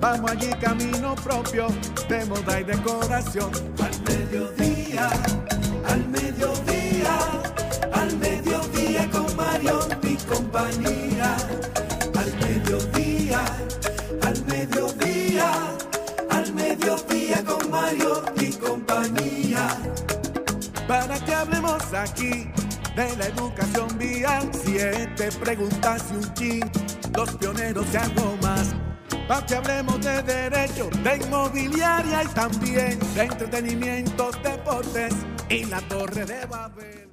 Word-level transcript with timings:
Vamos 0.00 0.30
allí 0.30 0.50
camino 0.60 1.14
propio 1.16 1.68
de 2.08 2.24
moda 2.26 2.60
y 2.60 2.64
decoración. 2.64 3.50
Al 3.82 4.00
mediodía, 4.02 5.08
al 5.86 6.08
mediodía, 6.08 7.18
al 7.92 8.16
mediodía 8.18 9.10
con 9.10 9.36
Mario 9.36 9.80
y 10.02 10.16
compañía. 10.16 11.36
Al 12.14 12.32
mediodía, 12.40 13.44
al 14.22 14.44
mediodía, 14.46 15.52
al 16.30 16.52
mediodía 16.52 17.44
con 17.44 17.70
Mario 17.70 18.22
y 18.40 18.52
compañía 18.52 19.68
para 20.86 21.18
que 21.18 21.34
hablemos 21.34 21.82
aquí 21.92 22.48
de 22.94 23.16
la 23.16 23.26
educación 23.26 23.88
vial. 23.98 24.48
Siete 24.52 25.30
preguntas 25.40 26.04
y 26.12 26.16
un 26.16 26.34
chin, 26.34 26.70
los 27.14 27.30
pioneros 27.36 27.86
y 27.92 27.96
algo 27.96 28.36
más. 28.42 28.74
Para 29.28 29.44
que 29.44 29.56
hablemos 29.56 30.00
de 30.04 30.22
derecho, 30.22 30.88
de 31.02 31.16
inmobiliaria 31.16 32.22
y 32.22 32.28
también 32.28 32.98
de 33.14 33.22
entretenimiento, 33.22 34.30
deportes 34.42 35.14
y 35.50 35.64
la 35.64 35.80
torre 35.88 36.24
de 36.24 36.46
Babel. 36.46 37.10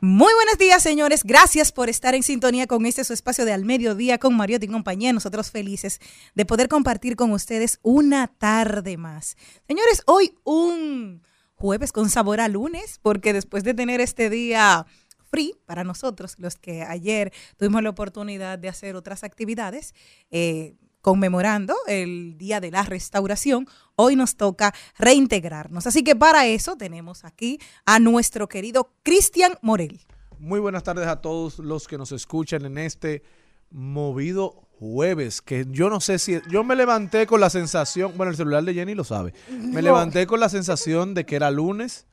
Muy 0.00 0.32
buenos 0.34 0.56
días, 0.56 0.80
señores. 0.80 1.24
Gracias 1.24 1.72
por 1.72 1.88
estar 1.88 2.14
en 2.14 2.22
sintonía 2.22 2.68
con 2.68 2.86
este 2.86 3.02
su 3.02 3.12
espacio 3.12 3.44
de 3.44 3.52
Al 3.52 3.64
Mediodía 3.64 4.18
con 4.18 4.36
Mariotti 4.36 4.66
y 4.66 4.68
compañía. 4.68 5.12
Nosotros 5.12 5.50
felices 5.50 5.98
de 6.36 6.46
poder 6.46 6.68
compartir 6.68 7.16
con 7.16 7.32
ustedes 7.32 7.80
una 7.82 8.28
tarde 8.28 8.96
más. 8.96 9.36
Señores, 9.66 10.04
hoy 10.06 10.38
un 10.44 11.22
jueves 11.56 11.90
con 11.90 12.08
sabor 12.08 12.40
a 12.40 12.46
lunes, 12.46 13.00
porque 13.02 13.32
después 13.32 13.64
de 13.64 13.74
tener 13.74 14.00
este 14.00 14.30
día 14.30 14.86
free 15.28 15.56
para 15.66 15.82
nosotros, 15.82 16.36
los 16.38 16.54
que 16.54 16.84
ayer 16.84 17.32
tuvimos 17.56 17.82
la 17.82 17.90
oportunidad 17.90 18.60
de 18.60 18.68
hacer 18.68 18.94
otras 18.94 19.24
actividades, 19.24 19.92
eh, 20.30 20.76
conmemorando 21.08 21.74
el 21.86 22.36
Día 22.36 22.60
de 22.60 22.70
la 22.70 22.82
Restauración, 22.82 23.66
hoy 23.96 24.14
nos 24.14 24.36
toca 24.36 24.74
reintegrarnos. 24.98 25.86
Así 25.86 26.04
que 26.04 26.14
para 26.14 26.46
eso 26.46 26.76
tenemos 26.76 27.24
aquí 27.24 27.58
a 27.86 27.98
nuestro 27.98 28.46
querido 28.46 28.92
Cristian 29.02 29.54
Morel. 29.62 30.02
Muy 30.38 30.60
buenas 30.60 30.82
tardes 30.82 31.06
a 31.06 31.22
todos 31.22 31.60
los 31.60 31.88
que 31.88 31.96
nos 31.96 32.12
escuchan 32.12 32.66
en 32.66 32.76
este 32.76 33.22
movido 33.70 34.68
jueves, 34.78 35.40
que 35.40 35.64
yo 35.70 35.88
no 35.88 36.02
sé 36.02 36.18
si 36.18 36.40
yo 36.50 36.62
me 36.62 36.76
levanté 36.76 37.26
con 37.26 37.40
la 37.40 37.48
sensación, 37.48 38.12
bueno, 38.18 38.28
el 38.28 38.36
celular 38.36 38.62
de 38.64 38.74
Jenny 38.74 38.94
lo 38.94 39.04
sabe. 39.04 39.32
Me 39.50 39.80
levanté 39.80 40.26
con 40.26 40.40
la 40.40 40.50
sensación 40.50 41.14
de 41.14 41.24
que 41.24 41.36
era 41.36 41.50
lunes. 41.50 42.06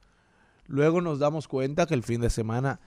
Luego 0.68 1.02
nos 1.02 1.20
damos 1.20 1.50
cuenta 1.50 1.86
que 1.86 1.96
el 1.96 2.04
fin 2.04 2.22
de 2.22 2.30
semana 2.30 2.80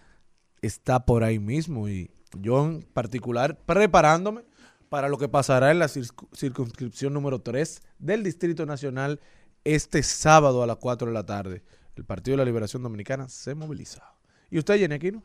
está 0.62 1.04
por 1.04 1.22
ahí 1.22 1.38
mismo 1.38 1.86
y 1.86 2.10
yo 2.32 2.64
en 2.64 2.80
particular 2.94 3.58
preparándome 3.66 4.47
para 4.88 5.09
lo 5.09 5.19
que 5.19 5.28
pasará 5.28 5.71
en 5.71 5.78
la 5.78 5.88
circunscripción 5.88 7.12
número 7.12 7.41
3 7.41 7.82
del 7.99 8.22
Distrito 8.22 8.66
Nacional 8.66 9.21
este 9.65 10.03
sábado 10.03 10.62
a 10.62 10.66
las 10.66 10.76
4 10.76 11.09
de 11.09 11.15
la 11.15 11.26
tarde. 11.26 11.62
El 11.97 12.04
Partido 12.04 12.34
de 12.34 12.38
la 12.38 12.44
Liberación 12.44 12.82
Dominicana 12.82 13.28
se 13.28 13.54
moviliza. 13.54 14.15
¿Y 14.50 14.59
usted, 14.59 14.78
Jenny 14.78 14.94
Aquino? 14.94 15.22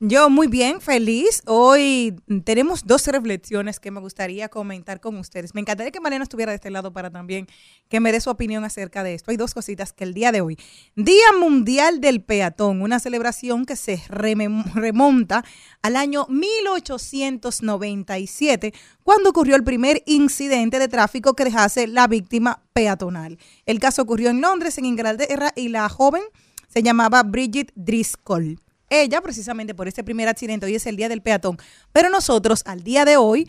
Yo 0.00 0.28
muy 0.28 0.48
bien, 0.48 0.80
feliz. 0.80 1.40
Hoy 1.46 2.16
tenemos 2.44 2.84
dos 2.84 3.06
reflexiones 3.06 3.78
que 3.78 3.92
me 3.92 4.00
gustaría 4.00 4.48
comentar 4.48 5.00
con 5.00 5.16
ustedes. 5.16 5.54
Me 5.54 5.60
encantaría 5.60 5.92
que 5.92 6.00
Mariano 6.00 6.24
estuviera 6.24 6.50
de 6.50 6.56
este 6.56 6.70
lado 6.70 6.92
para 6.92 7.10
también 7.10 7.46
que 7.88 8.00
me 8.00 8.10
dé 8.10 8.20
su 8.20 8.28
opinión 8.28 8.64
acerca 8.64 9.04
de 9.04 9.14
esto. 9.14 9.30
Hay 9.30 9.36
dos 9.36 9.54
cositas 9.54 9.92
que 9.92 10.02
el 10.02 10.12
día 10.12 10.32
de 10.32 10.40
hoy, 10.40 10.58
Día 10.96 11.32
Mundial 11.38 12.00
del 12.00 12.24
Peatón, 12.24 12.82
una 12.82 12.98
celebración 12.98 13.66
que 13.66 13.76
se 13.76 14.02
remonta 14.08 15.44
al 15.80 15.94
año 15.94 16.26
1897, 16.28 18.74
cuando 19.04 19.30
ocurrió 19.30 19.54
el 19.54 19.62
primer 19.62 20.02
incidente 20.06 20.80
de 20.80 20.88
tráfico 20.88 21.34
que 21.34 21.44
dejase 21.44 21.86
la 21.86 22.08
víctima 22.08 22.64
peatonal. 22.72 23.38
El 23.64 23.78
caso 23.78 24.02
ocurrió 24.02 24.30
en 24.30 24.40
Londres, 24.40 24.76
en 24.76 24.86
Inglaterra, 24.86 25.52
y 25.54 25.68
la 25.68 25.88
joven 25.88 26.24
se 26.68 26.82
llamaba 26.82 27.22
Bridget 27.22 27.70
Driscoll 27.76 28.58
ella 29.02 29.20
precisamente 29.20 29.74
por 29.74 29.88
este 29.88 30.04
primer 30.04 30.28
accidente. 30.28 30.66
Hoy 30.66 30.74
es 30.74 30.86
el 30.86 30.96
Día 30.96 31.08
del 31.08 31.22
Peatón. 31.22 31.58
Pero 31.92 32.10
nosotros 32.10 32.62
al 32.66 32.82
día 32.82 33.04
de 33.04 33.16
hoy 33.16 33.48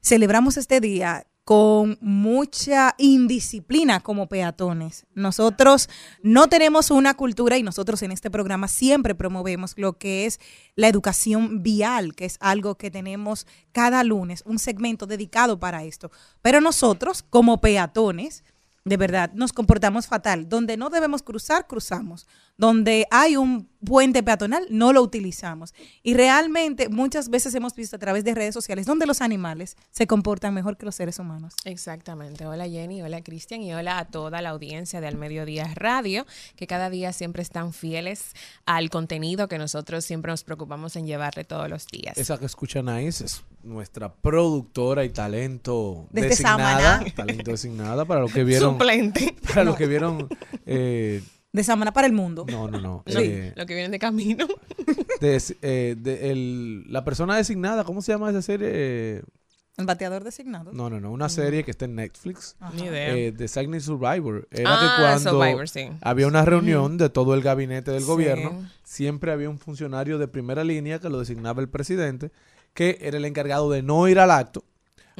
celebramos 0.00 0.56
este 0.56 0.80
día 0.80 1.26
con 1.44 1.98
mucha 2.00 2.94
indisciplina 2.96 4.00
como 4.00 4.28
peatones. 4.28 5.06
Nosotros 5.14 5.90
no 6.22 6.48
tenemos 6.48 6.90
una 6.90 7.14
cultura 7.14 7.58
y 7.58 7.62
nosotros 7.62 8.02
en 8.02 8.12
este 8.12 8.30
programa 8.30 8.66
siempre 8.66 9.14
promovemos 9.14 9.74
lo 9.76 9.98
que 9.98 10.24
es 10.24 10.40
la 10.74 10.88
educación 10.88 11.62
vial, 11.62 12.14
que 12.14 12.24
es 12.24 12.38
algo 12.40 12.76
que 12.76 12.90
tenemos 12.90 13.46
cada 13.72 14.02
lunes, 14.04 14.42
un 14.46 14.58
segmento 14.58 15.06
dedicado 15.06 15.60
para 15.60 15.84
esto. 15.84 16.10
Pero 16.40 16.62
nosotros 16.62 17.22
como 17.22 17.60
peatones, 17.60 18.42
de 18.86 18.96
verdad, 18.96 19.30
nos 19.34 19.52
comportamos 19.52 20.06
fatal. 20.06 20.48
Donde 20.48 20.78
no 20.78 20.88
debemos 20.88 21.22
cruzar, 21.22 21.66
cruzamos. 21.66 22.26
Donde 22.56 23.06
hay 23.10 23.36
un 23.36 23.68
puente 23.84 24.22
peatonal, 24.22 24.66
no 24.70 24.92
lo 24.92 25.02
utilizamos. 25.02 25.74
Y 26.02 26.14
realmente 26.14 26.88
muchas 26.88 27.28
veces 27.28 27.54
hemos 27.54 27.74
visto 27.74 27.96
a 27.96 27.98
través 27.98 28.24
de 28.24 28.34
redes 28.34 28.54
sociales 28.54 28.86
donde 28.86 29.06
los 29.06 29.20
animales 29.20 29.76
se 29.90 30.06
comportan 30.06 30.54
mejor 30.54 30.76
que 30.76 30.86
los 30.86 30.94
seres 30.94 31.18
humanos. 31.18 31.54
Exactamente. 31.64 32.46
Hola 32.46 32.68
Jenny, 32.68 33.02
hola 33.02 33.22
Cristian 33.22 33.62
y 33.62 33.74
hola 33.74 33.98
a 33.98 34.04
toda 34.06 34.40
la 34.40 34.50
audiencia 34.50 35.00
de 35.00 35.06
Al 35.06 35.16
Mediodía 35.16 35.70
Radio, 35.74 36.26
que 36.56 36.66
cada 36.66 36.90
día 36.90 37.12
siempre 37.12 37.42
están 37.42 37.72
fieles 37.72 38.32
al 38.66 38.90
contenido 38.90 39.48
que 39.48 39.58
nosotros 39.58 40.04
siempre 40.04 40.30
nos 40.30 40.44
preocupamos 40.44 40.96
en 40.96 41.06
llevarle 41.06 41.44
todos 41.44 41.68
los 41.68 41.86
días. 41.86 42.16
Esa 42.16 42.38
que 42.38 42.46
escuchan 42.46 42.88
ahí 42.88 43.06
es 43.06 43.44
nuestra 43.62 44.12
productora 44.12 45.04
y 45.04 45.10
talento 45.10 46.06
designada. 46.10 47.02
Talento 47.14 47.50
designada 47.50 48.04
para 48.04 48.20
los 48.20 48.32
que 48.32 48.44
vieron. 48.44 48.72
Suplente. 48.78 49.34
Para 49.48 49.64
los 49.64 49.76
que 49.76 49.86
vieron. 49.86 50.28
Eh, 50.66 51.22
de 51.54 51.64
Samana 51.64 51.92
para 51.92 52.06
el 52.08 52.12
mundo. 52.12 52.44
No, 52.50 52.68
no, 52.68 52.80
no. 52.80 53.02
Sí, 53.06 53.18
eh, 53.20 53.52
lo 53.56 53.64
que 53.64 53.74
vienen 53.74 53.92
de 53.92 53.98
camino. 53.98 54.46
De, 55.20 55.40
eh, 55.62 55.94
de 55.96 56.30
el, 56.32 56.92
la 56.92 57.04
persona 57.04 57.36
designada, 57.36 57.84
¿cómo 57.84 58.02
se 58.02 58.12
llama 58.12 58.28
esa 58.28 58.42
serie? 58.42 59.22
El 59.76 59.86
bateador 59.86 60.22
designado. 60.24 60.72
No, 60.72 60.90
no, 60.90 61.00
no. 61.00 61.10
Una 61.12 61.28
serie 61.28 61.62
que 61.64 61.70
está 61.70 61.84
en 61.84 61.94
Netflix. 61.94 62.56
Ni 62.74 62.82
idea. 62.86 63.14
Eh, 63.16 63.32
Designing 63.32 63.80
Survivor. 63.80 64.46
Era 64.50 64.70
Ah, 64.74 64.80
que 64.96 65.02
cuando 65.02 65.30
Survivor, 65.30 65.68
sí. 65.68 65.88
había 66.02 66.26
una 66.26 66.44
reunión 66.44 66.98
de 66.98 67.08
todo 67.08 67.34
el 67.34 67.42
gabinete 67.42 67.92
del 67.92 68.04
gobierno, 68.04 68.68
siempre 68.82 69.32
había 69.32 69.48
un 69.48 69.58
funcionario 69.58 70.18
de 70.18 70.28
primera 70.28 70.64
línea 70.64 70.98
que 70.98 71.08
lo 71.08 71.20
designaba 71.20 71.62
el 71.62 71.68
presidente, 71.68 72.30
que 72.74 72.98
era 73.00 73.16
el 73.16 73.24
encargado 73.24 73.70
de 73.70 73.82
no 73.82 74.06
ir 74.08 74.18
al 74.18 74.32
acto 74.32 74.64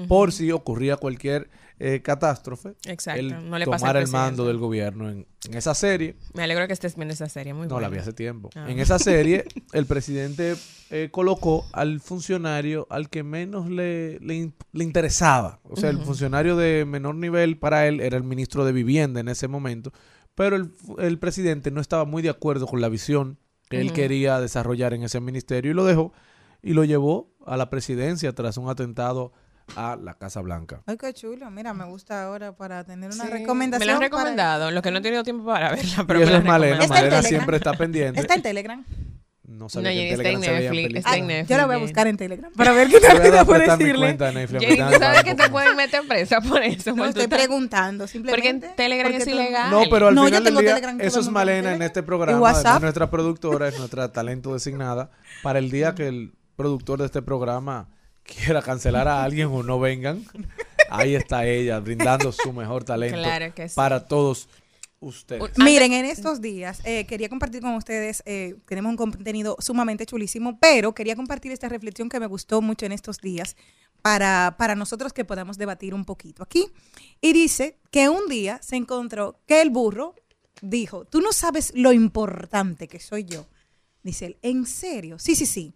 por 0.08 0.32
si 0.32 0.50
ocurría 0.50 0.96
cualquier 0.96 1.48
eh, 1.78 2.02
catástrofe, 2.02 2.74
Exacto, 2.86 3.20
él 3.20 3.50
no 3.50 3.58
le 3.58 3.66
pasa 3.66 3.78
tomara 3.78 3.98
al 3.98 4.06
el 4.06 4.10
mando 4.12 4.46
del 4.46 4.58
gobierno 4.58 5.10
en, 5.10 5.26
en 5.46 5.54
esa 5.54 5.74
serie. 5.74 6.16
Me 6.32 6.42
alegro 6.44 6.66
que 6.66 6.72
estés 6.72 6.94
viendo 6.96 7.12
esa 7.14 7.28
serie, 7.28 7.52
muy 7.52 7.66
No, 7.66 7.74
la 7.80 7.88
buena. 7.88 7.90
vi 7.90 7.98
hace 7.98 8.12
tiempo. 8.12 8.50
Ah. 8.54 8.70
En 8.70 8.78
esa 8.78 8.98
serie, 8.98 9.44
el 9.72 9.86
presidente 9.86 10.54
eh, 10.90 11.08
colocó 11.10 11.66
al 11.72 12.00
funcionario 12.00 12.86
al 12.90 13.08
que 13.10 13.22
menos 13.24 13.68
le, 13.68 14.18
le 14.20 14.34
in- 14.34 14.54
le 14.72 14.84
interesaba. 14.84 15.60
O 15.64 15.76
sea, 15.76 15.90
el 15.90 15.98
funcionario 15.98 16.56
de 16.56 16.84
menor 16.84 17.16
nivel 17.16 17.58
para 17.58 17.86
él 17.88 18.00
era 18.00 18.16
el 18.16 18.22
ministro 18.24 18.64
de 18.64 18.72
Vivienda 18.72 19.20
en 19.20 19.28
ese 19.28 19.48
momento. 19.48 19.92
Pero 20.36 20.56
el, 20.56 20.70
el 20.98 21.18
presidente 21.18 21.70
no 21.70 21.80
estaba 21.80 22.04
muy 22.04 22.22
de 22.22 22.30
acuerdo 22.30 22.66
con 22.66 22.80
la 22.80 22.88
visión 22.88 23.38
que 23.68 23.80
él 23.80 23.92
quería 23.92 24.38
desarrollar 24.40 24.94
en 24.94 25.02
ese 25.02 25.20
ministerio 25.20 25.70
y 25.70 25.74
lo 25.74 25.84
dejó 25.84 26.12
y 26.62 26.72
lo 26.74 26.84
llevó 26.84 27.34
a 27.46 27.56
la 27.56 27.68
presidencia 27.70 28.32
tras 28.34 28.56
un 28.56 28.68
atentado 28.68 29.32
a 29.76 29.96
la 29.96 30.14
Casa 30.14 30.40
Blanca. 30.40 30.82
Ay, 30.86 30.96
qué 30.96 31.12
chulo. 31.14 31.50
Mira, 31.50 31.72
me 31.74 31.84
gusta 31.86 32.24
ahora 32.24 32.54
para 32.56 32.84
tener 32.84 33.10
una 33.12 33.24
Sí, 33.24 33.30
recomendación. 33.30 33.80
Me 33.80 33.86
la 33.86 33.92
han 33.92 33.98
para- 33.98 34.08
recomendado, 34.08 34.70
lo 34.70 34.82
que 34.82 34.90
no 34.90 34.98
he 34.98 35.02
tenido 35.02 35.22
tiempo 35.24 35.44
para 35.46 35.70
verla, 35.74 36.04
pero 36.06 36.20
y 36.20 36.22
me 36.22 36.24
eso 36.24 36.32
la 36.32 36.38
es 36.38 36.44
Malena. 36.44 36.76
han 36.76 36.82
Está 36.82 36.98
en 36.98 37.04
Malena 37.04 37.22
siempre 37.22 37.56
está 37.56 37.72
pendiente. 37.74 38.20
Está 38.20 38.34
en 38.34 38.42
Telegram. 38.42 38.84
No 39.46 39.64
No, 39.64 39.68
sabía 39.68 39.90
que 39.92 40.08
en 40.08 40.14
está 40.14 40.28
en 40.30 40.40
Telegram 40.40 40.42
se 40.42 40.50
veían 40.58 40.72
Netflix, 40.74 40.98
está 40.98 41.16
en 41.16 41.24
Ah, 41.24 41.26
Netflix. 41.28 41.48
yo 41.50 41.56
la 41.58 41.66
voy 41.66 41.74
a 41.74 41.78
buscar 41.78 42.06
en 42.08 42.16
Telegram 42.16 42.52
para 42.54 42.72
ver 42.74 42.88
qué 42.88 42.98
Te 43.00 43.06
tal 43.06 43.46
prestar 43.46 43.78
mi 43.78 43.84
decirle. 43.84 44.14
tú 44.14 44.18
sabes 44.24 44.98
para 44.98 45.22
que 45.22 45.34
te 45.34 45.50
pueden 45.50 45.76
meter 45.76 46.02
presa 46.08 46.40
por 46.40 46.62
eso. 46.62 46.96
No, 46.96 47.04
estoy 47.04 47.28
preguntando 47.28 48.06
simplemente. 48.06 48.58
Porque 48.58 48.68
en 48.70 48.76
Telegram 48.76 49.12
porque 49.12 49.22
es 49.22 49.28
ilegal. 49.28 49.70
No, 49.70 49.82
pero 49.90 50.08
al 50.08 50.14
No, 50.14 50.22
yo 50.22 50.26
final 50.28 50.44
tengo 50.44 50.56
del 50.60 50.66
día, 50.66 50.74
Telegram, 50.76 51.00
eso 51.00 51.20
es 51.20 51.28
Malena 51.28 51.74
en 51.74 51.82
este 51.82 52.02
programa. 52.02 52.50
Además, 52.50 52.80
nuestra 52.80 53.10
productora 53.10 53.68
es 53.68 53.78
nuestra 53.78 54.10
talento 54.12 54.54
designada. 54.54 55.10
Para 55.42 55.58
el 55.58 55.70
día 55.70 55.94
que 55.94 56.08
el 56.08 56.32
productor 56.56 56.98
de 57.00 57.06
este 57.06 57.22
programa 57.22 57.88
quiera 58.24 58.62
cancelar 58.62 59.06
a 59.06 59.22
alguien 59.22 59.48
o 59.48 59.62
no 59.62 59.78
vengan, 59.78 60.24
ahí 60.90 61.14
está 61.14 61.46
ella 61.46 61.78
brindando 61.80 62.32
su 62.32 62.52
mejor 62.52 62.84
talento 62.84 63.18
Claro 63.18 63.54
que 63.54 63.68
sí. 63.68 63.74
para 63.76 64.06
todos 64.06 64.48
ustedes. 65.00 65.58
Miren, 65.58 65.92
en 65.92 66.06
estos 66.06 66.40
días 66.40 66.80
eh, 66.84 67.04
quería 67.06 67.28
compartir 67.28 67.60
con 67.60 67.74
ustedes, 67.74 68.22
eh, 68.26 68.56
tenemos 68.66 68.90
un 68.90 68.96
contenido 68.96 69.56
sumamente 69.60 70.06
chulísimo, 70.06 70.58
pero 70.58 70.94
quería 70.94 71.14
compartir 71.14 71.52
esta 71.52 71.68
reflexión 71.68 72.08
que 72.08 72.18
me 72.18 72.26
gustó 72.26 72.62
mucho 72.62 72.86
en 72.86 72.92
estos 72.92 73.18
días 73.18 73.56
para, 74.02 74.56
para 74.58 74.74
nosotros 74.74 75.12
que 75.12 75.24
podamos 75.24 75.58
debatir 75.58 75.94
un 75.94 76.04
poquito 76.04 76.42
aquí. 76.42 76.66
Y 77.20 77.32
dice 77.32 77.78
que 77.90 78.08
un 78.08 78.28
día 78.28 78.60
se 78.62 78.76
encontró 78.76 79.40
que 79.46 79.60
el 79.60 79.70
burro 79.70 80.14
dijo, 80.62 81.04
tú 81.04 81.20
no 81.20 81.32
sabes 81.32 81.72
lo 81.74 81.92
importante 81.92 82.88
que 82.88 83.00
soy 83.00 83.24
yo. 83.24 83.46
Dice 84.02 84.26
él, 84.26 84.38
¿en 84.42 84.66
serio? 84.66 85.18
Sí, 85.18 85.34
sí, 85.34 85.46
sí. 85.46 85.74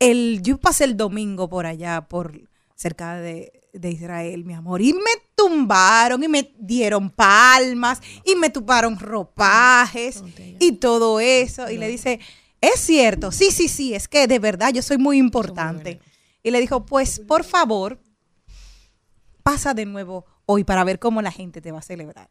El, 0.00 0.40
yo 0.42 0.58
pasé 0.58 0.84
el 0.84 0.96
domingo 0.96 1.48
por 1.48 1.66
allá, 1.66 2.08
por 2.08 2.48
cerca 2.74 3.16
de, 3.16 3.52
de 3.72 3.90
Israel, 3.90 4.44
mi 4.44 4.54
amor, 4.54 4.82
y 4.82 4.92
me 4.92 5.10
tumbaron 5.34 6.22
y 6.22 6.28
me 6.28 6.54
dieron 6.58 7.10
palmas 7.10 8.00
y 8.24 8.34
me 8.34 8.50
tuparon 8.50 8.98
ropajes 8.98 10.22
y 10.58 10.72
todo 10.72 11.20
eso. 11.20 11.70
Y 11.70 11.78
le 11.78 11.88
dice, 11.88 12.20
es 12.60 12.80
cierto, 12.80 13.32
sí, 13.32 13.50
sí, 13.50 13.68
sí, 13.68 13.94
es 13.94 14.08
que 14.08 14.26
de 14.26 14.38
verdad 14.38 14.72
yo 14.72 14.82
soy 14.82 14.98
muy 14.98 15.18
importante. 15.18 16.00
Y 16.42 16.50
le 16.50 16.60
dijo, 16.60 16.86
pues 16.86 17.20
por 17.20 17.44
favor, 17.44 18.00
pasa 19.42 19.74
de 19.74 19.86
nuevo 19.86 20.24
hoy 20.46 20.64
para 20.64 20.84
ver 20.84 20.98
cómo 20.98 21.22
la 21.22 21.32
gente 21.32 21.60
te 21.60 21.72
va 21.72 21.78
a 21.78 21.82
celebrar. 21.82 22.30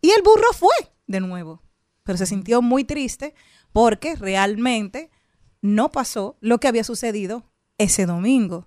Y 0.00 0.10
el 0.10 0.22
burro 0.22 0.52
fue 0.52 0.74
de 1.06 1.20
nuevo, 1.20 1.62
pero 2.02 2.18
se 2.18 2.26
sintió 2.26 2.62
muy 2.62 2.84
triste 2.84 3.34
porque 3.72 4.16
realmente 4.16 5.10
no 5.62 5.90
pasó 5.90 6.36
lo 6.40 6.58
que 6.58 6.68
había 6.68 6.84
sucedido 6.84 7.44
ese 7.78 8.04
domingo. 8.04 8.66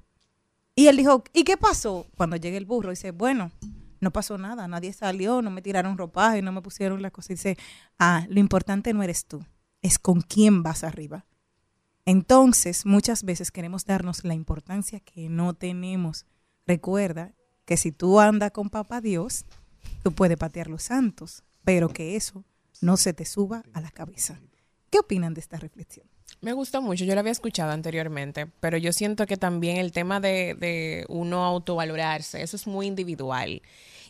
Y 0.74 0.88
él 0.88 0.98
dijo, 0.98 1.24
¿y 1.34 1.44
qué 1.44 1.58
pasó? 1.58 2.08
Cuando 2.18 2.36
llega 2.36 2.58
el 2.58 2.66
burro, 2.66 2.90
dice, 2.90 3.12
bueno, 3.12 3.52
no 4.02 4.12
pasó 4.12 4.38
nada, 4.38 4.68
nadie 4.68 4.92
salió, 4.94 5.42
no 5.42 5.52
me 5.52 5.62
tiraron 5.62 5.98
ropaje, 5.98 6.42
no 6.42 6.52
me 6.52 6.62
pusieron 6.62 7.02
las 7.02 7.12
cosas. 7.12 7.30
Dice, 7.30 7.58
ah, 8.00 8.26
lo 8.30 8.40
importante 8.40 8.94
no 8.94 9.04
eres 9.04 9.26
tú, 9.26 9.46
es 9.82 10.00
con 10.00 10.22
quién 10.22 10.64
vas 10.64 10.84
arriba. 10.84 11.26
Entonces, 12.06 12.86
muchas 12.86 13.24
veces 13.24 13.52
queremos 13.52 13.86
darnos 13.86 14.24
la 14.24 14.34
importancia 14.34 15.00
que 15.00 15.28
no 15.30 15.54
tenemos. 15.54 16.26
Recuerda 16.68 17.34
que 17.66 17.78
si 17.78 17.92
tú 17.92 18.20
andas 18.20 18.52
con 18.52 18.70
papá 18.70 19.02
Dios, 19.02 19.46
tú 20.04 20.12
puedes 20.12 20.38
patear 20.38 20.70
los 20.70 20.84
santos, 20.84 21.44
pero 21.64 21.90
que 21.90 22.16
eso 22.16 22.46
no 22.82 22.96
se 22.98 23.14
te 23.14 23.26
suba 23.26 23.64
a 23.74 23.82
la 23.82 23.92
cabeza. 23.92 24.40
¿Qué 24.92 25.00
opinan 25.00 25.34
de 25.34 25.42
esta 25.42 25.58
reflexión? 25.58 26.08
Me 26.42 26.54
gustó 26.54 26.82
mucho, 26.82 27.06
yo 27.06 27.14
lo 27.14 27.22
había 27.22 27.32
escuchado 27.32 27.72
anteriormente, 27.72 28.48
pero 28.60 28.78
yo 28.78 28.94
siento 28.94 29.26
que 29.26 29.38
también 29.38 29.78
el 29.78 29.92
tema 29.92 30.20
de, 30.20 30.54
de 30.54 31.06
uno 31.08 31.44
autovalorarse, 31.44 32.42
eso 32.42 32.56
es 32.56 32.68
muy 32.68 32.88
individual 32.88 33.62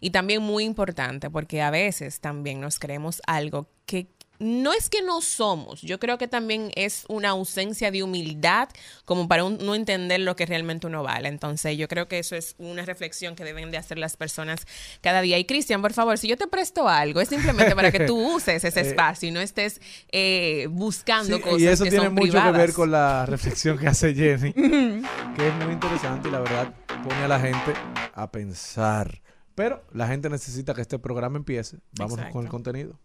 y 0.02 0.10
también 0.10 0.42
muy 0.42 0.66
importante 0.66 1.30
porque 1.30 1.62
a 1.62 1.72
veces 1.72 2.20
también 2.20 2.60
nos 2.60 2.80
creemos 2.80 3.22
algo 3.26 3.68
que 3.86 4.08
no 4.40 4.74
es 4.74 4.90
que 4.90 5.02
no 5.02 5.22
somos, 5.22 5.82
yo 5.82 6.00
creo 6.00 6.18
que 6.18 6.28
también 6.28 6.72
es 6.76 7.06
una 7.08 7.30
ausencia 7.30 7.90
de 7.92 8.04
humildad 8.04 8.70
como 9.06 9.28
para 9.28 9.44
un- 9.44 9.58
no 9.60 9.76
entender 9.76 10.20
lo 10.20 10.36
que 10.36 10.46
realmente 10.46 10.88
uno 10.88 11.04
vale. 11.04 11.30
Entonces 11.30 11.78
yo 11.78 11.88
creo 11.88 12.08
que 12.08 12.20
eso 12.20 12.36
es 12.36 12.56
una 12.58 12.84
reflexión 12.86 13.36
que 13.36 13.44
deben 13.44 13.72
de 13.72 13.78
hacer 13.78 13.98
las 13.98 14.18
personas 14.18 14.66
cada 15.02 15.22
día. 15.22 15.38
Y 15.38 15.46
Cristian, 15.46 15.82
por 15.82 15.94
favor, 15.94 16.18
si 16.18 16.28
yo 16.28 16.38
te 16.38 16.48
presto 16.48 16.90
algo, 16.90 17.22
es 17.22 17.30
simplemente 17.30 17.76
para 17.76 17.92
que 17.92 18.02
tú 18.02 18.18
uses 18.36 18.64
ese 18.64 18.82
espacio 18.82 19.30
y 19.30 19.32
no 19.32 19.40
estés 19.40 19.80
eh, 20.12 20.68
buscando 20.70 21.38
Sí, 21.38 21.42
cosas 21.42 21.60
y 21.62 21.68
eso 21.68 21.84
que 21.86 21.90
tiene 21.92 22.06
son 22.06 22.14
mucho 22.16 22.32
privadas. 22.32 22.52
que 22.52 22.58
ver 22.58 22.74
con 22.74 22.92
la 22.92 23.26
reflexión 23.26 23.78
que 23.78 23.88
hace 23.88 24.14
Jenny, 24.14 24.54
que 24.54 25.48
es 25.48 25.54
muy 25.64 25.74
interesante 25.74 26.28
y 26.28 26.32
la 26.32 26.40
verdad 26.42 26.74
pone 27.04 27.24
a 27.24 27.28
la 27.28 27.40
gente 27.40 27.74
a 28.14 28.32
pensar. 28.32 29.22
Pero 29.56 29.82
la 29.94 30.08
gente 30.08 30.30
necesita 30.30 30.74
que 30.74 30.82
este 30.82 31.00
programa 31.00 31.38
empiece. 31.38 31.78
Exacto. 31.98 32.32
con 32.34 32.44
el 32.44 32.50
contenido. 32.50 33.00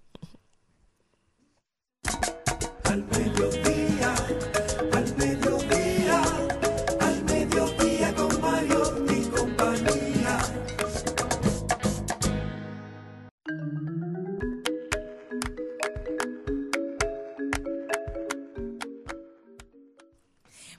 Al 2.84 3.04
mediodía, 3.12 3.59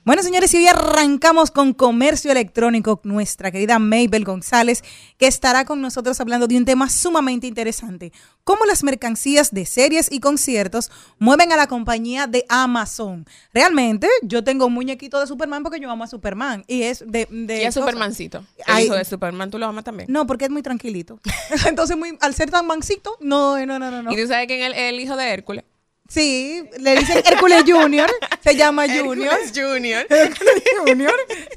Bueno, 0.04 0.24
señores, 0.24 0.52
y 0.52 0.56
hoy 0.56 0.66
arrancamos 0.66 1.52
con 1.52 1.74
comercio 1.74 2.32
electrónico. 2.32 3.00
Nuestra 3.04 3.52
querida 3.52 3.78
Mabel 3.78 4.24
González, 4.24 4.82
que 5.16 5.28
estará 5.28 5.64
con 5.64 5.80
nosotros 5.80 6.20
hablando 6.20 6.48
de 6.48 6.56
un 6.56 6.64
tema 6.64 6.90
sumamente 6.90 7.46
interesante. 7.46 8.12
Cómo 8.42 8.64
las 8.64 8.82
mercancías 8.82 9.54
de 9.54 9.64
series 9.64 10.10
y 10.10 10.18
conciertos 10.18 10.90
mueven 11.20 11.52
a 11.52 11.56
la 11.56 11.68
compañía 11.68 12.26
de 12.26 12.44
Amazon. 12.48 13.26
Realmente, 13.54 14.08
yo 14.22 14.42
tengo 14.42 14.66
un 14.66 14.72
muñequito 14.72 15.20
de 15.20 15.28
Superman 15.28 15.62
porque 15.62 15.78
yo 15.78 15.88
amo 15.88 16.02
a 16.02 16.08
Superman. 16.08 16.64
Y 16.66 16.82
es 16.82 17.04
de... 17.06 17.28
de 17.30 17.62
Y 17.62 17.64
a 17.64 17.70
Supermancito. 17.70 18.44
El 18.66 18.86
hijo 18.86 18.96
de 18.96 19.04
Superman, 19.04 19.52
¿tú 19.52 19.58
lo 19.60 19.66
amas 19.66 19.84
también? 19.84 20.08
No, 20.10 20.26
porque 20.26 20.46
es 20.46 20.50
muy 20.50 20.62
tranquilito. 20.62 21.20
Entonces, 21.68 21.96
muy, 21.96 22.18
al 22.20 22.34
ser 22.34 22.50
tan 22.50 22.66
mansito, 22.66 23.16
no, 23.20 23.64
no, 23.64 23.78
no, 23.78 23.92
no. 23.92 24.02
no. 24.02 24.12
Y 24.12 24.16
tú 24.16 24.26
sabes 24.26 24.48
que 24.48 24.66
el, 24.66 24.72
el 24.74 24.98
hijo 24.98 25.14
de 25.14 25.28
Hércules. 25.28 25.64
Sí, 26.12 26.62
le 26.78 26.96
dicen 26.96 27.22
Hércules 27.24 27.64
Junior, 27.66 28.10
se 28.44 28.54
llama 28.54 28.84
Junior. 28.86 29.32
Hércules 29.32 29.52
Junior. 29.54 30.06
Hércules 30.10 30.62
Junior. 30.86 31.14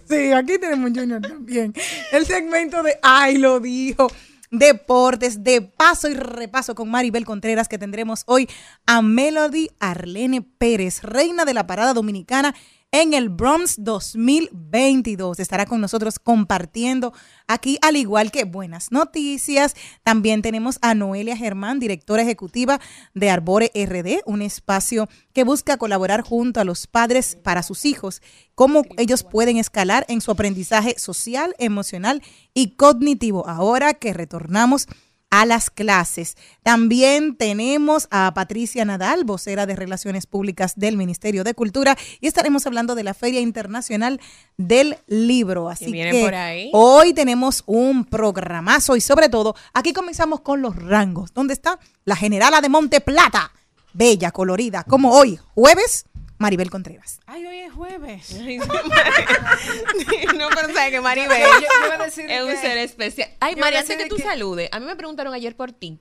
Sí, 0.09 0.31
aquí 0.31 0.57
tenemos 0.57 0.91
un 0.91 0.95
Junior 0.95 1.21
también. 1.21 1.73
El 2.13 2.25
segmento 2.25 2.81
de 2.81 2.97
Ay, 3.01 3.37
lo 3.37 3.59
dijo. 3.59 4.07
Deportes, 4.51 5.43
de 5.43 5.61
paso 5.61 6.07
y 6.07 6.13
repaso 6.13 6.73
con 6.73 6.89
Maribel 6.89 7.25
Contreras, 7.25 7.67
que 7.67 7.77
tendremos 7.77 8.23
hoy 8.27 8.47
a 8.85 9.01
Melody 9.01 9.69
Arlene 9.79 10.41
Pérez, 10.41 11.03
reina 11.03 11.43
de 11.43 11.53
la 11.53 11.67
parada 11.67 11.93
dominicana 11.93 12.55
en 12.91 13.13
el 13.13 13.27
Bronx 13.27 13.75
2022. 13.79 15.39
Estará 15.39 15.65
con 15.65 15.81
nosotros 15.81 16.17
compartiendo 16.17 17.11
aquí, 17.45 17.77
al 17.81 17.97
igual 17.97 18.31
que 18.31 18.45
buenas 18.45 18.91
noticias. 18.91 19.75
También 20.03 20.41
tenemos 20.41 20.79
a 20.81 20.95
Noelia 20.95 21.35
Germán, 21.35 21.79
directora 21.79 22.23
ejecutiva 22.23 22.79
de 23.13 23.29
Arbore 23.29 23.71
RD, 23.75 24.21
un 24.25 24.41
espacio 24.41 25.09
que 25.33 25.43
busca 25.43 25.75
colaborar 25.75 26.21
junto 26.21 26.61
a 26.61 26.63
los 26.63 26.87
padres 26.87 27.35
para 27.35 27.63
sus 27.63 27.83
hijos, 27.83 28.21
cómo 28.55 28.83
ellos 28.97 29.23
pueden 29.23 29.57
escalar 29.57 30.05
en 30.07 30.21
su 30.21 30.31
aprendizaje 30.31 30.97
social, 30.97 31.53
emocional 31.59 32.23
y 32.53 32.75
cognitivo. 32.77 33.45
Ahora 33.47 33.93
que 33.93 34.13
retornamos 34.13 34.87
a 35.29 35.45
las 35.45 35.69
clases. 35.69 36.37
También 36.63 37.35
tenemos 37.35 38.07
a 38.11 38.33
Patricia 38.33 38.85
Nadal, 38.85 39.25
vocera 39.25 39.65
de 39.65 39.75
Relaciones 39.75 40.27
Públicas 40.27 40.73
del 40.75 40.97
Ministerio 40.97 41.43
de 41.43 41.53
Cultura, 41.53 41.97
y 42.21 42.27
estaremos 42.27 42.65
hablando 42.65 42.95
de 42.95 43.03
la 43.03 43.13
Feria 43.13 43.41
Internacional 43.41 44.21
del 44.57 44.97
Libro. 45.07 45.69
Así 45.69 45.91
que 45.91 46.21
por 46.23 46.35
ahí. 46.35 46.69
hoy 46.73 47.13
tenemos 47.13 47.63
un 47.65 48.05
programazo 48.05 48.95
y 48.95 49.01
sobre 49.01 49.29
todo, 49.29 49.55
aquí 49.73 49.93
comenzamos 49.93 50.41
con 50.41 50.61
los 50.61 50.75
rangos. 50.75 51.33
¿Dónde 51.33 51.53
está? 51.53 51.79
La 52.05 52.15
Generala 52.15 52.61
de 52.61 52.69
Monte 52.69 53.01
Plata, 53.01 53.51
bella, 53.93 54.31
colorida, 54.31 54.83
como 54.83 55.11
hoy, 55.11 55.39
jueves 55.53 56.05
Maribel 56.37 56.69
Contreras. 56.69 57.19
Ay, 57.25 57.45
hoy 57.45 57.59
es 57.59 57.73
jueves. 57.73 58.33
no, 60.35 60.47
pero 60.49 60.73
sabes 60.73 60.91
que 60.91 61.01
Maribel 61.01 61.41
Yo- 61.41 61.59
yo 61.61 61.67
iba 61.85 61.95
a 61.95 62.05
decir 62.05 62.29
es 62.29 62.43
un 62.43 62.55
ser 62.57 62.77
especial. 62.79 63.29
Ay, 63.39 63.55
María, 63.55 63.79
antes 63.79 63.97
que 63.97 64.05
tú 64.07 64.17
que- 64.17 64.23
saludes, 64.23 64.69
a 64.71 64.79
mí 64.79 64.85
me 64.85 64.95
preguntaron 64.95 65.33
ayer 65.33 65.55
por 65.55 65.71
ti. 65.71 65.99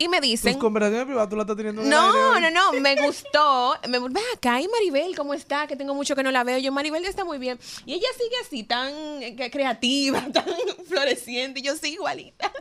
Y 0.00 0.06
me 0.06 0.18
Tus 0.18 0.28
dicen... 0.28 0.56
conversaciones 0.60 1.06
privadas 1.06 1.28
tú 1.28 1.34
las 1.34 1.42
estás 1.42 1.56
teniendo 1.56 1.82
No, 1.82 2.38
no, 2.40 2.50
no, 2.52 2.72
me 2.74 2.94
gustó. 3.04 3.76
Me, 3.88 3.98
ve 3.98 4.20
acá, 4.32 4.60
y 4.60 4.68
Maribel, 4.68 5.16
¿cómo 5.16 5.34
está? 5.34 5.66
Que 5.66 5.74
tengo 5.74 5.92
mucho 5.92 6.14
que 6.14 6.22
no 6.22 6.30
la 6.30 6.44
veo. 6.44 6.56
Yo, 6.58 6.70
Maribel 6.70 7.04
está 7.04 7.24
muy 7.24 7.38
bien. 7.38 7.58
Y 7.84 7.94
ella 7.94 8.06
sigue 8.16 8.36
así, 8.46 8.62
tan 8.62 8.92
eh, 9.20 9.50
creativa, 9.50 10.24
tan 10.32 10.44
floreciente. 10.88 11.58
Y 11.58 11.62
yo 11.64 11.74
sí, 11.76 11.94
igualita. 11.94 12.52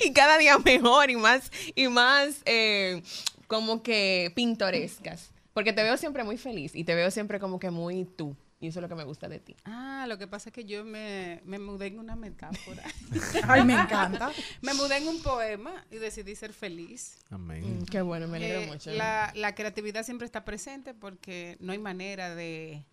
Y 0.00 0.12
cada 0.12 0.38
día 0.38 0.56
mejor 0.58 1.10
y 1.10 1.16
más, 1.16 1.50
y 1.74 1.88
más 1.88 2.36
eh, 2.44 3.02
como 3.48 3.82
que 3.82 4.30
pintorescas. 4.36 5.31
Porque 5.52 5.72
te 5.72 5.82
veo 5.82 5.96
siempre 5.96 6.24
muy 6.24 6.38
feliz 6.38 6.74
y 6.74 6.84
te 6.84 6.94
veo 6.94 7.10
siempre 7.10 7.38
como 7.38 7.58
que 7.58 7.70
muy 7.70 8.04
tú. 8.04 8.36
Y 8.60 8.68
eso 8.68 8.78
es 8.78 8.82
lo 8.82 8.88
que 8.88 8.94
me 8.94 9.02
gusta 9.02 9.28
de 9.28 9.40
ti. 9.40 9.56
Ah, 9.64 10.06
lo 10.08 10.18
que 10.18 10.28
pasa 10.28 10.50
es 10.50 10.52
que 10.54 10.64
yo 10.64 10.84
me, 10.84 11.40
me 11.44 11.58
mudé 11.58 11.86
en 11.88 11.98
una 11.98 12.14
metáfora. 12.14 12.84
Ay, 13.48 13.64
me 13.64 13.74
encanta. 13.74 14.30
me 14.62 14.72
mudé 14.74 14.98
en 14.98 15.08
un 15.08 15.20
poema 15.20 15.84
y 15.90 15.96
decidí 15.96 16.36
ser 16.36 16.52
feliz. 16.52 17.18
Amén. 17.30 17.80
Mm, 17.80 17.84
qué 17.86 18.00
bueno, 18.02 18.28
me 18.28 18.36
alegro 18.36 18.60
Eh, 18.60 18.66
mucho. 18.68 18.92
la, 18.92 19.32
la 19.34 19.54
creatividad 19.56 20.04
siempre 20.04 20.26
está 20.26 20.44
presente 20.44 20.94
porque 20.94 21.56
no 21.60 21.72
hay 21.72 21.78
manera 21.78 22.34
de 22.34 22.84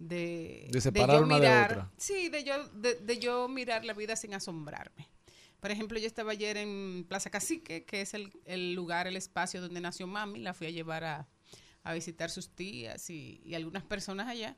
de, 0.00 0.66
De 0.72 0.80
separar 0.80 1.22
una 1.22 1.38
de 1.38 1.46
otra. 1.46 1.92
Sí, 1.96 2.28
de 2.28 2.42
yo, 2.42 2.66
de, 2.70 2.96
de 2.96 3.18
yo 3.20 3.46
mirar 3.48 3.84
la 3.84 3.92
vida 3.94 4.16
sin 4.16 4.34
asombrarme. 4.34 5.08
Por 5.60 5.70
ejemplo, 5.70 5.96
yo 6.00 6.08
estaba 6.08 6.32
ayer 6.32 6.56
en 6.56 7.06
Plaza 7.08 7.30
Cacique, 7.30 7.84
que 7.84 8.00
es 8.00 8.14
el, 8.14 8.32
el 8.44 8.74
lugar, 8.74 9.06
el 9.06 9.16
espacio 9.16 9.60
donde 9.60 9.80
nació 9.80 10.08
mami. 10.08 10.40
La 10.40 10.54
fui 10.54 10.66
a 10.66 10.70
llevar 10.70 11.04
a, 11.04 11.28
a 11.84 11.94
visitar 11.94 12.30
sus 12.30 12.54
tías 12.54 13.08
y, 13.10 13.40
y 13.44 13.54
algunas 13.54 13.82
personas 13.82 14.28
allá. 14.28 14.56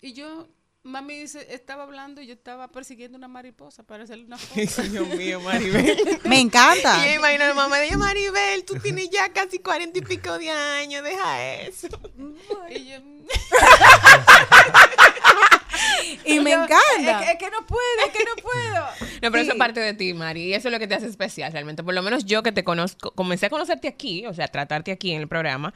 Y 0.00 0.12
yo, 0.12 0.48
mami 0.82 1.18
dice, 1.18 1.54
estaba 1.54 1.82
hablando 1.82 2.20
y 2.20 2.26
yo 2.26 2.34
estaba 2.34 2.68
persiguiendo 2.68 3.18
una 3.18 3.28
mariposa 3.28 3.82
para 3.82 4.04
hacerle 4.04 4.26
una 4.26 4.38
foto. 4.38 4.82
Dios 4.82 5.08
mío, 5.08 5.40
Maribel. 5.40 6.20
Me 6.24 6.40
encanta. 6.40 7.04
Y 7.04 7.10
yo 7.10 7.14
imagino 7.16 7.44
a 7.44 7.48
la 7.48 7.54
mamá 7.54 7.78
de 7.78 7.96
Maribel, 7.96 8.64
tú 8.64 8.78
tienes 8.78 9.10
ya 9.10 9.32
casi 9.32 9.58
cuarenta 9.58 9.98
y 9.98 10.02
pico 10.02 10.38
de 10.38 10.50
años, 10.50 11.02
deja 11.02 11.60
eso. 11.62 11.88
y 12.70 12.86
yo, 12.86 12.96
Y 16.24 16.40
me 16.40 16.50
yo, 16.50 16.62
encanta. 16.64 17.20
Es 17.20 17.26
que, 17.26 17.32
es 17.32 17.38
que 17.38 17.50
no 17.50 17.66
puedo, 17.66 17.82
es 18.06 18.12
que 18.12 18.24
no 18.24 18.42
puedo. 18.42 18.86
No, 19.22 19.30
pero 19.30 19.38
eso 19.42 19.52
es 19.52 19.58
parte 19.58 19.80
de 19.80 19.94
ti, 19.94 20.12
Mari, 20.12 20.42
y 20.44 20.54
eso 20.54 20.68
es 20.68 20.72
lo 20.72 20.78
que 20.78 20.86
te 20.86 20.94
hace 20.94 21.06
especial 21.06 21.50
realmente. 21.52 21.82
Por 21.82 21.94
lo 21.94 22.02
menos 22.02 22.24
yo 22.26 22.42
que 22.42 22.52
te 22.52 22.64
conozco, 22.64 23.12
comencé 23.12 23.46
a 23.46 23.50
conocerte 23.50 23.88
aquí, 23.88 24.26
o 24.26 24.34
sea, 24.34 24.44
a 24.44 24.48
tratarte 24.48 24.92
aquí 24.92 25.12
en 25.12 25.20
el 25.22 25.28
programa, 25.28 25.72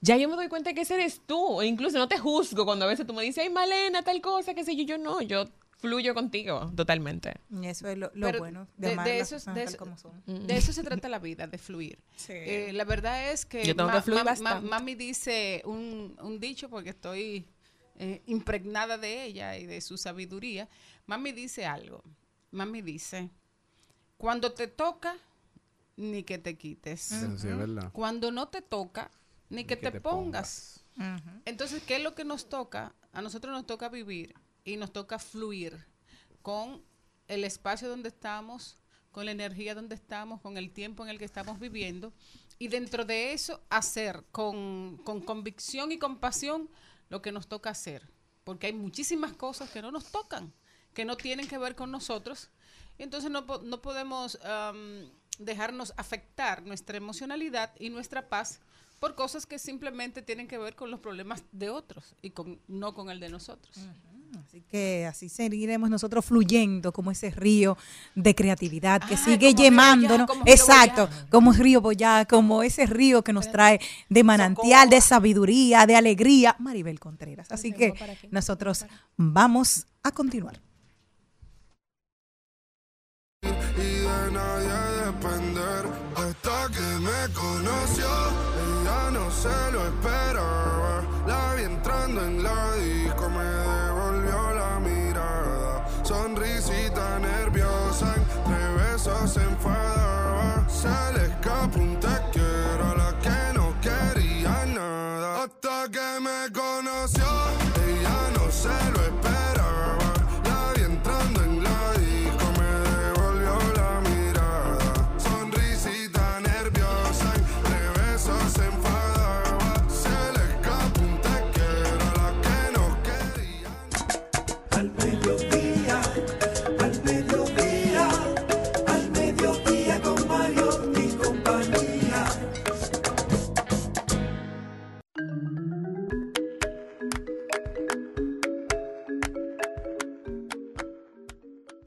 ya 0.00 0.16
yo 0.16 0.28
me 0.28 0.34
doy 0.34 0.48
cuenta 0.48 0.72
que 0.74 0.80
ese 0.82 0.94
eres 0.94 1.20
tú, 1.24 1.62
e 1.62 1.66
incluso 1.66 1.98
no 1.98 2.08
te 2.08 2.18
juzgo 2.18 2.64
cuando 2.64 2.84
a 2.84 2.88
veces 2.88 3.06
tú 3.06 3.14
me 3.14 3.22
dices, 3.22 3.44
ay, 3.44 3.50
Malena, 3.50 4.02
tal 4.02 4.20
cosa, 4.20 4.54
qué 4.54 4.64
sé 4.64 4.74
yo, 4.76 4.82
yo 4.84 4.98
no, 4.98 5.22
yo 5.22 5.44
fluyo 5.78 6.12
contigo 6.14 6.70
totalmente. 6.76 7.34
Eso 7.62 7.88
es 7.88 7.96
lo, 7.96 8.10
bueno 8.38 8.66
de, 8.76 8.92
eso, 9.18 9.36
es- 9.36 9.44
personas 9.44 9.54
de, 9.54 9.62
eso, 9.64 9.76
como 9.78 9.96
son. 9.96 10.12
de 10.26 10.56
eso 10.56 10.72
se 10.72 10.82
trata 10.82 11.08
la 11.08 11.18
vida, 11.20 11.46
de 11.46 11.56
fluir. 11.58 11.98
Sí. 12.16 12.32
Eh, 12.34 12.70
la 12.74 12.84
verdad 12.84 13.30
es 13.30 13.46
que, 13.46 13.64
Yo 13.64 13.74
tengo 13.76 13.90
que 13.90 14.02
fluir 14.02 14.24
bastante. 14.24 14.68
mami 14.68 14.94
dice 14.94 15.62
un, 15.64 16.18
un 16.20 16.38
dicho 16.40 16.68
porque 16.68 16.90
estoy 16.90 17.46
eh, 18.02 18.22
impregnada 18.24 18.96
de 18.96 19.24
ella 19.24 19.58
y 19.58 19.66
de 19.66 19.82
su 19.82 19.98
sabiduría. 19.98 20.70
Mami 21.04 21.32
dice 21.32 21.66
algo. 21.66 22.02
Mami 22.50 22.80
dice, 22.80 23.28
cuando 24.16 24.52
te 24.52 24.68
toca, 24.68 25.18
ni 25.96 26.22
que 26.22 26.38
te 26.38 26.56
quites. 26.56 27.12
Cuando 27.92 28.30
no 28.30 28.48
te 28.48 28.62
toca, 28.62 29.10
ni 29.50 29.64
que, 29.64 29.76
que 29.76 29.82
te, 29.82 29.90
te 29.90 30.00
pongas. 30.00 30.82
Entonces, 31.44 31.82
¿qué 31.82 31.96
es 31.96 32.02
lo 32.02 32.14
que 32.14 32.24
nos 32.24 32.48
toca? 32.48 32.94
A 33.12 33.20
nosotros 33.20 33.52
nos 33.52 33.66
toca 33.66 33.90
vivir 33.90 34.32
y 34.64 34.78
nos 34.78 34.94
toca 34.94 35.18
fluir 35.18 35.86
con 36.40 36.82
el 37.28 37.44
espacio 37.44 37.86
donde 37.90 38.08
estamos, 38.08 38.78
con 39.12 39.26
la 39.26 39.32
energía 39.32 39.74
donde 39.74 39.94
estamos, 39.94 40.40
con 40.40 40.56
el 40.56 40.72
tiempo 40.72 41.02
en 41.04 41.10
el 41.10 41.18
que 41.18 41.26
estamos 41.26 41.58
viviendo 41.58 42.14
y 42.58 42.68
dentro 42.68 43.04
de 43.04 43.34
eso 43.34 43.62
hacer 43.68 44.24
con, 44.32 45.02
con 45.04 45.20
convicción 45.20 45.92
y 45.92 45.98
compasión 45.98 46.70
lo 47.10 47.20
que 47.20 47.32
nos 47.32 47.46
toca 47.46 47.68
hacer. 47.68 48.08
Porque 48.44 48.68
hay 48.68 48.72
muchísimas 48.72 49.34
cosas 49.34 49.68
que 49.70 49.82
no 49.82 49.90
nos 49.90 50.10
tocan, 50.10 50.54
que 50.94 51.04
no 51.04 51.16
tienen 51.16 51.46
que 51.46 51.58
ver 51.58 51.76
con 51.76 51.90
nosotros. 51.90 52.48
Entonces 52.96 53.30
no, 53.30 53.42
no 53.42 53.82
podemos 53.82 54.38
am, 54.42 55.10
dejarnos 55.38 55.92
afectar 55.98 56.62
nuestra 56.62 56.96
emocionalidad 56.96 57.74
y 57.78 57.90
nuestra 57.90 58.28
paz 58.28 58.60
por 58.98 59.14
cosas 59.14 59.46
que 59.46 59.58
simplemente 59.58 60.22
tienen 60.22 60.46
que 60.46 60.58
ver 60.58 60.76
con 60.76 60.90
los 60.90 61.00
problemas 61.00 61.42
de 61.52 61.70
otros 61.70 62.14
y 62.22 62.30
con, 62.30 62.60
no 62.68 62.94
con 62.94 63.10
el 63.10 63.18
de 63.18 63.30
nosotros. 63.30 63.76
Así 64.38 64.62
que 64.70 65.06
así 65.06 65.28
seguiremos 65.28 65.90
nosotros 65.90 66.24
fluyendo 66.24 66.92
como 66.92 67.10
ese 67.10 67.30
río 67.30 67.76
de 68.14 68.34
creatividad 68.34 69.00
que 69.02 69.14
Ah, 69.14 69.18
sigue 69.24 69.54
llamándonos. 69.54 70.28
Exacto, 70.46 71.06
Boyá. 71.08 71.26
como 71.30 71.52
río 71.52 71.80
Boyá, 71.80 72.24
como 72.26 72.62
ese 72.62 72.86
río 72.86 73.22
que 73.22 73.32
nos 73.32 73.50
trae 73.50 73.80
de 74.08 74.22
manantial, 74.24 74.88
de 74.88 75.00
sabiduría, 75.00 75.86
de 75.86 75.96
alegría. 75.96 76.56
Maribel 76.58 76.98
Contreras. 77.00 77.50
Así 77.50 77.72
que 77.72 77.94
nosotros 78.30 78.86
vamos 79.16 79.86
a 80.02 80.10
continuar. 80.12 80.60
y 83.42 83.78
de 83.78 84.30
nadie 84.32 85.06
depender. 85.06 85.86
Hasta 86.16 86.68
que 86.68 86.80
me 87.00 87.34
conoció, 87.34 88.06
ella 88.06 89.10
no 89.12 89.30
se 89.30 89.72
lo 89.72 89.86
esperaba. 89.86 91.02
La 91.26 91.54
vi 91.54 91.62
entrando 91.62 92.24
en 92.26 92.42
la 92.42 92.76
Sonrisita 96.20 97.18
nerviosa, 97.18 98.14
entre 98.14 98.74
besos 98.74 99.32
se 99.32 99.40
enfadaba. 99.40 100.68
Se 100.68 100.88
le 101.14 101.24
escapó 101.28 101.78
un 101.80 101.98
te 101.98 102.14
quiero 102.30 102.94
la 102.94 103.18
que 103.24 103.58
no 103.58 103.74
quería 103.80 104.66
nada. 104.66 105.44
Hasta 105.44 105.88
que 105.90 106.20
me 106.20 106.52
conoció, 106.52 107.19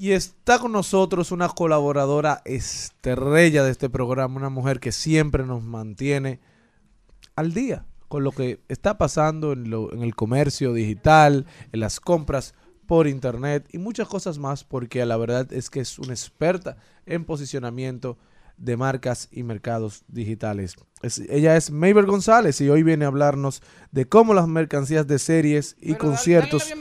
Y 0.04 0.12
está 0.12 0.60
con 0.60 0.74
nosotros 0.74 1.32
una 1.32 1.48
colaboradora 1.48 2.42
estrella 2.44 3.64
de 3.64 3.72
este 3.72 3.90
programa, 3.90 4.36
una 4.36 4.50
mujer 4.50 4.82
que 4.82 4.92
siempre 4.92 5.46
nos 5.46 5.64
mantiene 5.64 6.42
al 7.38 7.54
día 7.54 7.86
con 8.10 8.26
lo 8.26 8.34
que 8.34 8.60
está 8.68 8.98
pasando 8.98 9.54
en, 9.54 9.70
lo- 9.70 9.94
en 9.94 10.02
el 10.04 10.14
comercio 10.14 10.74
digital, 10.74 11.46
en 11.72 11.80
las 11.80 12.02
compras 12.02 12.54
por 12.86 13.08
internet 13.08 13.66
y 13.72 13.78
muchas 13.78 14.10
cosas 14.10 14.40
más, 14.40 14.66
porque 14.66 15.06
la 15.06 15.16
verdad 15.16 15.54
es 15.54 15.70
que 15.70 15.80
es 15.80 15.98
una 15.98 16.12
experta 16.12 16.76
en 17.06 17.24
posicionamiento 17.24 18.18
de 18.58 18.76
marcas 18.76 19.30
y 19.32 19.44
mercados 19.44 20.04
digitales. 20.10 20.76
Es- 21.02 21.20
ella 21.30 21.56
es 21.56 21.72
Mabel 21.72 22.08
González 22.08 22.60
y 22.60 22.68
hoy 22.70 22.84
viene 22.84 23.06
a 23.06 23.08
hablarnos 23.08 23.62
de 23.94 24.06
cómo 24.06 24.34
las 24.34 24.50
mercancías 24.50 25.08
de 25.08 25.18
series 25.18 25.78
y 25.80 25.94
Pero 25.94 25.94
dale- 25.94 25.94
dale 25.94 25.94
la 25.94 26.00
conciertos 26.18 26.74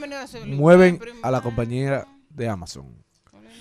mueven 0.57 0.99
a 1.23 1.31
la 1.31 1.41
compañía 1.41 2.05
de 2.31 2.49
Amazon. 2.49 3.01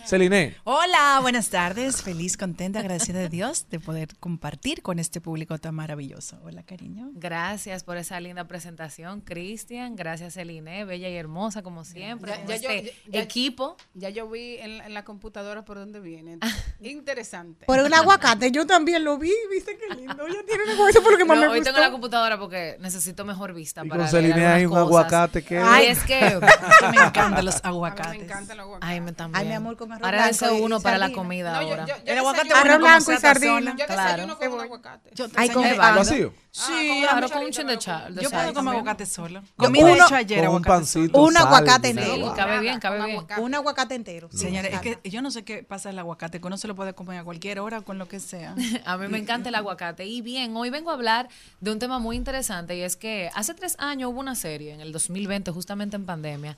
Celine, 0.05 0.55
Hola, 0.65 1.19
buenas 1.21 1.49
tardes. 1.49 2.01
Feliz, 2.01 2.35
contenta, 2.35 2.79
agradecida 2.79 3.19
de 3.19 3.29
Dios 3.29 3.67
de 3.69 3.79
poder 3.79 4.09
compartir 4.19 4.81
con 4.81 4.99
este 4.99 5.21
público 5.21 5.57
tan 5.57 5.75
maravilloso. 5.75 6.37
Hola, 6.43 6.63
cariño. 6.63 7.09
Gracias 7.13 7.83
por 7.83 7.97
esa 7.97 8.19
linda 8.19 8.45
presentación, 8.45 9.21
Cristian. 9.21 9.95
Gracias, 9.95 10.33
Celine, 10.33 10.83
bella 10.85 11.07
y 11.07 11.15
hermosa 11.15 11.61
como 11.61 11.85
siempre. 11.85 12.31
Ya- 12.31 12.45
ya 12.45 12.55
yo- 12.57 12.69
este 12.69 12.83
ya- 13.05 13.11
ya- 13.11 13.21
equipo. 13.21 13.77
Ya 13.93 14.09
yo 14.09 14.27
vi 14.29 14.57
en 14.57 14.79
la, 14.79 14.85
en 14.87 14.93
la 14.93 15.03
computadora 15.05 15.63
por 15.63 15.77
dónde 15.77 15.99
viene. 15.99 16.39
Interesante. 16.81 17.65
Por 17.65 17.79
el 17.79 17.93
aguacate, 17.93 18.51
yo 18.51 18.65
también 18.65 19.03
lo 19.03 19.17
vi, 19.17 19.31
viste 19.51 19.77
qué 19.77 19.95
lindo. 19.95 20.25
Ella 20.27 20.39
tiene 20.45 20.63
un 20.63 20.69
aguacate, 20.71 21.01
por 21.01 21.11
lo 21.13 21.17
que 21.17 21.25
más 21.25 21.37
No, 21.37 21.43
me 21.43 21.47
hoy 21.49 21.59
gustó. 21.59 21.71
tengo 21.73 21.85
la 21.85 21.91
computadora 21.91 22.39
porque 22.39 22.75
necesito 22.79 23.23
mejor 23.23 23.53
vista 23.53 23.85
y 23.85 23.89
para 23.89 24.03
con 24.03 24.11
Celine 24.11 24.45
hay 24.45 24.65
un 24.65 24.71
cosas. 24.71 24.85
aguacate 24.87 25.43
que... 25.43 25.57
Ay, 25.59 25.87
es 25.87 25.99
que 26.03 26.19
Que 26.19 26.87
me 26.97 27.03
encantan 27.05 27.45
los 27.45 27.55
A 27.55 27.59
mí 27.59 27.61
aguacates. 27.75 28.17
me 28.17 28.23
encantan 28.25 28.57
los 28.57 28.65
aguacates. 28.65 28.89
Ay, 28.89 29.01
me 29.01 29.11
también. 29.13 29.41
Ay, 29.41 29.47
mi 29.47 29.53
amor, 29.53 29.77
con 29.97 30.05
arroz 30.05 30.19
Ahora 30.21 30.27
blanco 30.29 30.45
ese 30.45 30.57
y 30.57 30.61
uno 30.61 30.79
para 30.81 30.97
la 30.97 31.11
comida 31.11 31.51
No, 31.51 31.57
ahora. 31.59 31.85
yo- 31.85 31.95
yo 31.95 32.01
El 32.11 32.17
aguacate 32.17 32.53
Arroz 32.53 32.79
blanco 32.79 33.11
y 33.13 33.17
sardina. 33.17 33.75
Yo 33.77 33.85
Claro. 33.85 34.03
desayuno 34.11 34.37
con 34.37 34.51
un 34.53 34.59
aguacate. 34.61 35.09
Yo, 35.13 35.25
Ay, 35.35 35.49
con. 35.49 35.63
¿Vacío? 35.77 36.33
Sí, 36.53 36.99
Claro, 37.09 37.29
con 37.29 37.43
un 37.43 37.51
chin 37.51 37.65
de 37.67 37.73
lo 37.75 37.79
chal. 37.79 38.13
yo 38.19 38.29
puedo 38.29 38.53
comer 38.53 38.73
aguacate 38.75 39.05
solo. 39.05 39.39
Yo 39.41 39.47
Comí 39.55 39.81
de 39.83 39.93
hecho 39.93 40.15
ayer 40.15 40.39
un 40.39 40.45
aguacate 40.47 40.69
pancito. 40.69 41.21
Un 41.21 41.37
aguacate. 41.37 41.93
Sí, 41.93 42.21
cabe 42.35 42.59
bien, 42.59 42.79
cabe 42.79 43.05
bien. 43.05 43.25
Un 43.37 43.55
aguacate 43.55 43.95
entero. 43.95 44.29
Señores, 44.33 44.73
es 44.73 44.81
que 44.81 44.99
yo 45.09 45.21
no 45.21 45.31
sé 45.31 45.43
qué 45.45 45.63
pasa 45.63 45.89
el 45.91 45.99
aguacate, 45.99 46.41
que 46.41 46.47
uno 46.47 46.57
se 46.57 46.67
lo 46.67 46.75
puede 46.75 46.93
comer 46.93 47.19
a 47.19 47.23
cualquier 47.23 47.59
hora 47.59 47.81
con 47.81 47.97
lo 47.97 48.07
que 48.07 48.19
sea. 48.19 48.53
A 48.85 48.97
mí 48.97 49.07
me 49.07 49.17
encanta 49.17 49.47
el 49.49 49.55
aguacate. 49.55 50.05
Y 50.05 50.21
bien, 50.21 50.55
hoy 50.57 50.69
vengo 50.69 50.89
a 50.91 50.93
hablar 50.93 51.29
de 51.61 51.71
un 51.71 51.79
tema 51.79 51.99
muy 51.99 52.17
interesante 52.17 52.75
y 52.75 52.81
es 52.81 52.95
que 52.97 53.29
hace 53.33 53.53
tres 53.53 53.75
años 53.79 54.09
hubo 54.11 54.19
una 54.19 54.35
serie, 54.35 54.73
en 54.73 54.81
el 54.81 54.91
2020, 54.91 55.51
justamente 55.51 55.95
en 55.95 56.05
pandemia, 56.05 56.57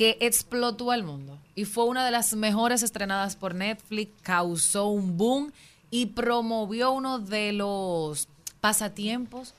que 0.00 0.16
explotó 0.20 0.92
al 0.92 1.02
mundo 1.02 1.38
y 1.54 1.66
fue 1.66 1.84
una 1.84 2.06
de 2.06 2.10
las 2.10 2.34
mejores 2.34 2.82
estrenadas 2.82 3.36
por 3.36 3.54
Netflix, 3.54 4.10
causó 4.22 4.86
un 4.86 5.18
boom 5.18 5.52
y 5.90 6.06
promovió 6.06 6.92
uno 6.92 7.18
de 7.18 7.52
los 7.52 8.26
pasatiempos 8.62 9.52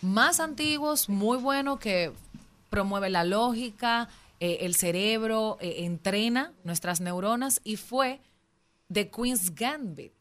más 0.00 0.40
antiguos, 0.40 1.10
muy 1.10 1.36
bueno, 1.36 1.78
que 1.78 2.10
promueve 2.70 3.10
la 3.10 3.24
lógica, 3.24 4.08
eh, 4.40 4.60
el 4.62 4.76
cerebro, 4.76 5.58
eh, 5.60 5.84
entrena 5.84 6.54
nuestras 6.64 7.02
neuronas 7.02 7.60
y 7.62 7.76
fue 7.76 8.22
The 8.90 9.10
Queen's 9.10 9.54
Gambit. 9.54 10.14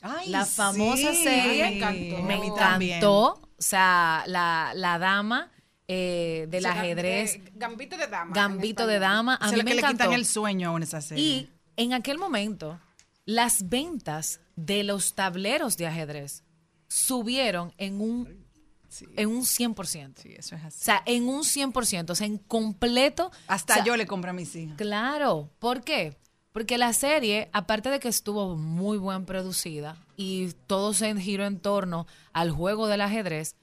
Ay, 0.00 0.28
La 0.28 0.46
famosa 0.46 1.12
sí. 1.12 1.24
serie 1.24 1.64
me 1.64 1.76
encantó. 1.78 2.22
me 2.22 2.38
mí 2.38 2.46
encantó. 2.92 3.24
O 3.32 3.40
sea, 3.58 4.22
la, 4.28 4.70
la 4.76 5.00
dama 5.00 5.50
eh, 5.88 6.46
del 6.50 6.66
O 6.66 6.68
sea, 6.70 6.80
ajedrez, 6.80 7.34
eh, 7.36 7.42
Gambito 7.54 7.96
de 7.96 8.06
dama. 8.06 8.32
Gambito 8.34 8.86
de 8.86 8.98
dama, 8.98 9.34
a 9.36 9.48
Se 9.48 9.54
mí 9.54 9.58
lo 9.58 9.64
me 9.64 9.70
que 9.70 9.74
le 9.76 9.80
encantó. 9.80 10.04
quitan 10.04 10.12
el 10.12 10.26
sueño 10.26 10.76
en 10.76 10.82
esa 10.82 11.00
serie. 11.00 11.24
Y 11.24 11.50
en 11.76 11.94
aquel 11.94 12.18
momento, 12.18 12.78
las 13.24 13.68
ventas 13.68 14.40
de 14.56 14.84
los 14.84 15.14
tableros 15.14 15.76
de 15.76 15.86
ajedrez 15.86 16.44
subieron 16.88 17.72
en 17.78 18.00
un, 18.00 18.46
en 19.16 19.28
un 19.28 19.42
100%. 19.42 20.14
sí, 20.16 20.34
eso 20.36 20.56
es 20.56 20.62
O 20.62 20.66
así. 20.66 20.84
sea, 20.84 21.02
en 21.06 21.28
un 21.28 21.42
100%, 21.42 22.10
o 22.10 22.14
sea, 22.14 22.26
en 22.26 22.38
completo. 22.38 23.30
Hasta 23.46 23.74
o 23.74 23.76
sea, 23.76 23.84
yo 23.84 23.96
le 23.96 24.06
compro 24.06 24.30
a 24.30 24.34
mis 24.34 24.54
hijas. 24.56 24.76
Claro, 24.76 25.50
¿por 25.58 25.82
qué? 25.84 26.16
Porque 26.52 26.78
la 26.78 26.92
serie, 26.92 27.50
aparte 27.52 27.88
de 27.90 28.00
que 28.00 28.08
estuvo 28.08 28.56
muy 28.56 28.98
bien 28.98 29.26
producida 29.26 29.96
y 30.16 30.48
todo 30.66 30.92
se 30.94 31.14
giró 31.20 31.44
en 31.46 31.60
torno 31.60 32.06
al 32.32 32.50
juego 32.50 32.88
del 32.88 33.02
ajedrez, 33.02 33.54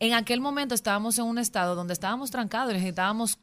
en 0.00 0.14
aquel 0.14 0.40
momento 0.40 0.74
estábamos 0.74 1.18
en 1.18 1.26
un 1.26 1.38
estado 1.38 1.74
donde 1.74 1.92
estábamos 1.92 2.30
trancados 2.30 2.72
y 2.72 2.74
necesitábamos 2.74 3.38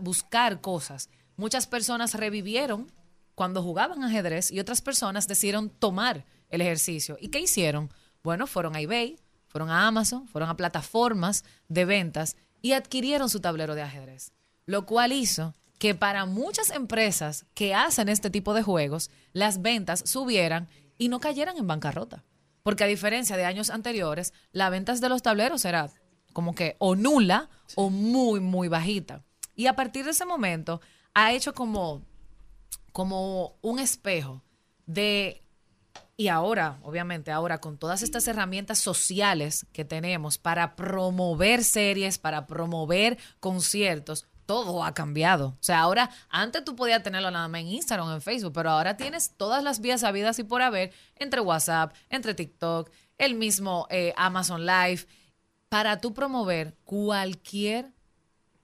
buscar 0.00 0.60
cosas. 0.60 1.08
Muchas 1.36 1.66
personas 1.66 2.14
revivieron 2.14 2.92
cuando 3.34 3.62
jugaban 3.62 4.02
ajedrez 4.02 4.50
y 4.50 4.60
otras 4.60 4.82
personas 4.82 5.28
decidieron 5.28 5.70
tomar 5.70 6.24
el 6.50 6.60
ejercicio. 6.60 7.16
¿Y 7.20 7.28
qué 7.28 7.40
hicieron? 7.40 7.90
Bueno, 8.22 8.46
fueron 8.46 8.74
a 8.74 8.80
eBay, 8.80 9.18
fueron 9.46 9.70
a 9.70 9.86
Amazon, 9.86 10.26
fueron 10.26 10.50
a 10.50 10.56
plataformas 10.56 11.44
de 11.68 11.84
ventas 11.84 12.36
y 12.60 12.72
adquirieron 12.72 13.28
su 13.28 13.40
tablero 13.40 13.74
de 13.74 13.82
ajedrez. 13.82 14.32
Lo 14.66 14.86
cual 14.86 15.12
hizo 15.12 15.54
que 15.78 15.94
para 15.94 16.26
muchas 16.26 16.70
empresas 16.70 17.46
que 17.54 17.74
hacen 17.74 18.08
este 18.08 18.30
tipo 18.30 18.54
de 18.54 18.62
juegos, 18.62 19.10
las 19.32 19.62
ventas 19.62 20.02
subieran 20.06 20.68
y 20.98 21.08
no 21.08 21.20
cayeran 21.20 21.56
en 21.56 21.66
bancarrota. 21.66 22.24
Porque 22.64 22.82
a 22.82 22.88
diferencia 22.88 23.36
de 23.36 23.44
años 23.44 23.70
anteriores, 23.70 24.32
las 24.50 24.70
ventas 24.70 25.00
de 25.00 25.10
los 25.10 25.22
tableros 25.22 25.64
era 25.64 25.90
como 26.32 26.54
que 26.54 26.76
o 26.78 26.96
nula 26.96 27.50
o 27.76 27.90
muy, 27.90 28.40
muy 28.40 28.68
bajita. 28.68 29.22
Y 29.54 29.66
a 29.66 29.76
partir 29.76 30.04
de 30.04 30.10
ese 30.10 30.24
momento 30.24 30.80
ha 31.12 31.32
hecho 31.32 31.54
como, 31.54 32.02
como 32.90 33.56
un 33.60 33.78
espejo 33.78 34.42
de 34.86 35.44
y 36.16 36.28
ahora, 36.28 36.78
obviamente, 36.82 37.32
ahora 37.32 37.58
con 37.58 37.76
todas 37.76 38.02
estas 38.02 38.28
herramientas 38.28 38.78
sociales 38.78 39.66
que 39.72 39.84
tenemos 39.84 40.38
para 40.38 40.76
promover 40.76 41.64
series, 41.64 42.18
para 42.18 42.46
promover 42.46 43.18
conciertos, 43.40 44.26
todo 44.46 44.84
ha 44.84 44.94
cambiado. 44.94 45.48
O 45.48 45.62
sea, 45.62 45.80
ahora, 45.80 46.10
antes 46.28 46.64
tú 46.64 46.74
podías 46.76 47.02
tenerlo 47.02 47.30
nada 47.30 47.48
más 47.48 47.60
en 47.62 47.68
Instagram, 47.68 48.12
en 48.12 48.22
Facebook, 48.22 48.52
pero 48.52 48.70
ahora 48.70 48.96
tienes 48.96 49.30
todas 49.36 49.62
las 49.62 49.80
vías 49.80 50.04
habidas 50.04 50.38
y 50.38 50.44
por 50.44 50.62
haber 50.62 50.92
entre 51.16 51.40
WhatsApp, 51.40 51.94
entre 52.10 52.34
TikTok, 52.34 52.90
el 53.18 53.34
mismo 53.34 53.86
eh, 53.90 54.12
Amazon 54.16 54.66
Live, 54.66 55.06
para 55.68 56.00
tú 56.00 56.14
promover 56.14 56.76
cualquier 56.84 57.92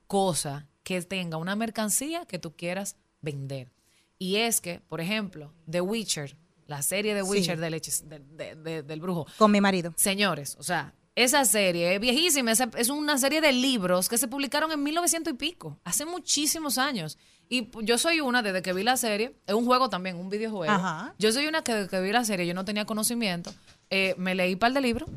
cosa 0.07 0.67
que 0.83 1.01
tenga 1.03 1.37
una 1.37 1.57
mercancía 1.57 2.25
que 2.27 2.39
tú 2.39 2.55
quieras 2.57 2.97
vender. 3.21 3.73
Y 4.19 4.37
es 4.37 4.61
que, 4.61 4.81
por 4.81 5.01
ejemplo, 5.01 5.53
The 5.71 5.81
Witcher, 5.81 6.37
la 6.67 6.83
serie 6.83 7.15
de 7.15 7.23
Sí. 7.23 7.29
Witcher 7.29 7.59
del, 7.59 7.75
hechis- 7.75 8.03
de- 8.05 8.19
de- 8.21 8.55
de- 8.55 8.83
del 8.83 9.01
brujo, 9.01 9.27
Con 9.39 9.51
mi 9.51 9.61
marido. 9.61 9.93
Señores, 9.97 10.57
o 10.59 10.63
sea, 10.63 10.95
esa 11.23 11.45
serie 11.45 11.95
es 11.95 12.01
viejísima, 12.01 12.53
es 12.53 12.89
una 12.89 13.19
serie 13.19 13.41
de 13.41 13.53
libros 13.53 14.09
que 14.09 14.19
se 14.19 14.29
publicaron 14.29 14.73
en 14.73 14.83
1900 14.83 15.33
y 15.33 15.37
pico, 15.37 15.79
hace 15.85 16.05
muchísimos 16.05 16.79
años. 16.79 17.19
Y 17.49 17.69
yo 17.83 17.99
soy 17.99 18.21
una, 18.21 18.43
desde 18.43 18.63
que 18.63 18.73
vi 18.73 18.85
la 18.85 18.97
serie, 18.97 19.35
es 19.47 19.55
un 19.55 19.67
juego 19.67 19.91
también, 19.91 20.17
un 20.17 20.31
videojuego. 20.31 20.73
Ajá. 20.73 21.15
Yo 21.19 21.33
soy 21.33 21.47
una 21.47 21.63
que 21.63 21.75
desde 21.75 21.89
que 21.89 22.01
vi 22.01 22.13
la 22.13 22.25
serie, 22.25 22.47
yo 22.47 22.55
no 22.55 22.65
tenía 22.65 22.85
conocimiento, 22.85 23.53
eh, 23.91 24.15
me 24.19 24.37
leí 24.37 24.53
un 24.53 24.59
par 24.61 24.73
de 24.73 24.81
libros, 24.81 25.11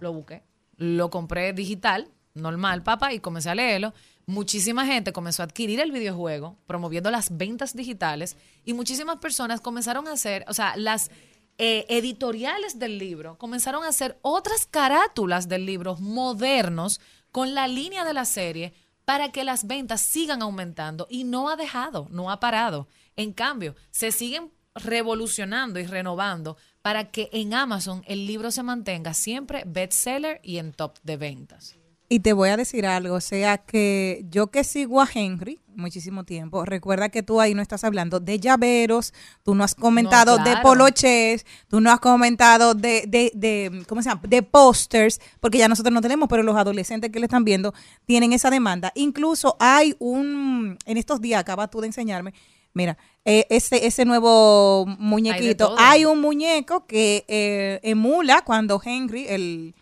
lo 0.00 0.12
busqué, 0.12 0.42
lo 0.76 1.08
compré 1.08 1.52
digital, 1.54 2.10
normal, 2.34 2.82
papá, 2.82 3.12
y 3.14 3.20
comencé 3.20 3.48
a 3.50 3.54
leerlo. 3.54 3.94
Muchísima 4.26 4.84
gente 4.84 5.14
comenzó 5.14 5.42
a 5.42 5.46
adquirir 5.46 5.80
el 5.80 5.90
videojuego, 5.90 6.58
promoviendo 6.66 7.10
las 7.10 7.36
ventas 7.36 7.74
digitales, 7.74 8.36
y 8.66 8.74
muchísimas 8.74 9.16
personas 9.16 9.62
comenzaron 9.62 10.06
a 10.08 10.12
hacer, 10.12 10.44
o 10.46 10.52
sea, 10.52 10.76
las 10.76 11.10
eh, 11.58 11.86
editoriales 11.88 12.78
del 12.78 12.98
libro 12.98 13.36
comenzaron 13.36 13.84
a 13.84 13.88
hacer 13.88 14.18
otras 14.22 14.64
carátulas 14.64 15.48
del 15.48 15.66
libro 15.66 15.96
modernos 15.96 17.00
con 17.32 17.54
la 17.54 17.66
línea 17.66 18.04
de 18.04 18.14
la 18.14 18.24
serie 18.24 18.72
para 19.04 19.32
que 19.32 19.42
las 19.42 19.66
ventas 19.66 20.00
sigan 20.00 20.42
aumentando 20.42 21.06
y 21.10 21.24
no 21.24 21.48
ha 21.48 21.56
dejado, 21.56 22.06
no 22.10 22.30
ha 22.30 22.40
parado. 22.40 22.86
En 23.16 23.32
cambio, 23.32 23.74
se 23.90 24.12
siguen 24.12 24.52
revolucionando 24.74 25.80
y 25.80 25.86
renovando 25.86 26.56
para 26.82 27.10
que 27.10 27.28
en 27.32 27.54
Amazon 27.54 28.02
el 28.06 28.26
libro 28.26 28.50
se 28.50 28.62
mantenga 28.62 29.14
siempre 29.14 29.64
bestseller 29.66 30.40
y 30.44 30.58
en 30.58 30.72
top 30.72 30.98
de 31.02 31.16
ventas. 31.16 31.76
Y 32.10 32.20
te 32.20 32.32
voy 32.32 32.48
a 32.48 32.56
decir 32.56 32.86
algo, 32.86 33.16
o 33.16 33.20
sea 33.20 33.58
que 33.58 34.24
yo 34.30 34.46
que 34.46 34.64
sigo 34.64 35.02
a 35.02 35.08
Henry 35.12 35.60
muchísimo 35.76 36.24
tiempo, 36.24 36.64
recuerda 36.64 37.10
que 37.10 37.22
tú 37.22 37.38
ahí 37.40 37.54
no 37.54 37.60
estás 37.60 37.84
hablando 37.84 38.18
de 38.18 38.40
llaveros, 38.40 39.12
tú 39.42 39.54
no 39.54 39.62
has 39.62 39.74
comentado 39.74 40.38
No, 40.38 40.44
de 40.44 40.56
poloches, 40.62 41.44
tú 41.68 41.80
no 41.80 41.92
has 41.92 42.00
comentado 42.00 42.74
de, 42.74 43.04
de, 43.06 43.30
de 43.34 43.84
¿cómo 43.86 44.02
se 44.02 44.08
llama? 44.08 44.22
De 44.26 44.42
pósters, 44.42 45.20
porque 45.38 45.58
ya 45.58 45.68
nosotros 45.68 45.92
no 45.92 46.00
tenemos, 46.00 46.28
pero 46.30 46.42
los 46.42 46.56
adolescentes 46.56 47.10
que 47.10 47.20
le 47.20 47.26
están 47.26 47.44
viendo 47.44 47.74
tienen 48.06 48.32
esa 48.32 48.48
demanda. 48.50 48.90
Incluso 48.94 49.56
hay 49.60 49.94
un, 49.98 50.78
en 50.86 50.96
estos 50.96 51.20
días 51.20 51.40
acabas 51.40 51.70
tú 51.70 51.80
de 51.80 51.88
enseñarme, 51.88 52.32
mira, 52.72 52.96
eh, 53.24 53.46
ese, 53.50 53.86
ese 53.86 54.06
nuevo 54.06 54.86
muñequito, 54.98 55.68
todo. 55.68 55.76
hay 55.78 56.06
un 56.06 56.20
muñeco 56.22 56.86
que 56.86 57.24
eh, 57.28 57.80
emula 57.82 58.42
cuando 58.44 58.80
Henry, 58.82 59.26
el 59.28 59.74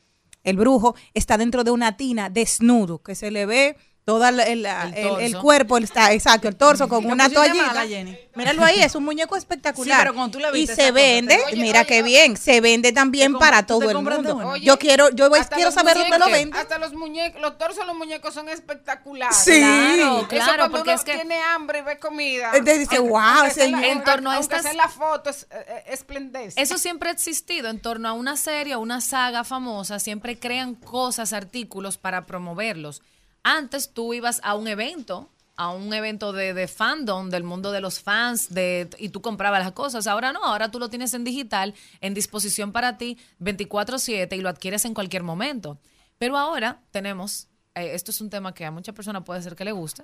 el 0.46 0.56
brujo 0.56 0.94
está 1.12 1.36
dentro 1.36 1.64
de 1.64 1.72
una 1.72 1.96
tina 1.96 2.30
desnudo, 2.30 3.02
que 3.02 3.14
se 3.16 3.30
le 3.32 3.46
ve 3.46 3.76
todo 4.06 4.24
el, 4.28 4.38
el- 4.38 4.64
el- 4.64 5.36
cuerpo, 5.36 5.76
el, 5.78 5.82
está, 5.82 6.12
exacto, 6.12 6.46
el 6.46 6.54
torso 6.54 6.88
con 6.88 7.02
Lo 7.02 7.10
una 7.10 7.28
toallita. 7.28 7.66
mala, 7.66 7.84
Jenny. 7.88 8.16
Míralo 8.36 8.62
ahí, 8.64 8.80
es 8.80 8.94
un 8.94 9.04
muñeco 9.04 9.34
espectacular. 9.34 9.96
Sí, 9.98 10.02
pero 10.02 10.14
cuando 10.14 10.38
tú 10.38 10.38
le 10.38 10.56
y 10.56 10.64
se 10.68 10.92
vende, 10.92 11.36
Oye, 11.48 11.56
mira 11.56 11.80
oye, 11.80 11.88
qué 11.88 11.94
oye. 12.02 12.02
bien, 12.04 12.36
se 12.36 12.60
vende 12.60 12.92
también 12.92 13.32
¿Te 13.32 13.38
para 13.40 13.66
todo 13.66 13.90
el 13.90 13.98
mundo. 13.98 14.36
Oye, 14.46 14.64
yo 14.64 14.78
quiero, 14.78 15.10
yo 15.10 15.28
voy- 15.28 15.40
quiero 15.52 15.72
saber 15.72 15.98
dónde 15.98 16.18
lo 16.20 16.26
venden. 16.26 16.54
Hasta 16.54 16.78
los 16.78 16.92
muñecos, 16.94 17.40
los 17.40 17.58
torsos 17.58 17.78
de 17.78 17.86
los 17.86 17.96
muñecos 17.96 18.32
son 18.32 18.48
espectaculares. 18.48 19.36
Sí. 19.38 19.58
Claro, 19.58 20.28
claro, 20.28 20.70
porque 20.70 20.90
uno 20.90 20.92
es 20.92 21.02
que 21.02 21.14
tiene 21.14 21.40
hambre 21.42 21.80
y 21.80 21.82
ve 21.82 21.98
comida. 21.98 22.50
Entonces 22.54 22.78
dice, 22.78 22.96
aunque- 22.98 23.10
"Wow, 23.10 23.18
aunque 23.20 23.54
sea 23.54 23.64
la- 23.68 23.78
señor". 23.78 23.84
En 23.96 24.04
torno 24.04 24.30
a 24.30 24.36
aunque 24.36 24.54
estas- 24.54 24.76
la 24.76 24.88
foto 24.88 25.30
es, 25.30 25.48
eh, 25.50 25.64
eh, 25.66 25.84
esplendece. 25.88 26.62
Eso 26.62 26.78
siempre 26.78 27.08
ha 27.08 27.12
existido 27.12 27.68
en 27.70 27.80
torno 27.80 28.08
a 28.08 28.12
una 28.12 28.36
serie 28.36 28.76
o 28.76 28.78
una 28.78 29.00
saga 29.00 29.42
famosa, 29.42 29.98
siempre 29.98 30.38
crean 30.38 30.76
cosas, 30.76 31.32
artículos 31.32 31.98
para 31.98 32.24
promoverlos. 32.24 33.02
Antes 33.48 33.92
tú 33.92 34.12
ibas 34.12 34.40
a 34.42 34.56
un 34.56 34.66
evento, 34.66 35.30
a 35.54 35.70
un 35.70 35.94
evento 35.94 36.32
de, 36.32 36.52
de 36.52 36.66
fandom, 36.66 37.30
del 37.30 37.44
mundo 37.44 37.70
de 37.70 37.80
los 37.80 38.00
fans, 38.00 38.52
de, 38.52 38.90
y 38.98 39.10
tú 39.10 39.22
comprabas 39.22 39.62
las 39.62 39.70
cosas. 39.70 40.08
Ahora 40.08 40.32
no, 40.32 40.42
ahora 40.42 40.72
tú 40.72 40.80
lo 40.80 40.90
tienes 40.90 41.14
en 41.14 41.22
digital, 41.22 41.72
en 42.00 42.12
disposición 42.12 42.72
para 42.72 42.98
ti, 42.98 43.18
24/7, 43.38 44.36
y 44.36 44.40
lo 44.40 44.48
adquieres 44.48 44.84
en 44.84 44.94
cualquier 44.94 45.22
momento. 45.22 45.78
Pero 46.18 46.36
ahora 46.36 46.82
tenemos, 46.90 47.46
eh, 47.76 47.90
esto 47.94 48.10
es 48.10 48.20
un 48.20 48.30
tema 48.30 48.52
que 48.52 48.64
a 48.64 48.72
muchas 48.72 48.96
personas 48.96 49.22
puede 49.22 49.40
ser 49.42 49.54
que 49.54 49.64
le 49.64 49.70
guste, 49.70 50.02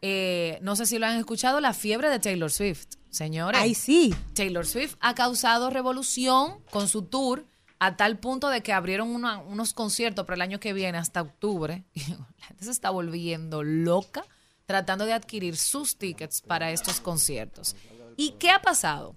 eh, 0.00 0.60
no 0.62 0.76
sé 0.76 0.86
si 0.86 1.00
lo 1.00 1.06
han 1.06 1.16
escuchado, 1.16 1.60
la 1.60 1.72
fiebre 1.72 2.08
de 2.08 2.20
Taylor 2.20 2.52
Swift. 2.52 2.86
Señores, 3.10 3.60
Ay, 3.60 3.74
sí. 3.74 4.14
Taylor 4.32 4.64
Swift 4.64 4.94
ha 5.00 5.16
causado 5.16 5.70
revolución 5.70 6.60
con 6.70 6.86
su 6.86 7.02
tour 7.02 7.46
a 7.78 7.96
tal 7.96 8.18
punto 8.18 8.48
de 8.48 8.62
que 8.62 8.72
abrieron 8.72 9.14
unos 9.14 9.74
conciertos 9.74 10.24
para 10.24 10.36
el 10.36 10.42
año 10.42 10.60
que 10.60 10.72
viene 10.72 10.98
hasta 10.98 11.22
octubre. 11.22 11.84
Y 11.94 12.00
la 12.10 12.46
gente 12.46 12.64
se 12.64 12.70
está 12.70 12.90
volviendo 12.90 13.62
loca 13.62 14.24
tratando 14.66 15.06
de 15.06 15.12
adquirir 15.12 15.56
sus 15.56 15.96
tickets 15.96 16.42
para 16.42 16.70
estos 16.70 17.00
conciertos. 17.00 17.76
¿Y 18.16 18.32
qué 18.32 18.50
ha 18.50 18.60
pasado? 18.60 19.16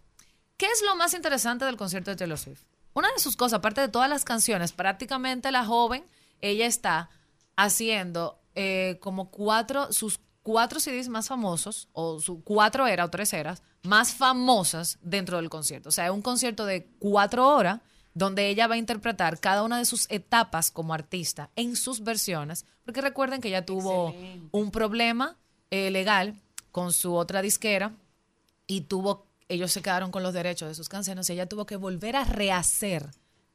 ¿Qué 0.57 0.67
es 0.67 0.83
lo 0.85 0.95
más 0.95 1.13
interesante 1.13 1.65
del 1.65 1.77
concierto 1.77 2.11
de 2.11 2.17
Taylor 2.17 2.37
Swift? 2.37 2.61
Una 2.93 3.11
de 3.11 3.19
sus 3.19 3.35
cosas, 3.35 3.57
aparte 3.57 3.81
de 3.81 3.87
todas 3.87 4.09
las 4.09 4.25
canciones, 4.25 4.71
prácticamente 4.71 5.51
la 5.51 5.65
joven, 5.65 6.05
ella 6.41 6.65
está 6.65 7.09
haciendo 7.55 8.39
eh, 8.55 8.97
como 9.01 9.31
cuatro, 9.31 9.91
sus 9.91 10.19
cuatro 10.43 10.79
CDs 10.79 11.09
más 11.09 11.27
famosos, 11.27 11.89
o 11.93 12.19
su 12.19 12.43
cuatro 12.43 12.87
eras 12.87 13.07
o 13.07 13.09
tres 13.09 13.33
eras, 13.33 13.63
más 13.83 14.13
famosas 14.13 14.97
dentro 15.01 15.37
del 15.37 15.49
concierto. 15.49 15.89
O 15.89 15.91
sea, 15.91 16.05
es 16.05 16.11
un 16.11 16.21
concierto 16.21 16.65
de 16.65 16.89
cuatro 16.99 17.47
horas 17.47 17.81
donde 18.19 18.49
ella 18.49 18.67
va 18.67 18.75
a 18.75 18.77
interpretar 18.77 19.39
cada 19.39 19.63
una 19.63 19.77
de 19.79 19.85
sus 19.85 20.05
etapas 20.11 20.69
como 20.71 20.93
artista 20.93 21.49
en 21.55 21.75
sus 21.75 22.03
versiones, 22.03 22.65
porque 22.85 23.01
recuerden 23.01 23.41
que 23.41 23.47
ella 23.47 23.65
tuvo 23.65 24.13
un 24.51 24.69
problema 24.71 25.35
eh, 25.71 25.89
legal 25.89 26.39
con 26.71 26.93
su 26.93 27.15
otra 27.15 27.41
disquera 27.41 27.93
y 28.67 28.81
tuvo, 28.81 29.25
ellos 29.47 29.71
se 29.71 29.81
quedaron 29.81 30.11
con 30.11 30.21
los 30.21 30.33
derechos 30.33 30.67
de 30.67 30.75
sus 30.75 30.89
canciones 30.89 31.29
y 31.29 31.33
ella 31.33 31.47
tuvo 31.47 31.65
que 31.65 31.75
volver 31.77 32.15
a 32.15 32.23
rehacer 32.25 33.09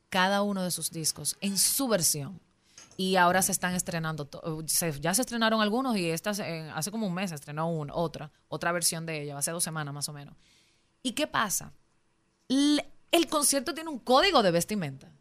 cada 0.08 0.42
uno 0.42 0.62
de 0.62 0.70
sus 0.70 0.90
discos 0.90 1.36
en 1.40 1.58
su 1.58 1.86
versión. 1.86 2.40
Y 2.96 3.16
ahora 3.16 3.42
se 3.42 3.50
están 3.50 3.74
estrenando, 3.74 4.28
se- 4.66 5.00
ya 5.00 5.12
se 5.14 5.22
estrenaron 5.22 5.60
algunos 5.60 5.96
y 5.96 6.08
esta 6.10 6.30
eh, 6.46 6.70
hace 6.74 6.90
como 6.92 7.06
un 7.08 7.14
mes 7.14 7.30
se 7.30 7.34
estrenó 7.36 7.68
una, 7.70 7.92
otra, 7.94 8.30
otra 8.48 8.70
versión 8.72 9.04
de 9.04 9.22
ella, 9.22 9.36
hace 9.36 9.50
dos 9.50 9.64
semanas 9.64 9.92
más 9.92 10.08
o 10.08 10.12
menos. 10.12 10.34
¿Y 11.02 11.12
qué 11.12 11.26
pasa? 11.26 11.72
El 13.14 13.28
concierto 13.28 13.74
tiene 13.74 13.90
un 13.90 14.00
código 14.00 14.42
de 14.42 14.50
vestimenta. 14.50 15.12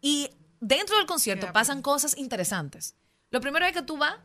Y 0.00 0.30
dentro 0.58 0.96
del 0.96 1.06
concierto 1.06 1.52
pasan 1.52 1.80
cosas 1.80 2.18
interesantes. 2.18 2.96
Lo 3.30 3.40
primero 3.40 3.64
es 3.66 3.72
que 3.72 3.82
tú 3.82 3.96
vas 3.96 4.16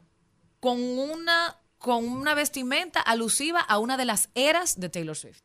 con 0.59 0.81
una, 0.81 1.55
con 1.77 2.07
una 2.07 2.33
vestimenta 2.33 2.99
alusiva 2.99 3.59
a 3.59 3.77
una 3.77 3.95
de 3.95 4.05
las 4.05 4.29
eras 4.33 4.79
de 4.79 4.89
Taylor 4.89 5.15
Swift. 5.15 5.43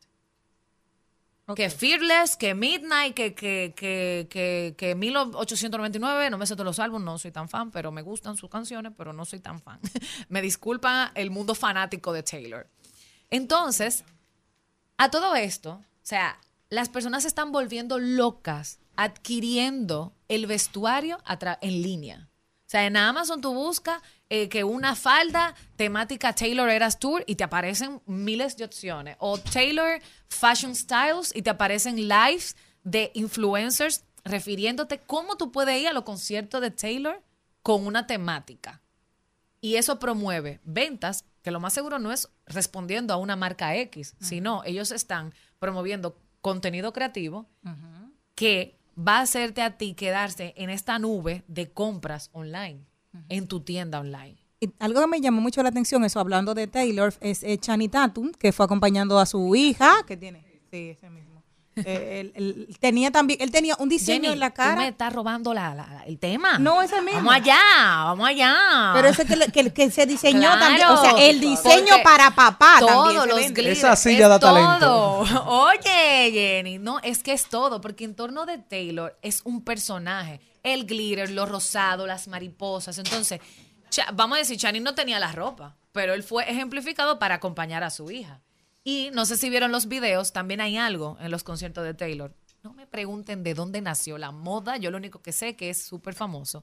Que 1.54 1.68
Fearless, 1.68 2.36
que 2.36 2.54
Midnight, 2.54 3.14
que, 3.14 3.34
que, 3.34 3.74
que, 3.76 4.26
que, 4.30 4.74
que 4.76 4.94
1899, 4.94 6.30
no 6.30 6.38
me 6.38 6.46
sé 6.46 6.54
todos 6.54 6.64
los 6.64 6.78
álbumes, 6.78 7.04
no 7.04 7.18
soy 7.18 7.30
tan 7.30 7.48
fan, 7.48 7.70
pero 7.70 7.92
me 7.92 8.00
gustan 8.00 8.38
sus 8.38 8.48
canciones, 8.48 8.92
pero 8.96 9.12
no 9.12 9.26
soy 9.26 9.40
tan 9.40 9.60
fan. 9.60 9.78
me 10.30 10.40
disculpa 10.40 11.12
el 11.14 11.30
mundo 11.30 11.54
fanático 11.54 12.14
de 12.14 12.22
Taylor. 12.22 12.66
Entonces, 13.28 14.02
a 14.96 15.10
todo 15.10 15.36
esto, 15.36 15.72
o 15.72 15.84
sea, 16.02 16.40
las 16.68 16.88
personas 16.88 17.22
se 17.22 17.28
están 17.28 17.52
volviendo 17.52 17.98
locas 17.98 18.78
adquiriendo 18.96 20.14
el 20.28 20.46
vestuario 20.46 21.18
en 21.60 21.82
línea. 21.82 22.28
O 22.66 22.68
sea, 22.68 22.86
en 22.86 22.96
Amazon 22.96 23.40
tú 23.40 23.54
buscas 23.54 24.02
eh, 24.28 24.48
que 24.48 24.64
una 24.64 24.96
falda 24.96 25.54
temática 25.76 26.34
Taylor 26.34 26.68
Eras 26.68 26.98
Tour 26.98 27.22
y 27.26 27.36
te 27.36 27.44
aparecen 27.44 28.02
miles 28.06 28.56
de 28.56 28.64
opciones. 28.64 29.16
O 29.20 29.38
Taylor 29.38 30.00
Fashion 30.28 30.74
Styles 30.74 31.30
y 31.34 31.42
te 31.42 31.50
aparecen 31.50 32.08
lives 32.08 32.56
de 32.82 33.12
influencers 33.14 34.04
refiriéndote 34.24 34.98
cómo 34.98 35.36
tú 35.36 35.52
puedes 35.52 35.80
ir 35.80 35.86
a 35.86 35.92
los 35.92 36.02
conciertos 36.02 36.60
de 36.60 36.72
Taylor 36.72 37.22
con 37.62 37.86
una 37.86 38.08
temática. 38.08 38.82
Y 39.60 39.76
eso 39.76 40.00
promueve 40.00 40.60
ventas, 40.64 41.24
que 41.42 41.52
lo 41.52 41.60
más 41.60 41.72
seguro 41.72 42.00
no 42.00 42.10
es 42.10 42.28
respondiendo 42.46 43.14
a 43.14 43.16
una 43.16 43.36
marca 43.36 43.76
X, 43.76 44.16
sino 44.20 44.62
ellos 44.64 44.90
están 44.90 45.32
promoviendo 45.60 46.18
contenido 46.46 46.92
creativo 46.92 47.48
que 48.36 48.78
va 48.96 49.18
a 49.18 49.22
hacerte 49.22 49.62
a 49.62 49.76
ti 49.76 49.94
quedarse 49.94 50.54
en 50.56 50.70
esta 50.70 50.96
nube 51.00 51.42
de 51.48 51.72
compras 51.72 52.30
online, 52.32 52.86
en 53.28 53.48
tu 53.48 53.62
tienda 53.62 53.98
online. 53.98 54.36
Y 54.60 54.72
algo 54.78 55.00
que 55.00 55.08
me 55.08 55.20
llamó 55.20 55.40
mucho 55.40 55.60
la 55.64 55.70
atención, 55.70 56.04
eso 56.04 56.20
hablando 56.20 56.54
de 56.54 56.68
Taylor, 56.68 57.12
es 57.20 57.42
eh, 57.42 57.58
Channing 57.58 57.90
Tatum, 57.90 58.30
que 58.30 58.52
fue 58.52 58.64
acompañando 58.64 59.18
a 59.18 59.26
su 59.26 59.56
hija, 59.56 60.04
que 60.06 60.16
tiene, 60.16 60.44
sí, 60.70 60.90
ese 60.90 61.10
mismo. 61.10 61.35
Él, 61.84 62.32
él 62.34 62.76
tenía 62.80 63.10
también, 63.10 63.40
él 63.42 63.50
tenía 63.50 63.76
un 63.78 63.88
diseño 63.90 64.22
Jenny, 64.22 64.32
en 64.32 64.40
la 64.40 64.48
tú 64.50 64.62
me 64.62 64.68
cara. 64.68 64.88
estás 64.88 65.12
robando 65.12 65.52
la, 65.52 65.74
la- 65.74 66.04
el 66.06 66.18
tema. 66.18 66.58
No, 66.58 66.80
ese 66.80 67.02
mismo. 67.02 67.18
Vamos 67.18 67.34
allá, 67.34 67.58
vamos 68.04 68.28
allá. 68.28 68.92
Pero 68.94 69.08
ese 69.08 69.26
que, 69.26 69.36
le- 69.36 69.52
que, 69.52 69.70
que 69.72 69.90
se 69.90 70.06
diseñó 70.06 70.40
Claro, 70.40 70.60
también, 70.60 70.88
o 70.88 70.96
sea, 71.02 71.10
el 71.28 71.38
diseño 71.40 71.94
para 72.02 72.34
papá 72.34 72.76
también 72.78 72.94
Todos 72.94 73.26
los 73.26 73.36
glitters, 73.52 73.78
Esa 73.78 73.94
silla 73.96 74.24
es 74.24 74.28
da 74.30 74.38
todo. 74.38 75.18
Oye, 75.46 76.30
Jenny, 76.32 76.78
no, 76.78 76.98
es 77.00 77.22
que 77.22 77.32
es 77.32 77.46
todo, 77.48 77.80
porque 77.80 78.04
en 78.04 78.14
torno 78.14 78.46
de 78.46 78.58
Taylor 78.58 79.18
es 79.22 79.42
un 79.44 79.62
personaje. 79.62 80.40
El 80.62 80.86
glitter, 80.86 81.30
lo 81.30 81.46
rosado, 81.46 82.06
las 82.06 82.26
mariposas. 82.26 82.96
Entonces, 82.98 83.40
vamos 84.14 84.36
a 84.36 84.38
decir, 84.38 84.56
Channing 84.56 84.82
no 84.82 84.94
tenía 84.94 85.18
la 85.20 85.30
ropa, 85.32 85.76
pero 85.92 86.14
él 86.14 86.22
fue 86.22 86.50
ejemplificado 86.50 87.18
para 87.18 87.36
acompañar 87.36 87.84
a 87.84 87.90
su 87.90 88.10
hija. 88.10 88.40
Y 88.88 89.10
no 89.12 89.26
sé 89.26 89.36
si 89.36 89.50
vieron 89.50 89.72
los 89.72 89.86
videos, 89.88 90.32
también 90.32 90.60
hay 90.60 90.76
algo 90.76 91.16
en 91.20 91.32
los 91.32 91.42
conciertos 91.42 91.82
de 91.82 91.92
Taylor. 91.92 92.32
No 92.62 92.72
me 92.72 92.86
pregunten 92.86 93.42
de 93.42 93.52
dónde 93.52 93.80
nació 93.80 94.16
la 94.16 94.30
moda, 94.30 94.76
yo 94.76 94.92
lo 94.92 94.96
único 94.96 95.20
que 95.20 95.32
sé 95.32 95.56
que 95.56 95.70
es 95.70 95.82
súper 95.82 96.14
famoso. 96.14 96.62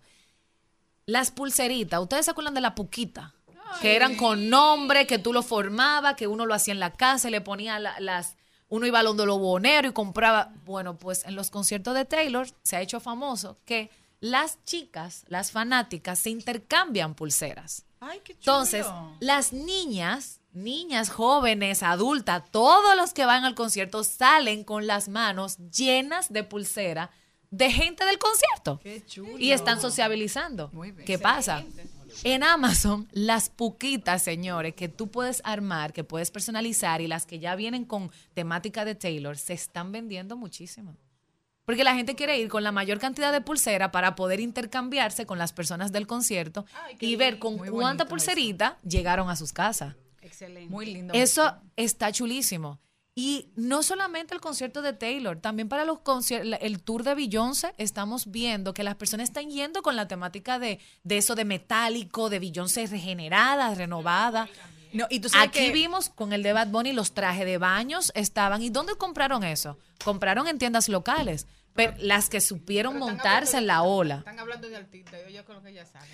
Las 1.05 1.31
pulseritas, 1.31 1.99
¿ustedes 2.01 2.23
se 2.23 2.31
acuerdan 2.31 2.53
de 2.53 2.61
la 2.61 2.75
puquita? 2.75 3.33
Que 3.81 3.97
eran 3.97 4.15
con 4.15 4.49
nombre, 4.49 5.05
que 5.05 5.19
tú 5.19 5.33
lo 5.33 5.43
formabas, 5.43 6.15
que 6.15 6.27
uno 6.27 6.45
lo 6.45 6.53
hacía 6.53 6.73
en 6.73 6.79
la 6.79 6.93
casa 6.93 7.27
y 7.27 7.31
le 7.31 7.41
ponía 7.41 7.77
la- 7.79 7.99
las... 7.99 8.37
Uno 8.69 8.85
iba 8.87 8.99
al 8.99 9.05
donde 9.05 9.25
lo 9.25 9.37
bonero 9.37 9.89
y 9.89 9.91
compraba... 9.91 10.53
Bueno, 10.63 10.95
pues 10.97 11.25
en 11.25 11.35
los 11.35 11.49
conciertos 11.51 11.93
de 11.93 12.05
Taylor 12.05 12.47
se 12.63 12.77
ha 12.77 12.81
hecho 12.81 13.01
famoso 13.01 13.57
que 13.65 13.89
las 14.21 14.63
chicas, 14.63 15.25
las 15.27 15.51
fanáticas, 15.51 16.19
se 16.19 16.29
intercambian 16.29 17.15
pulseras. 17.15 17.83
Ay, 17.99 18.19
qué 18.23 18.33
chulo. 18.33 18.39
Entonces, 18.39 18.85
las 19.19 19.51
niñas, 19.51 20.39
niñas 20.53 21.09
jóvenes, 21.09 21.83
adultas, 21.83 22.43
todos 22.51 22.95
los 22.95 23.13
que 23.13 23.25
van 23.25 23.43
al 23.43 23.55
concierto 23.55 24.03
salen 24.03 24.63
con 24.63 24.87
las 24.87 25.09
manos 25.09 25.57
llenas 25.71 26.31
de 26.31 26.43
pulsera 26.43 27.11
de 27.53 27.71
gente 27.71 28.03
del 28.05 28.17
concierto. 28.17 28.79
Qué 28.81 29.05
chulo. 29.05 29.37
Y 29.37 29.51
están 29.51 29.79
sociabilizando. 29.79 30.71
Muy 30.73 30.91
bien. 30.91 31.05
¿Qué 31.05 31.19
pasa? 31.19 31.63
En 32.23 32.43
Amazon, 32.43 33.07
las 33.11 33.49
puquitas, 33.49 34.23
señores, 34.23 34.73
que 34.73 34.89
tú 34.89 35.11
puedes 35.11 35.41
armar, 35.45 35.93
que 35.93 36.03
puedes 36.03 36.31
personalizar 36.31 37.01
y 37.01 37.07
las 37.07 37.27
que 37.27 37.37
ya 37.37 37.55
vienen 37.55 37.85
con 37.85 38.11
temática 38.33 38.85
de 38.85 38.95
Taylor, 38.95 39.37
se 39.37 39.53
están 39.53 39.91
vendiendo 39.91 40.35
muchísimo. 40.35 40.97
Porque 41.65 41.83
la 41.83 41.95
gente 41.95 42.15
quiere 42.15 42.39
ir 42.39 42.49
con 42.49 42.63
la 42.63 42.71
mayor 42.71 42.99
cantidad 42.99 43.31
de 43.31 43.41
pulsera 43.41 43.91
para 43.91 44.15
poder 44.15 44.39
intercambiarse 44.39 45.25
con 45.25 45.37
las 45.37 45.53
personas 45.53 45.91
del 45.91 46.07
concierto 46.07 46.65
y 46.99 47.15
ver 47.15 47.39
con 47.39 47.57
cuánta 47.57 48.05
pulserita 48.05 48.77
llegaron 48.83 49.29
a 49.29 49.35
sus 49.35 49.53
casas. 49.53 49.95
Excelente. 50.33 50.69
Muy 50.71 50.85
lindo. 50.87 51.13
Eso 51.13 51.55
está 51.75 52.11
chulísimo. 52.11 52.79
Y 53.15 53.51
no 53.55 53.83
solamente 53.83 54.33
el 54.33 54.41
concierto 54.41 54.81
de 54.81 54.93
Taylor, 54.93 55.37
también 55.39 55.69
para 55.69 55.85
los 55.85 55.99
conciertos, 55.99 56.57
el 56.61 56.81
tour 56.81 57.03
de 57.03 57.13
Beyoncé, 57.13 57.75
estamos 57.77 58.31
viendo 58.31 58.73
que 58.73 58.81
las 58.83 58.95
personas 58.95 59.29
están 59.29 59.51
yendo 59.51 59.83
con 59.83 59.95
la 59.95 60.07
temática 60.07 60.57
de, 60.57 60.79
de 61.03 61.17
eso 61.19 61.35
de 61.35 61.45
metálico, 61.45 62.31
de 62.31 62.39
Beyoncé 62.39 62.87
regenerada, 62.87 63.75
renovada. 63.75 64.49
No, 64.93 65.05
y 65.11 65.19
tú 65.19 65.29
sabes 65.29 65.49
Aquí 65.49 65.59
que- 65.59 65.71
vimos 65.71 66.09
con 66.09 66.33
el 66.33 66.41
de 66.41 66.53
Bad 66.53 66.69
Bunny 66.69 66.91
los 66.93 67.13
trajes 67.13 67.45
de 67.45 67.59
baños 67.59 68.11
estaban. 68.15 68.63
¿Y 68.63 68.69
dónde 68.71 68.95
compraron 68.95 69.43
eso? 69.43 69.77
Compraron 70.03 70.47
en 70.47 70.57
tiendas 70.57 70.89
locales. 70.89 71.45
Pero 71.75 71.93
las 71.99 72.29
que 72.29 72.39
supieron 72.39 72.93
Pero 72.93 73.05
montarse 73.07 73.57
hablando 73.57 73.57
en 73.57 73.67
la 73.67 73.81
ola. 73.83 74.15
Están 74.19 74.39
hablando 74.39 74.69
de 74.69 74.75
artista, 74.75 75.17
yo, 75.23 75.29
yo 75.29 75.43
creo 75.45 75.61
que 75.63 75.73
ya 75.73 75.85
saben. 75.85 76.09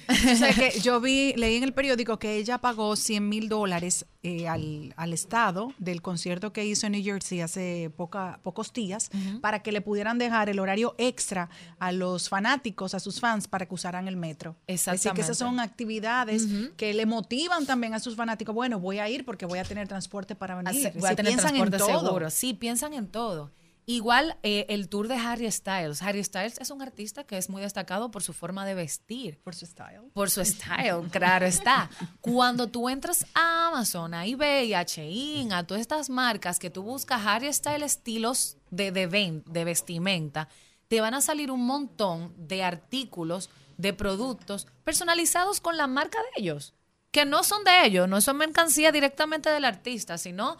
Que 0.55 0.79
yo 0.79 1.01
vi, 1.01 1.33
leí 1.35 1.55
en 1.57 1.63
el 1.63 1.73
periódico 1.73 2.17
que 2.17 2.37
ella 2.37 2.59
pagó 2.59 2.95
100 2.95 3.27
mil 3.27 3.49
dólares 3.49 4.05
eh, 4.23 4.47
al, 4.47 4.93
al 4.97 5.13
Estado 5.13 5.73
del 5.77 6.01
concierto 6.01 6.53
que 6.53 6.65
hizo 6.65 6.85
en 6.87 6.93
New 6.93 7.03
Jersey 7.03 7.41
hace 7.41 7.91
poca, 7.95 8.39
pocos 8.43 8.71
días 8.73 9.09
para 9.41 9.61
que 9.61 9.71
le 9.71 9.81
pudieran 9.81 10.17
dejar 10.17 10.49
el 10.49 10.59
horario 10.59 10.95
extra 10.97 11.49
a 11.79 11.91
los 11.91 12.29
fanáticos, 12.29 12.93
a 12.93 12.99
sus 12.99 13.19
fans, 13.19 13.47
para 13.47 13.65
que 13.65 13.73
usaran 13.73 14.07
el 14.07 14.15
metro. 14.15 14.51
Así 14.51 14.65
que 14.65 14.73
Exactamente. 14.73 15.21
esas 15.21 15.37
son 15.37 15.59
actividades 15.59 16.47
que 16.77 16.93
le 16.93 17.05
motivan 17.05 17.65
también 17.65 17.93
a 17.93 17.99
sus 17.99 18.15
fanáticos. 18.15 18.55
Bueno, 18.55 18.79
voy 18.79 18.99
a 18.99 19.09
ir 19.09 19.25
porque 19.25 19.45
voy 19.45 19.59
a 19.59 19.63
tener 19.63 19.87
transporte 19.87 20.35
para 20.35 20.55
venir. 20.55 20.87
Hace- 20.87 20.97
voy 20.97 21.07
a 21.07 21.09
Si 21.11 21.15
tener 21.17 21.31
piensan 21.33 21.55
en 21.55 21.61
transporte 21.69 21.77
todo. 21.93 22.07
seguro. 22.07 22.29
Sí, 22.29 22.53
piensan 22.53 22.93
en 22.93 23.07
todo. 23.07 23.51
Igual 23.91 24.37
eh, 24.43 24.67
el 24.69 24.87
tour 24.87 25.07
de 25.07 25.15
Harry 25.15 25.51
Styles. 25.51 26.03
Harry 26.03 26.23
Styles 26.23 26.59
es 26.59 26.69
un 26.69 26.83
artista 26.83 27.23
que 27.23 27.39
es 27.39 27.49
muy 27.49 27.63
destacado 27.63 28.11
por 28.11 28.21
su 28.21 28.33
forma 28.33 28.63
de 28.63 28.75
vestir. 28.75 29.39
Por 29.43 29.55
su 29.55 29.65
style. 29.65 30.11
Por 30.13 30.29
su 30.29 30.45
style, 30.45 31.07
claro 31.11 31.47
está. 31.47 31.89
Cuando 32.21 32.67
tú 32.67 32.87
entras 32.87 33.25
a 33.33 33.69
Amazon, 33.69 34.13
a 34.13 34.27
eBay, 34.27 34.75
a 34.75 34.83
Shein, 34.83 35.51
a 35.53 35.65
todas 35.65 35.81
estas 35.81 36.11
marcas 36.11 36.59
que 36.59 36.69
tú 36.69 36.83
buscas 36.83 37.25
Harry 37.25 37.51
Styles 37.51 37.81
estilos 37.97 38.57
de, 38.69 38.91
de, 38.91 39.07
ven- 39.07 39.43
de 39.47 39.63
vestimenta, 39.63 40.49
te 40.87 41.01
van 41.01 41.15
a 41.15 41.21
salir 41.21 41.49
un 41.49 41.65
montón 41.65 42.31
de 42.37 42.63
artículos, 42.63 43.49
de 43.77 43.93
productos 43.93 44.67
personalizados 44.83 45.61
con 45.61 45.77
la 45.77 45.87
marca 45.87 46.19
de 46.19 46.43
ellos, 46.43 46.75
que 47.09 47.25
no 47.25 47.43
son 47.43 47.63
de 47.63 47.85
ellos, 47.87 48.07
no 48.07 48.21
son 48.21 48.37
mercancía 48.37 48.91
directamente 48.91 49.49
del 49.49 49.65
artista, 49.65 50.19
sino 50.19 50.57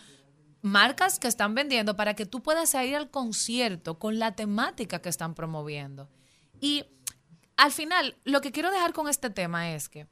marcas 0.62 1.19
que 1.19 1.28
están 1.28 1.56
vendiendo 1.56 1.95
para 1.95 2.15
que 2.15 2.26
tú 2.26 2.41
puedas 2.41 2.74
ir 2.74 2.95
al 2.95 3.10
concierto 3.10 4.00
con 4.00 4.19
la 4.19 4.36
temática 4.36 5.02
que 5.02 5.10
están 5.10 5.36
promoviendo. 5.36 6.10
Y 6.60 6.86
al 7.58 7.72
final, 7.72 8.15
lo 8.24 8.41
que 8.41 8.52
quiero 8.52 8.72
dejar 8.72 8.93
con 8.93 9.08
este 9.08 9.30
tema 9.30 9.72
es 9.74 9.89
que 9.89 10.08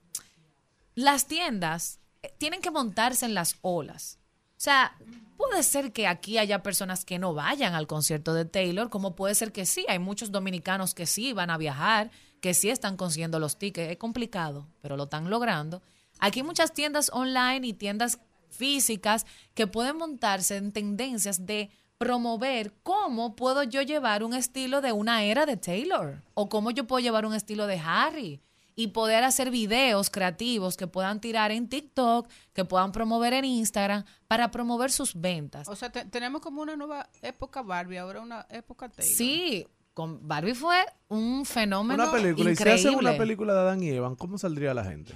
las 0.95 1.27
tiendas 1.27 1.99
eh, 2.23 2.33
tienen 2.37 2.61
que 2.61 2.71
montarse 2.71 3.25
en 3.25 3.33
las 3.33 3.57
olas. 3.61 4.19
sea, 4.55 4.97
puede 5.37 5.63
ser 5.63 5.93
que 5.93 6.07
aquí 6.07 6.37
haya 6.37 6.63
personas 6.63 7.05
que 7.05 7.19
no 7.19 7.33
vayan 7.33 7.75
al 7.75 7.87
concierto 7.87 8.33
de 8.33 8.45
Taylor, 8.45 8.89
como 8.89 9.15
puede 9.15 9.35
ser 9.35 9.51
que 9.51 9.65
sí, 9.65 9.85
hay 9.87 9.99
muchos 9.99 10.31
dominicanos 10.31 10.93
que 10.93 11.05
sí 11.05 11.33
van 11.33 11.49
a 11.49 11.57
viajar, 11.57 12.09
que 12.41 12.53
sí 12.53 12.69
están 12.69 12.97
consiguiendo 12.97 13.39
los 13.39 13.57
tickets. 13.57 13.91
Es 13.91 13.97
complicado, 13.97 14.67
pero 14.81 14.97
lo 14.97 15.03
están 15.03 15.29
logrando. 15.29 15.81
Aquí 16.19 16.39
hay 16.39 16.45
muchas 16.45 16.73
tiendas 16.73 17.11
online 17.13 17.67
y 17.67 17.73
tiendas 17.73 18.19
físicas 18.49 19.25
que 19.53 19.67
pueden 19.67 19.97
montarse 19.97 20.57
en 20.57 20.71
tendencias 20.71 21.45
de 21.45 21.69
promover 21.97 22.73
cómo 22.83 23.35
puedo 23.35 23.63
yo 23.63 23.81
llevar 23.81 24.23
un 24.23 24.33
estilo 24.33 24.81
de 24.81 24.91
una 24.91 25.23
era 25.23 25.45
de 25.45 25.57
Taylor 25.57 26.21
o 26.35 26.47
cómo 26.47 26.69
yo 26.71 26.85
puedo 26.85 26.99
llevar 26.99 27.25
un 27.25 27.33
estilo 27.33 27.65
de 27.67 27.81
Harry 27.83 28.41
y 28.75 28.89
poder 28.89 29.23
hacer 29.23 29.49
videos 29.49 30.11
creativos 30.11 30.77
que 30.77 30.85
puedan 30.85 31.19
tirar 31.19 31.51
en 31.51 31.67
TikTok, 31.67 32.29
que 32.53 32.63
puedan 32.63 32.91
promover 32.91 33.33
en 33.33 33.45
Instagram 33.45 34.05
para 34.27 34.51
promover 34.51 34.91
sus 34.91 35.19
ventas. 35.19 35.67
O 35.67 35.75
sea, 35.75 35.91
te- 35.91 36.05
tenemos 36.05 36.41
como 36.41 36.61
una 36.61 36.75
nueva 36.75 37.09
época 37.23 37.63
Barbie, 37.63 37.97
ahora 37.97 38.21
una 38.21 38.45
época 38.51 38.87
Taylor. 38.89 39.15
Sí, 39.15 39.65
con 39.97 40.27
Barbie 40.27 40.53
fue 40.53 40.85
un 41.07 41.43
fenómeno 41.43 42.03
Una 42.03 42.11
película. 42.11 42.51
increíble. 42.51 42.75
Y 42.75 42.77
si 42.77 42.87
hacen 42.87 42.99
una 42.99 43.17
película 43.17 43.51
de 43.55 43.59
Adán 43.61 43.81
y 43.81 43.89
Evan, 43.89 44.15
¿cómo 44.15 44.37
saldría 44.37 44.71
la 44.75 44.83
gente? 44.83 45.15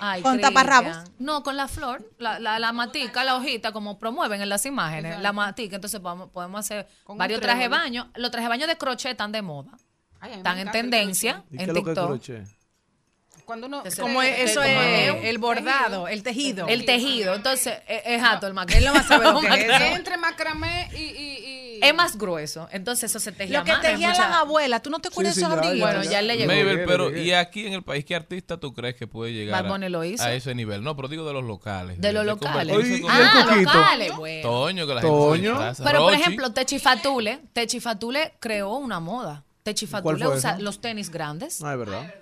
Ay, 0.00 0.22
¿Con 0.22 0.40
taparrabos? 0.40 0.96
No, 1.20 1.44
con 1.44 1.56
la 1.56 1.68
flor, 1.68 2.10
la, 2.18 2.40
la, 2.40 2.58
la 2.58 2.72
matica, 2.72 3.22
la 3.22 3.36
hojita, 3.36 3.70
como 3.70 4.00
promueven 4.00 4.42
en 4.42 4.48
las 4.48 4.66
imágenes, 4.66 5.20
la 5.20 5.32
matica. 5.32 5.76
Entonces 5.76 6.00
podemos, 6.00 6.30
podemos 6.30 6.58
hacer 6.58 6.88
Con 7.04 7.16
varios 7.16 7.40
trajes 7.40 7.70
baños. 7.70 8.08
Los 8.16 8.32
trajes 8.32 8.48
baños 8.48 8.66
de 8.66 8.76
crochet 8.76 9.12
están 9.12 9.30
de 9.30 9.40
moda, 9.40 9.70
Ay, 10.18 10.32
están 10.32 10.58
en 10.58 10.72
tendencia 10.72 11.44
¿Y 11.52 11.58
qué 11.58 11.62
en 11.62 11.70
es 11.70 11.76
lo 11.76 11.84
que 11.84 11.90
es 11.90 11.94
TikTok. 11.96 12.06
crochet? 12.08 12.48
Cuando 13.44 13.66
uno... 13.68 13.84
Como 14.00 14.20
Te- 14.20 14.42
eso 14.42 14.62
es 14.64 15.24
el 15.26 15.38
bordado, 15.38 16.08
el 16.08 16.24
tejido. 16.24 16.66
El 16.66 16.84
tejido, 16.86 17.34
entonces 17.34 17.74
es, 17.86 18.02
es 18.04 18.20
jato 18.20 18.46
el 18.48 18.54
macramé. 18.54 18.78
Él 18.80 18.84
no 18.86 18.94
va 18.94 19.00
a 19.00 19.04
saber 19.04 19.32
lo 19.32 19.40
que 19.40 19.46
es 19.46 19.80
Es 19.80 19.96
entre 19.96 20.16
macramé 20.16 20.88
y... 20.92 20.96
y, 20.96 21.38
y- 21.58 21.61
Es 21.82 21.94
más 21.94 22.16
grueso, 22.16 22.68
entonces 22.72 23.10
eso 23.10 23.18
se 23.18 23.32
tejía 23.32 23.58
Lo 23.58 23.64
que 23.64 23.72
tejían 23.82 24.10
mucha- 24.12 24.28
las 24.28 24.36
abuelas, 24.38 24.82
¿tú 24.82 24.88
no 24.90 25.00
te 25.00 25.08
acuerdas 25.08 25.34
Sí, 25.34 25.40
de 25.40 25.46
sí, 25.46 25.52
esos 25.52 25.62
ya, 25.62 25.68
abrigos? 25.68 25.90
Bueno, 25.90 26.10
ya 26.10 26.18
él 26.20 26.26
le 26.28 26.36
llegó. 26.36 26.52
Mabel, 26.52 26.84
pero. 26.86 27.16
¿y 27.16 27.32
aquí 27.32 27.66
en 27.66 27.72
el 27.74 27.82
país 27.82 28.04
qué 28.04 28.14
artista 28.14 28.58
tú 28.58 28.72
crees 28.72 28.94
que 28.94 29.06
puede 29.06 29.32
llegar 29.32 29.66
a, 29.66 29.78
lo 29.88 30.04
hizo. 30.04 30.22
a 30.22 30.32
ese 30.32 30.54
nivel? 30.54 30.82
No, 30.84 30.94
pero 30.96 31.08
digo 31.08 31.26
de 31.26 31.32
los 31.32 31.44
locales. 31.44 32.00
De 32.00 32.12
los 32.12 32.24
locales. 32.24 32.76
Oye, 32.76 32.96
en 32.96 33.02
¿y 33.02 33.06
el 33.06 33.10
Ah, 33.10 33.44
Coquito? 33.48 33.72
locales, 33.74 34.16
bueno. 34.16 34.42
Toño, 34.48 34.86
que 34.86 34.94
la 34.94 35.00
Toño. 35.00 35.60
gente. 35.60 35.82
Pero, 35.84 35.98
por 36.04 36.14
ejemplo, 36.14 36.52
Techi 36.52 36.78
Fatule, 36.78 37.40
Techi 37.52 37.80
Fatule 37.80 38.34
creó 38.40 38.74
una 38.76 39.00
moda. 39.00 39.44
Techi 39.64 39.86
Fatule 39.86 40.24
fue 40.24 40.36
usa 40.36 40.58
los 40.58 40.80
tenis 40.80 41.10
grandes 41.10 41.62
Ah, 41.62 41.72
es 41.72 41.78
verdad. 41.78 42.14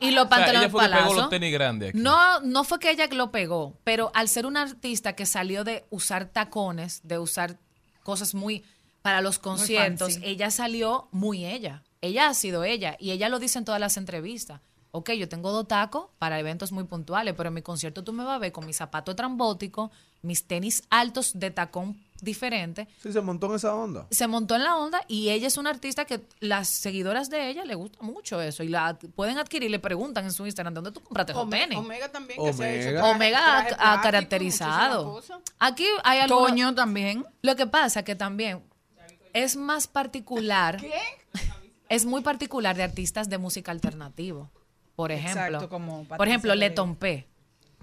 y 0.00 0.10
los 0.12 0.24
O 0.24 0.28
sea, 0.28 0.36
pantalones 0.36 0.62
ella 0.62 0.70
fue 0.70 0.80
que 0.82 0.88
pegó 0.88 0.98
palazzo. 1.00 1.14
los 1.20 1.30
tenis 1.30 1.52
grandes 1.52 1.88
aquí. 1.90 1.98
No, 1.98 2.40
no 2.40 2.64
fue 2.64 2.78
que 2.78 2.90
ella 2.90 3.06
lo 3.12 3.30
pegó, 3.30 3.76
pero 3.84 4.10
al 4.14 4.28
ser 4.28 4.46
una 4.46 4.62
artista 4.62 5.14
que 5.14 5.26
salió 5.26 5.62
de 5.64 5.84
usar 5.90 6.26
tacones, 6.26 7.00
de 7.04 7.18
usar 7.18 7.56
cosas 8.02 8.34
muy 8.34 8.64
para 9.02 9.20
los 9.20 9.38
conciertos, 9.38 10.18
ella 10.22 10.50
salió 10.50 11.08
muy 11.12 11.44
ella. 11.46 11.82
Ella 12.02 12.28
ha 12.28 12.34
sido 12.34 12.64
ella 12.64 12.96
y 12.98 13.10
ella 13.10 13.28
lo 13.28 13.38
dice 13.38 13.58
en 13.58 13.64
todas 13.64 13.80
las 13.80 13.96
entrevistas. 13.96 14.60
Ok, 14.92 15.10
yo 15.12 15.28
tengo 15.28 15.52
dos 15.52 15.68
tacos 15.68 16.06
para 16.18 16.40
eventos 16.40 16.72
muy 16.72 16.82
puntuales, 16.84 17.34
pero 17.36 17.48
en 17.48 17.54
mi 17.54 17.62
concierto 17.62 18.02
tú 18.02 18.12
me 18.12 18.24
vas 18.24 18.34
a 18.36 18.38
ver 18.38 18.50
con 18.50 18.66
mis 18.66 18.76
zapatos 18.76 19.14
trambóticos, 19.14 19.90
mis 20.22 20.46
tenis 20.48 20.82
altos 20.90 21.38
de 21.38 21.52
tacón 21.52 21.96
diferente. 22.20 22.88
Sí, 23.00 23.12
se 23.12 23.20
montó 23.20 23.46
en 23.46 23.54
esa 23.54 23.72
onda. 23.74 24.06
Se 24.10 24.26
montó 24.26 24.56
en 24.56 24.64
la 24.64 24.76
onda 24.76 25.00
y 25.06 25.30
ella 25.30 25.46
es 25.46 25.56
una 25.58 25.70
artista 25.70 26.06
que 26.06 26.26
las 26.40 26.66
seguidoras 26.68 27.30
de 27.30 27.48
ella 27.50 27.64
le 27.64 27.76
gusta 27.76 27.98
mucho 28.02 28.40
eso 28.42 28.64
y 28.64 28.68
la 28.68 28.98
pueden 29.14 29.38
adquirir, 29.38 29.70
le 29.70 29.78
preguntan 29.78 30.24
en 30.24 30.32
su 30.32 30.44
Instagram, 30.44 30.74
¿de 30.74 30.78
dónde 30.80 30.90
tú 30.92 31.00
compraste 31.04 31.32
esos 31.32 31.48
tenis? 31.48 31.78
Omega 31.78 32.10
también 32.10 32.42
que 32.42 32.52
se 32.52 32.64
ha 32.64 32.74
hecho 32.74 33.04
Omega. 33.04 33.04
traje- 33.04 33.14
Omega 33.14 33.76
traje 33.76 33.76
ha, 33.78 34.00
caracterizado. 34.02 35.22
Aquí 35.58 35.86
hay 36.02 36.18
algo. 36.18 36.46
Toño 36.48 36.74
también. 36.74 37.24
Lo 37.42 37.54
que 37.56 37.66
pasa 37.66 38.02
que 38.02 38.14
también 38.16 38.62
es 39.32 39.56
más 39.56 39.86
particular. 39.86 40.78
Es 41.88 42.04
muy 42.04 42.22
particular 42.22 42.76
de 42.76 42.84
artistas 42.84 43.28
de 43.28 43.38
música 43.38 43.72
alternativo. 43.72 44.50
Por 44.94 45.12
ejemplo, 45.12 45.42
Exacto, 45.42 45.68
como 45.68 46.04
por 46.04 46.28
ejemplo, 46.28 46.54
Leton 46.54 46.96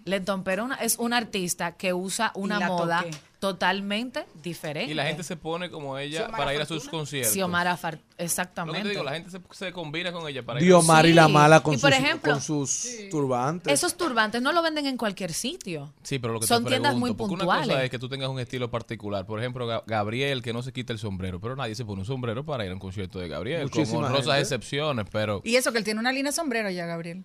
P. 0.07 0.11
Leton 0.11 0.43
P 0.43 0.53
era 0.53 0.63
una- 0.63 0.75
es 0.75 0.97
un 0.97 1.13
artista 1.13 1.73
que 1.73 1.93
usa 1.93 2.31
una 2.35 2.59
moda 2.61 3.03
toqué. 3.03 3.17
totalmente 3.39 4.25
diferente. 4.43 4.91
Y 4.91 4.95
la 4.95 5.05
gente 5.05 5.23
se 5.23 5.35
pone 5.37 5.69
como 5.69 5.97
ella 5.97 6.19
Xiomara 6.21 6.37
para 6.37 6.53
ir 6.55 6.61
a 6.61 6.65
sus 6.65 6.87
conciertos. 6.89 7.33
Xiomara 7.33 7.77
Far- 7.77 7.95
Lo 7.95 7.99
que 7.99 8.15
te 8.17 8.23
exactamente. 8.23 8.89
digo, 8.89 9.03
la 9.03 9.13
gente 9.13 9.29
se, 9.29 9.39
se 9.51 9.71
combina 9.71 10.11
con 10.11 10.27
ella 10.27 10.43
para 10.43 10.59
ir 10.59 10.63
a 10.63 10.65
Diomar 10.65 11.05
y 11.05 11.13
la 11.13 11.27
mala 11.27 11.61
con 11.61 11.73
Y 11.75 11.77
por 11.77 11.91
sus, 11.93 11.99
ejemplo- 12.03 12.31
con 12.33 12.41
sus 12.41 12.87
turbantes. 13.11 13.71
Esos 13.71 13.95
turbantes 13.95 14.41
no 14.41 14.51
lo 14.51 14.61
venden 14.63 14.85
en 14.87 14.97
cualquier 14.97 15.33
sitio. 15.33 15.93
Sí, 16.03 16.17
pero 16.19 16.33
lo 16.33 16.39
que 16.39 16.47
Son 16.47 16.63
te 16.63 16.69
tiendas 16.69 16.91
pregunto, 16.93 16.99
muy 17.07 17.15
porque 17.17 17.35
puntuales. 17.37 17.65
una 17.67 17.73
cosa 17.75 17.83
es 17.85 17.91
que 17.91 17.99
tú 17.99 18.09
tengas 18.09 18.29
un 18.29 18.39
estilo 18.39 18.71
particular. 18.71 19.25
Por 19.25 19.39
ejemplo, 19.39 19.67
Ga- 19.67 19.83
Gabriel, 19.85 20.41
que 20.41 20.53
no 20.53 20.63
se 20.63 20.73
quita 20.73 20.93
el 20.93 20.99
sombrero, 20.99 21.39
pero 21.39 21.55
nadie 21.55 21.75
se 21.75 21.85
pone 21.85 21.99
un 22.01 22.05
sombrero 22.05 22.43
para 22.45 22.65
ir 22.65 22.71
a 22.71 22.73
un 22.73 22.79
concierto 22.79 23.19
de 23.19 23.27
Gabriel. 23.27 23.63
Muchísima 23.63 24.03
como 24.03 24.07
rosas 24.09 24.25
gente. 24.35 24.41
excepciones, 24.41 25.05
pero 25.11 25.41
Y 25.43 25.55
eso 25.57 25.71
que 25.71 25.77
él 25.77 25.83
tiene 25.83 25.99
una 25.99 26.11
línea 26.11 26.31
de 26.31 26.35
sombrero 26.35 26.69
ya, 26.69 26.85
Gabriel. 26.85 27.23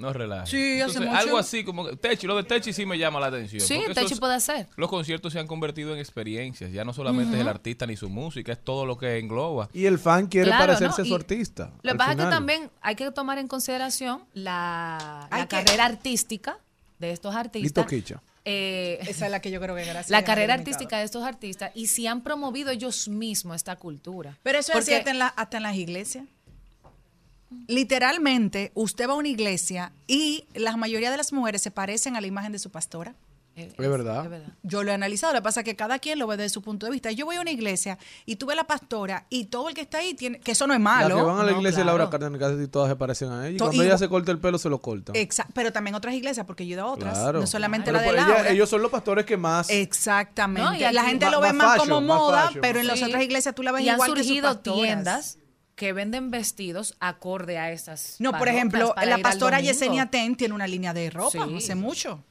No 0.00 0.12
relaja. 0.12 0.46
Sí, 0.46 0.80
hace 0.80 0.98
mucho. 1.00 1.12
Algo 1.12 1.38
así 1.38 1.62
como 1.64 1.86
que 1.86 1.96
Techi, 1.96 2.26
lo 2.26 2.36
de 2.36 2.42
Techi 2.44 2.72
sí 2.72 2.86
me 2.86 2.98
llama 2.98 3.20
la 3.20 3.26
atención. 3.26 3.60
Sí, 3.60 3.80
Techi 3.88 4.06
esos- 4.06 4.20
puede 4.20 4.34
hacer. 4.34 4.66
Los 4.76 4.88
conciertos 4.90 5.32
se 5.32 5.38
han 5.38 5.46
convertido 5.46 5.92
en 5.94 6.00
experiencias. 6.00 6.72
Ya 6.72 6.84
no 6.84 6.92
solamente 6.92 7.34
es 7.36 7.40
el 7.42 7.48
artista 7.48 7.86
ni 7.86 7.96
su 7.96 8.08
música, 8.08 8.52
es 8.52 8.64
todo 8.64 8.86
lo 8.86 8.96
que 8.98 9.18
engloba. 9.18 9.68
Y 9.72 9.84
el 9.86 9.98
fan 9.98 10.26
quiere 10.26 10.46
Claro, 10.48 10.66
parecerse 10.66 11.02
¿no? 11.02 11.04
a 11.04 11.06
su 11.06 11.12
Y 11.12 11.14
artista. 11.14 11.70
Lo 11.82 11.92
que 11.92 11.98
pasa 11.98 12.12
es 12.12 12.16
que 12.18 12.24
también 12.24 12.70
hay 12.80 12.94
que 12.96 13.10
tomar 13.12 13.38
en 13.38 13.46
consideración 13.48 14.24
la, 14.34 15.28
la 15.30 15.46
que- 15.46 15.56
carrera 15.64 15.84
artística 15.86 16.58
de 16.98 17.12
estos 17.12 17.32
Lito 17.34 17.40
artistas. 17.40 17.86
Quicha. 17.86 18.22
Eh, 18.44 18.98
Esa 19.02 19.26
es 19.26 19.30
la 19.30 19.40
que 19.40 19.50
yo 19.50 19.60
creo 19.60 19.74
que 19.76 19.82
gracias. 19.84 20.08
la 20.10 20.24
carrera 20.24 20.54
artística 20.54 20.98
de 20.98 21.04
estos 21.04 21.24
artistas 21.24 21.70
y 21.74 21.88
si 21.88 22.06
han 22.06 22.22
promovido 22.22 22.70
ellos 22.70 23.06
mismos 23.08 23.56
esta 23.56 23.76
cultura. 23.76 24.38
Pero 24.42 24.58
eso 24.58 24.72
es 24.72 24.78
así 24.78 24.84
Porque- 24.86 24.96
hasta 24.96 25.10
en, 25.10 25.18
la- 25.18 25.26
hasta 25.28 25.56
en 25.58 25.62
las 25.62 25.76
iglesias. 25.76 26.24
Literalmente, 27.66 28.72
usted 28.74 29.08
va 29.08 29.12
a 29.12 29.16
una 29.16 29.28
iglesia 29.28 29.92
y 30.06 30.44
la 30.54 30.76
mayoría 30.76 31.10
de 31.10 31.16
las 31.16 31.32
mujeres 31.32 31.62
se 31.62 31.70
parecen 31.70 32.16
a 32.16 32.20
la 32.20 32.26
imagen 32.26 32.52
de 32.52 32.58
su 32.58 32.70
pastora. 32.70 33.14
Es 33.56 33.76
verdad. 33.76 34.24
es 34.24 34.30
verdad. 34.30 34.52
Yo 34.62 34.84
lo 34.84 34.90
he 34.90 34.94
analizado, 34.94 35.32
lo 35.34 35.40
que 35.40 35.42
pasa 35.42 35.60
es 35.60 35.64
que 35.64 35.76
cada 35.76 35.98
quien 35.98 36.18
lo 36.18 36.26
ve 36.26 36.36
desde 36.36 36.48
su 36.50 36.62
punto 36.62 36.86
de 36.86 36.92
vista. 36.92 37.10
Yo 37.10 37.26
voy 37.26 37.36
a 37.36 37.40
una 37.40 37.50
iglesia 37.50 37.98
y 38.24 38.36
tú 38.36 38.46
ves 38.46 38.56
la 38.56 38.64
pastora 38.64 39.26
y 39.28 39.46
todo 39.46 39.68
el 39.68 39.74
que 39.74 39.82
está 39.82 39.98
ahí 39.98 40.14
tiene, 40.14 40.38
que 40.40 40.52
eso 40.52 40.66
no 40.66 40.72
es 40.72 40.78
Las 40.80 40.84
malo. 40.84 41.16
que 41.16 41.22
van 41.22 41.40
a 41.40 41.42
la 41.42 41.50
No, 41.52 41.58
iglesia 41.58 41.78
de 41.78 41.82
claro. 41.82 41.98
Laura 41.98 42.10
Cárdenas 42.10 42.38
casi 42.40 42.68
todas 42.68 42.88
se 42.88 42.96
parecen 42.96 43.30
a 43.32 43.46
ella. 43.48 43.54
Y 43.54 43.58
To- 43.58 43.64
cuando 43.66 43.82
y- 43.82 43.86
ella 43.86 43.98
se 43.98 44.08
corta 44.08 44.30
el 44.32 44.38
pelo, 44.38 44.56
se 44.58 44.70
lo 44.70 44.80
cortan. 44.80 45.14
Exa- 45.16 45.46
pero 45.52 45.72
también 45.72 45.94
otras 45.96 46.14
iglesias, 46.14 46.46
porque 46.46 46.64
yo 46.66 46.70
he 46.70 46.74
ido 46.78 46.84
a 46.86 46.92
otras, 46.92 47.18
Claro. 47.18 47.40
no 47.40 47.46
solamente 47.46 47.92
la 47.92 48.00
de 48.00 48.08
ella- 48.10 48.26
Laura. 48.28 48.48
ellos 48.50 48.68
son 48.70 48.80
los 48.82 48.90
pastores 48.90 49.26
que 49.26 49.36
más. 49.36 49.68
Exactamente. 49.68 50.62
No, 50.70 50.74
y 50.74 50.84
aquí- 50.84 50.94
la 50.94 51.04
gente 51.04 51.26
Más- 51.26 51.34
lo 51.34 51.40
ve 51.40 51.52
más 51.52 51.66
más, 51.66 51.78
como 51.80 52.00
más 52.00 52.18
moda, 52.18 52.42
fashion. 52.46 52.60
pero 52.62 52.80
en 52.80 52.86
las 52.86 53.02
otras 53.02 53.22
iglesias 53.22 53.54
tú 53.54 53.62
la 53.62 53.72
ves 53.72 53.84
y 53.84 53.88
han 53.88 53.96
igual 53.96 54.14
que 54.14 54.20
sus 54.20 54.26
surgido 54.28 54.58
tiendas 54.58 55.36
que 55.80 55.94
venden 55.94 56.30
vestidos 56.30 56.94
acorde 57.00 57.56
a 57.56 57.72
esas. 57.72 58.16
No, 58.18 58.32
por 58.32 58.48
ejemplo, 58.48 58.92
la 59.02 59.16
ir 59.16 59.22
pastora. 59.22 59.60
Yesenia 59.62 60.10
Ten 60.10 60.36
tiene 60.36 60.52
una 60.54 60.66
línea 60.66 60.92
de 60.92 61.08
ropa, 61.08 61.30
Sí. 61.46 61.56
hace 61.56 61.74
mucho. 61.74 62.22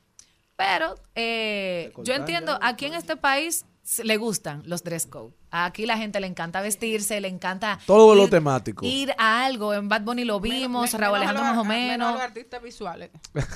Pero 0.55 0.93
eh, 1.15 1.91
yo 2.03 2.13
entiendo, 2.13 2.59
aquí 2.62 2.85
en 2.85 2.93
este 2.93 3.15
país 3.17 3.65
le 4.03 4.17
gustan 4.17 4.62
los 4.67 4.83
dress 4.83 5.07
code. 5.07 5.33
Aquí 5.49 5.88
la 5.88 5.97
gente 5.97 6.19
le 6.19 6.27
encanta 6.27 6.62
vestirse, 6.62 7.19
le 7.21 7.27
encanta 7.27 7.79
Todo 7.88 8.13
lo 8.13 8.27
temático. 8.29 8.85
Ir 8.85 9.15
a 9.17 9.45
algo, 9.45 9.73
en 9.73 9.89
Bad 9.89 10.01
Bunny 10.03 10.25
lo 10.25 10.39
vimos, 10.39 10.93
Raúl 10.93 11.15
Alejandro 11.15 11.43
más 11.43 11.57
o 11.57 11.63
menos 11.63 11.88
a 11.88 11.91
menos. 11.97 12.13
los 12.13 12.21
artistas 12.21 12.62
visuales. 12.62 13.09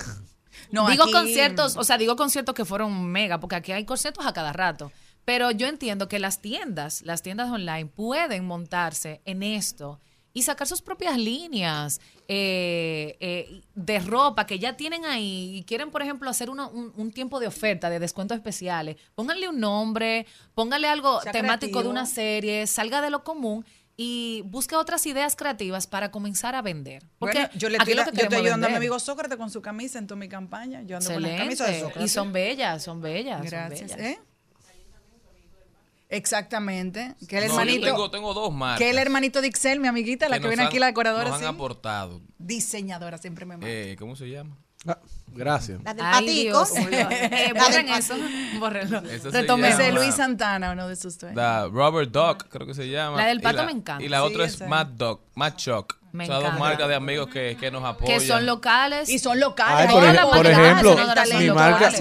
No, 0.71 0.87
digo 0.89 1.03
aquí- 1.03 1.11
conciertos, 1.13 1.77
o 1.77 1.83
sea, 1.83 1.97
digo 1.99 2.15
conciertos 2.15 2.55
que 2.55 2.65
fueron 2.65 3.05
mega, 3.11 3.39
porque 3.39 3.55
aquí 3.55 3.71
hay 3.71 3.85
conciertos 3.85 4.25
a 4.25 4.33
cada 4.33 4.53
rato. 4.53 4.91
Pero 5.25 5.51
yo 5.51 5.67
entiendo 5.67 6.07
que 6.09 6.19
las 6.19 6.41
tiendas, 6.41 7.01
las 7.03 7.21
tiendas 7.21 7.49
online 7.49 7.85
pueden 7.85 8.45
montarse 8.45 9.21
en 9.25 9.41
esto 9.43 9.99
y 10.35 10.41
sacar 10.43 10.67
sus 10.67 10.81
propias 10.81 11.17
líneas 11.17 12.01
eh, 12.27 13.17
eh, 13.19 13.61
de 13.75 13.99
ropa 13.99 14.45
que 14.47 14.57
ya 14.59 14.75
tienen 14.75 15.05
ahí 15.05 15.57
y 15.57 15.63
quieren, 15.63 15.91
por 15.91 16.01
ejemplo, 16.01 16.29
hacer 16.29 16.49
una- 16.49 16.67
un, 16.67 16.91
un 16.95 17.11
tiempo 17.11 17.39
de 17.39 17.47
oferta, 17.47 17.89
de 17.89 17.99
descuentos 17.99 18.35
especiales. 18.35 18.97
Pónganle 19.15 19.47
un 19.47 19.59
nombre, 19.59 20.25
pónganle 20.55 20.87
algo 20.87 21.21
Sea 21.21 21.31
temático 21.31 21.83
de 21.83 21.89
una 21.89 22.05
serie, 22.07 22.65
salga 22.67 23.01
de 23.01 23.09
lo 23.11 23.23
común 23.23 23.63
y 23.95 24.41
busque 24.45 24.75
otras 24.75 25.05
ideas 25.05 25.35
creativas 25.35 25.85
para 25.85 26.09
comenzar 26.09 26.55
a 26.55 26.63
vender. 26.63 27.03
Porque 27.19 27.37
Bueno, 27.41 27.49
yo 27.55 27.69
le 27.69 27.77
estoy, 27.77 27.93
lo 27.93 28.05
yo 28.05 28.11
que 28.11 28.21
estoy 28.23 28.39
ayudando 28.39 28.65
a 28.65 28.69
mi 28.71 28.75
amigo 28.77 28.97
Sócrates 28.99 29.37
con 29.37 29.51
su 29.51 29.61
camisa 29.61 29.99
en 29.99 30.07
toda 30.07 30.17
mi 30.19 30.27
campaña. 30.29 30.81
Yo 30.81 30.97
ando 30.97 31.13
con 31.13 31.21
las 31.21 31.31
camisas 31.37 31.67
de 31.67 31.73
Excelente. 31.73 31.79
Sócrates. 31.89 32.11
Y 32.11 32.13
son 32.13 32.33
bellas, 32.33 32.83
son 32.83 33.01
bellas. 33.01 33.39
son 33.41 33.49
Gracias. 33.49 33.95
bellas. 33.95 33.99
¿eh? 33.99 34.19
Exactamente. 36.13 37.15
Que 37.27 37.37
el 37.39 37.43
No, 37.47 37.53
yo 37.55 37.59
hermanito. 37.61 37.85
tengo, 37.87 38.11
tengo 38.11 38.33
dos 38.33 38.53
marcas. 38.53 38.79
que 38.79 38.89
el 38.89 38.97
hermanito 38.97 39.41
de 39.41 39.47
Ixel, 39.47 39.79
mi 39.79 39.87
amiguita, 39.87 40.29
la 40.29 40.39
que, 40.39 40.47
viene 40.47 40.63
han- 40.63 40.67
aquí, 40.69 40.79
la 40.79 40.87
decoradora, 40.87 41.25
Nos 41.25 41.33
han 41.35 41.39
sí. 41.41 41.45
aportado. 41.45 42.21
Diseñadora, 42.37 43.17
siempre 43.17 43.45
me 43.45 43.55
manda. 43.57 43.67
Eh, 43.69 43.95
¿Cómo 43.97 44.15
se 44.15 44.29
llama? 44.29 44.57
Ah, 44.85 44.99
gracias. 45.27 45.79
La 45.83 45.93
del 45.93 46.05
Ay, 46.05 46.25
patico. 46.25 46.65
Dios. 46.65 46.71
Eh, 47.31 47.53
borren 47.57 47.87
eso. 47.89 48.15
Borrenlo. 48.59 49.01
Luis 49.93 50.15
Santana, 50.15 50.71
uno 50.73 50.87
de 50.89 50.95
sus 50.97 51.17
dueños. 51.17 51.35
Da 51.37 51.67
Robert 51.67 52.11
Duck, 52.11 52.47
creo 52.49 52.67
que 52.67 52.73
se 52.73 52.89
llama. 52.89 53.17
La 53.17 53.27
del 53.27 53.39
pato 53.41 53.63
me 53.65 53.71
encanta. 53.71 54.03
Y 54.03 54.09
la 54.09 54.19
Sí, 54.19 54.23
otra 54.25 54.45
es. 54.45 54.59
Matt 54.67 54.89
Duck, 54.89 55.21
Matt 55.35 55.55
Chuck. 55.57 55.97
Me 56.11 56.25
O 56.25 56.27
sea, 56.27 56.35
dos 56.41 56.59
marcas 56.59 56.87
de 56.89 56.93
amigos 56.95 57.27
que, 57.29 57.57
que 57.59 57.71
nos 57.71 57.83
apoyan. 57.83 58.19
Que 58.19 58.23
son 58.27 58.45
locales. 58.45 59.09
Y 59.09 59.17
son 59.17 59.39
locales. 59.39 59.87
Ay, 59.89 59.95
por, 59.95 60.03
ej- 60.03 60.13
la 60.13 60.51
ejemplo, 60.51 60.95
mi 61.39 61.49
marca, 61.49 61.91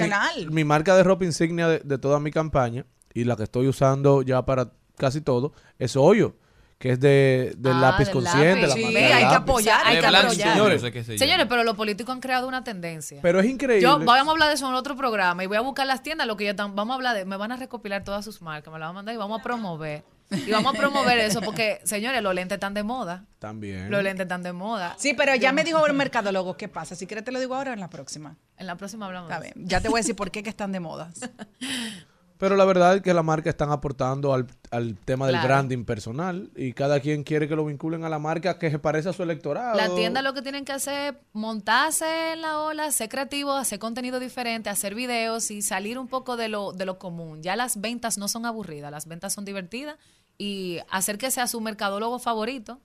mi 0.50 0.64
marca 0.64 0.96
de 0.96 1.02
ropa 1.02 1.24
insignia 1.24 1.66
de, 1.68 1.78
de 1.78 1.96
toda 1.98 2.20
mi 2.20 2.30
campaña 2.30 2.84
y 3.14 3.24
la 3.24 3.36
que 3.36 3.44
estoy 3.44 3.68
usando 3.68 4.22
ya 4.22 4.44
para 4.44 4.70
casi 4.96 5.20
todo 5.20 5.52
es 5.78 5.96
Hoyo, 5.96 6.36
que 6.78 6.90
es 6.92 7.00
de, 7.00 7.54
del 7.58 7.74
Ah, 7.74 7.80
lápiz 7.80 8.04
del 8.06 8.12
consciente. 8.14 8.66
lápiz. 8.66 8.82
la 8.82 8.90
Sí, 8.90 8.96
hay 8.96 9.28
que 9.28 9.34
apoyar, 9.34 9.80
hay 9.86 9.94
De 9.96 10.00
que 10.00 10.06
apoyar. 10.08 10.52
Señores. 10.52 10.82
Señores, 11.18 11.46
pero 11.48 11.62
los 11.64 11.76
políticos 11.76 12.12
han 12.12 12.20
creado 12.20 12.48
una 12.48 12.64
tendencia. 12.64 13.20
Pero 13.22 13.38
es 13.40 13.46
increíble. 13.46 13.82
Yo, 13.82 13.98
vamos 13.98 14.28
a 14.28 14.30
hablar 14.32 14.48
de 14.48 14.54
eso 14.54 14.68
en 14.68 14.74
otro 14.74 14.96
programa 14.96 15.44
y 15.44 15.46
voy 15.46 15.56
a 15.56 15.60
buscar 15.60 15.86
las 15.86 16.02
tiendas, 16.02 16.26
lo 16.26 16.36
que 16.36 16.44
ya 16.44 16.50
están, 16.50 16.74
vamos 16.74 16.92
a 16.92 16.96
hablar 16.96 17.16
de, 17.16 17.24
me 17.24 17.36
van 17.36 17.52
a 17.52 17.56
recopilar 17.56 18.02
todas 18.04 18.24
sus 18.24 18.42
marcas, 18.42 18.72
me 18.72 18.78
las 18.80 18.86
van 18.88 18.90
a 18.90 18.94
mandar 18.94 19.14
y 19.14 19.18
vamos 19.18 19.38
a 19.40 19.42
promover. 19.42 20.02
Y 20.30 20.50
vamos 20.50 20.74
a 20.74 20.78
promover 20.78 21.18
eso 21.18 21.42
porque, 21.42 21.78
señores, 21.84 22.22
los 22.22 22.34
lentes 22.34 22.56
están 22.56 22.72
de 22.72 22.82
moda. 22.82 23.26
También. 23.38 23.90
Los 23.90 24.02
lentes 24.02 24.24
están 24.24 24.42
de 24.42 24.54
moda. 24.54 24.94
Sí, 24.98 25.12
pero 25.14 25.34
ya 25.34 25.52
me 25.52 25.62
dijo 25.62 25.86
el 25.86 25.92
mercadólogo 25.92 26.56
qué 26.56 26.68
pasa. 26.68 26.94
Si 26.94 27.06
quieres 27.06 27.22
te 27.24 27.32
lo 27.32 27.38
digo 27.38 27.54
ahora 27.54 27.72
o 27.72 27.74
en 27.74 27.80
la 27.80 27.90
próxima. 27.90 28.38
En 28.56 28.66
la 28.66 28.76
próxima 28.76 29.04
hablamos. 29.06 29.30
Está 29.30 29.42
bien. 29.42 29.52
Ya 29.68 29.82
te 29.82 29.88
voy 29.90 29.98
a 29.98 30.00
decir 30.00 30.16
por 30.16 30.30
qué 30.30 30.42
que 30.42 30.48
están 30.48 30.72
de 30.72 30.80
moda. 30.80 31.10
Pero 32.42 32.56
la 32.56 32.64
verdad 32.64 32.96
es 32.96 33.02
que 33.02 33.14
las 33.14 33.24
marcas 33.24 33.52
están 33.52 33.70
aportando 33.70 34.34
al, 34.34 34.48
al 34.72 34.96
tema 34.96 35.26
del 35.26 35.34
Claro. 35.36 35.46
branding 35.46 35.84
personal 35.84 36.50
y 36.56 36.72
cada 36.72 36.98
quien 36.98 37.22
quiere 37.22 37.46
que 37.46 37.54
lo 37.54 37.64
vinculen 37.64 38.02
a 38.02 38.08
la 38.08 38.18
marca 38.18 38.58
que 38.58 38.68
se 38.68 38.80
parece 38.80 39.10
a 39.10 39.12
su 39.12 39.22
electorado. 39.22 39.76
La 39.76 39.94
tienda 39.94 40.22
lo 40.22 40.34
que 40.34 40.42
tienen 40.42 40.64
que 40.64 40.72
hacer 40.72 41.14
es 41.14 41.20
montarse 41.34 42.32
en 42.32 42.42
la 42.42 42.58
ola, 42.58 42.90
ser 42.90 43.08
creativo, 43.08 43.52
hacer 43.52 43.78
contenido 43.78 44.18
diferente, 44.18 44.70
hacer 44.70 44.96
videos 44.96 45.52
y 45.52 45.62
salir 45.62 46.00
un 46.00 46.08
poco 46.08 46.36
de 46.36 46.48
lo, 46.48 46.72
de 46.72 46.84
lo 46.84 46.98
común. 46.98 47.44
Ya 47.44 47.54
las 47.54 47.80
ventas 47.80 48.18
no 48.18 48.26
son 48.26 48.44
aburridas, 48.44 48.90
las 48.90 49.06
ventas 49.06 49.32
son 49.32 49.44
divertidas 49.44 49.94
y 50.36 50.80
hacer 50.90 51.18
que 51.18 51.30
sea 51.30 51.46
su 51.46 51.60
mercadólogo 51.60 52.18
favorito. 52.18 52.80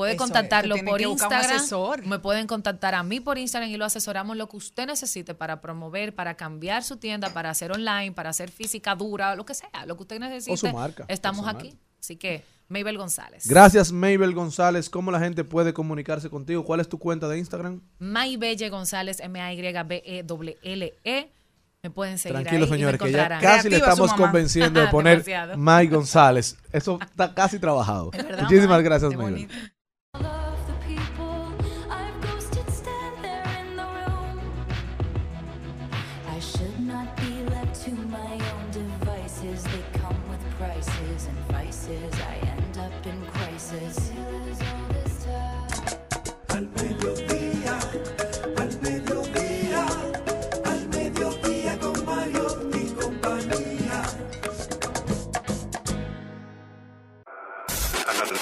Puede 0.00 0.12
Eso 0.14 0.24
contactarlo 0.24 0.76
por 0.84 0.98
Instagram. 1.02 1.56
asesor. 1.56 2.06
Me 2.06 2.18
pueden 2.18 2.46
contactar 2.46 2.94
a 2.94 3.02
mí 3.02 3.20
por 3.20 3.36
Instagram 3.36 3.68
y 3.70 3.76
lo 3.76 3.84
asesoramos 3.84 4.34
lo 4.34 4.48
que 4.48 4.56
usted 4.56 4.86
necesite 4.86 5.34
para 5.34 5.60
promover, 5.60 6.14
para 6.14 6.36
cambiar 6.36 6.82
su 6.84 6.96
tienda, 6.96 7.34
para 7.34 7.50
hacer 7.50 7.70
online, 7.70 8.12
para 8.12 8.30
hacer 8.30 8.50
física 8.50 8.94
dura, 8.94 9.36
lo 9.36 9.44
que 9.44 9.52
sea, 9.52 9.84
lo 9.84 9.96
que 9.98 10.02
usted 10.04 10.18
necesite. 10.18 10.54
O 10.54 10.56
su 10.56 10.72
marca 10.72 11.04
Estamos 11.06 11.44
personal. 11.44 11.66
aquí. 11.66 11.78
Así 12.00 12.16
que, 12.16 12.42
Mabel 12.68 12.96
González. 12.96 13.46
Gracias, 13.46 13.92
Mabel 13.92 14.32
González. 14.32 14.88
¿Cómo 14.88 15.10
la 15.10 15.20
gente 15.20 15.44
puede 15.44 15.74
comunicarse 15.74 16.30
contigo? 16.30 16.64
¿Cuál 16.64 16.80
es 16.80 16.88
tu 16.88 16.98
cuenta 16.98 17.28
de 17.28 17.36
Instagram? 17.36 17.82
Maybelle 17.98 18.70
González, 18.70 19.20
M-A-Y-B-E-L-L-E. 19.20 20.94
E. 21.04 21.30
Me 21.82 21.90
pueden 21.90 22.16
seguir 22.18 22.36
Tranquilo, 22.36 22.64
ahí 22.64 22.68
y 22.68 22.70
me 22.70 22.76
señores, 22.76 23.00
que 23.00 23.12
ya 23.12 23.38
casi 23.38 23.68
le 23.68 23.76
estamos 23.76 24.12
convenciendo 24.14 24.80
de 24.80 24.86
poner 24.90 25.24
Demasiado. 25.24 25.58
May 25.58 25.88
González. 25.88 26.56
Eso 26.72 26.98
está 27.02 27.34
casi 27.34 27.58
trabajado. 27.58 28.10
Es 28.12 28.22
verdad, 28.22 28.42
Muchísimas 28.42 28.82
gracias, 28.82 29.12
Mabel. 29.14 29.32
bonito. 29.34 29.54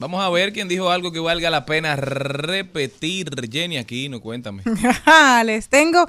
Vamos 0.00 0.22
a 0.24 0.30
ver 0.30 0.52
quién 0.52 0.68
dijo 0.68 0.90
algo 0.90 1.10
que 1.10 1.18
valga 1.18 1.50
la 1.50 1.66
pena 1.66 1.96
repetir. 1.96 3.30
Jenny 3.50 3.78
Aquino, 3.78 4.20
cuéntame. 4.20 4.62
Les 5.44 5.68
tengo. 5.68 6.06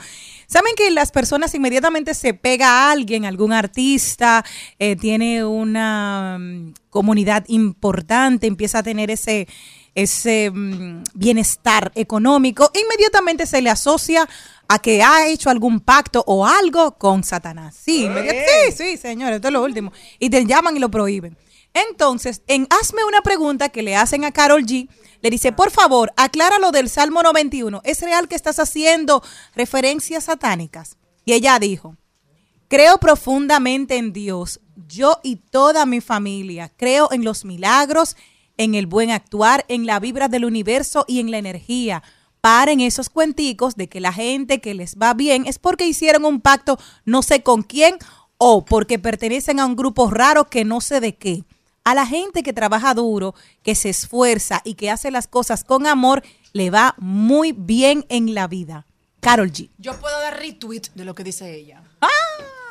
Saben 0.48 0.74
que 0.76 0.92
las 0.92 1.12
personas 1.12 1.54
inmediatamente 1.56 2.14
se 2.14 2.34
pega 2.36 2.68
a 2.70 2.92
alguien, 2.92 3.26
algún 3.26 3.52
artista, 3.52 4.46
eh, 4.78 4.96
tiene 4.96 5.44
una 5.44 6.38
mm, 6.40 6.74
comunidad 6.92 7.46
importante, 7.48 8.46
empieza 8.48 8.80
a 8.80 8.84
tener 8.84 9.10
ese, 9.10 9.48
ese 9.96 10.52
mm, 10.52 11.04
bienestar 11.16 11.92
económico, 11.96 12.72
inmediatamente 12.74 13.46
se 13.48 13.62
le 13.62 13.70
asocia 13.72 14.28
a 14.68 14.78
que 14.80 15.02
ha 15.02 15.28
hecho 15.28 15.50
algún 15.50 15.80
pacto 15.80 16.24
o 16.28 16.46
algo 16.46 16.92
con 16.98 17.24
Satanás. 17.24 17.76
Sí, 17.76 18.06
inmediat- 18.06 18.46
sí, 18.68 18.72
sí, 18.78 18.98
señores, 18.98 19.38
esto 19.38 19.48
es 19.48 19.54
lo 19.54 19.64
último. 19.64 19.92
Y 20.20 20.30
te 20.30 20.46
llaman 20.46 20.78
y 20.78 20.80
lo 20.80 20.90
prohíben. 20.92 21.36
Entonces, 21.74 22.42
en 22.48 22.68
Hazme 22.70 23.04
una 23.04 23.22
pregunta 23.22 23.70
que 23.70 23.84
le 23.84 23.96
hacen 23.96 24.26
a 24.26 24.32
Carol 24.32 24.66
G, 24.66 24.90
le 25.22 25.30
dice, 25.30 25.52
por 25.52 25.72
favor, 25.72 26.14
aclara 26.16 26.60
lo 26.60 26.72
del 26.72 26.90
Salmo 26.90 27.22
91. 27.22 27.82
¿Es 27.84 28.02
real 28.02 28.28
que 28.28 28.36
estás 28.36 28.60
haciendo 28.60 29.22
referencias 29.56 30.26
satánicas? 30.26 30.98
Y 31.26 31.34
ella 31.34 31.60
dijo, 31.60 31.96
creo 32.68 32.98
profundamente 32.98 33.98
en 33.98 34.14
Dios, 34.14 34.62
yo 34.88 35.20
y 35.24 35.38
toda 35.38 35.86
mi 35.86 36.02
familia. 36.02 36.72
Creo 36.76 37.10
en 37.12 37.24
los 37.24 37.46
milagros, 37.46 38.16
en 38.58 38.76
el 38.76 38.88
buen 38.88 39.12
actuar, 39.12 39.66
en 39.68 39.86
la 39.86 40.00
vibra 40.00 40.28
del 40.28 40.46
universo 40.46 41.06
y 41.08 41.20
en 41.20 41.32
la 41.32 41.38
energía. 41.38 42.02
Paren 42.42 42.80
esos 42.80 43.10
cuenticos 43.10 43.76
de 43.76 43.90
que 43.90 44.00
la 44.00 44.14
gente 44.14 44.62
que 44.62 44.74
les 44.74 44.96
va 44.96 45.14
bien 45.14 45.46
es 45.46 45.60
porque 45.60 45.86
hicieron 45.86 46.24
un 46.24 46.40
pacto 46.40 46.80
no 47.04 47.22
sé 47.22 47.44
con 47.44 47.64
quién 47.64 47.98
o 48.38 48.64
porque 48.64 48.98
pertenecen 48.98 49.60
a 49.60 49.66
un 49.66 49.76
grupo 49.76 50.10
raro 50.10 50.46
que 50.46 50.64
no 50.64 50.80
sé 50.80 51.02
de 51.02 51.16
qué. 51.16 51.44
A 51.84 51.94
la 51.94 52.06
gente 52.06 52.44
que 52.44 52.54
trabaja 52.54 52.94
duro, 52.94 53.36
que 53.64 53.76
se 53.76 53.90
esfuerza 53.90 54.62
y 54.64 54.76
que 54.76 54.90
hace 54.92 55.12
las 55.12 55.28
cosas 55.28 55.64
con 55.64 55.88
amor, 55.88 56.24
le 56.54 56.70
va 56.70 56.96
muy 56.98 57.52
bien 57.52 58.06
en 58.10 58.34
la 58.34 58.48
vida. 58.48 58.86
Carol 59.20 59.52
G. 59.52 59.70
Yo 59.78 60.00
puedo 60.00 60.20
dar 60.20 60.38
retweet 60.38 60.84
de 60.96 61.06
lo 61.06 61.14
que 61.16 61.24
dice 61.24 61.54
ella. 61.54 61.84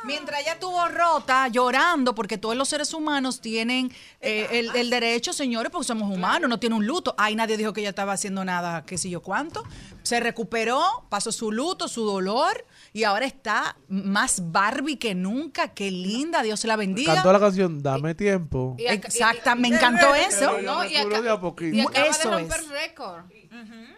Mientras 0.05 0.41
ella 0.41 0.53
estuvo 0.53 0.87
rota, 0.87 1.49
llorando, 1.49 2.15
porque 2.15 2.37
todos 2.37 2.55
los 2.55 2.69
seres 2.69 2.93
humanos 2.93 3.41
tienen 3.41 3.93
eh, 4.21 4.47
el, 4.51 4.75
el 4.75 4.89
derecho, 4.89 5.33
señores, 5.33 5.71
porque 5.71 5.85
somos 5.85 6.09
humanos, 6.09 6.49
no 6.49 6.57
tiene 6.57 6.77
un 6.77 6.87
luto. 6.87 7.13
Ay, 7.17 7.35
nadie 7.35 7.57
dijo 7.57 7.73
que 7.73 7.81
ella 7.81 7.89
estaba 7.89 8.13
haciendo 8.13 8.45
nada, 8.45 8.85
qué 8.85 8.97
sé 8.97 9.09
yo 9.09 9.21
cuánto. 9.21 9.63
Se 10.01 10.19
recuperó, 10.19 10.81
pasó 11.09 11.31
su 11.31 11.51
luto, 11.51 11.87
su 11.87 12.05
dolor, 12.05 12.65
y 12.99 13.03
ahora 13.05 13.25
está 13.25 13.77
más 13.87 14.51
Barbie 14.51 14.97
que 14.97 15.15
nunca. 15.15 15.69
Qué 15.73 15.89
linda, 15.89 16.41
Dios 16.43 16.63
la 16.65 16.75
bendiga. 16.75 17.15
Cantó 17.15 17.31
la 17.33 17.39
canción 17.39 17.81
Dame 17.81 18.13
tiempo. 18.15 18.75
Y 18.77 18.83
ac- 18.83 18.93
Exacta, 19.05 19.55
y- 19.55 19.59
me 19.59 19.69
y- 19.69 19.73
encantó 19.73 20.13
eso. 20.15 20.61
No, 20.61 20.83
y, 20.85 20.89
de 21.23 21.29
a 21.29 21.39
poquito. 21.39 21.89
acaba 21.89 22.07
Eso 22.07 22.29
de 22.29 22.35
romper 22.35 22.61
récord. 22.69 23.23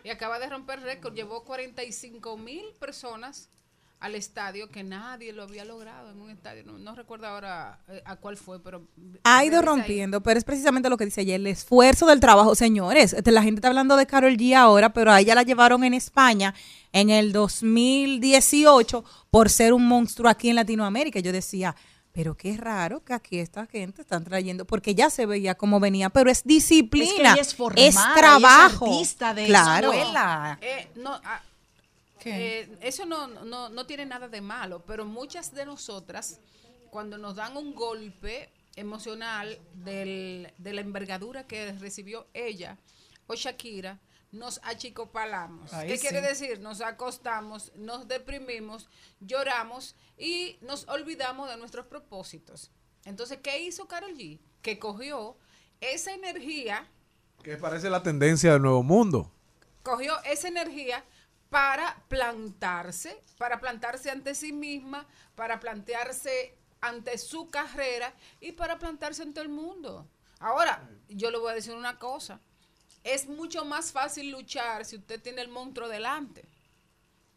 Y 0.04 0.10
acaba 0.10 0.40
de 0.40 0.50
romper 0.50 0.82
récord. 0.82 1.14
Llevó 1.14 1.44
45 1.44 2.38
mil 2.38 2.64
personas 2.80 3.50
al 4.02 4.16
estadio 4.16 4.68
que 4.70 4.84
nadie 4.84 5.32
lo 5.32 5.44
había 5.44 5.64
logrado 5.64 6.10
en 6.10 6.20
un 6.20 6.32
estadio. 6.32 6.64
No, 6.66 6.80
no 6.80 6.96
recuerdo 6.96 7.28
ahora 7.28 7.80
eh, 7.88 8.02
a 8.04 8.16
cuál 8.16 8.36
fue, 8.36 8.60
pero... 8.60 8.84
Ha 9.24 9.46
ido 9.46 9.60
ahí. 9.60 9.66
rompiendo, 9.66 10.22
pero 10.22 10.40
es 10.40 10.44
precisamente 10.44 10.90
lo 10.90 10.98
que 10.98 11.06
dice 11.06 11.22
ella, 11.22 11.36
el 11.36 11.46
esfuerzo 11.46 12.08
del 12.08 12.20
trabajo, 12.20 12.56
señores. 12.56 13.14
Este, 13.14 13.32
La 13.32 13.44
gente 13.44 13.60
está 13.60 13.68
hablando 13.68 13.96
de 13.96 14.08
Carol 14.08 14.36
G 14.36 14.56
ahora, 14.56 14.92
pero 14.92 15.12
a 15.12 15.22
ella 15.22 15.36
la 15.36 15.44
llevaron 15.44 15.84
en 15.84 15.94
España 15.94 16.56
en 16.92 17.12
el 17.12 17.32
2018 17.32 19.06
por 19.30 19.50
ser 19.50 19.72
un 19.72 19.86
monstruo 19.88 20.30
aquí 20.32 20.50
en 20.50 20.56
Latinoamérica. 20.56 21.20
Yo 21.20 21.32
decía, 21.32 21.76
pero 22.12 22.36
qué 22.36 22.58
raro 22.58 23.04
que 23.04 23.14
aquí 23.14 23.38
esta 23.38 23.68
gente 23.68 24.02
están 24.02 24.24
trayendo, 24.24 24.66
porque 24.66 24.96
ya 24.96 25.12
se 25.12 25.28
veía 25.28 25.54
cómo 25.54 25.80
venía, 25.80 26.10
pero 26.10 26.32
es 26.32 26.44
disciplina, 26.44 27.06
Es 27.08 27.14
que 27.14 27.22
ella 27.22 27.42
es 27.42 27.56
formada, 27.56 27.88
es 27.88 27.96
ella 27.96 28.06
es 28.08 28.20
trabajo. 28.20 28.86
artista 28.86 29.34
de 29.36 29.46
claro. 29.46 29.94
escuela. 29.94 30.58
Eh, 30.60 30.88
no, 30.96 31.14
ah, 31.24 31.42
eh, 32.26 32.78
eso 32.82 33.06
no, 33.06 33.28
no, 33.28 33.70
no 33.70 33.86
tiene 33.86 34.06
nada 34.06 34.28
de 34.28 34.42
malo, 34.42 34.84
pero 34.86 35.06
muchas 35.06 35.54
de 35.54 35.66
nosotras, 35.66 36.40
cuando 36.90 37.18
nos 37.18 37.36
dan 37.36 37.58
un 37.58 37.74
golpe 37.74 38.50
emocional 38.76 39.60
del- 39.74 40.54
de 40.58 40.74
la 40.74 40.82
envergadura 40.82 41.46
que 41.48 41.72
recibió 41.74 42.28
ella 42.34 42.78
o 43.28 43.36
Shakira, 43.36 44.00
nos 44.32 44.62
achicopalamos. 44.64 45.74
Ahí 45.74 45.90
¿Qué 45.90 45.98
sí. 45.98 46.08
quiere 46.08 46.22
decir? 46.26 46.60
Nos 46.62 46.80
acostamos, 46.82 47.72
nos 47.76 48.08
deprimimos, 48.08 48.88
lloramos 49.20 49.96
y 50.18 50.58
nos 50.62 50.88
olvidamos 50.88 51.50
de 51.50 51.58
nuestros 51.58 51.86
propósitos. 51.88 52.72
Entonces, 53.04 53.40
¿qué 53.44 53.62
hizo 53.62 53.88
Carol 53.88 54.16
G? 54.16 54.40
Que 54.62 54.80
cogió 54.80 55.38
esa 55.82 56.14
energía 56.14 56.88
Que 57.44 57.58
parece 57.58 57.90
la 57.90 58.04
tendencia 58.04 58.54
del 58.54 58.62
nuevo 58.62 58.84
mundo. 58.84 59.32
cogió 59.84 60.14
esa 60.24 60.48
energía 60.48 61.04
para 61.52 62.02
plantarse, 62.08 63.22
para 63.38 63.60
plantarse 63.60 64.10
ante 64.10 64.34
sí 64.36 64.54
misma, 64.54 65.06
para 65.36 65.60
plantearse 65.60 66.56
ante 66.80 67.18
su 67.18 67.50
carrera 67.50 68.14
y 68.40 68.54
para 68.54 68.80
plantarse 68.80 69.22
ante 69.22 69.42
el 69.42 69.50
mundo. 69.50 70.08
Ahora, 70.40 70.90
yo 71.10 71.30
le 71.30 71.38
voy 71.38 71.52
a 71.52 71.56
decir 71.56 71.76
una 71.76 72.00
cosa. 72.00 72.40
es 73.04 73.28
mucho 73.28 73.66
más 73.66 73.92
fácil 73.92 74.32
luchar 74.32 74.86
si 74.86 74.96
usted 74.96 75.22
tiene 75.22 75.42
el 75.42 75.50
monstruo 75.50 75.90
delante. 75.90 76.46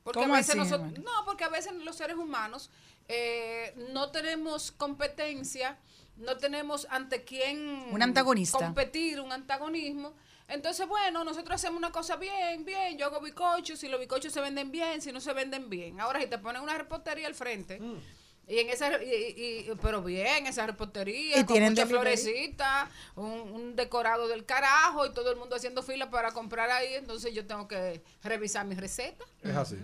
Porque 0.05 0.21
¿Cómo 0.21 0.35
a 0.35 0.37
veces 0.37 0.55
nosotros, 0.55 0.93
no, 0.99 1.25
porque 1.25 1.43
a 1.43 1.49
veces 1.49 1.73
los 1.73 1.97
seres 1.97 2.17
humanos 2.17 2.71
eh, 3.09 3.75
no 3.91 4.13
tenemos 4.13 4.71
competencia, 4.71 5.77
no 6.19 6.37
tenemos 6.37 6.87
ante 6.89 7.25
quién 7.25 7.89
Un 7.91 8.03
antagonista. 8.03 8.59
competir, 8.59 9.19
un 9.21 9.33
antagonismo. 9.33 10.15
Entonces, 10.49 10.87
bueno, 10.87 11.25
nosotros 11.25 11.55
hacemos 11.55 11.79
una 11.79 11.91
cosa 11.91 12.17
bien, 12.17 12.65
bien, 12.65 12.99
yo 12.99 13.07
hago 13.07 13.21
bicochos, 13.21 13.79
si 13.79 13.89
los 13.89 13.99
bicochos 13.99 14.33
se 14.33 14.41
venden 14.41 14.71
bien, 14.71 15.01
si 15.01 15.11
no 15.11 15.21
se 15.21 15.33
venden 15.33 15.71
bien. 15.71 16.01
Ahora, 16.01 16.21
si 16.21 16.27
te 16.27 16.39
ponen 16.39 16.63
una 16.63 16.77
repostería 16.77 17.27
al 17.27 17.35
frente, 17.35 17.81
y 18.47 18.59
en 18.59 18.69
esa, 18.69 19.03
y, 19.03 19.73
pero 19.81 20.03
bien, 20.03 20.47
esa 20.47 20.67
repostería, 20.67 21.39
Y 21.39 21.45
con 21.45 21.55
tienen 21.55 21.71
muchas 21.73 21.89
florecitas, 21.89 22.91
un, 23.17 23.25
un 23.31 23.75
decorado 23.77 24.29
del 24.29 24.45
carajo, 24.45 25.07
y 25.07 25.15
todo 25.15 25.31
el 25.31 25.39
mundo 25.39 25.57
haciendo 25.57 25.83
fila 25.83 26.11
para 26.11 26.33
comprar 26.33 26.71
ahí, 26.71 26.95
entonces 26.95 27.33
yo 27.35 27.47
tengo 27.47 27.67
que 27.67 28.03
revisar 28.23 28.67
mis 28.67 28.79
recetas. 28.79 29.27
Es 29.43 29.57
así. 29.57 29.79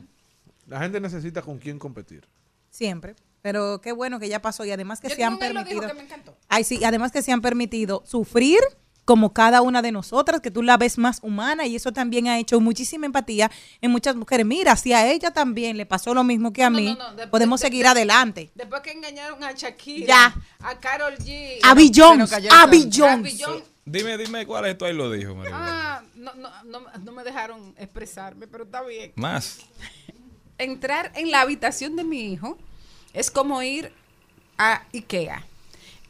La 0.67 0.79
gente 0.81 1.01
necesita 1.01 1.41
con 1.41 1.59
quién 1.59 1.79
competir. 1.79 2.29
Siempre. 2.69 3.17
Pero 3.43 3.81
qué 3.81 3.93
bueno 3.93 4.21
que 4.21 4.29
ya 4.29 4.43
pasó 4.43 4.67
y 4.67 4.71
además 4.71 5.01
que 5.01 5.09
Yo 5.09 5.17
se 5.17 5.25
han 5.25 5.37
hilo 5.37 5.47
dijo 5.47 5.55
permitido. 5.55 5.89
que 5.89 5.95
me 5.95 6.03
encantó. 6.03 6.37
Ay, 6.49 6.63
sí, 6.65 6.85
además 6.85 7.11
que 7.11 7.23
se 7.23 7.33
han 7.33 7.41
permitido 7.41 8.03
sufrir 8.05 8.61
como 9.05 9.33
cada 9.33 9.63
una 9.63 9.83
de 9.83 9.91
nosotras, 9.93 10.41
que 10.41 10.51
tú 10.51 10.63
la 10.63 10.77
ves 10.77 10.97
más 10.99 11.19
humana 11.23 11.67
y 11.67 11.75
eso 11.77 11.93
también 11.93 12.29
ha 12.29 12.39
hecho 12.39 12.61
muchísima 12.61 13.07
empatía 13.07 13.51
en 13.81 13.91
muchas 13.91 14.15
mujeres. 14.15 14.47
Mira, 14.47 14.77
si 14.77 14.93
a 14.93 15.11
ella 15.11 15.33
también 15.33 15.77
le 15.77 15.87
pasó 15.87 16.15
lo 16.15 16.23
mismo 16.23 16.53
que 16.53 16.63
a 16.63 16.71
mí, 16.71 16.95
no, 16.97 17.11
no, 17.11 17.15
de- 17.17 17.27
podemos 17.27 17.61
de- 17.61 17.67
seguir 17.67 17.83
de- 17.85 17.89
adelante. 17.91 18.51
Después 18.55 18.83
que 18.83 18.93
engañaron 18.93 19.43
a 19.43 19.53
Shakira, 19.53 20.07
Ya. 20.07 20.35
a 20.61 20.79
Carol 20.79 21.17
G, 21.19 21.59
A 21.63 21.75
Bill 21.75 21.91
Jones, 21.95 22.33
a. 22.33 22.67
Bill 22.67 22.91
Jones. 22.95 23.23
Bill 23.23 23.43
Jones. 23.45 23.65
Dime, 23.85 24.17
dime 24.19 24.47
cuál 24.47 24.67
es 24.67 24.79
tu 24.79 24.85
ahí 24.85 24.93
lo 24.95 25.11
dijo, 25.11 25.35
María. 25.35 25.53
Ah, 25.55 26.03
no, 26.15 26.33
no, 26.35 26.49
no, 26.65 26.81
no 27.03 27.13
me 27.13 27.25
dejaron 27.25 27.75
expresarme, 27.79 28.47
pero 28.47 28.65
está 28.65 28.83
bien. 28.83 29.13
Más. 29.17 29.59
Entrar 30.59 31.11
en 31.17 31.31
la 31.31 31.41
habitación 31.41 31.97
de 31.97 32.05
mi 32.05 32.33
hijo 32.33 32.59
es 33.13 33.31
como 33.31 33.63
ir 33.63 33.93
a 34.59 34.83
Ikea. 34.93 35.45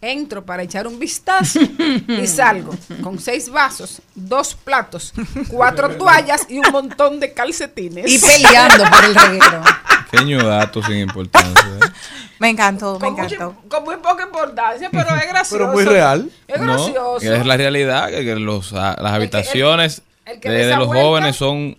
Entro 0.03 0.45
para 0.47 0.63
echar 0.63 0.87
un 0.87 0.99
vistazo 0.99 1.61
y 2.09 2.27
salgo 2.27 2.75
con 3.03 3.19
seis 3.19 3.51
vasos, 3.51 4.01
dos 4.15 4.55
platos, 4.55 5.13
cuatro 5.49 5.91
toallas 5.99 6.47
y 6.49 6.59
un 6.59 6.73
montón 6.73 7.21
de 7.21 7.35
calcetines. 7.35 8.11
Y 8.11 8.19
peleando 8.19 8.85
por 8.89 9.05
el 9.05 9.15
reguero. 9.15 9.63
Pequeño 10.11 10.43
dato 10.47 10.83
sin 10.83 10.97
importancia. 11.01 11.53
¿eh? 11.85 11.91
Me 12.39 12.49
encantó, 12.49 12.95
me 12.99 13.09
Con, 13.11 13.19
encantó. 13.25 13.55
con 13.69 13.85
muy 13.85 13.97
poca 13.99 14.23
importancia, 14.25 14.89
pero 14.91 15.15
es 15.17 15.29
gracioso. 15.29 15.57
Pero 15.59 15.73
muy 15.73 15.85
real. 15.85 16.31
Es 16.49 16.59
No, 16.61 16.73
gracioso. 16.73 17.19
que 17.21 17.37
es 17.37 17.45
la 17.47 17.57
realidad, 17.59 18.09
que, 18.09 18.25
que 18.25 18.37
los, 18.37 18.73
a- 18.73 18.97
las 19.01 19.13
habitaciones 19.13 20.01
el 20.25 20.41
que 20.41 20.49
de, 20.49 20.77
los 20.77 20.87
vuelta- 20.87 21.05
jóvenes 21.05 21.37
son, 21.37 21.77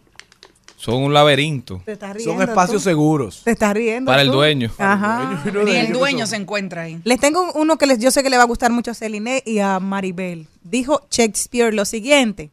son 0.84 0.96
un 1.04 1.14
laberinto 1.14 1.82
Te 1.86 1.92
estás 1.94 2.16
riendo. 2.16 2.34
Son 2.34 2.42
espacios 2.42 2.84
tú. 2.84 2.90
seguros. 2.90 3.42
Te 3.44 3.52
estás 3.52 3.74
riendo. 3.74 4.10
para 4.12 4.22
el 4.22 4.30
dueño. 4.32 4.72
Ajá. 4.78 5.42
Ni 5.66 5.76
el 5.76 5.94
dueño 5.94 6.26
se 6.28 6.36
encuentra 6.36 6.84
ahí. 6.84 7.00
Les 7.04 7.20
tengo 7.20 7.52
uno 7.54 7.78
que 7.78 7.86
les, 7.86 8.00
yo 8.00 8.10
sé 8.12 8.24
que 8.24 8.30
le 8.30 8.38
va 8.38 8.44
a 8.44 8.48
gustar 8.48 8.72
mucho 8.72 8.92
a 8.92 8.94
Celine 8.94 9.44
y 9.46 9.60
a 9.60 9.80
Maribel. 9.80 10.48
Dijo 10.64 11.02
Shakespeare 11.12 11.74
lo 11.74 11.86
siguiente. 11.86 12.52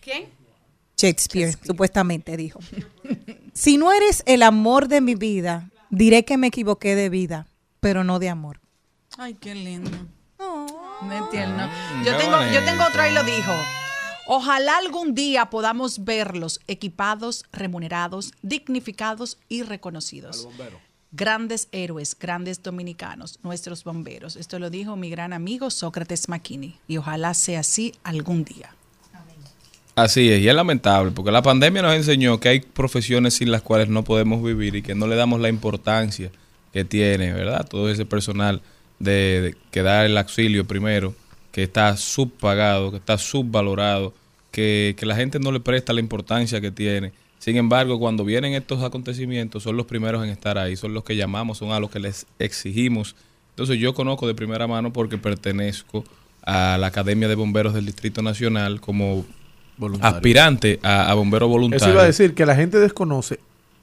¿Quién? 0.00 0.26
Shakespeare, 0.96 1.54
supuestamente 1.64 2.36
dijo. 2.36 2.58
Si 3.54 3.76
no 3.76 3.92
eres 3.92 4.22
el 4.26 4.42
amor 4.42 4.88
de 4.88 5.00
mi 5.00 5.14
vida, 5.14 5.68
diré 5.90 6.24
que 6.24 6.36
me 6.36 6.48
equivoqué 6.48 6.94
de 6.94 7.08
vida, 7.08 7.46
pero 7.80 8.04
no 8.04 8.18
de 8.18 8.28
amor. 8.28 8.60
Ay, 9.16 9.34
qué 9.34 9.54
lindo. 9.54 9.90
Muy 11.00 11.16
tierno. 11.30 11.66
Mm, 11.66 12.04
Yo 12.04 12.12
qué 12.16 12.24
tengo, 12.24 12.36
yo 12.52 12.64
tengo 12.64 12.84
otro 12.84 13.06
y 13.06 13.12
lo 13.12 13.22
dijo. 13.22 13.52
Ojalá 14.30 14.76
algún 14.76 15.14
día 15.14 15.46
podamos 15.46 16.04
verlos 16.04 16.60
equipados, 16.68 17.44
remunerados, 17.50 18.32
dignificados 18.42 19.38
y 19.48 19.62
reconocidos. 19.62 20.46
Grandes 21.12 21.68
héroes, 21.72 22.14
grandes 22.20 22.62
dominicanos, 22.62 23.38
nuestros 23.42 23.84
bomberos. 23.84 24.36
Esto 24.36 24.58
lo 24.58 24.68
dijo 24.68 24.96
mi 24.96 25.08
gran 25.08 25.32
amigo 25.32 25.70
Sócrates 25.70 26.28
Makini. 26.28 26.76
Y 26.86 26.98
ojalá 26.98 27.32
sea 27.32 27.60
así 27.60 27.94
algún 28.04 28.44
día. 28.44 28.74
Así 29.94 30.28
es, 30.30 30.42
y 30.42 30.48
es 30.50 30.54
lamentable, 30.54 31.10
porque 31.12 31.32
la 31.32 31.40
pandemia 31.40 31.80
nos 31.80 31.94
enseñó 31.94 32.38
que 32.38 32.50
hay 32.50 32.60
profesiones 32.60 33.32
sin 33.32 33.50
las 33.50 33.62
cuales 33.62 33.88
no 33.88 34.04
podemos 34.04 34.42
vivir 34.42 34.76
y 34.76 34.82
que 34.82 34.94
no 34.94 35.06
le 35.06 35.16
damos 35.16 35.40
la 35.40 35.48
importancia 35.48 36.30
que 36.72 36.84
tiene, 36.84 37.32
¿verdad? 37.32 37.66
Todo 37.66 37.90
ese 37.90 38.04
personal 38.04 38.60
de, 38.98 39.40
de- 39.40 39.56
que 39.70 39.82
da 39.82 40.04
el 40.04 40.16
auxilio 40.18 40.66
primero, 40.66 41.14
que 41.50 41.62
está 41.62 41.96
subpagado, 41.96 42.90
que 42.92 42.98
está 42.98 43.16
subvalorado, 43.18 44.14
que, 44.50 44.94
que 44.98 45.06
la 45.06 45.16
gente 45.16 45.38
no 45.38 45.52
le 45.52 45.60
presta 45.60 45.92
la 45.92 46.00
importancia 46.00 46.60
que 46.60 46.70
tiene. 46.70 47.12
Sin 47.38 47.56
embargo, 47.56 47.98
cuando 47.98 48.24
vienen 48.24 48.54
estos 48.54 48.82
acontecimientos, 48.82 49.62
son 49.62 49.76
los 49.76 49.86
primeros 49.86 50.24
en 50.24 50.30
estar 50.30 50.58
ahí, 50.58 50.76
son 50.76 50.92
los 50.92 51.04
que 51.04 51.14
llamamos, 51.16 51.58
son 51.58 51.70
a 51.72 51.80
los 51.80 51.90
que 51.90 52.00
les 52.00 52.26
exigimos. 52.38 53.14
Entonces 53.50 53.78
yo 53.78 53.94
conozco 53.94 54.26
de 54.26 54.34
primera 54.34 54.66
mano 54.66 54.92
porque 54.92 55.18
pertenezco 55.18 56.04
a 56.42 56.78
la 56.78 56.88
Academia 56.88 57.28
de 57.28 57.34
Bomberos 57.34 57.74
del 57.74 57.86
Distrito 57.86 58.22
Nacional 58.22 58.80
como 58.80 59.24
Voluntario. 59.76 60.16
aspirante 60.16 60.80
a, 60.82 61.10
a 61.10 61.14
bombero 61.14 61.46
voluntario. 61.46 61.84
Eso 61.84 61.92
iba 61.92 62.02
a 62.02 62.06
decir 62.06 62.34
que 62.34 62.44
la 62.44 62.56
gente 62.56 62.78
desconoce 62.78 63.38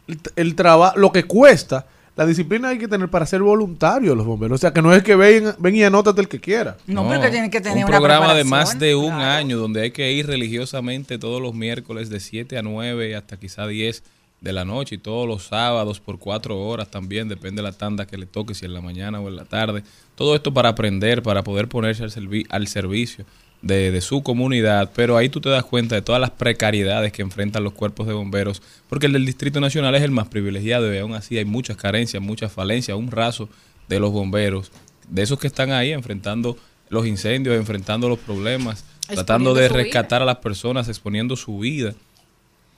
el, 0.07 0.19
el 0.35 0.55
trabajo, 0.55 0.97
lo 0.97 1.11
que 1.13 1.23
cuesta, 1.23 1.87
la 2.15 2.25
disciplina 2.25 2.69
hay 2.69 2.77
que 2.77 2.87
tener 2.87 3.09
para 3.09 3.25
ser 3.25 3.41
voluntario 3.41 4.15
los 4.15 4.25
bomberos. 4.25 4.55
O 4.55 4.61
sea, 4.61 4.71
que 4.73 4.81
no 4.81 4.93
es 4.93 5.03
que 5.03 5.15
ven, 5.15 5.53
ven 5.59 5.75
y 5.75 5.83
anótate 5.83 6.21
el 6.21 6.27
que 6.29 6.39
quiera. 6.39 6.77
No, 6.87 7.07
pero 7.09 7.21
que 7.21 7.29
tienen 7.29 7.51
que 7.51 7.59
tener 7.61 7.77
un 7.79 7.89
una 7.89 7.97
programa 7.97 8.33
de 8.33 8.43
más 8.45 8.79
de 8.79 8.95
un 8.95 9.11
año 9.13 9.57
donde 9.57 9.81
hay 9.81 9.91
que 9.91 10.11
ir 10.13 10.25
religiosamente 10.27 11.17
todos 11.19 11.41
los 11.41 11.53
miércoles 11.53 12.09
de 12.09 12.19
7 12.19 12.57
a 12.57 12.61
9 12.61 13.15
hasta 13.15 13.37
quizá 13.37 13.67
10 13.67 14.03
de 14.41 14.53
la 14.53 14.63
noche 14.63 14.95
y 14.95 14.97
todos 14.97 15.27
los 15.27 15.43
sábados 15.43 15.99
por 15.99 16.19
cuatro 16.19 16.59
horas 16.61 16.89
también, 16.89 17.27
depende 17.27 17.61
de 17.61 17.67
la 17.69 17.71
tanda 17.71 18.05
que 18.05 18.17
le 18.17 18.25
toque, 18.27 18.53
si 18.53 18.65
en 18.65 18.73
la 18.73 18.81
mañana 18.81 19.19
o 19.19 19.27
en 19.27 19.35
la 19.37 19.45
tarde. 19.45 19.83
Todo 20.15 20.35
esto 20.35 20.53
para 20.53 20.69
aprender, 20.69 21.23
para 21.23 21.43
poder 21.43 21.67
ponerse 21.67 22.03
al, 22.03 22.11
servi- 22.11 22.45
al 22.49 22.67
servicio 22.67 23.25
de, 23.61 23.91
de 23.91 24.01
su 24.01 24.21
comunidad, 24.23 24.91
pero 24.95 25.17
ahí 25.17 25.29
tú 25.29 25.41
te 25.41 25.49
das 25.49 25.63
cuenta 25.63 25.95
de 25.95 26.01
todas 26.01 26.21
las 26.21 26.31
precariedades 26.31 27.11
que 27.11 27.21
enfrentan 27.21 27.63
los 27.63 27.73
cuerpos 27.73 28.07
de 28.07 28.13
bomberos, 28.13 28.61
porque 28.89 29.07
el 29.07 29.13
del 29.13 29.25
Distrito 29.25 29.59
Nacional 29.59 29.95
es 29.95 30.03
el 30.03 30.11
más 30.11 30.27
privilegiado 30.27 30.93
y 30.93 30.97
aún 30.97 31.13
así 31.13 31.37
hay 31.37 31.45
muchas 31.45 31.77
carencias, 31.77 32.21
muchas 32.21 32.51
falencias, 32.51 32.97
un 32.97 33.11
raso 33.11 33.49
de 33.87 33.99
los 33.99 34.11
bomberos, 34.11 34.71
de 35.09 35.23
esos 35.23 35.39
que 35.39 35.47
están 35.47 35.71
ahí 35.71 35.91
enfrentando 35.91 36.57
los 36.89 37.07
incendios, 37.07 37.55
enfrentando 37.55 38.07
los 38.07 38.19
problemas, 38.19 38.85
tratando 39.07 39.53
de 39.53 39.67
vida. 39.67 39.77
rescatar 39.77 40.21
a 40.21 40.25
las 40.25 40.37
personas, 40.37 40.87
exponiendo 40.87 41.35
su 41.35 41.59
vida 41.59 41.95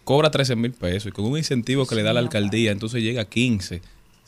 cobra 0.07 0.31
13 0.31 0.55
mil 0.55 0.71
pesos 0.71 1.09
y 1.09 1.11
con 1.11 1.25
un 1.25 1.37
incentivo 1.37 1.85
que 1.85 1.93
le 1.93 2.01
da 2.01 2.13
la 2.13 2.21
alcaldía, 2.21 2.71
entonces 2.71 3.03
llega 3.03 3.23
a 3.23 3.25
15. 3.25 3.81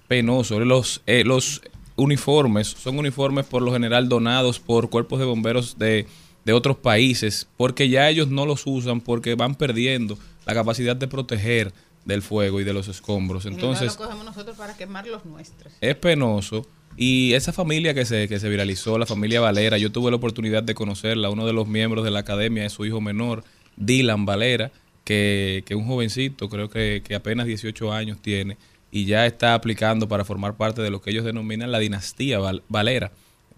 Penoso. 0.09 0.59
Los, 0.59 1.01
eh, 1.05 1.23
los 1.23 1.61
uniformes 1.95 2.67
son 2.67 2.99
uniformes 2.99 3.45
por 3.45 3.61
lo 3.61 3.71
general 3.71 4.09
donados 4.09 4.59
por 4.59 4.89
cuerpos 4.89 5.19
de 5.19 5.25
bomberos 5.25 5.79
de, 5.79 6.05
de 6.45 6.53
otros 6.53 6.77
países, 6.77 7.47
porque 7.57 7.89
ya 7.89 8.09
ellos 8.09 8.27
no 8.29 8.45
los 8.45 8.65
usan 8.65 9.01
porque 9.01 9.35
van 9.35 9.55
perdiendo 9.55 10.17
la 10.45 10.53
capacidad 10.53 10.95
de 10.95 11.07
proteger 11.07 11.73
del 12.05 12.21
fuego 12.21 12.59
y 12.59 12.63
de 12.63 12.73
los 12.73 12.87
escombros. 12.87 13.45
Entonces, 13.45 13.93
no 13.95 13.99
lo 13.99 14.05
cogemos 14.07 14.25
nosotros 14.25 14.57
para 14.57 14.75
quemar 14.75 15.05
los 15.07 15.25
nuestros. 15.25 15.73
es 15.81 15.95
penoso. 15.95 16.65
Y 16.97 17.33
esa 17.33 17.53
familia 17.53 17.93
que 17.93 18.03
se, 18.05 18.27
que 18.27 18.39
se 18.39 18.49
viralizó, 18.49 18.97
la 18.97 19.05
familia 19.05 19.39
Valera, 19.41 19.77
yo 19.77 19.91
tuve 19.91 20.09
la 20.09 20.17
oportunidad 20.17 20.63
de 20.63 20.73
conocerla. 20.75 21.29
Uno 21.29 21.45
de 21.45 21.53
los 21.53 21.67
miembros 21.67 22.03
de 22.03 22.11
la 22.11 22.19
academia 22.19 22.65
es 22.65 22.73
su 22.73 22.85
hijo 22.85 22.99
menor, 22.99 23.43
Dylan 23.77 24.25
Valera, 24.25 24.71
que 25.05 25.63
que 25.65 25.75
un 25.75 25.85
jovencito, 25.85 26.49
creo 26.49 26.69
que, 26.69 27.01
que 27.05 27.15
apenas 27.15 27.45
18 27.45 27.93
años 27.93 28.17
tiene, 28.21 28.57
y 28.91 29.05
ya 29.05 29.25
está 29.27 29.53
aplicando 29.53 30.07
para 30.07 30.25
formar 30.25 30.57
parte 30.57 30.81
de 30.81 30.89
lo 30.89 30.99
que 31.01 31.11
ellos 31.11 31.23
denominan 31.23 31.71
la 31.71 31.79
dinastía 31.79 32.39
Val- 32.39 32.63
Valera, 32.67 33.11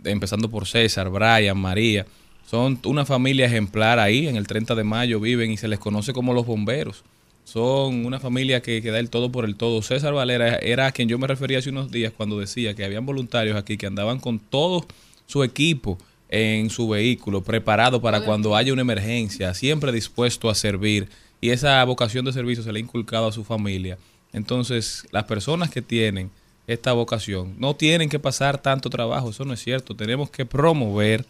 empezando 0.03 0.49
por 0.49 0.67
César, 0.67 1.09
Brian, 1.09 1.57
María. 1.57 2.05
Son 2.51 2.77
una 2.83 3.05
familia 3.05 3.45
ejemplar 3.45 3.97
ahí, 3.97 4.27
en 4.27 4.35
el 4.35 4.45
30 4.45 4.75
de 4.75 4.83
mayo 4.83 5.21
viven 5.21 5.51
y 5.51 5.55
se 5.55 5.69
les 5.69 5.79
conoce 5.79 6.11
como 6.11 6.33
los 6.33 6.45
bomberos. 6.45 7.05
Son 7.45 8.05
una 8.05 8.19
familia 8.19 8.61
que, 8.61 8.81
que 8.81 8.91
da 8.91 8.99
el 8.99 9.09
todo 9.09 9.31
por 9.31 9.45
el 9.45 9.55
todo. 9.55 9.81
César 9.81 10.13
Valera 10.13 10.57
era 10.57 10.87
a 10.87 10.91
quien 10.91 11.07
yo 11.07 11.17
me 11.17 11.27
refería 11.27 11.59
hace 11.59 11.69
unos 11.69 11.91
días 11.91 12.11
cuando 12.11 12.37
decía 12.37 12.73
que 12.73 12.83
habían 12.83 13.05
voluntarios 13.05 13.55
aquí 13.55 13.77
que 13.77 13.87
andaban 13.87 14.19
con 14.19 14.39
todo 14.39 14.85
su 15.27 15.45
equipo 15.45 15.97
en 16.27 16.69
su 16.69 16.89
vehículo, 16.89 17.41
preparado 17.41 18.01
para 18.01 18.25
cuando 18.25 18.53
haya 18.53 18.73
una 18.73 18.81
emergencia, 18.81 19.53
siempre 19.53 19.93
dispuesto 19.93 20.49
a 20.49 20.53
servir. 20.53 21.07
Y 21.39 21.51
esa 21.51 21.81
vocación 21.85 22.25
de 22.25 22.33
servicio 22.33 22.65
se 22.65 22.73
le 22.73 22.79
ha 22.79 22.83
inculcado 22.83 23.27
a 23.27 23.31
su 23.31 23.45
familia. 23.45 23.97
Entonces, 24.33 25.05
las 25.11 25.23
personas 25.23 25.69
que 25.69 25.81
tienen 25.81 26.29
esta 26.67 26.91
vocación 26.91 27.55
no 27.59 27.77
tienen 27.77 28.09
que 28.09 28.19
pasar 28.19 28.61
tanto 28.61 28.89
trabajo, 28.89 29.29
eso 29.29 29.45
no 29.45 29.53
es 29.53 29.63
cierto. 29.63 29.95
Tenemos 29.95 30.29
que 30.29 30.45
promover 30.45 31.25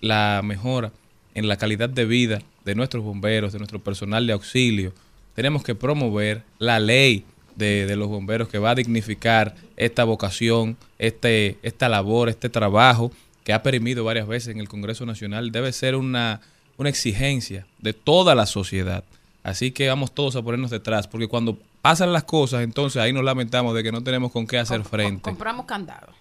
la 0.00 0.40
mejora 0.44 0.92
en 1.34 1.48
la 1.48 1.56
calidad 1.56 1.88
de 1.88 2.04
vida 2.04 2.42
de 2.64 2.74
nuestros 2.74 3.04
bomberos, 3.04 3.52
de 3.52 3.58
nuestro 3.58 3.78
personal 3.82 4.26
de 4.26 4.32
auxilio. 4.32 4.92
Tenemos 5.34 5.62
que 5.62 5.74
promover 5.74 6.42
la 6.58 6.80
ley 6.80 7.24
de, 7.56 7.86
de 7.86 7.96
los 7.96 8.08
bomberos 8.08 8.48
que 8.48 8.58
va 8.58 8.70
a 8.70 8.74
dignificar 8.74 9.54
esta 9.76 10.04
vocación, 10.04 10.76
este, 10.98 11.58
esta 11.62 11.88
labor, 11.88 12.28
este 12.28 12.48
trabajo 12.48 13.12
que 13.44 13.52
ha 13.52 13.62
perimido 13.62 14.04
varias 14.04 14.26
veces 14.26 14.54
en 14.54 14.60
el 14.60 14.68
Congreso 14.68 15.06
Nacional. 15.06 15.52
Debe 15.52 15.72
ser 15.72 15.96
una, 15.96 16.40
una 16.76 16.88
exigencia 16.88 17.66
de 17.78 17.92
toda 17.92 18.34
la 18.34 18.46
sociedad. 18.46 19.04
Así 19.42 19.70
que 19.70 19.88
vamos 19.88 20.12
todos 20.12 20.36
a 20.36 20.42
ponernos 20.42 20.70
detrás, 20.70 21.06
porque 21.06 21.26
cuando 21.26 21.58
pasan 21.80 22.12
las 22.12 22.24
cosas, 22.24 22.62
entonces 22.62 23.00
ahí 23.00 23.12
nos 23.12 23.24
lamentamos 23.24 23.74
de 23.74 23.82
que 23.82 23.92
no 23.92 24.02
tenemos 24.02 24.32
con 24.32 24.46
qué 24.46 24.58
hacer 24.58 24.84
frente. 24.84 25.22
Compramos 25.22 25.64
candado. 25.64 26.19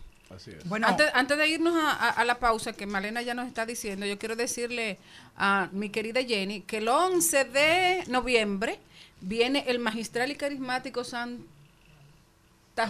Bueno, 0.65 0.87
antes, 0.87 1.07
antes 1.13 1.37
de 1.37 1.47
irnos 1.49 1.75
a, 1.75 1.91
a- 1.91 2.09
a 2.09 2.25
la 2.25 2.39
pausa, 2.39 2.73
que 2.73 2.85
Malena 2.85 3.21
ya 3.21 3.33
nos 3.33 3.47
está 3.47 3.65
diciendo, 3.65 4.05
yo 4.05 4.17
quiero 4.17 4.35
decirle 4.35 4.97
a 5.37 5.69
mi 5.71 5.89
querida 5.89 6.21
Jenny 6.23 6.61
que 6.61 6.77
el 6.77 6.87
11 6.87 7.45
de 7.45 8.03
noviembre 8.07 8.79
viene 9.21 9.65
el 9.67 9.79
magistral 9.79 10.31
y 10.31 10.35
carismático 10.35 11.03
Santa 11.03 11.43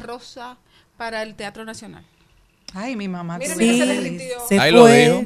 Rosa 0.04 0.58
para 0.98 1.24
el 1.24 1.36
Teatro 1.36 1.66
Nacional. 1.66 2.04
Ay, 2.74 2.96
mi 2.96 3.08
mamá. 3.08 3.40
Qué 3.40 3.56
mira, 3.56 3.86
se. 3.86 4.30
Se 4.48 4.60
Ahí 4.60 4.72
lo 4.72 4.82
fue. 4.82 5.06
dijo. 5.06 5.24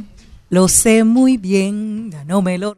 Lo 0.49 0.67
sé 0.67 1.03
muy 1.03 1.37
bien, 1.37 2.11
ya 2.11 2.23
no 2.25 2.41
me 2.41 2.57
lo 2.57 2.77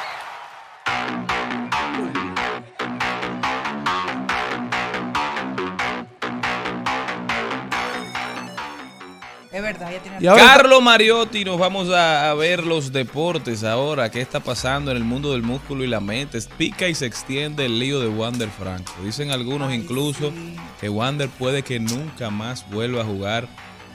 Verdad, 9.73 9.91
ya 9.91 9.99
tiene 10.01 10.81
Mariotti, 10.81 11.45
nos 11.45 11.59
vamos 11.59 11.89
a, 11.89 12.29
a 12.29 12.33
ver 12.33 12.65
los 12.65 12.91
deportes 12.91 13.63
ahora. 13.63 14.09
¿Qué 14.09 14.21
está 14.21 14.39
pasando 14.39 14.91
en 14.91 14.97
el 14.97 15.03
mundo 15.03 15.31
del 15.31 15.43
músculo 15.43 15.83
y 15.83 15.87
la 15.87 15.99
mente? 15.99 16.39
Pica 16.57 16.87
y 16.87 16.95
se 16.95 17.05
extiende 17.05 17.65
el 17.65 17.79
lío 17.79 17.99
de 17.99 18.07
Wander 18.07 18.49
Franco. 18.49 18.93
Dicen 19.03 19.31
algunos 19.31 19.73
incluso 19.73 20.31
que 20.79 20.89
Wander 20.89 21.29
puede 21.29 21.63
que 21.63 21.79
nunca 21.79 22.29
más 22.29 22.69
vuelva 22.69 23.01
a 23.01 23.05
jugar 23.05 23.47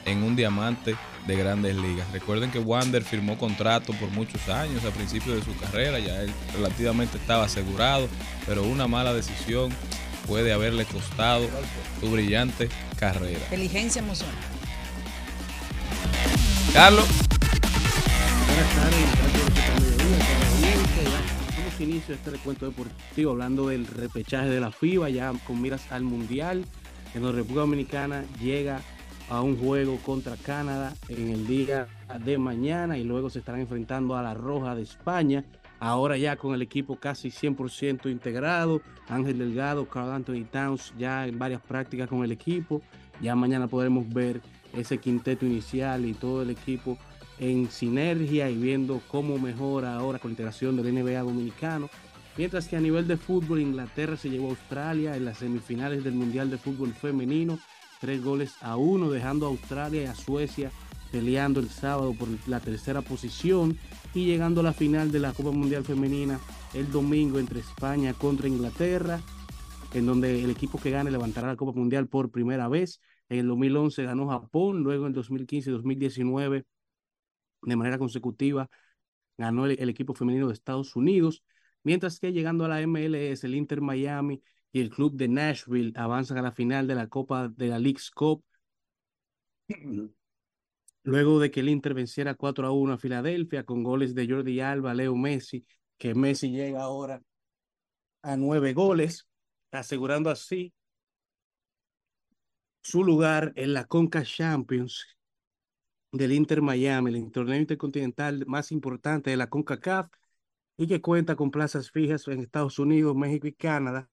en 0.05 0.23
un 0.23 0.35
diamante 0.35 0.95
de 1.27 1.35
grandes 1.35 1.75
ligas. 1.75 2.09
Recuerden 2.11 2.51
que 2.51 2.59
Wander 2.59 3.03
firmó 3.03 3.37
contrato 3.37 3.93
por 3.93 4.09
muchos 4.11 4.47
años 4.47 4.83
a 4.85 4.91
principio 4.91 5.35
de 5.35 5.43
su 5.43 5.55
carrera, 5.57 5.99
ya 5.99 6.21
él 6.21 6.31
relativamente 6.53 7.17
estaba 7.17 7.43
asegurado, 7.43 8.07
pero 8.45 8.63
una 8.63 8.87
mala 8.87 9.13
decisión 9.13 9.71
puede 10.25 10.53
haberle 10.53 10.85
costado 10.85 11.47
su 11.99 12.09
brillante 12.11 12.69
carrera. 12.97 13.39
inteligencia 13.45 14.01
emocional. 14.01 14.56
Carlos. 16.73 17.07
Buenas 18.47 18.75
tardes, 18.75 19.17
la 21.79 21.83
inicio 21.83 22.15
este 22.15 22.31
recuento 22.31 22.65
deportivo 22.65 23.31
hablando 23.31 23.67
del 23.67 23.85
repechaje 23.85 24.49
de 24.49 24.59
la 24.59 24.71
FIBA, 24.71 25.09
ya 25.09 25.33
con 25.45 25.61
miras 25.61 25.91
al 25.91 26.03
Mundial, 26.03 26.65
en 27.13 27.21
donde 27.21 27.37
República 27.37 27.61
Dominicana 27.61 28.25
llega 28.41 28.81
a 29.29 29.41
un 29.41 29.57
juego 29.57 29.97
contra 29.97 30.37
Canadá 30.37 30.93
en 31.09 31.29
el 31.29 31.45
día 31.47 31.87
de 32.23 32.37
mañana 32.37 32.97
y 32.97 33.03
luego 33.03 33.29
se 33.29 33.39
estarán 33.39 33.61
enfrentando 33.61 34.15
a 34.15 34.23
la 34.23 34.33
Roja 34.33 34.75
de 34.75 34.83
España. 34.83 35.43
Ahora 35.79 36.17
ya 36.17 36.37
con 36.37 36.55
el 36.55 36.61
equipo 36.61 36.95
casi 36.95 37.29
100% 37.29 38.09
integrado, 38.09 38.81
Ángel 39.07 39.37
Delgado, 39.37 39.87
Carl 39.87 40.11
Anthony 40.11 40.45
Towns 40.49 40.93
ya 40.97 41.27
en 41.27 41.37
varias 41.37 41.61
prácticas 41.61 42.09
con 42.09 42.23
el 42.23 42.31
equipo. 42.31 42.81
Ya 43.21 43.35
mañana 43.35 43.67
podremos 43.67 44.07
ver 44.11 44.41
ese 44.73 44.97
quinteto 44.97 45.45
inicial 45.45 46.05
y 46.05 46.13
todo 46.13 46.41
el 46.41 46.49
equipo 46.49 46.97
en 47.39 47.69
sinergia 47.69 48.49
y 48.49 48.55
viendo 48.55 49.01
cómo 49.07 49.37
mejora 49.37 49.95
ahora 49.95 50.19
con 50.19 50.29
la 50.29 50.33
integración 50.33 50.75
del 50.75 50.93
NBA 50.93 51.21
dominicano. 51.21 51.89
Mientras 52.35 52.67
que 52.67 52.77
a 52.77 52.81
nivel 52.81 53.07
de 53.07 53.17
fútbol, 53.17 53.61
Inglaterra 53.61 54.15
se 54.17 54.29
llevó 54.29 54.47
a 54.47 54.51
Australia 54.51 55.15
en 55.15 55.25
las 55.25 55.39
semifinales 55.39 56.03
del 56.03 56.13
Mundial 56.13 56.49
de 56.49 56.57
Fútbol 56.57 56.93
Femenino, 56.93 57.59
tres 57.99 58.23
goles 58.23 58.53
a 58.61 58.77
uno, 58.77 59.09
dejando 59.09 59.47
a 59.47 59.49
Australia 59.49 60.03
y 60.03 60.05
a 60.05 60.15
Suecia 60.15 60.71
peleando 61.11 61.59
el 61.59 61.69
sábado 61.69 62.13
por 62.13 62.27
la 62.47 62.59
tercera 62.59 63.01
posición 63.01 63.77
y 64.13 64.25
llegando 64.25 64.61
a 64.61 64.63
la 64.63 64.73
final 64.73 65.11
de 65.11 65.19
la 65.19 65.33
Copa 65.33 65.51
Mundial 65.51 65.83
Femenina 65.83 66.39
el 66.73 66.91
domingo 66.91 67.39
entre 67.39 67.59
España 67.59 68.13
contra 68.13 68.47
Inglaterra, 68.47 69.21
en 69.93 70.05
donde 70.05 70.43
el 70.43 70.49
equipo 70.49 70.79
que 70.79 70.91
gane 70.91 71.11
levantará 71.11 71.47
la 71.47 71.55
Copa 71.55 71.77
Mundial 71.77 72.07
por 72.07 72.29
primera 72.29 72.67
vez. 72.67 72.99
En 73.29 73.39
el 73.39 73.47
2011 73.47 74.03
ganó 74.03 74.27
Japón, 74.29 74.83
luego 74.83 75.07
en 75.07 75.13
2015 75.13 75.69
y 75.69 75.73
2019 75.73 76.65
de 77.61 77.75
manera 77.75 77.97
consecutiva 77.97 78.69
ganó 79.37 79.65
el, 79.65 79.89
equipo 79.89 80.13
femenino 80.13 80.47
de 80.47 80.53
Estados 80.53 80.95
Unidos, 80.95 81.43
mientras 81.83 82.19
que 82.19 82.31
llegando 82.31 82.65
a 82.65 82.67
la 82.67 82.81
MLS, 82.81 83.45
el 83.45 83.55
Inter 83.55 83.81
Miami 83.81 84.41
y 84.71 84.81
el 84.81 84.89
club 84.89 85.15
de 85.15 85.27
Nashville 85.27 85.93
avanzan 85.95 86.37
a 86.39 86.41
la 86.41 86.51
final 86.51 86.87
de 86.87 86.95
la 86.95 87.07
Copa 87.07 87.47
de 87.47 87.67
la 87.67 87.79
League's 87.79 88.09
Cup. 88.11 88.43
Luego 91.03 91.39
de 91.39 91.51
que 91.51 91.59
el 91.61 91.69
Inter 91.69 91.93
venciera 91.93 92.35
4 92.35 92.67
a 92.67 92.71
1 92.71 92.93
a 92.93 92.97
Filadelfia 92.97 93.63
con 93.63 93.83
goles 93.83 94.13
de 94.13 94.27
Jordi 94.27 94.59
Alba, 94.59 94.93
Leo 94.93 95.15
Messi, 95.15 95.65
que 95.97 96.15
Messi 96.15 96.51
llega 96.51 96.81
ahora 96.81 97.21
a 98.23 98.35
nueve 98.35 98.73
goles, 98.73 99.27
asegurando 99.71 100.29
así 100.29 100.73
su 102.87 103.03
lugar 103.03 103.51
en 103.57 103.73
la 103.73 103.83
Conca 103.83 104.23
Champions 104.23 105.05
del 106.13 106.31
Inter 106.31 106.61
Miami, 106.61 107.13
el 107.13 107.31
torneo 107.33 107.59
intercontinental 107.59 108.45
más 108.47 108.71
importante 108.71 109.29
de 109.29 109.35
la 109.35 109.49
CONCACAF 109.49 110.09
y 110.77 110.87
que 110.87 111.01
cuenta 111.01 111.35
con 111.35 111.51
plazas 111.51 111.91
fijas 111.91 112.25
en 112.29 112.39
Estados 112.39 112.79
Unidos, 112.79 113.13
México 113.13 113.45
y 113.45 113.51
Canadá, 113.51 114.09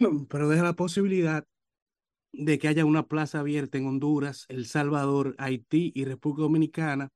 pero 0.28 0.48
deja 0.48 0.64
la 0.64 0.72
posibilidad 0.72 1.46
de 2.32 2.58
que 2.58 2.66
haya 2.66 2.84
una 2.84 3.06
plaza 3.06 3.38
abierta 3.38 3.78
en 3.78 3.86
Honduras, 3.86 4.46
El 4.48 4.66
Salvador, 4.66 5.36
Haití 5.38 5.92
y 5.94 6.04
República 6.04 6.42
Dominicana, 6.42 7.10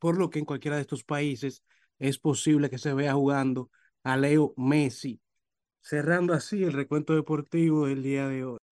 por 0.00 0.18
lo 0.18 0.30
que 0.30 0.38
en 0.38 0.44
cualquiera 0.44 0.76
de 0.76 0.82
estos 0.82 1.02
países 1.02 1.64
es 1.98 2.20
posible 2.20 2.70
que 2.70 2.78
se 2.78 2.94
vea 2.94 3.14
jugando 3.14 3.72
a 4.04 4.16
Leo 4.16 4.54
Messi, 4.56 5.20
cerrando 5.80 6.32
así 6.32 6.62
el 6.62 6.72
recuento 6.72 7.16
deportivo 7.16 7.88
del 7.88 8.04
día 8.04 8.28
de 8.28 8.44
hoy. 8.44 8.63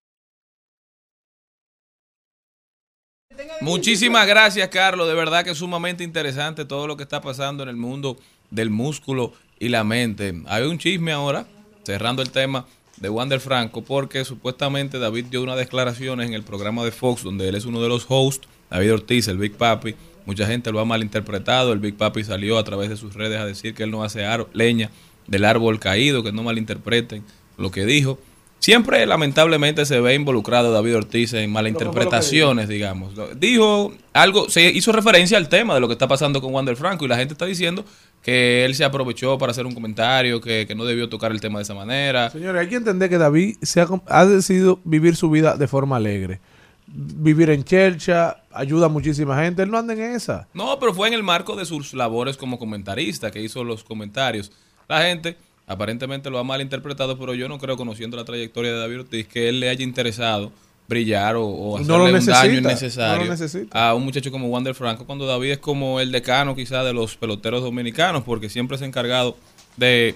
Muchísimas 3.61 4.25
gracias, 4.25 4.67
Carlos. 4.69 5.07
De 5.07 5.13
verdad 5.13 5.43
que 5.43 5.51
es 5.51 5.57
sumamente 5.59 6.03
interesante 6.03 6.65
todo 6.65 6.87
lo 6.87 6.97
que 6.97 7.03
está 7.03 7.21
pasando 7.21 7.61
en 7.61 7.69
el 7.69 7.75
mundo 7.75 8.17
del 8.49 8.71
músculo 8.71 9.33
y 9.59 9.69
la 9.69 9.83
mente. 9.83 10.33
Hay 10.47 10.63
un 10.63 10.79
chisme 10.79 11.11
ahora, 11.11 11.45
cerrando 11.83 12.23
el 12.23 12.31
tema 12.31 12.65
de 12.97 13.09
Wander 13.09 13.39
Franco, 13.39 13.83
porque 13.83 14.25
supuestamente 14.25 14.97
David 14.97 15.25
dio 15.25 15.43
unas 15.43 15.57
declaraciones 15.57 16.27
en 16.27 16.33
el 16.33 16.41
programa 16.41 16.83
de 16.83 16.91
Fox, 16.91 17.21
donde 17.21 17.47
él 17.47 17.53
es 17.53 17.65
uno 17.65 17.83
de 17.83 17.87
los 17.87 18.07
hosts, 18.09 18.47
David 18.71 18.93
Ortiz, 18.93 19.27
el 19.27 19.37
Big 19.37 19.53
Papi. 19.53 19.93
Mucha 20.25 20.47
gente 20.47 20.71
lo 20.71 20.79
ha 20.79 20.85
malinterpretado. 20.85 21.71
El 21.71 21.79
Big 21.79 21.95
Papi 21.95 22.23
salió 22.23 22.57
a 22.57 22.63
través 22.63 22.89
de 22.89 22.97
sus 22.97 23.13
redes 23.13 23.39
a 23.39 23.45
decir 23.45 23.75
que 23.75 23.83
él 23.83 23.91
no 23.91 24.03
hace 24.03 24.25
leña 24.53 24.89
del 25.27 25.45
árbol 25.45 25.79
caído, 25.79 26.23
que 26.23 26.31
no 26.31 26.41
malinterpreten 26.41 27.23
lo 27.57 27.69
que 27.69 27.85
dijo. 27.85 28.17
Siempre, 28.61 29.07
lamentablemente, 29.07 29.87
se 29.87 29.99
ve 29.99 30.13
involucrado 30.13 30.71
David 30.71 30.97
Ortiz 30.97 31.33
en 31.33 31.51
malinterpretaciones, 31.51 32.69
digamos. 32.69 33.13
Dijo 33.39 33.91
algo, 34.13 34.51
se 34.51 34.69
hizo 34.69 34.91
referencia 34.91 35.39
al 35.39 35.49
tema 35.49 35.73
de 35.73 35.79
lo 35.79 35.87
que 35.87 35.93
está 35.93 36.07
pasando 36.07 36.41
con 36.41 36.53
Wander 36.53 36.75
Franco 36.75 37.03
y 37.03 37.07
la 37.07 37.17
gente 37.17 37.33
está 37.33 37.47
diciendo 37.47 37.83
que 38.21 38.63
él 38.63 38.75
se 38.75 38.83
aprovechó 38.83 39.39
para 39.39 39.49
hacer 39.49 39.65
un 39.65 39.73
comentario, 39.73 40.39
que, 40.41 40.67
que 40.67 40.75
no 40.75 40.85
debió 40.85 41.09
tocar 41.09 41.31
el 41.31 41.41
tema 41.41 41.57
de 41.57 41.63
esa 41.63 41.73
manera. 41.73 42.29
Señores, 42.29 42.61
hay 42.61 42.69
que 42.69 42.75
entender 42.75 43.09
que 43.09 43.17
David 43.17 43.57
se 43.63 43.81
ha, 43.81 43.87
ha 44.05 44.25
decidido 44.27 44.79
vivir 44.83 45.15
su 45.15 45.31
vida 45.31 45.57
de 45.57 45.67
forma 45.67 45.95
alegre. 45.95 46.39
Vivir 46.85 47.49
en 47.49 47.63
Chelcha, 47.63 48.43
ayuda 48.53 48.85
a 48.85 48.89
muchísima 48.89 49.41
gente. 49.41 49.63
Él 49.63 49.71
no 49.71 49.79
anda 49.79 49.93
en 49.95 50.01
esa. 50.01 50.47
No, 50.53 50.77
pero 50.77 50.93
fue 50.93 51.07
en 51.07 51.15
el 51.15 51.23
marco 51.23 51.55
de 51.55 51.65
sus 51.65 51.95
labores 51.95 52.37
como 52.37 52.59
comentarista 52.59 53.31
que 53.31 53.41
hizo 53.41 53.63
los 53.63 53.83
comentarios. 53.83 54.51
La 54.87 55.01
gente 55.01 55.35
aparentemente 55.71 56.29
lo 56.29 56.39
ha 56.39 56.43
malinterpretado, 56.43 57.17
pero 57.17 57.33
yo 57.33 57.47
no 57.47 57.57
creo, 57.57 57.77
conociendo 57.77 58.17
la 58.17 58.25
trayectoria 58.25 58.71
de 58.71 58.79
David 58.79 58.99
Ortiz, 59.01 59.27
que 59.27 59.49
él 59.49 59.59
le 59.59 59.69
haya 59.69 59.83
interesado 59.83 60.51
brillar 60.87 61.37
o, 61.37 61.45
o 61.45 61.79
No 61.79 61.95
hacerle 61.95 62.11
lo 62.11 62.19
un 62.19 62.25
daño 62.25 62.61
no 62.61 62.69
innecesario 62.69 63.33
a 63.71 63.93
un 63.93 64.03
muchacho 64.03 64.31
como 64.31 64.47
Wander 64.49 64.75
Franco, 64.75 65.05
cuando 65.05 65.25
David 65.25 65.51
es 65.51 65.57
como 65.59 65.99
el 65.99 66.11
decano 66.11 66.55
quizá 66.55 66.83
de 66.83 66.93
los 66.93 67.15
peloteros 67.15 67.63
dominicanos, 67.63 68.23
porque 68.23 68.49
siempre 68.49 68.77
se 68.77 68.83
ha 68.83 68.87
encargado 68.87 69.37
de 69.77 70.15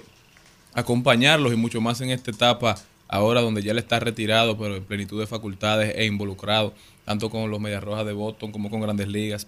acompañarlos 0.74 1.52
y 1.52 1.56
mucho 1.56 1.80
más 1.80 2.00
en 2.02 2.10
esta 2.10 2.30
etapa 2.30 2.76
ahora 3.08 3.40
donde 3.40 3.62
ya 3.62 3.72
él 3.72 3.78
está 3.78 4.00
retirado, 4.00 4.58
pero 4.58 4.76
en 4.76 4.84
plenitud 4.84 5.18
de 5.18 5.26
facultades 5.26 5.94
e 5.96 6.04
involucrado, 6.04 6.74
tanto 7.04 7.30
con 7.30 7.50
los 7.50 7.60
Medias 7.60 7.82
Rojas 7.82 8.04
de 8.04 8.12
Boston 8.12 8.52
como 8.52 8.68
con 8.70 8.80
Grandes 8.80 9.08
Ligas 9.08 9.46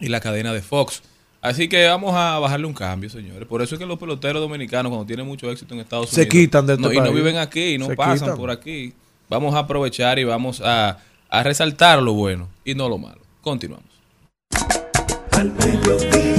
y 0.00 0.08
la 0.08 0.20
cadena 0.20 0.52
de 0.52 0.62
Fox. 0.62 1.02
Así 1.40 1.68
que 1.68 1.86
vamos 1.86 2.14
a 2.16 2.38
bajarle 2.40 2.66
un 2.66 2.74
cambio, 2.74 3.08
señores. 3.08 3.46
Por 3.46 3.62
eso 3.62 3.74
es 3.76 3.78
que 3.78 3.86
los 3.86 3.98
peloteros 3.98 4.42
dominicanos, 4.42 4.90
cuando 4.90 5.06
tienen 5.06 5.26
mucho 5.26 5.48
éxito 5.50 5.72
en 5.74 5.80
Estados 5.80 6.10
Se 6.10 6.22
Unidos, 6.22 6.32
quitan 6.32 6.66
de 6.66 6.72
este 6.74 6.82
no, 6.86 6.92
y 6.92 6.96
no 6.98 7.12
viven 7.12 7.36
aquí, 7.36 7.74
y 7.74 7.78
no 7.78 7.86
Se 7.86 7.94
pasan 7.94 8.18
quitan. 8.18 8.36
por 8.36 8.50
aquí. 8.50 8.92
vamos 9.28 9.54
a 9.54 9.60
aprovechar 9.60 10.18
y 10.18 10.24
vamos 10.24 10.60
a, 10.64 10.98
a 11.28 11.42
resaltar 11.44 12.02
lo 12.02 12.12
bueno 12.14 12.48
y 12.64 12.74
no 12.74 12.88
lo 12.88 12.98
malo. 12.98 13.20
Continuamos. 13.40 13.86
Al 15.32 15.52
mediodía, 15.52 16.34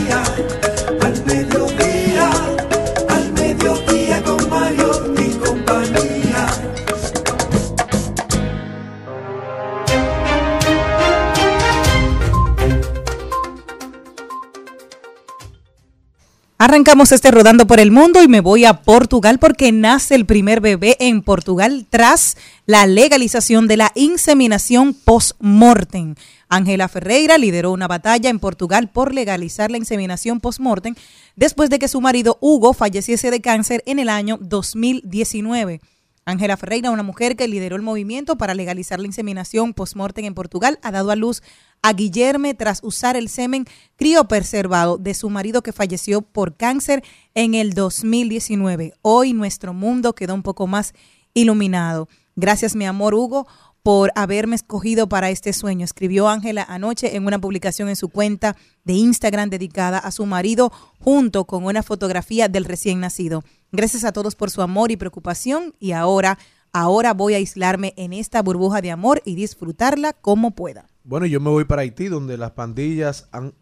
Arrancamos 16.61 17.13
este 17.13 17.31
rodando 17.31 17.67
por 17.67 17.79
el 17.79 17.89
mundo 17.89 18.21
y 18.21 18.27
me 18.27 18.41
voy 18.41 18.65
a 18.65 18.81
Portugal 18.81 19.39
porque 19.39 19.71
nace 19.71 20.13
el 20.13 20.25
primer 20.25 20.59
bebé 20.59 20.97
en 20.99 21.21
Portugal 21.21 21.87
tras 21.89 22.35
la 22.65 22.85
legalización 22.85 23.65
de 23.69 23.77
la 23.77 23.93
inseminación 23.95 24.93
post-mortem. 24.93 26.15
Ángela 26.49 26.89
Ferreira 26.89 27.37
lideró 27.37 27.71
una 27.71 27.87
batalla 27.87 28.29
en 28.29 28.39
Portugal 28.39 28.89
por 28.89 29.13
legalizar 29.13 29.71
la 29.71 29.77
inseminación 29.77 30.41
post-mortem 30.41 30.95
después 31.37 31.69
de 31.69 31.79
que 31.79 31.87
su 31.87 32.01
marido 32.01 32.37
Hugo 32.41 32.73
falleciese 32.73 33.31
de 33.31 33.39
cáncer 33.39 33.81
en 33.85 33.97
el 33.97 34.09
año 34.09 34.37
2019. 34.41 35.79
Ángela 36.25 36.57
Ferreira, 36.57 36.91
una 36.91 37.03
mujer 37.03 37.37
que 37.37 37.47
lideró 37.47 37.77
el 37.77 37.81
movimiento 37.83 38.37
para 38.37 38.53
legalizar 38.53 38.99
la 38.99 39.07
inseminación 39.07 39.73
post-mortem 39.73 40.25
en 40.25 40.35
Portugal, 40.35 40.77
ha 40.83 40.91
dado 40.91 41.09
a 41.11 41.15
luz 41.15 41.41
a 41.81 41.93
Guillerme 41.93 42.53
tras 42.53 42.79
usar 42.83 43.15
el 43.15 43.29
semen 43.29 43.65
criopreservado 43.95 44.97
de 44.97 45.13
su 45.13 45.29
marido 45.29 45.61
que 45.61 45.73
falleció 45.73 46.21
por 46.21 46.55
cáncer 46.55 47.03
en 47.33 47.53
el 47.53 47.73
2019. 47.73 48.93
Hoy 49.01 49.33
nuestro 49.33 49.73
mundo 49.73 50.13
quedó 50.13 50.33
un 50.33 50.43
poco 50.43 50.67
más 50.67 50.93
iluminado. 51.33 52.09
Gracias, 52.35 52.75
mi 52.75 52.85
amor 52.85 53.13
Hugo, 53.15 53.47
por 53.83 54.11
haberme 54.15 54.55
escogido 54.55 55.07
para 55.07 55.29
este 55.29 55.53
sueño, 55.53 55.85
escribió 55.85 56.27
Ángela 56.27 56.65
anoche 56.67 57.15
en 57.15 57.25
una 57.25 57.39
publicación 57.39 57.87
en 57.89 57.95
su 57.95 58.09
cuenta 58.09 58.55
de 58.83 58.93
Instagram 58.93 59.49
dedicada 59.49 59.97
a 59.97 60.11
su 60.11 60.25
marido 60.25 60.71
junto 60.99 61.45
con 61.45 61.63
una 61.63 61.81
fotografía 61.81 62.49
del 62.49 62.65
recién 62.65 62.99
nacido. 62.99 63.43
Gracias 63.71 64.03
a 64.03 64.11
todos 64.11 64.35
por 64.35 64.51
su 64.51 64.61
amor 64.61 64.91
y 64.91 64.97
preocupación 64.97 65.73
y 65.79 65.93
ahora, 65.93 66.37
ahora 66.73 67.13
voy 67.13 67.33
a 67.33 67.37
aislarme 67.37 67.93
en 67.95 68.13
esta 68.13 68.41
burbuja 68.41 68.81
de 68.81 68.91
amor 68.91 69.21
y 69.23 69.35
disfrutarla 69.35 70.13
como 70.13 70.51
pueda. 70.51 70.87
Bueno, 71.09 71.25
yo 71.25 71.39
me 71.39 71.49
voy 71.49 71.63
para 71.65 71.81
Haití, 71.81 72.07
donde 72.07 72.37
las 72.37 72.51
pandillas 72.51 73.27
han- 73.31 73.53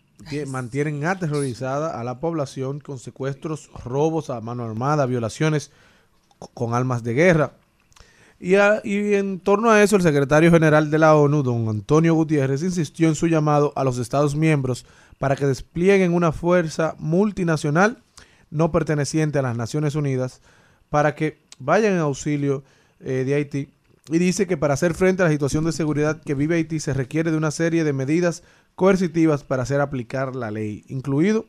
mantienen 0.48 1.06
aterrorizada 1.06 1.98
a 1.98 2.04
la 2.04 2.20
población 2.20 2.82
con 2.82 3.00
secuestros, 3.00 3.70
robos 3.86 4.30
a 4.30 4.41
mano 4.41 4.66
armada, 4.66 5.06
violaciones 5.06 5.72
con 6.54 6.74
armas 6.74 7.04
de 7.04 7.14
guerra. 7.14 7.54
Y, 8.38 8.56
a- 8.56 8.82
y 8.84 9.14
en 9.14 9.39
torno 9.39 9.70
a 9.72 9.82
eso, 9.82 9.95
el 9.95 10.02
secretario 10.02 10.52
general 10.52 10.91
de 10.91 10.98
la 11.00 11.16
ONU, 11.16 11.41
don 11.41 11.70
Antonio 11.70 12.14
Gutiérrez, 12.16 12.64
insistió 12.64 13.08
en 13.08 13.16
su 13.16 13.28
llamado 13.28 13.72
a 13.78 13.86
los 13.86 13.98
Estados 13.98 14.36
miembros 14.36 14.86
para 15.18 15.38
que 15.38 15.45
desplieguen 15.48 16.14
una 16.14 16.34
fuerza 16.34 16.95
multinacional 17.00 18.04
no 18.52 18.74
perteneciente 18.74 19.39
a 19.39 19.43
las 19.43 19.56
Naciones 19.56 19.95
Unidas 19.95 20.41
para 20.89 21.16
que 21.16 21.39
vayan 21.60 21.93
en 21.93 22.00
auxilio 22.00 22.64
eh, 23.00 23.24
de 23.26 23.36
Haití. 23.36 23.70
Y 24.10 24.20
dice 24.20 24.47
que 24.47 24.58
para 24.58 24.74
hacer 24.74 24.93
frente 24.93 25.22
a 25.22 25.26
la 25.26 25.32
situación 25.32 25.66
de 25.66 25.74
seguridad 25.74 26.22
que 26.22 26.34
vive 26.34 26.55
Haití 26.55 26.80
se 26.80 26.93
requiere 26.93 27.32
de 27.32 27.38
una 27.38 27.51
serie 27.51 27.84
de 27.84 27.93
medidas 27.93 28.43
coercitivas 28.76 29.43
para 29.43 29.64
hacer 29.64 29.82
aplicar 29.82 30.36
la 30.36 30.49
ley, 30.49 30.86
incluido 30.88 31.45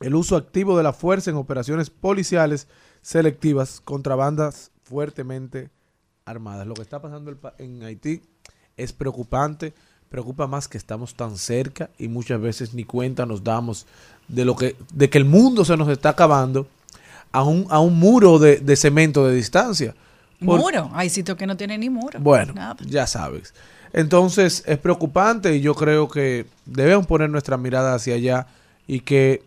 el 0.00 0.14
uso 0.14 0.36
activo 0.36 0.76
de 0.76 0.82
la 0.82 0.92
fuerza 0.92 1.30
en 1.30 1.36
operaciones 1.36 1.90
policiales 1.90 2.68
selectivas 3.02 3.80
contra 3.80 4.14
bandas 4.14 4.70
fuertemente 4.82 5.70
armadas. 6.24 6.66
Lo 6.66 6.74
que 6.74 6.82
está 6.82 7.02
pasando 7.02 7.36
en 7.58 7.82
Haití 7.82 8.22
es 8.76 8.92
preocupante, 8.92 9.74
preocupa 10.08 10.46
más 10.46 10.68
que 10.68 10.78
estamos 10.78 11.14
tan 11.14 11.36
cerca 11.36 11.90
y 11.98 12.08
muchas 12.08 12.40
veces 12.40 12.72
ni 12.72 12.84
cuenta 12.84 13.26
nos 13.26 13.44
damos 13.44 13.86
de 14.28 14.44
lo 14.44 14.56
que 14.56 14.76
de 14.92 15.10
que 15.10 15.18
el 15.18 15.24
mundo 15.24 15.64
se 15.64 15.76
nos 15.76 15.88
está 15.88 16.10
acabando 16.10 16.66
a 17.30 17.42
un, 17.42 17.66
a 17.68 17.80
un 17.80 17.98
muro 17.98 18.38
de, 18.38 18.58
de 18.58 18.76
cemento 18.76 19.26
de 19.26 19.34
distancia. 19.34 19.94
Por- 20.44 20.60
Muro. 20.60 20.90
Hay 20.94 21.08
sitios 21.10 21.36
que 21.36 21.46
no 21.46 21.56
tienen 21.56 21.80
ni 21.80 21.90
muro. 21.90 22.18
bueno, 22.20 22.52
Nada. 22.54 22.76
ya 22.86 23.06
sabes. 23.06 23.54
Entonces 23.92 24.62
es 24.66 24.78
preocupante 24.78 25.54
y 25.56 25.60
yo 25.60 25.74
creo 25.74 26.08
que 26.08 26.46
debemos 26.66 27.06
poner 27.06 27.30
nuestra 27.30 27.56
mirada 27.56 27.94
hacia 27.94 28.14
allá 28.14 28.46
y 28.86 29.00
que 29.00 29.42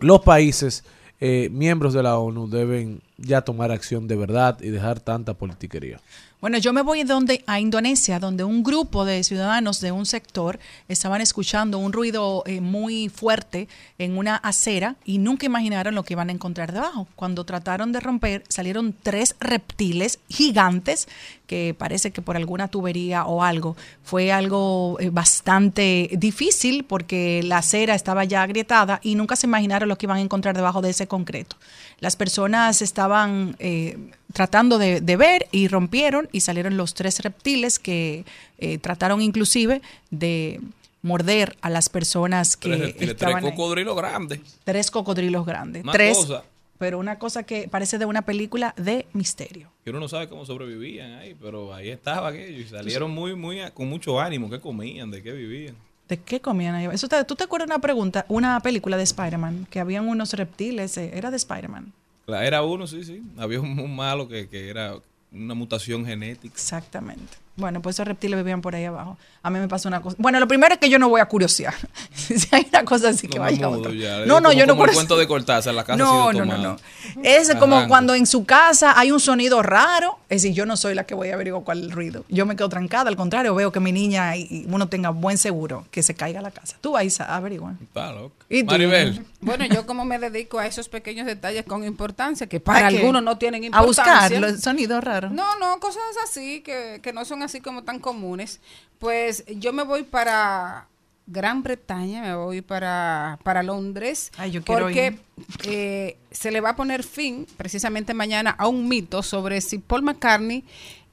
los 0.00 0.22
países 0.22 0.82
eh, 1.20 1.48
miembros 1.52 1.94
de 1.94 2.02
la 2.02 2.18
ONU 2.18 2.48
deben 2.48 3.00
ya 3.18 3.42
tomar 3.42 3.70
acción 3.70 4.08
de 4.08 4.16
verdad 4.16 4.58
y 4.60 4.70
dejar 4.70 4.98
tanta 5.00 5.34
politiquería. 5.34 6.00
Bueno, 6.44 6.58
yo 6.58 6.74
me 6.74 6.82
voy 6.82 7.04
donde, 7.04 7.42
a 7.46 7.58
Indonesia, 7.58 8.18
donde 8.18 8.44
un 8.44 8.62
grupo 8.62 9.06
de 9.06 9.24
ciudadanos 9.24 9.80
de 9.80 9.92
un 9.92 10.04
sector 10.04 10.60
estaban 10.88 11.22
escuchando 11.22 11.78
un 11.78 11.94
ruido 11.94 12.42
eh, 12.44 12.60
muy 12.60 13.08
fuerte 13.08 13.66
en 13.96 14.18
una 14.18 14.36
acera 14.36 14.96
y 15.06 15.16
nunca 15.16 15.46
imaginaron 15.46 15.94
lo 15.94 16.02
que 16.02 16.12
iban 16.12 16.28
a 16.28 16.32
encontrar 16.32 16.74
debajo. 16.74 17.08
Cuando 17.16 17.44
trataron 17.44 17.92
de 17.92 18.00
romper, 18.00 18.44
salieron 18.48 18.92
tres 18.92 19.36
reptiles 19.40 20.18
gigantes 20.28 21.08
que 21.46 21.74
parece 21.76 22.10
que 22.10 22.22
por 22.22 22.36
alguna 22.36 22.68
tubería 22.68 23.26
o 23.26 23.42
algo 23.42 23.76
fue 24.02 24.32
algo 24.32 24.96
eh, 24.98 25.10
bastante 25.10 26.08
difícil 26.12 26.84
porque 26.84 27.42
la 27.44 27.58
acera 27.58 27.94
estaba 27.94 28.24
ya 28.24 28.42
agrietada 28.42 28.98
y 29.02 29.14
nunca 29.14 29.36
se 29.36 29.46
imaginaron 29.46 29.88
lo 29.88 29.96
que 29.98 30.06
iban 30.06 30.16
a 30.16 30.20
encontrar 30.22 30.56
debajo 30.56 30.80
de 30.80 30.90
ese 30.90 31.06
concreto. 31.06 31.56
Las 32.00 32.16
personas 32.16 32.80
estaban 32.82 33.56
eh, 33.58 33.98
tratando 34.32 34.78
de, 34.78 35.00
de 35.00 35.16
ver 35.16 35.46
y 35.52 35.68
rompieron 35.68 36.28
y 36.32 36.40
salieron 36.40 36.76
los 36.76 36.94
tres 36.94 37.20
reptiles 37.20 37.78
que 37.78 38.24
eh, 38.58 38.78
trataron 38.78 39.20
inclusive 39.20 39.82
de 40.10 40.60
morder 41.02 41.56
a 41.60 41.68
las 41.68 41.90
personas 41.90 42.56
que 42.56 42.68
Tres 42.70 42.80
reptiles, 42.80 42.98
tres 42.98 43.10
estaban 43.10 43.44
ahí. 43.44 43.50
cocodrilos 43.50 43.94
grandes. 43.96 44.40
Tres 44.64 44.90
cocodrilos 44.90 45.44
grandes. 45.44 45.82
Una 45.82 45.92
tres, 45.92 46.16
cosa. 46.16 46.42
Pero 46.84 46.98
una 46.98 47.18
cosa 47.18 47.44
que 47.44 47.66
parece 47.66 47.96
de 47.96 48.04
una 48.04 48.20
película 48.20 48.74
de 48.76 49.06
misterio. 49.14 49.70
Que 49.84 49.88
uno 49.88 50.00
no 50.00 50.08
sabe 50.08 50.28
cómo 50.28 50.44
sobrevivían 50.44 51.14
ahí, 51.14 51.34
pero 51.40 51.72
ahí 51.72 51.88
estaba 51.88 52.28
aquello 52.28 52.58
y 52.60 52.64
salieron 52.64 53.10
muy, 53.10 53.34
muy, 53.34 53.58
con 53.72 53.88
mucho 53.88 54.20
ánimo. 54.20 54.50
¿Qué 54.50 54.60
comían? 54.60 55.10
¿De 55.10 55.22
qué 55.22 55.32
vivían? 55.32 55.76
¿De 56.10 56.18
qué 56.18 56.40
comían 56.40 56.74
ahí? 56.74 56.86
Eso 56.92 57.08
te- 57.08 57.24
¿Tú 57.24 57.36
te 57.36 57.44
acuerdas 57.44 57.68
una 57.68 57.78
pregunta, 57.78 58.26
una 58.28 58.60
película 58.60 58.98
de 58.98 59.04
Spider-Man? 59.04 59.66
Que 59.70 59.80
habían 59.80 60.06
unos 60.06 60.34
reptiles, 60.34 60.98
eh, 60.98 61.12
era 61.14 61.30
de 61.30 61.38
Spider-Man. 61.38 61.90
Era 62.28 62.62
uno, 62.62 62.86
sí, 62.86 63.02
sí. 63.02 63.22
Había 63.38 63.62
un, 63.62 63.78
un 63.80 63.96
malo 63.96 64.28
que, 64.28 64.46
que 64.46 64.68
era 64.68 64.96
una 65.32 65.54
mutación 65.54 66.04
genética. 66.04 66.52
Exactamente. 66.54 67.38
Bueno, 67.56 67.80
pues 67.80 67.94
esos 67.96 68.08
reptiles 68.08 68.36
vivían 68.36 68.60
por 68.60 68.74
ahí 68.74 68.84
abajo. 68.84 69.16
A 69.42 69.48
mí 69.50 69.60
me 69.60 69.68
pasó 69.68 69.88
una 69.88 70.02
cosa. 70.02 70.16
Bueno, 70.18 70.40
lo 70.40 70.48
primero 70.48 70.74
es 70.74 70.80
que 70.80 70.88
yo 70.90 70.98
no 70.98 71.08
voy 71.08 71.20
a 71.20 71.26
curiosear. 71.26 71.74
si 72.14 72.34
hay 72.50 72.66
una 72.68 72.84
cosa 72.84 73.10
así 73.10 73.28
que 73.28 73.38
No, 73.38 73.44
vaya 73.44 73.68
mudo 73.68 73.78
otra. 73.80 73.92
ya. 73.92 74.18
No, 74.26 74.40
no, 74.40 74.48
Como- 74.48 74.52
yo 74.52 74.66
no 74.66 74.72
como 74.74 74.86
el 74.86 74.92
cuento 74.92 75.16
de 75.16 75.28
Cortázar, 75.28 75.72
la 75.72 75.84
casa 75.84 75.96
no, 75.96 76.28
ha 76.28 76.32
sido 76.32 76.44
no, 76.44 76.56
no, 76.56 76.62
no. 76.62 76.76
Es 77.22 77.54
como 77.54 77.86
cuando 77.86 78.14
en 78.16 78.26
su 78.26 78.44
casa 78.44 78.98
hay 78.98 79.12
un 79.12 79.20
sonido 79.20 79.62
raro. 79.62 80.18
Es 80.34 80.42
decir, 80.42 80.56
yo 80.56 80.66
no 80.66 80.76
soy 80.76 80.94
la 80.94 81.04
que 81.04 81.14
voy 81.14 81.28
a 81.30 81.34
averiguar 81.34 81.62
cuál 81.62 81.78
es 81.78 81.84
el 81.84 81.90
ruido. 81.92 82.24
Yo 82.28 82.44
me 82.44 82.56
quedo 82.56 82.68
trancada. 82.68 83.08
Al 83.08 83.16
contrario, 83.16 83.54
veo 83.54 83.70
que 83.70 83.78
mi 83.78 83.92
niña 83.92 84.36
y 84.36 84.66
uno 84.68 84.88
tenga 84.88 85.10
buen 85.10 85.38
seguro 85.38 85.86
que 85.92 86.02
se 86.02 86.14
caiga 86.14 86.40
a 86.40 86.42
la 86.42 86.50
casa. 86.50 86.76
Tú 86.80 86.92
vas 86.92 87.20
a 87.20 87.36
averiguar. 87.36 87.74
Está 87.80 88.10
loco. 88.12 88.34
¿Y 88.48 88.64
tú? 88.64 88.72
Maribel. 88.72 89.24
Bueno, 89.40 89.64
yo 89.66 89.86
como 89.86 90.04
me 90.04 90.18
dedico 90.18 90.58
a 90.58 90.66
esos 90.66 90.88
pequeños 90.88 91.26
detalles 91.26 91.64
con 91.64 91.84
importancia, 91.84 92.48
que 92.48 92.58
para 92.58 92.86
¿A 92.86 92.88
algunos 92.88 93.22
no 93.22 93.38
tienen 93.38 93.62
A 93.62 93.66
importancia. 93.66 94.04
buscar 94.22 94.32
los 94.40 94.60
sonidos 94.60 95.04
raros. 95.04 95.30
No, 95.30 95.56
no, 95.58 95.78
cosas 95.78 96.02
así 96.24 96.62
que, 96.62 96.98
que 97.00 97.12
no 97.12 97.24
son 97.24 97.44
así 97.44 97.60
como 97.60 97.84
tan 97.84 98.00
comunes. 98.00 98.60
Pues 98.98 99.44
yo 99.46 99.72
me 99.72 99.84
voy 99.84 100.02
para 100.02 100.88
Gran 101.26 101.62
Bretaña, 101.62 102.22
me 102.22 102.34
voy 102.34 102.60
para, 102.60 103.38
para 103.42 103.62
Londres, 103.62 104.30
Ay, 104.36 104.50
yo 104.50 104.62
quiero 104.62 104.84
porque 104.84 105.18
eh, 105.64 106.18
se 106.30 106.50
le 106.50 106.60
va 106.60 106.70
a 106.70 106.76
poner 106.76 107.02
fin 107.02 107.46
precisamente 107.56 108.12
mañana 108.12 108.50
a 108.50 108.68
un 108.68 108.88
mito 108.88 109.22
sobre 109.22 109.60
si 109.62 109.78
Paul 109.78 110.02
McCartney 110.02 110.64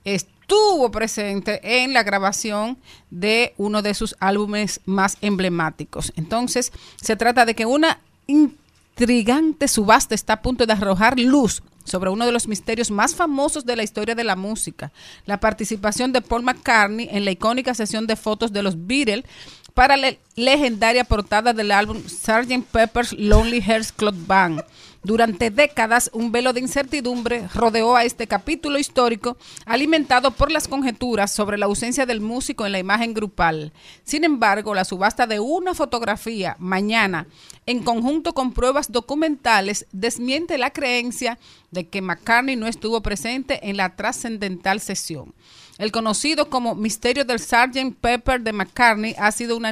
estuvo 0.03 0.91
presente 0.91 1.61
en 1.83 1.93
la 1.93 2.03
grabación 2.03 2.77
de 3.09 3.53
uno 3.57 3.81
de 3.81 3.93
sus 3.93 4.15
álbumes 4.19 4.81
más 4.85 5.17
emblemáticos. 5.21 6.11
Entonces, 6.17 6.73
se 7.01 7.15
trata 7.15 7.45
de 7.45 7.55
que 7.55 7.65
una 7.65 7.99
intrigante 8.27 9.69
subasta 9.69 10.13
está 10.13 10.33
a 10.33 10.41
punto 10.41 10.65
de 10.65 10.73
arrojar 10.73 11.17
luz 11.19 11.63
sobre 11.83 12.09
uno 12.09 12.25
de 12.25 12.31
los 12.31 12.47
misterios 12.47 12.91
más 12.91 13.15
famosos 13.15 13.65
de 13.65 13.75
la 13.75 13.83
historia 13.83 14.13
de 14.13 14.23
la 14.23 14.35
música, 14.35 14.91
la 15.25 15.39
participación 15.39 16.11
de 16.11 16.21
Paul 16.21 16.43
McCartney 16.43 17.09
en 17.11 17.25
la 17.25 17.31
icónica 17.31 17.73
sesión 17.73 18.05
de 18.07 18.15
fotos 18.15 18.53
de 18.53 18.63
los 18.63 18.87
Beatles 18.87 19.25
para 19.73 19.97
la 19.97 20.13
legendaria 20.35 21.03
portada 21.03 21.53
del 21.53 21.71
álbum 21.71 22.01
Sgt. 22.07 22.63
Pepper's 22.71 23.13
Lonely 23.13 23.61
Hearts 23.61 23.91
Club 23.91 24.15
Band, 24.27 24.63
Durante 25.03 25.49
décadas, 25.49 26.11
un 26.13 26.31
velo 26.31 26.53
de 26.53 26.59
incertidumbre 26.59 27.47
rodeó 27.55 27.95
a 27.95 28.03
este 28.03 28.27
capítulo 28.27 28.77
histórico, 28.77 29.35
alimentado 29.65 30.29
por 30.29 30.51
las 30.51 30.67
conjeturas 30.67 31.31
sobre 31.31 31.57
la 31.57 31.65
ausencia 31.65 32.05
del 32.05 32.21
músico 32.21 32.67
en 32.67 32.71
la 32.71 32.77
imagen 32.77 33.15
grupal. 33.15 33.73
Sin 34.03 34.23
embargo, 34.23 34.75
la 34.75 34.85
subasta 34.85 35.25
de 35.25 35.39
una 35.39 35.73
fotografía 35.73 36.55
mañana, 36.59 37.25
en 37.65 37.81
conjunto 37.81 38.33
con 38.35 38.53
pruebas 38.53 38.91
documentales, 38.91 39.87
desmiente 39.91 40.59
la 40.59 40.69
creencia 40.69 41.39
de 41.71 41.87
que 41.89 42.03
McCartney 42.03 42.55
no 42.55 42.67
estuvo 42.67 43.01
presente 43.01 43.67
en 43.67 43.77
la 43.77 43.95
trascendental 43.95 44.81
sesión. 44.81 45.33
El 45.81 45.91
conocido 45.91 46.47
como 46.47 46.75
misterio 46.75 47.25
del 47.25 47.39
Sgt. 47.39 47.95
Pepper 47.99 48.41
de 48.41 48.53
McCartney 48.53 49.15
ha 49.17 49.31
sido 49.31 49.57
un 49.57 49.65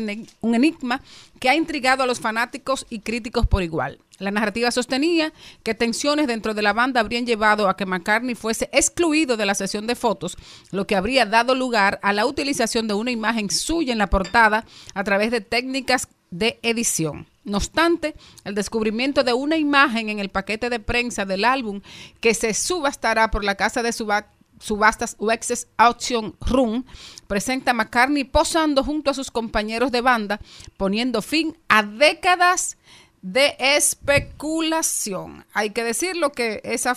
enigma 0.55 1.03
que 1.39 1.49
ha 1.49 1.55
intrigado 1.55 2.01
a 2.01 2.07
los 2.07 2.19
fanáticos 2.19 2.87
y 2.89 3.01
críticos 3.01 3.45
por 3.45 3.61
igual. 3.61 3.99
La 4.17 4.31
narrativa 4.31 4.71
sostenía 4.71 5.31
que 5.61 5.75
tensiones 5.75 6.25
dentro 6.25 6.55
de 6.55 6.63
la 6.63 6.73
banda 6.73 6.99
habrían 6.99 7.27
llevado 7.27 7.69
a 7.69 7.77
que 7.77 7.85
McCartney 7.85 8.33
fuese 8.33 8.71
excluido 8.73 9.37
de 9.37 9.45
la 9.45 9.53
sesión 9.53 9.85
de 9.85 9.93
fotos, 9.93 10.35
lo 10.71 10.87
que 10.87 10.95
habría 10.95 11.27
dado 11.27 11.53
lugar 11.53 11.99
a 12.01 12.11
la 12.11 12.25
utilización 12.25 12.87
de 12.87 12.95
una 12.95 13.11
imagen 13.11 13.51
suya 13.51 13.91
en 13.91 13.99
la 13.99 14.09
portada 14.09 14.65
a 14.95 15.03
través 15.03 15.29
de 15.29 15.41
técnicas 15.41 16.07
de 16.31 16.57
edición. 16.63 17.27
No 17.43 17.57
obstante, 17.57 18.15
el 18.45 18.55
descubrimiento 18.55 19.23
de 19.23 19.33
una 19.33 19.57
imagen 19.57 20.09
en 20.09 20.17
el 20.17 20.29
paquete 20.29 20.71
de 20.71 20.79
prensa 20.79 21.25
del 21.25 21.45
álbum 21.45 21.81
que 22.19 22.33
se 22.33 22.55
subastará 22.55 23.29
por 23.29 23.43
la 23.43 23.53
casa 23.53 23.83
de 23.83 23.93
suba- 23.93 24.25
subastas 24.59 25.15
Wexes 25.19 25.67
Auction 25.77 26.35
Room 26.41 26.85
presenta 27.27 27.71
a 27.71 27.73
McCartney 27.73 28.25
posando 28.25 28.83
junto 28.83 29.09
a 29.09 29.13
sus 29.13 29.31
compañeros 29.31 29.91
de 29.91 30.01
banda, 30.01 30.39
poniendo 30.77 31.21
fin 31.21 31.57
a 31.67 31.83
décadas 31.83 32.77
de 33.21 33.55
especulación. 33.59 35.45
Hay 35.53 35.71
que 35.71 35.83
decirlo 35.83 36.31
que 36.31 36.61
esa, 36.63 36.95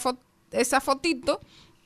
esa 0.50 0.80
fotito, 0.80 1.40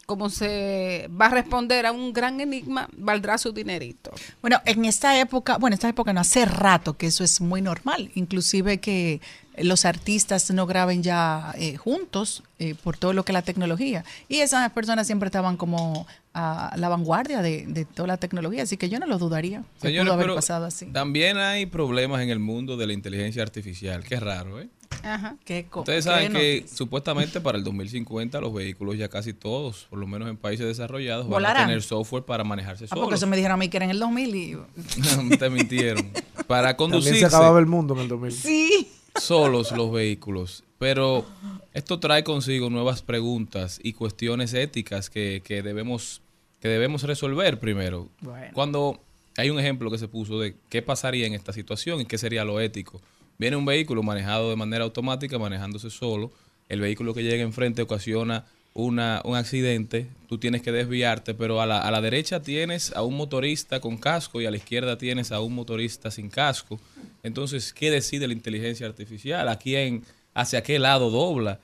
como 0.06 0.30
se 0.30 1.10
va 1.20 1.26
a 1.26 1.30
responder 1.30 1.84
a 1.84 1.92
un 1.92 2.12
gran 2.12 2.40
enigma, 2.40 2.88
valdrá 2.96 3.36
su 3.38 3.52
dinerito. 3.52 4.12
Bueno, 4.40 4.60
en 4.64 4.84
esta 4.84 5.18
época, 5.20 5.58
bueno, 5.58 5.74
esta 5.74 5.88
época 5.88 6.12
no 6.12 6.20
hace 6.20 6.44
rato 6.44 6.96
que 6.96 7.08
eso 7.08 7.24
es 7.24 7.40
muy 7.40 7.60
normal, 7.60 8.10
inclusive 8.14 8.78
que 8.78 9.20
los 9.58 9.84
artistas 9.84 10.50
no 10.50 10.66
graben 10.66 11.02
ya 11.02 11.54
eh, 11.58 11.76
juntos 11.76 12.42
eh, 12.58 12.74
por 12.74 12.96
todo 12.98 13.12
lo 13.14 13.24
que 13.24 13.32
es 13.32 13.34
la 13.34 13.42
tecnología. 13.42 14.04
Y 14.28 14.36
esas 14.40 14.70
personas 14.72 15.06
siempre 15.06 15.26
estaban 15.28 15.56
como 15.56 16.06
a 16.34 16.74
la 16.76 16.90
vanguardia 16.90 17.40
de, 17.40 17.64
de 17.66 17.86
toda 17.86 18.06
la 18.08 18.16
tecnología, 18.18 18.64
así 18.64 18.76
que 18.76 18.90
yo 18.90 18.98
no 18.98 19.06
lo 19.06 19.16
dudaría. 19.16 19.62
que 19.80 19.88
Señores, 19.88 20.04
pudo 20.04 20.12
haber 20.12 20.26
pero 20.26 20.34
pasado 20.34 20.66
así. 20.66 20.86
también 20.86 21.38
hay 21.38 21.64
problemas 21.64 22.20
en 22.20 22.28
el 22.28 22.38
mundo 22.38 22.76
de 22.76 22.86
la 22.86 22.92
inteligencia 22.92 23.42
artificial. 23.42 24.04
Qué 24.04 24.20
raro, 24.20 24.60
¿eh? 24.60 24.68
Ajá. 25.02 25.36
¿Qué 25.44 25.66
co- 25.70 25.80
Ustedes 25.80 26.04
qué 26.04 26.10
saben 26.10 26.32
que 26.32 26.56
noticia? 26.60 26.76
supuestamente 26.76 27.40
para 27.40 27.58
el 27.58 27.64
2050 27.64 28.40
los 28.40 28.52
vehículos 28.54 28.96
ya 28.98 29.08
casi 29.08 29.32
todos, 29.32 29.86
por 29.90 29.98
lo 29.98 30.06
menos 30.06 30.28
en 30.28 30.36
países 30.36 30.66
desarrollados, 30.66 31.28
van 31.28 31.44
a 31.46 31.54
tener 31.54 31.82
software 31.82 32.24
para 32.24 32.44
manejarse 32.44 32.84
Ah, 32.84 32.88
solos. 32.88 33.04
porque 33.04 33.16
eso 33.16 33.26
me 33.26 33.36
dijeron 33.36 33.54
a 33.54 33.58
mí 33.58 33.68
que 33.68 33.76
era 33.76 33.84
en 33.84 33.90
el 33.90 33.98
2000 33.98 34.34
y... 34.34 34.56
Te 35.38 35.50
mintieron. 35.50 36.10
Para 36.46 36.76
También 36.76 36.76
conducirse 36.76 37.20
se 37.20 37.26
acababa 37.26 37.58
el 37.58 37.66
mundo 37.66 37.94
en 37.94 38.00
el 38.00 38.08
2000. 38.08 38.32
Sí. 38.32 38.88
solos 39.20 39.72
los 39.72 39.90
vehículos. 39.92 40.62
Pero 40.78 41.24
esto 41.72 41.98
trae 42.00 42.22
consigo 42.22 42.68
nuevas 42.70 43.00
preguntas 43.02 43.80
y 43.82 43.94
cuestiones 43.94 44.52
éticas 44.52 45.08
que, 45.08 45.40
que 45.44 45.62
debemos, 45.62 46.20
que 46.60 46.68
debemos 46.68 47.02
resolver 47.04 47.58
primero. 47.58 48.08
Bueno. 48.20 48.48
Cuando 48.52 49.00
hay 49.38 49.48
un 49.50 49.58
ejemplo 49.58 49.90
que 49.90 49.96
se 49.98 50.06
puso 50.08 50.38
de 50.38 50.54
qué 50.68 50.82
pasaría 50.82 51.26
en 51.26 51.32
esta 51.32 51.52
situación 51.54 52.00
y 52.02 52.04
qué 52.06 52.18
sería 52.18 52.44
lo 52.44 52.60
ético. 52.60 53.00
Viene 53.38 53.56
un 53.56 53.64
vehículo 53.64 54.02
manejado 54.02 54.50
de 54.50 54.56
manera 54.56 54.84
automática, 54.84 55.38
manejándose 55.38 55.90
solo. 55.90 56.32
El 56.68 56.80
vehículo 56.80 57.14
que 57.14 57.22
llega 57.22 57.42
enfrente 57.42 57.82
ocasiona 57.82 58.44
una, 58.74 59.20
un 59.24 59.36
accidente. 59.36 60.08
Tú 60.28 60.38
tienes 60.38 60.62
que 60.62 60.72
desviarte, 60.72 61.34
pero 61.34 61.60
a 61.60 61.66
la, 61.66 61.80
a 61.80 61.90
la 61.90 62.00
derecha 62.00 62.42
tienes 62.42 62.92
a 62.94 63.02
un 63.02 63.16
motorista 63.16 63.80
con 63.80 63.96
casco 63.98 64.40
y 64.40 64.46
a 64.46 64.50
la 64.50 64.56
izquierda 64.56 64.98
tienes 64.98 65.32
a 65.32 65.40
un 65.40 65.54
motorista 65.54 66.10
sin 66.10 66.28
casco. 66.28 66.78
Entonces, 67.22 67.72
¿qué 67.72 67.90
decide 67.90 68.26
la 68.26 68.34
inteligencia 68.34 68.86
artificial? 68.86 69.48
¿A 69.48 69.58
quién, 69.58 70.04
hacia 70.34 70.62
qué 70.62 70.78
lado 70.78 71.10
dobla? 71.10 71.60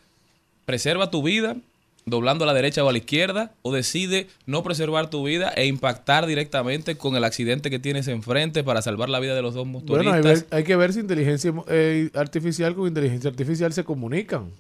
¿Preserva 0.64 1.10
tu 1.10 1.22
vida 1.22 1.56
doblando 2.05 2.44
a 2.44 2.46
la 2.46 2.55
derecha 2.55 2.82
o 2.84 2.88
a 2.88 2.92
la 2.92 2.98
izquierda? 2.98 3.53
¿O 3.62 3.72
decide 3.72 4.26
no 4.46 4.62
preservar 4.62 5.09
tu 5.11 5.24
vida 5.24 5.50
e 5.57 5.66
impactar 5.66 6.26
directamente 6.26 6.96
con 6.96 7.16
el 7.16 7.24
accidente 7.24 7.70
que 7.70 7.78
tienes 7.78 8.09
enfrente 8.09 8.64
para 8.64 8.82
salvar 8.82 9.09
la 9.09 9.20
vida 9.20 9.34
de 9.34 9.42
los 9.42 9.55
dos 9.55 9.66
Bueno, 9.66 9.80
motoristas? 9.80 10.14
hay, 10.16 10.22
ver- 10.22 10.46
hay 10.50 10.64
que 10.64 10.76
ver 10.76 10.92
si 10.92 11.00
inteligencia 11.00 11.53
eh, 11.68 12.11
artificial 12.14 12.74
con 12.74 12.88
inteligencia 12.88 13.30
artificial 13.30 13.72
se 13.72 13.84
comunican. 13.84 14.50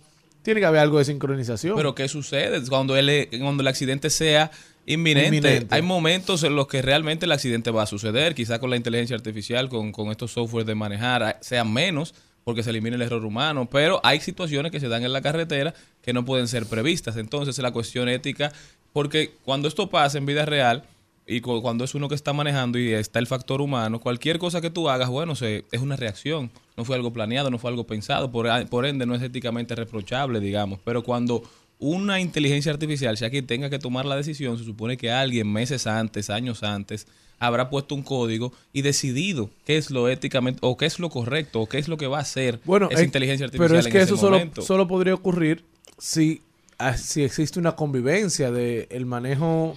Tiene 0.42 0.60
que 0.60 0.66
haber 0.66 0.80
algo 0.80 0.98
de 0.98 1.04
sincronización. 1.04 1.76
Pero 1.76 1.94
¿qué 1.94 2.08
sucede 2.08 2.60
cuando 2.68 2.96
el, 2.96 3.28
cuando 3.40 3.60
el 3.60 3.66
accidente 3.68 4.10
sea 4.10 4.50
inminente? 4.86 5.28
Inminente. 5.36 5.74
Hay 5.74 5.82
momentos 5.82 6.42
en 6.42 6.56
los 6.56 6.66
que 6.66 6.82
realmente 6.82 7.26
el 7.26 7.32
accidente 7.32 7.70
va 7.70 7.84
a 7.84 7.86
suceder, 7.86 8.34
quizá 8.34 8.58
con 8.58 8.68
la 8.70 8.76
inteligencia 8.76 9.14
artificial, 9.14 9.68
con, 9.68 9.92
con 9.92 10.10
estos 10.10 10.32
softwares 10.32 10.66
de 10.66 10.74
manejar, 10.74 11.38
sean 11.42 11.72
menos 11.72 12.14
porque 12.44 12.62
se 12.62 12.70
elimina 12.70 12.96
el 12.96 13.02
error 13.02 13.24
humano, 13.24 13.68
pero 13.70 14.00
hay 14.02 14.20
situaciones 14.20 14.72
que 14.72 14.80
se 14.80 14.88
dan 14.88 15.04
en 15.04 15.12
la 15.12 15.20
carretera 15.22 15.74
que 16.02 16.12
no 16.12 16.24
pueden 16.24 16.48
ser 16.48 16.66
previstas. 16.66 17.16
Entonces 17.16 17.56
la 17.58 17.70
cuestión 17.70 18.08
ética, 18.08 18.52
porque 18.92 19.32
cuando 19.44 19.68
esto 19.68 19.88
pasa 19.88 20.18
en 20.18 20.26
vida 20.26 20.44
real, 20.44 20.84
y 21.24 21.40
cu- 21.40 21.62
cuando 21.62 21.84
es 21.84 21.94
uno 21.94 22.08
que 22.08 22.16
está 22.16 22.32
manejando 22.32 22.78
y 22.80 22.92
está 22.92 23.20
el 23.20 23.28
factor 23.28 23.60
humano, 23.60 24.00
cualquier 24.00 24.38
cosa 24.40 24.60
que 24.60 24.70
tú 24.70 24.88
hagas, 24.88 25.08
bueno, 25.08 25.36
se, 25.36 25.64
es 25.70 25.80
una 25.80 25.94
reacción. 25.96 26.50
No 26.76 26.84
fue 26.84 26.96
algo 26.96 27.12
planeado, 27.12 27.48
no 27.50 27.58
fue 27.58 27.70
algo 27.70 27.86
pensado, 27.86 28.32
por, 28.32 28.48
a- 28.48 28.64
por 28.66 28.86
ende 28.86 29.06
no 29.06 29.14
es 29.14 29.22
éticamente 29.22 29.74
reprochable, 29.76 30.40
digamos. 30.40 30.80
Pero 30.84 31.04
cuando 31.04 31.42
una 31.78 32.20
inteligencia 32.20 32.72
artificial, 32.72 33.16
sea 33.16 33.30
quien 33.30 33.46
tenga 33.46 33.70
que 33.70 33.78
tomar 33.78 34.04
la 34.04 34.16
decisión, 34.16 34.58
se 34.58 34.64
supone 34.64 34.96
que 34.96 35.10
alguien 35.12 35.50
meses 35.52 35.86
antes, 35.86 36.28
años 36.28 36.62
antes, 36.64 37.06
habrá 37.42 37.68
puesto 37.70 37.94
un 37.94 38.02
código 38.02 38.52
y 38.72 38.82
decidido 38.82 39.50
qué 39.64 39.76
es 39.76 39.90
lo 39.90 40.08
éticamente, 40.08 40.60
o 40.62 40.76
qué 40.76 40.86
es 40.86 40.98
lo 40.98 41.10
correcto, 41.10 41.60
o 41.60 41.66
qué 41.68 41.78
es 41.78 41.88
lo 41.88 41.96
que 41.96 42.06
va 42.06 42.18
a 42.18 42.22
hacer 42.22 42.60
Bueno, 42.64 42.88
esa 42.90 43.02
eh, 43.02 43.04
inteligencia 43.04 43.46
artificial 43.46 43.68
pero 43.68 43.80
es 43.80 43.86
en 43.86 43.92
que 43.92 43.98
ese 43.98 44.14
eso 44.14 44.16
solo, 44.16 44.40
solo 44.62 44.86
podría 44.86 45.12
ocurrir 45.14 45.64
si, 45.98 46.40
ah, 46.78 46.96
si 46.96 47.22
existe 47.24 47.58
una 47.58 47.72
convivencia 47.74 48.50
de 48.52 48.86
el 48.90 49.06
manejo 49.06 49.76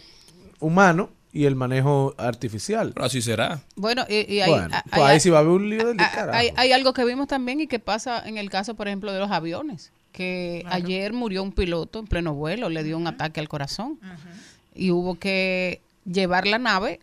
humano 0.60 1.10
y 1.34 1.46
el 1.46 1.56
manejo 1.56 2.14
artificial. 2.18 2.92
Pero 2.94 3.06
así 3.08 3.22
será. 3.22 3.62
Bueno, 3.76 4.06
y, 4.08 4.32
y 4.34 4.42
hay, 4.42 4.50
Bueno, 4.52 4.70
hay- 4.76 4.82
pues 4.92 5.02
ahí 5.04 5.20
sí 5.20 5.30
va 5.30 5.40
a 5.40 5.42
haber 5.42 5.52
un 5.54 5.70
lío 5.70 5.88
del 5.88 5.98
hay, 6.32 6.52
hay 6.56 6.72
algo 6.72 6.94
que 6.94 7.04
vimos 7.04 7.28
también 7.28 7.60
y 7.60 7.68
que 7.68 7.80
pasa 7.80 8.22
en 8.26 8.38
el 8.38 8.50
caso, 8.50 8.76
por 8.76 8.88
ejemplo, 8.88 9.12
de 9.12 9.20
los 9.20 9.32
aviones, 9.32 9.92
que 10.14 10.64
ayer 10.68 11.12
murió 11.14 11.44
un 11.44 11.52
piloto 11.52 12.00
en 12.00 12.06
pleno 12.08 12.34
vuelo, 12.36 12.70
le 12.70 12.84
dio 12.84 12.96
un 12.96 13.08
ataque 13.08 13.40
al 13.42 13.50
corazón 13.50 14.00
y 14.74 14.92
hubo 14.92 15.16
que 15.16 15.82
llevar 16.06 16.48
la 16.48 16.58
nave 16.60 17.00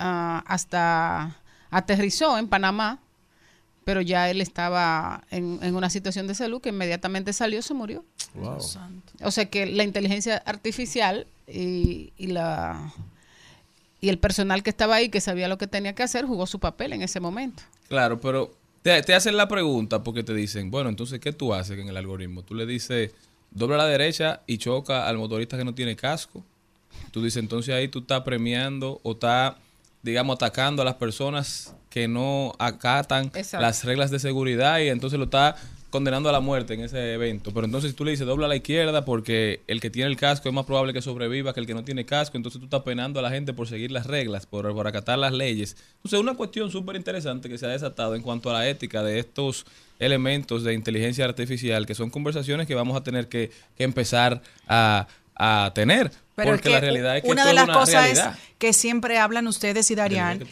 ah, 0.00 0.42
hasta 0.46 1.36
aterrizó 1.70 2.36
en 2.36 2.48
Panamá, 2.48 2.98
pero 3.84 4.00
ya 4.00 4.28
él 4.28 4.40
estaba 4.40 5.22
en, 5.30 5.60
en 5.62 5.76
una 5.76 5.90
situación 5.90 6.26
de 6.26 6.34
salud 6.34 6.60
que 6.60 6.70
inmediatamente 6.70 7.32
salió, 7.32 7.62
se 7.62 7.74
murió. 7.74 8.04
Wow. 8.34 8.58
O 9.22 9.30
sea 9.30 9.46
que 9.48 9.66
la 9.66 9.84
inteligencia 9.84 10.38
artificial 10.44 11.26
y, 11.46 12.12
y 12.16 12.26
la 12.26 12.92
y 14.00 14.08
el 14.08 14.18
personal 14.18 14.62
que 14.62 14.70
estaba 14.70 14.96
ahí, 14.96 15.10
que 15.10 15.20
sabía 15.20 15.48
lo 15.48 15.58
que 15.58 15.66
tenía 15.66 15.94
que 15.94 16.02
hacer, 16.02 16.24
jugó 16.24 16.46
su 16.46 16.58
papel 16.58 16.92
en 16.94 17.02
ese 17.02 17.20
momento. 17.20 17.62
Claro, 17.88 18.18
pero 18.20 18.50
te, 18.82 19.02
te 19.02 19.14
hacen 19.14 19.36
la 19.36 19.46
pregunta 19.46 20.02
porque 20.02 20.22
te 20.22 20.32
dicen, 20.32 20.70
bueno, 20.70 20.88
entonces, 20.88 21.20
¿qué 21.20 21.32
tú 21.32 21.52
haces 21.52 21.78
en 21.78 21.88
el 21.88 21.96
algoritmo? 21.96 22.42
Tú 22.42 22.54
le 22.54 22.64
dices, 22.64 23.12
dobla 23.50 23.74
a 23.74 23.78
la 23.78 23.86
derecha 23.86 24.40
y 24.46 24.58
choca 24.58 25.06
al 25.06 25.18
motorista 25.18 25.58
que 25.58 25.64
no 25.64 25.74
tiene 25.74 25.96
casco. 25.96 26.42
Tú 27.10 27.22
dices, 27.22 27.42
entonces 27.42 27.74
ahí 27.74 27.88
tú 27.88 28.00
estás 28.00 28.22
premiando 28.22 29.00
o 29.02 29.12
estás, 29.12 29.56
digamos, 30.02 30.36
atacando 30.36 30.82
a 30.82 30.84
las 30.84 30.94
personas 30.94 31.74
que 31.90 32.08
no 32.08 32.52
acatan 32.58 33.26
Exacto. 33.34 33.60
las 33.60 33.84
reglas 33.84 34.10
de 34.10 34.18
seguridad 34.18 34.78
y 34.78 34.88
entonces 34.88 35.18
lo 35.18 35.26
estás 35.26 35.56
condenando 35.90 36.28
a 36.28 36.32
la 36.32 36.40
muerte 36.40 36.74
en 36.74 36.80
ese 36.80 37.14
evento. 37.14 37.52
Pero 37.52 37.66
entonces 37.66 37.94
tú 37.94 38.04
le 38.04 38.12
dices, 38.12 38.26
dobla 38.26 38.46
a 38.46 38.48
la 38.48 38.56
izquierda 38.56 39.04
porque 39.04 39.60
el 39.66 39.80
que 39.80 39.90
tiene 39.90 40.08
el 40.08 40.16
casco 40.16 40.48
es 40.48 40.54
más 40.54 40.64
probable 40.64 40.92
que 40.92 41.02
sobreviva 41.02 41.52
que 41.52 41.60
el 41.60 41.66
que 41.66 41.74
no 41.74 41.84
tiene 41.84 42.06
casco. 42.06 42.36
Entonces 42.36 42.60
tú 42.60 42.66
estás 42.66 42.82
penando 42.82 43.18
a 43.18 43.22
la 43.22 43.30
gente 43.30 43.52
por 43.52 43.68
seguir 43.68 43.90
las 43.90 44.06
reglas, 44.06 44.46
por, 44.46 44.72
por 44.72 44.86
acatar 44.86 45.18
las 45.18 45.32
leyes. 45.32 45.76
Entonces 45.96 46.20
una 46.20 46.34
cuestión 46.34 46.70
súper 46.70 46.96
interesante 46.96 47.48
que 47.48 47.58
se 47.58 47.66
ha 47.66 47.70
desatado 47.70 48.14
en 48.14 48.22
cuanto 48.22 48.50
a 48.50 48.54
la 48.54 48.68
ética 48.68 49.02
de 49.02 49.18
estos 49.18 49.66
elementos 49.98 50.62
de 50.62 50.72
inteligencia 50.74 51.24
artificial, 51.24 51.84
que 51.86 51.94
son 51.94 52.08
conversaciones 52.08 52.66
que 52.66 52.74
vamos 52.74 52.96
a 52.96 53.02
tener 53.02 53.28
que, 53.28 53.50
que 53.76 53.84
empezar 53.84 54.40
a, 54.68 55.08
a 55.34 55.72
tener. 55.74 56.10
Pero 56.44 56.56
es 56.56 56.60
porque 56.60 56.68
que 56.68 56.74
la 56.74 56.80
realidad 56.80 57.16
es 57.16 57.22
que 57.22 57.30
una 57.30 57.46
de 57.46 57.52
las 57.52 57.64
una 57.64 57.74
cosas 57.74 58.04
realidad. 58.04 58.38
que 58.58 58.72
siempre 58.72 59.18
hablan 59.18 59.46
ustedes 59.46 59.90
y 59.90 59.94
esto 59.94 60.46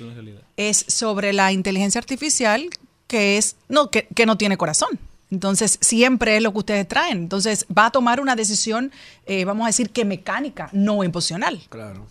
es 0.57 0.85
sobre 0.89 1.33
la 1.33 1.53
inteligencia 1.53 1.99
artificial 1.99 2.69
que 3.07 3.39
es 3.39 3.57
no 3.69 3.91
que, 3.91 4.07
que 4.15 4.27
no 4.27 4.37
tiene 4.37 4.57
corazón. 4.57 4.99
Entonces, 5.31 5.79
siempre 5.83 6.37
es 6.37 6.43
lo 6.43 6.53
que 6.53 6.59
ustedes 6.59 6.89
traen. 6.89 7.19
Entonces, 7.19 7.67
va 7.77 7.87
a 7.87 7.91
tomar 7.91 8.21
una 8.21 8.35
decisión, 8.35 8.93
eh, 9.27 9.45
vamos 9.45 9.65
a 9.65 9.67
decir 9.69 9.91
que 9.91 10.07
mecánica, 10.07 10.71
no 10.73 11.05
emocional. 11.05 11.61
Claro. 11.69 12.07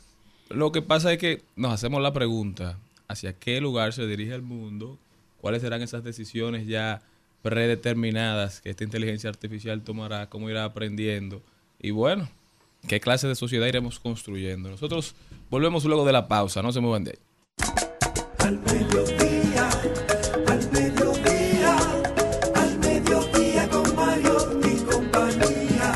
Lo 0.49 0.71
que 0.71 0.83
pasa 0.83 1.11
es 1.11 1.17
que 1.17 1.41
nos 1.55 1.73
hacemos 1.73 2.01
la 2.01 2.13
pregunta, 2.13 2.77
¿hacia 3.07 3.33
qué 3.33 3.59
lugar 3.59 3.93
se 3.93 4.05
dirige 4.05 4.35
el 4.35 4.43
mundo? 4.43 4.99
¿Cuáles 5.41 5.63
serán 5.63 5.81
esas 5.81 6.03
decisiones 6.03 6.67
ya 6.67 7.01
predeterminadas 7.41 8.61
que 8.61 8.69
esta 8.69 8.83
inteligencia 8.83 9.29
artificial 9.29 9.81
tomará, 9.81 10.29
cómo 10.29 10.49
irá 10.49 10.65
aprendiendo. 10.65 11.41
Y 11.79 11.91
bueno, 11.91 12.29
qué 12.87 12.99
clase 12.99 13.27
de 13.27 13.35
sociedad 13.35 13.67
iremos 13.67 13.99
construyendo. 13.99 14.69
Nosotros 14.69 15.15
volvemos 15.49 15.85
luego 15.85 16.05
de 16.05 16.13
la 16.13 16.27
pausa, 16.27 16.61
no 16.61 16.71
se 16.71 16.79
muevan 16.79 17.03
de 17.03 17.11
ahí. 17.11 17.19
Al 18.39 18.59
mediodía, 18.59 19.69
al 20.47 20.71
mediodía, 20.71 21.77
al 22.55 22.79
mediodía 22.79 23.69
con 23.69 23.95
Mario 23.95 24.37
y 24.63 24.77
compañía. 24.85 25.93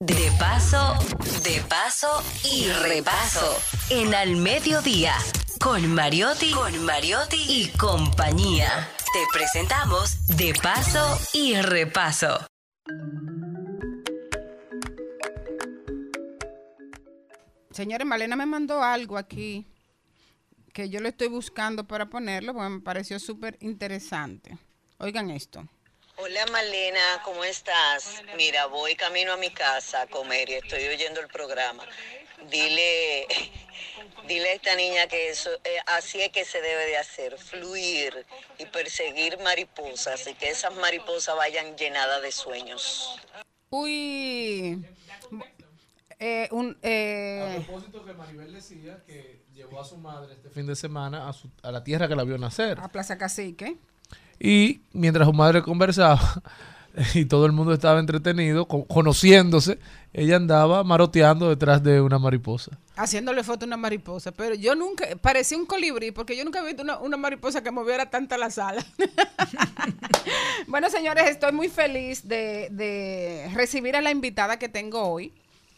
De 0.00 0.32
paso, 0.38 0.94
de 1.42 1.62
paso 1.68 2.22
y 2.44 2.68
repaso. 2.68 3.56
En 3.88 4.14
Al 4.14 4.36
Mediodía, 4.36 5.14
con 5.60 5.92
Mariotti, 5.94 6.52
con 6.52 6.84
Mariotti 6.84 7.44
y 7.48 7.68
compañía. 7.76 8.88
Te 9.12 9.26
presentamos 9.32 10.24
De 10.36 10.52
paso 10.62 11.18
y 11.32 11.60
repaso. 11.60 12.49
Señores, 17.72 18.06
Malena 18.06 18.36
me 18.36 18.46
mandó 18.46 18.82
algo 18.82 19.16
aquí 19.16 19.64
que 20.72 20.90
yo 20.90 21.00
lo 21.00 21.08
estoy 21.08 21.28
buscando 21.28 21.84
para 21.84 22.06
ponerlo 22.06 22.52
porque 22.52 22.68
me 22.68 22.80
pareció 22.80 23.18
súper 23.18 23.56
interesante. 23.60 24.58
Oigan 24.98 25.30
esto. 25.30 25.66
Hola 26.16 26.44
Malena, 26.52 27.22
¿cómo 27.24 27.42
estás? 27.44 28.22
Mira, 28.36 28.66
voy 28.66 28.94
camino 28.94 29.32
a 29.32 29.38
mi 29.38 29.50
casa 29.50 30.02
a 30.02 30.06
comer 30.06 30.50
y 30.50 30.54
estoy 30.54 30.86
oyendo 30.88 31.20
el 31.20 31.28
programa. 31.28 31.84
Dile, 32.48 33.26
dile 34.26 34.50
a 34.50 34.52
esta 34.54 34.74
niña 34.76 35.06
que 35.08 35.28
eso, 35.30 35.50
eh, 35.64 35.76
así 35.86 36.20
es 36.20 36.30
que 36.30 36.44
se 36.44 36.60
debe 36.60 36.86
de 36.86 36.96
hacer, 36.96 37.36
fluir 37.38 38.24
y 38.58 38.66
perseguir 38.66 39.38
mariposas 39.40 40.26
y 40.26 40.34
que 40.34 40.48
esas 40.50 40.74
mariposas 40.76 41.36
vayan 41.36 41.76
llenadas 41.76 42.22
de 42.22 42.32
sueños. 42.32 43.16
Uy. 43.70 44.84
Eh, 46.18 46.48
un, 46.50 46.76
eh, 46.82 47.56
A 47.60 47.64
propósito 47.64 48.04
que 48.04 48.12
Maribel 48.12 48.52
decía 48.52 49.02
que 49.06 49.42
llevó 49.54 49.80
a 49.80 49.84
su 49.84 49.96
madre 49.96 50.34
este 50.34 50.50
fin 50.50 50.66
de 50.66 50.76
semana 50.76 51.28
a, 51.28 51.32
su- 51.32 51.50
a 51.62 51.70
la 51.70 51.82
tierra 51.84 52.08
que 52.08 52.14
la 52.16 52.24
vio 52.24 52.36
nacer. 52.36 52.78
a 52.80 52.88
Plaza 52.88 53.16
Cacique. 53.16 53.76
Y 54.38 54.82
mientras 54.92 55.26
su 55.26 55.32
madre 55.32 55.62
conversaba 55.62 56.20
y 57.14 57.24
todo 57.24 57.46
el 57.46 57.52
mundo 57.52 57.72
estaba 57.72 58.00
entretenido, 58.00 58.66
co- 58.66 58.84
conociéndose, 58.86 59.78
ella 60.12 60.36
andaba 60.36 60.82
maroteando 60.84 61.48
detrás 61.48 61.82
de 61.82 62.00
una 62.00 62.18
mariposa. 62.18 62.72
haciéndole 62.96 63.42
foto 63.44 63.64
a 63.64 63.68
una 63.68 63.76
mariposa, 63.76 64.32
pero 64.32 64.54
yo 64.54 64.74
nunca, 64.74 65.06
parecía 65.20 65.56
un 65.56 65.66
colibrí, 65.66 66.10
porque 66.10 66.36
yo 66.36 66.44
nunca 66.44 66.60
he 66.60 66.66
visto 66.66 66.82
una, 66.82 66.98
una 66.98 67.16
mariposa 67.16 67.62
que 67.62 67.70
moviera 67.70 68.10
tanta 68.10 68.36
la 68.36 68.50
sala. 68.50 68.84
bueno, 70.66 70.90
señores, 70.90 71.24
estoy 71.28 71.52
muy 71.52 71.68
feliz 71.68 72.26
de, 72.26 72.68
de 72.70 73.50
recibir 73.54 73.96
a 73.96 74.00
la 74.00 74.10
invitada 74.10 74.58
que 74.58 74.68
tengo 74.68 75.02
hoy. 75.02 75.32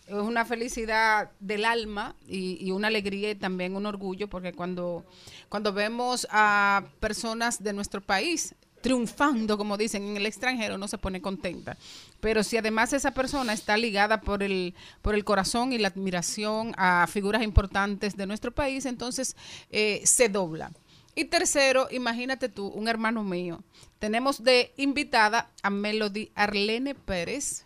Es 0.07 0.15
una 0.15 0.45
felicidad 0.45 1.31
del 1.39 1.65
alma 1.65 2.17
y, 2.27 2.59
y 2.61 2.73
una 2.73 2.89
alegría 2.89 3.31
y 3.31 3.35
también 3.35 3.77
un 3.77 3.87
orgullo, 3.87 4.29
porque 4.29 4.53
cuando, 4.53 5.05
cuando 5.49 5.73
vemos 5.73 6.27
a 6.31 6.83
personas 7.01 7.63
de 7.63 7.73
nuestro 7.73 8.01
país 8.01 8.55
triunfando, 8.83 9.57
como 9.57 9.78
dicen, 9.78 10.03
en 10.03 10.16
el 10.18 10.26
extranjero, 10.26 10.76
no 10.76 10.89
se 10.89 10.99
pone 10.99 11.22
contenta. 11.22 11.76
Pero 12.20 12.43
si 12.43 12.57
además 12.57 12.93
esa 12.93 13.12
persona 13.12 13.53
está 13.53 13.76
ligada 13.76 14.20
por 14.20 14.43
el, 14.43 14.74
por 15.01 15.14
el 15.14 15.24
corazón 15.24 15.72
y 15.72 15.78
la 15.78 15.89
admiración 15.89 16.74
a 16.76 17.07
figuras 17.07 17.43
importantes 17.43 18.16
de 18.16 18.26
nuestro 18.26 18.53
país, 18.53 18.85
entonces 18.85 19.37
eh, 19.70 20.03
se 20.05 20.28
dobla. 20.28 20.72
Y 21.14 21.26
tercero, 21.26 21.89
imagínate 21.91 22.49
tú, 22.49 22.68
un 22.68 22.89
hermano 22.89 23.22
mío. 23.22 23.62
Tenemos 23.99 24.43
de 24.43 24.72
invitada 24.76 25.51
a 25.62 25.70
Melody 25.70 26.30
Arlene 26.35 26.95
Pérez, 26.95 27.64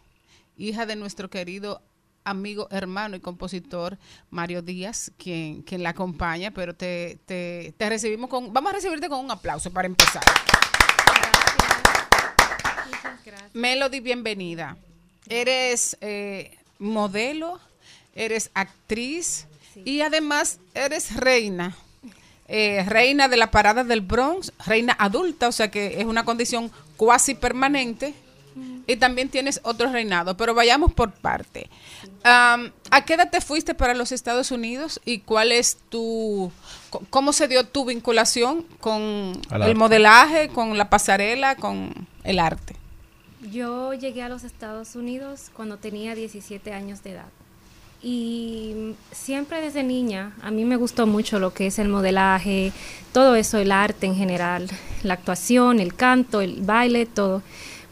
hija 0.56 0.84
de 0.84 0.96
nuestro 0.96 1.30
querido 1.30 1.80
amigo, 2.24 2.66
hermano 2.70 3.16
y 3.16 3.20
compositor 3.20 3.98
Mario 4.30 4.60
Díaz, 4.62 5.12
quien, 5.16 5.62
quien 5.62 5.82
la 5.82 5.90
acompaña, 5.90 6.50
pero 6.50 6.74
te, 6.74 7.20
te, 7.24 7.72
te 7.76 7.88
recibimos 7.88 8.28
con, 8.28 8.52
vamos 8.52 8.70
a 8.70 8.74
recibirte 8.74 9.08
con 9.08 9.24
un 9.24 9.30
aplauso 9.30 9.70
para 9.72 9.86
empezar. 9.86 10.24
Melody, 13.52 14.00
bienvenida. 14.00 14.76
Eres 15.28 15.96
eh, 16.00 16.56
modelo, 16.78 17.58
eres 18.14 18.50
actriz 18.54 19.46
y 19.84 20.00
además 20.02 20.58
eres 20.74 21.16
reina. 21.16 21.76
Eh, 22.48 22.84
reina 22.86 23.28
de 23.28 23.36
la 23.36 23.50
parada 23.50 23.82
del 23.82 24.02
Bronx, 24.02 24.52
reina 24.64 24.94
adulta, 24.98 25.48
o 25.48 25.52
sea 25.52 25.70
que 25.70 26.00
es 26.00 26.06
una 26.06 26.24
condición 26.24 26.70
cuasi 26.96 27.34
permanente. 27.34 28.14
Y 28.86 28.96
también 28.96 29.28
tienes 29.28 29.60
otro 29.64 29.92
reinado, 29.92 30.36
pero 30.36 30.54
vayamos 30.54 30.94
por 30.94 31.12
parte. 31.12 31.68
¿A 32.24 33.04
qué 33.04 33.14
edad 33.14 33.30
te 33.30 33.42
fuiste 33.42 33.74
para 33.74 33.92
los 33.92 34.12
Estados 34.12 34.50
Unidos 34.50 35.00
y 35.04 35.18
cuál 35.18 35.52
es 35.52 35.76
tu, 35.90 36.50
cómo 37.10 37.34
se 37.34 37.48
dio 37.48 37.64
tu 37.64 37.84
vinculación 37.84 38.62
con 38.80 39.38
el 39.50 39.62
arte. 39.62 39.74
modelaje, 39.74 40.48
con 40.48 40.78
la 40.78 40.88
pasarela, 40.88 41.56
con 41.56 41.92
el 42.24 42.38
arte? 42.38 42.76
Yo 43.40 43.92
llegué 43.92 44.22
a 44.22 44.28
los 44.28 44.44
Estados 44.44 44.96
Unidos 44.96 45.50
cuando 45.54 45.76
tenía 45.76 46.14
17 46.14 46.72
años 46.72 47.02
de 47.02 47.12
edad. 47.12 47.28
Y 48.02 48.94
siempre 49.10 49.60
desde 49.60 49.82
niña 49.82 50.32
a 50.42 50.50
mí 50.50 50.64
me 50.64 50.76
gustó 50.76 51.06
mucho 51.06 51.38
lo 51.38 51.52
que 51.52 51.66
es 51.66 51.78
el 51.78 51.88
modelaje, 51.88 52.72
todo 53.12 53.34
eso, 53.34 53.58
el 53.58 53.72
arte 53.72 54.06
en 54.06 54.14
general, 54.14 54.68
la 55.02 55.14
actuación, 55.14 55.80
el 55.80 55.94
canto, 55.94 56.40
el 56.40 56.62
baile, 56.62 57.06
todo. 57.06 57.42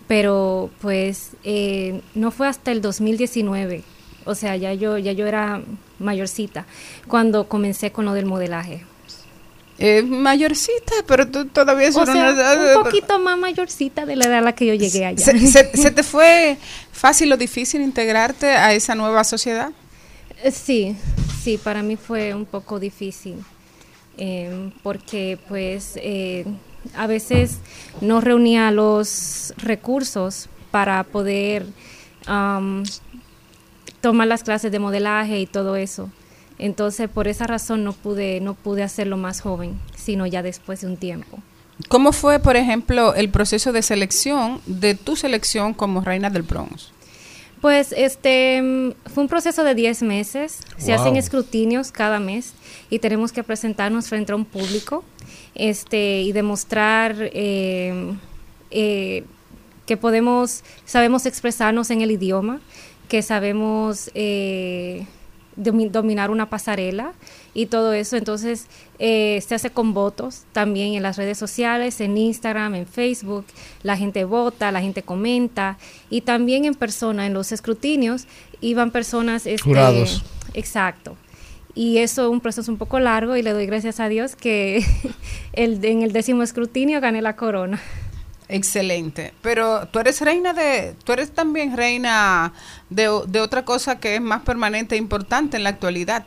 Pero 0.06 0.70
pues 0.80 1.32
eh, 1.44 2.00
no 2.14 2.30
fue 2.30 2.48
hasta 2.48 2.70
el 2.72 2.80
2019, 2.82 3.82
o 4.24 4.34
sea, 4.34 4.56
ya 4.56 4.74
yo, 4.74 4.98
ya 4.98 5.12
yo 5.12 5.26
era 5.26 5.62
mayorcita, 5.98 6.66
cuando 7.08 7.48
comencé 7.48 7.90
con 7.90 8.04
lo 8.04 8.12
del 8.12 8.26
modelaje. 8.26 8.84
Eh, 9.78 10.02
mayorcita, 10.02 10.94
pero 11.06 11.26
tú 11.26 11.46
todavía 11.46 11.90
sea, 11.90 12.02
una- 12.04 12.76
un 12.78 12.82
poquito 12.84 13.18
más 13.18 13.36
mayorcita 13.36 14.06
de 14.06 14.14
la 14.16 14.26
edad 14.26 14.38
a 14.38 14.40
la 14.40 14.54
que 14.54 14.66
yo 14.66 14.74
llegué 14.74 15.04
allá. 15.04 15.24
¿Se, 15.24 15.36
se- 15.48 15.76
se 15.76 15.90
te 15.90 16.02
fue 16.04 16.56
fácil 16.92 17.32
o 17.32 17.36
difícil 17.36 17.80
integrarte 17.82 18.46
a 18.50 18.72
esa 18.72 18.94
nueva 18.94 19.24
sociedad? 19.24 19.72
Eh, 20.42 20.52
Sí, 20.52 20.96
sí, 21.42 21.58
para 21.58 21.82
mí 21.82 21.96
fue 21.96 22.34
un 22.34 22.44
poco 22.46 22.78
difícil, 22.78 23.36
eh, 24.16 24.70
porque 24.84 25.38
pues 25.48 25.92
eh, 25.96 26.44
a 26.96 27.06
veces 27.08 27.56
no 28.00 28.20
reunía 28.20 28.70
los 28.70 29.54
recursos 29.56 30.48
para 30.70 31.02
poder 31.02 31.66
am, 32.26 32.84
tomar 34.00 34.26
las 34.28 34.42
clases 34.44 34.70
de 34.70 34.78
modelaje 34.78 35.40
y 35.40 35.46
todo 35.46 35.76
eso. 35.76 36.10
Entonces, 36.58 37.08
por 37.08 37.28
esa 37.28 37.46
razón 37.46 37.84
no 37.84 37.92
pude, 37.92 38.40
no 38.40 38.54
pude 38.54 38.82
hacerlo 38.82 39.16
más 39.16 39.40
joven, 39.40 39.80
sino 39.96 40.26
ya 40.26 40.42
después 40.42 40.80
de 40.80 40.86
un 40.86 40.96
tiempo. 40.96 41.38
¿Cómo 41.88 42.12
fue, 42.12 42.38
por 42.38 42.56
ejemplo, 42.56 43.14
el 43.14 43.28
proceso 43.28 43.72
de 43.72 43.82
selección 43.82 44.60
de 44.66 44.94
tu 44.94 45.16
selección 45.16 45.74
como 45.74 46.00
reina 46.00 46.30
del 46.30 46.42
Bronx? 46.42 46.92
Pues 47.60 47.92
este 47.96 48.60
mm, 48.62 48.92
fue 49.12 49.22
un 49.24 49.28
proceso 49.28 49.64
de 49.64 49.74
10 49.74 50.02
meses. 50.02 50.60
Se 50.76 50.92
hacen 50.92 51.16
escrutinios 51.16 51.90
cada 51.90 52.20
mes 52.20 52.52
y 52.90 52.98
tenemos 52.98 53.32
que 53.32 53.42
presentarnos 53.42 54.08
frente 54.08 54.32
a 54.32 54.36
un 54.36 54.44
público 54.44 55.02
este, 55.54 56.22
y 56.22 56.32
demostrar 56.32 57.16
eh, 57.20 58.14
eh, 58.70 59.24
que 59.86 59.96
podemos, 59.96 60.62
sabemos 60.84 61.26
expresarnos 61.26 61.90
en 61.90 62.02
el 62.02 62.10
idioma, 62.10 62.60
que 63.08 63.22
sabemos 63.22 64.10
eh, 64.14 65.06
dominar 65.56 66.30
una 66.30 66.50
pasarela 66.50 67.12
y 67.54 67.66
todo 67.66 67.92
eso. 67.92 68.16
Entonces, 68.16 68.66
eh, 68.98 69.42
se 69.46 69.54
hace 69.54 69.70
con 69.70 69.94
votos 69.94 70.44
también 70.52 70.94
en 70.94 71.02
las 71.02 71.16
redes 71.16 71.38
sociales, 71.38 72.00
en 72.00 72.16
Instagram, 72.16 72.74
en 72.74 72.86
Facebook. 72.86 73.44
La 73.82 73.96
gente 73.96 74.24
vota, 74.24 74.72
la 74.72 74.80
gente 74.80 75.02
comenta 75.02 75.78
y 76.10 76.22
también 76.22 76.64
en 76.64 76.74
persona, 76.74 77.26
en 77.26 77.34
los 77.34 77.52
escrutinios, 77.52 78.26
iban 78.60 78.90
personas... 78.90 79.46
este, 79.46 79.62
Jurados. 79.62 80.24
Exacto. 80.54 81.16
Y 81.74 81.98
eso 81.98 82.22
es 82.22 82.30
un 82.30 82.40
proceso 82.40 82.70
un 82.70 82.78
poco 82.78 83.00
largo 83.00 83.36
y 83.36 83.42
le 83.42 83.52
doy 83.52 83.66
gracias 83.66 83.98
a 83.98 84.08
Dios 84.08 84.36
que 84.36 84.84
el, 85.52 85.84
en 85.84 86.02
el 86.02 86.12
décimo 86.12 86.42
escrutinio 86.42 87.00
gané 87.00 87.20
la 87.20 87.36
corona. 87.36 87.80
Excelente. 88.54 89.32
Pero 89.42 89.88
tú 89.88 89.98
eres 89.98 90.20
reina 90.20 90.52
de, 90.52 90.94
tú 91.04 91.12
eres 91.12 91.32
también 91.32 91.76
reina 91.76 92.52
de, 92.88 93.10
de 93.26 93.40
otra 93.40 93.64
cosa 93.64 93.98
que 93.98 94.14
es 94.14 94.20
más 94.20 94.42
permanente 94.42 94.94
e 94.94 94.98
importante 94.98 95.56
en 95.56 95.64
la 95.64 95.70
actualidad. 95.70 96.26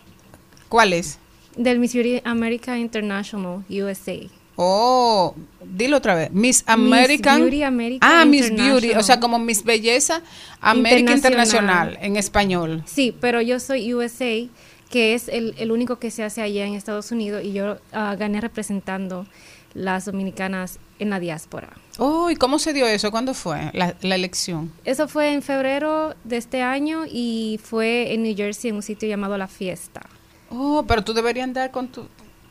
¿Cuál 0.68 0.94
es? 0.94 1.20
Del 1.56 1.80
Miss 1.80 1.94
Beauty 1.94 2.22
America 2.26 2.78
International, 2.78 3.64
USA. 3.70 4.18
Oh, 4.58 5.36
dilo 5.64 5.98
otra 5.98 6.16
vez. 6.16 6.32
Miss 6.32 6.64
American. 6.68 7.42
Beauty 7.42 7.64
America 7.64 8.22
ah, 8.22 8.26
Miss 8.26 8.50
Beauty. 8.54 8.92
O 8.92 9.04
sea, 9.04 9.20
como 9.20 9.40
Miss 9.40 9.64
Belleza 9.64 10.22
América 10.60 11.14
Internacional. 11.14 11.92
Internacional 11.92 11.98
en 12.02 12.16
español. 12.18 12.84
Sí, 12.86 13.16
pero 13.22 13.42
yo 13.42 13.60
soy 13.60 13.94
USA 13.94 14.48
que 14.90 15.14
es 15.14 15.28
el, 15.28 15.54
el 15.58 15.72
único 15.72 16.00
que 16.00 16.12
se 16.12 16.24
hace 16.24 16.42
allá 16.42 16.66
en 16.66 16.74
Estados 16.74 17.12
Unidos 17.12 17.44
y 17.44 17.54
yo 17.54 17.78
ah, 17.92 18.16
gané 18.18 18.42
representando 18.42 19.28
las 19.74 20.06
dominicanas 20.06 20.80
en 21.00 21.10
la 21.10 21.20
diáspora. 21.20 21.70
Oh, 22.00 22.30
¿y 22.30 22.36
cómo 22.36 22.60
se 22.60 22.74
dio 22.74 22.86
eso? 22.88 23.12
¿Cuándo 23.12 23.34
fue 23.34 23.70
la, 23.74 23.96
la 24.02 24.16
elección? 24.16 24.72
Eso 24.86 25.08
fue 25.08 25.34
en 25.34 25.42
febrero 25.42 26.16
de 26.24 26.38
este 26.38 26.62
año 26.62 27.04
y 27.12 27.60
fue 27.64 28.14
en 28.14 28.24
New 28.24 28.36
Jersey 28.36 28.70
en 28.70 28.78
un 28.78 28.82
sitio 28.84 29.08
llamado 29.10 29.38
La 29.38 29.48
Fiesta. 29.48 30.02
Oh, 30.50 30.86
pero 30.88 31.04
tú 31.04 31.14
deberías 31.14 31.44
andar 31.46 31.72
con 31.72 31.88
tu... 31.90 32.08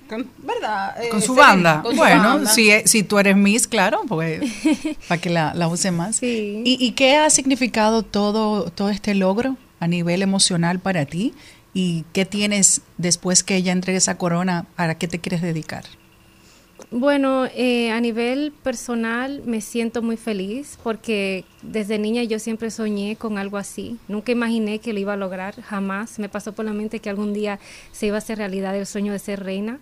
con- 0.09 0.31
¿Verdad? 0.39 1.03
Eh, 1.03 1.09
Con 1.09 1.23
su 1.23 1.35
banda. 1.35 1.83
con 1.83 1.93
su 1.93 1.97
bueno, 1.99 2.23
banda. 2.23 2.51
Si, 2.51 2.71
si 2.85 3.03
tú 3.03 3.19
eres 3.19 3.37
Miss, 3.37 3.67
claro, 3.67 4.03
pues 4.07 4.43
para 5.09 5.21
que 5.21 5.31
la, 5.31 5.55
la 5.55 5.69
use 5.69 5.91
más. 5.91 6.23
¿Y, 6.23 6.63
¿Y 6.65 6.93
qué 6.93 7.17
ha 7.17 7.31
significado 7.31 8.03
todo, 8.03 8.71
todo 8.71 8.91
este 8.91 9.15
logro 9.15 9.57
a 9.81 9.89
nivel 9.89 10.23
emocional 10.23 10.79
para 10.81 11.07
ti? 11.07 11.35
¿Y 11.73 12.05
qué 12.13 12.25
tienes 12.25 12.81
después 12.99 13.43
que 13.43 13.57
ella 13.57 13.73
entregue 13.73 13.99
esa 13.99 14.17
corona? 14.19 14.67
¿Para 14.77 14.97
qué 14.97 15.09
te 15.09 15.19
quieres 15.21 15.43
dedicar? 15.43 15.85
Bueno, 16.93 17.47
eh, 17.47 17.91
a 17.91 18.01
nivel 18.01 18.53
personal 18.63 19.43
me 19.45 19.61
siento 19.61 20.03
muy 20.03 20.17
feliz 20.17 20.79
porque 20.85 21.45
desde 21.63 21.99
niña 21.99 22.23
yo 22.23 22.39
siempre 22.39 22.71
soñé 22.71 23.17
con 23.17 23.39
algo 23.39 23.57
así. 23.57 23.99
Nunca 24.07 24.31
imaginé 24.31 24.79
que 24.79 24.93
lo 24.93 25.01
iba 25.01 25.15
a 25.15 25.17
lograr, 25.17 25.61
jamás. 25.63 26.21
Me 26.21 26.29
pasó 26.29 26.53
por 26.53 26.65
la 26.65 26.73
mente 26.73 27.01
que 27.01 27.11
algún 27.11 27.35
día 27.35 27.59
se 27.91 28.07
iba 28.07 28.17
a 28.17 28.19
hacer 28.19 28.39
realidad 28.39 28.77
el 28.77 28.87
sueño 28.87 29.13
de 29.13 29.19
ser 29.19 29.43
reina. 29.43 29.81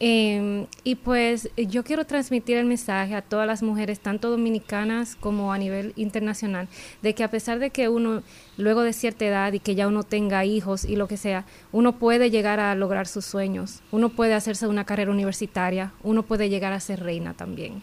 Eh, 0.00 0.66
y 0.84 0.94
pues 0.94 1.48
eh, 1.56 1.66
yo 1.66 1.82
quiero 1.82 2.04
transmitir 2.06 2.56
el 2.56 2.66
mensaje 2.66 3.14
a 3.16 3.22
todas 3.22 3.46
las 3.48 3.62
mujeres, 3.64 3.98
tanto 3.98 4.30
dominicanas 4.30 5.16
como 5.16 5.52
a 5.52 5.58
nivel 5.58 5.92
internacional, 5.96 6.68
de 7.02 7.14
que 7.14 7.24
a 7.24 7.30
pesar 7.30 7.58
de 7.58 7.70
que 7.70 7.88
uno, 7.88 8.22
luego 8.56 8.82
de 8.82 8.92
cierta 8.92 9.24
edad 9.24 9.52
y 9.52 9.58
que 9.60 9.74
ya 9.74 9.88
uno 9.88 10.04
tenga 10.04 10.44
hijos 10.44 10.84
y 10.84 10.94
lo 10.94 11.08
que 11.08 11.16
sea, 11.16 11.44
uno 11.72 11.98
puede 11.98 12.30
llegar 12.30 12.60
a 12.60 12.74
lograr 12.76 13.08
sus 13.08 13.24
sueños, 13.24 13.80
uno 13.90 14.08
puede 14.10 14.34
hacerse 14.34 14.68
una 14.68 14.84
carrera 14.84 15.10
universitaria, 15.10 15.90
uno 16.04 16.22
puede 16.22 16.48
llegar 16.48 16.72
a 16.72 16.78
ser 16.80 17.00
reina 17.02 17.34
también. 17.34 17.82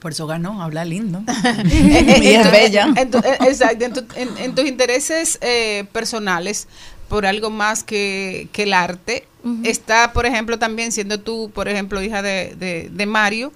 Por 0.00 0.12
eso 0.12 0.26
ganó, 0.26 0.62
habla 0.62 0.84
lindo. 0.86 1.22
Y 1.66 2.28
es 2.28 2.50
bella. 2.50 2.88
en 2.96 3.10
tu- 3.10 3.18
eh, 3.18 3.36
exacto, 3.46 3.84
en, 3.84 3.92
tu- 3.92 4.04
en- 4.16 4.38
en 4.38 4.54
tus 4.54 4.64
intereses 4.66 5.38
eh, 5.42 5.84
personales, 5.92 6.68
por 7.08 7.26
algo 7.26 7.50
más 7.50 7.84
que, 7.84 8.48
que 8.52 8.62
el 8.64 8.72
arte, 8.72 9.24
está, 9.64 10.12
por 10.12 10.26
ejemplo, 10.26 10.58
también 10.58 10.90
siendo 10.92 11.20
tú, 11.20 11.50
por 11.54 11.68
ejemplo, 11.68 12.02
hija 12.02 12.22
de, 12.22 12.54
de- 12.56 12.88
de 12.90 13.06
Mario, 13.06 13.52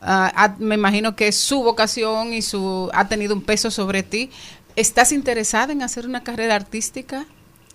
ah, 0.00 0.54
me 0.58 0.74
imagino 0.74 1.14
que 1.16 1.30
su 1.32 1.62
vocación 1.62 2.32
y 2.32 2.42
su 2.42 2.90
ha 2.92 3.08
tenido 3.08 3.34
un 3.34 3.42
peso 3.42 3.70
sobre 3.70 4.02
ti. 4.02 4.30
¿Estás 4.76 5.12
interesada 5.12 5.72
en 5.72 5.82
hacer 5.82 6.06
una 6.06 6.22
carrera 6.22 6.54
artística? 6.54 7.26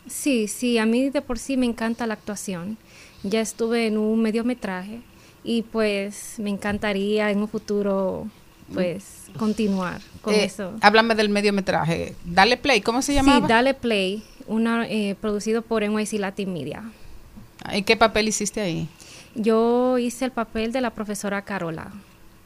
Sí, 0.07 0.47
sí, 0.47 0.78
a 0.78 0.86
mí 0.86 1.09
de 1.09 1.22
por 1.22 1.39
sí 1.39 1.57
me 1.57 1.66
encanta 1.66 2.07
la 2.07 2.14
actuación. 2.16 2.78
Ya 3.24 3.39
estuve 3.41 3.88
en 3.88 3.97
un 3.97 4.22
mediometraje 4.22 4.99
y 5.43 5.61
pues 5.64 6.36
me 6.39 6.49
encantaría 6.49 7.32
en 7.32 7.39
un 7.39 7.47
futuro 7.47 8.28
pues 8.74 9.03
continuar 9.38 10.01
con 10.22 10.34
Eh, 10.34 10.45
eso. 10.45 10.74
Háblame 10.82 11.16
del 11.16 11.30
mediometraje. 11.30 12.16
Dale 12.26 12.57
play, 12.57 12.82
¿cómo 12.82 13.01
se 13.01 13.14
llamaba? 13.14 13.45
Sí, 13.47 13.53
Dale 13.53 13.74
Play, 13.74 14.24
una, 14.47 14.88
eh, 14.89 15.16
producido 15.20 15.61
por 15.61 15.84
NYC 15.84 16.14
Latin 16.20 16.51
Media. 16.53 16.84
¿Y 17.72 17.84
qué 17.84 17.95
papel 17.95 18.28
hiciste 18.28 18.61
ahí? 18.61 18.88
Yo 19.36 19.97
hice 19.97 20.26
el 20.26 20.32
papel 20.32 20.72
de 20.72 20.82
la 20.82 20.89
profesora 20.91 21.41
Carola. 21.43 21.91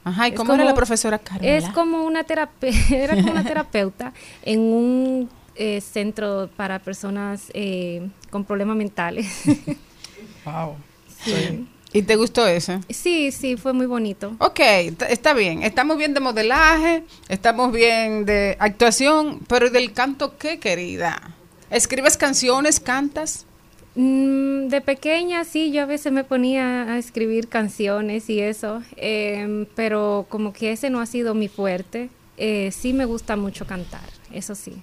Ajá, 0.03 0.28
¿y 0.28 0.32
Es 0.32 0.38
cómo 0.38 0.53
era 0.53 0.63
la 0.63 0.70
como- 0.72 0.76
profesora 0.78 1.20
Carola? 1.20 1.57
Es 1.57 1.70
como 1.70 2.03
una, 2.05 2.24
terape 2.24 2.72
era 2.91 3.15
como 3.15 3.32
una 3.32 3.43
terapeuta 3.43 4.13
en 4.43 4.59
un 4.59 5.30
eh, 5.55 5.82
centro 5.82 6.49
para 6.55 6.80
personas 6.80 7.43
eh, 7.53 8.07
con 8.30 8.43
problemas 8.45 8.76
mentales. 8.78 9.28
Wow. 10.45 10.76
Sí. 11.26 11.68
¿Y 11.91 12.01
te 12.03 12.15
gustó 12.15 12.47
eso? 12.47 12.80
Sí, 12.89 13.32
sí, 13.32 13.57
fue 13.57 13.74
muy 13.74 13.86
bonito. 13.86 14.36
Ok, 14.39 14.59
está 15.09 15.34
bien. 15.34 15.63
Estamos 15.63 15.97
bien 15.97 16.13
de 16.13 16.20
modelaje, 16.22 17.03
estamos 17.28 17.72
bien 17.74 18.24
de 18.26 18.55
actuación, 18.59 19.39
pero 19.47 19.68
¿y 19.68 19.70
del 19.72 19.91
canto 19.93 20.38
qué, 20.38 20.59
querida? 20.59 21.36
¿Escribes 21.70 22.15
canciones, 22.18 22.80
cantas? 22.80 23.45
Mm, 23.99 24.67
de 24.67 24.79
pequeña 24.81 25.43
sí, 25.43 25.71
yo 25.71 25.81
a 25.81 25.85
veces 25.87 26.13
me 26.13 26.23
ponía 26.23 26.83
a 26.83 26.99
escribir 26.99 27.47
canciones 27.47 28.29
y 28.29 28.39
eso, 28.39 28.83
em, 28.95 29.65
pero 29.75 30.27
como 30.29 30.53
que 30.53 30.71
ese 30.71 30.91
no 30.91 31.01
ha 31.01 31.07
sido 31.07 31.33
mi 31.33 31.47
fuerte. 31.47 32.09
Eh, 32.37 32.69
sí 32.71 32.93
me 32.93 33.05
gusta 33.05 33.35
mucho 33.35 33.65
cantar, 33.65 34.03
eso 34.31 34.53
sí. 34.53 34.73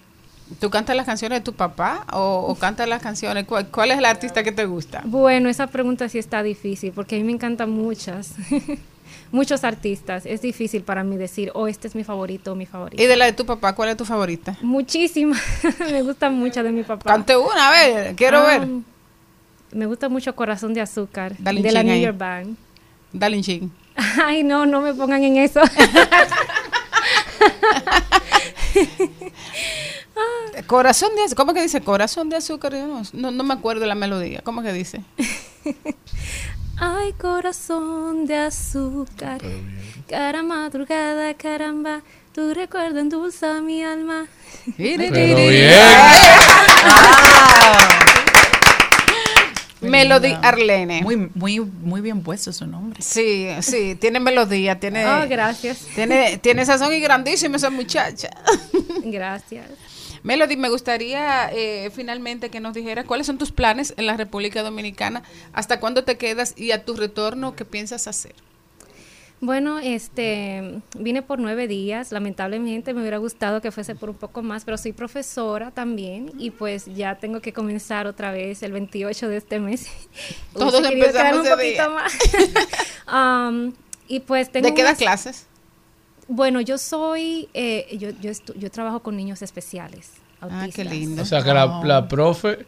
¿Tú 0.58 0.68
cantas 0.68 0.96
las 0.96 1.06
canciones 1.06 1.38
de 1.38 1.44
tu 1.44 1.52
papá 1.52 2.04
o, 2.12 2.44
o 2.48 2.54
cantas 2.56 2.88
las 2.88 3.00
canciones? 3.00 3.44
¿Cuál, 3.46 3.68
cuál 3.68 3.92
es 3.92 3.98
el 3.98 4.04
artista 4.04 4.42
que 4.42 4.50
te 4.50 4.64
gusta? 4.66 5.02
Bueno, 5.04 5.48
esa 5.48 5.68
pregunta 5.68 6.08
sí 6.08 6.18
está 6.18 6.42
difícil 6.42 6.90
porque 6.92 7.14
a 7.14 7.18
mí 7.18 7.24
me 7.24 7.32
encantan 7.32 7.70
muchas, 7.70 8.34
muchos 9.32 9.62
artistas. 9.62 10.26
Es 10.26 10.42
difícil 10.42 10.82
para 10.82 11.04
mí 11.04 11.16
decir, 11.16 11.52
oh, 11.54 11.68
este 11.68 11.86
es 11.86 11.94
mi 11.94 12.02
favorito 12.02 12.50
o 12.52 12.54
mi 12.56 12.66
favorito. 12.66 13.00
¿Y 13.00 13.06
de 13.06 13.16
la 13.16 13.26
de 13.26 13.32
tu 13.32 13.46
papá, 13.46 13.76
cuál 13.76 13.90
es 13.90 13.96
tu 13.96 14.04
favorita? 14.04 14.58
Muchísimas, 14.60 15.40
me 15.92 16.02
gustan 16.02 16.34
muchas 16.34 16.64
de 16.64 16.72
mi 16.72 16.82
papá. 16.82 17.04
Cante 17.08 17.36
una, 17.36 17.68
a 17.68 17.70
ver, 17.70 18.16
quiero 18.16 18.38
Ah, 18.38 18.58
ver. 18.58 18.68
Me 19.74 19.86
gusta 19.86 20.08
mucho 20.08 20.34
Corazón 20.36 20.72
de 20.72 20.80
Azúcar, 20.80 21.34
Dale 21.38 21.60
de 21.60 21.72
la 21.72 21.82
New. 21.82 22.00
York 22.00 22.16
Band. 22.16 22.56
Dale 23.12 23.36
un 23.36 23.42
ching. 23.42 23.70
Ay, 24.24 24.44
no, 24.44 24.64
no 24.66 24.80
me 24.80 24.94
pongan 24.94 25.22
en 25.24 25.36
eso. 25.36 25.60
Corazón 30.66 31.14
de 31.16 31.22
azúcar, 31.24 31.36
¿cómo 31.36 31.54
que 31.54 31.62
dice? 31.62 31.80
Corazón 31.80 32.28
de 32.28 32.36
azúcar, 32.36 32.72
no, 32.72 33.02
no, 33.12 33.30
no 33.32 33.44
me 33.44 33.54
acuerdo 33.54 33.84
la 33.86 33.94
melodía, 33.96 34.40
¿cómo 34.42 34.62
que 34.62 34.72
dice? 34.72 35.02
Ay, 36.76 37.12
corazón 37.14 38.26
de 38.26 38.36
azúcar, 38.36 39.40
cara 40.08 40.42
madrugada, 40.42 41.34
caramba, 41.34 42.02
tu 42.32 42.54
recuerdo 42.54 43.00
endulza 43.00 43.60
mi 43.60 43.82
alma. 43.82 44.26
Pero 44.76 45.10
bien. 45.10 45.72
Melody 49.84 50.34
Arlene. 50.42 51.02
Muy, 51.02 51.30
muy, 51.34 51.60
muy 51.60 52.00
bien 52.00 52.22
puesto 52.22 52.52
su 52.52 52.66
nombre. 52.66 53.00
Sí, 53.02 53.48
sí, 53.60 53.94
tiene 53.94 54.20
melodía, 54.20 54.78
tiene... 54.78 55.06
Oh, 55.06 55.28
gracias. 55.28 55.86
Tiene, 55.94 56.38
tiene 56.38 56.64
sazón 56.64 56.92
y 56.92 57.00
grandísima 57.00 57.56
esa 57.56 57.70
muchacha. 57.70 58.30
Gracias. 59.04 59.66
Melody, 60.22 60.56
me 60.56 60.70
gustaría 60.70 61.50
eh, 61.52 61.90
finalmente 61.94 62.48
que 62.48 62.58
nos 62.58 62.72
dijeras 62.72 63.04
cuáles 63.04 63.26
son 63.26 63.36
tus 63.36 63.52
planes 63.52 63.92
en 63.98 64.06
la 64.06 64.16
República 64.16 64.62
Dominicana, 64.62 65.22
hasta 65.52 65.80
cuándo 65.80 66.04
te 66.04 66.16
quedas 66.16 66.54
y 66.56 66.72
a 66.72 66.84
tu 66.84 66.96
retorno, 66.96 67.54
¿qué 67.54 67.66
piensas 67.66 68.08
hacer? 68.08 68.34
Bueno, 69.40 69.78
este, 69.78 70.80
vine 70.98 71.20
por 71.22 71.38
nueve 71.38 71.68
días. 71.68 72.12
Lamentablemente 72.12 72.94
me 72.94 73.00
hubiera 73.02 73.18
gustado 73.18 73.60
que 73.60 73.70
fuese 73.72 73.94
por 73.94 74.08
un 74.10 74.16
poco 74.16 74.42
más, 74.42 74.64
pero 74.64 74.78
soy 74.78 74.92
profesora 74.92 75.70
también 75.70 76.32
y 76.38 76.50
pues 76.50 76.86
ya 76.94 77.16
tengo 77.16 77.40
que 77.40 77.52
comenzar 77.52 78.06
otra 78.06 78.30
vez 78.32 78.62
el 78.62 78.72
28 78.72 79.28
de 79.28 79.36
este 79.36 79.60
mes. 79.60 79.86
Todos 80.54 80.82
empezamos 80.90 81.46
ese 81.46 81.56
día. 81.62 81.86
un 81.88 81.94
poquito 81.94 81.94
más. 81.94 82.12
Um, 83.06 83.74
y 84.08 84.20
pues 84.20 84.50
tengo 84.50 84.66
¿De 84.66 84.72
qué 84.74 84.82
das 84.82 84.92
unas- 84.92 84.98
clases? 85.02 85.46
Bueno, 86.26 86.62
yo 86.62 86.78
soy, 86.78 87.50
eh, 87.52 87.86
yo, 87.98 88.08
yo, 88.22 88.30
estu- 88.30 88.54
yo 88.58 88.70
trabajo 88.70 89.00
con 89.00 89.14
niños 89.14 89.42
especiales. 89.42 90.10
Ah, 90.40 90.48
qué 90.48 90.54
autistas. 90.80 90.86
lindo. 90.90 91.22
O 91.22 91.24
sea 91.26 91.42
que 91.42 91.52
la, 91.52 91.82
la 91.84 92.08
profe 92.08 92.64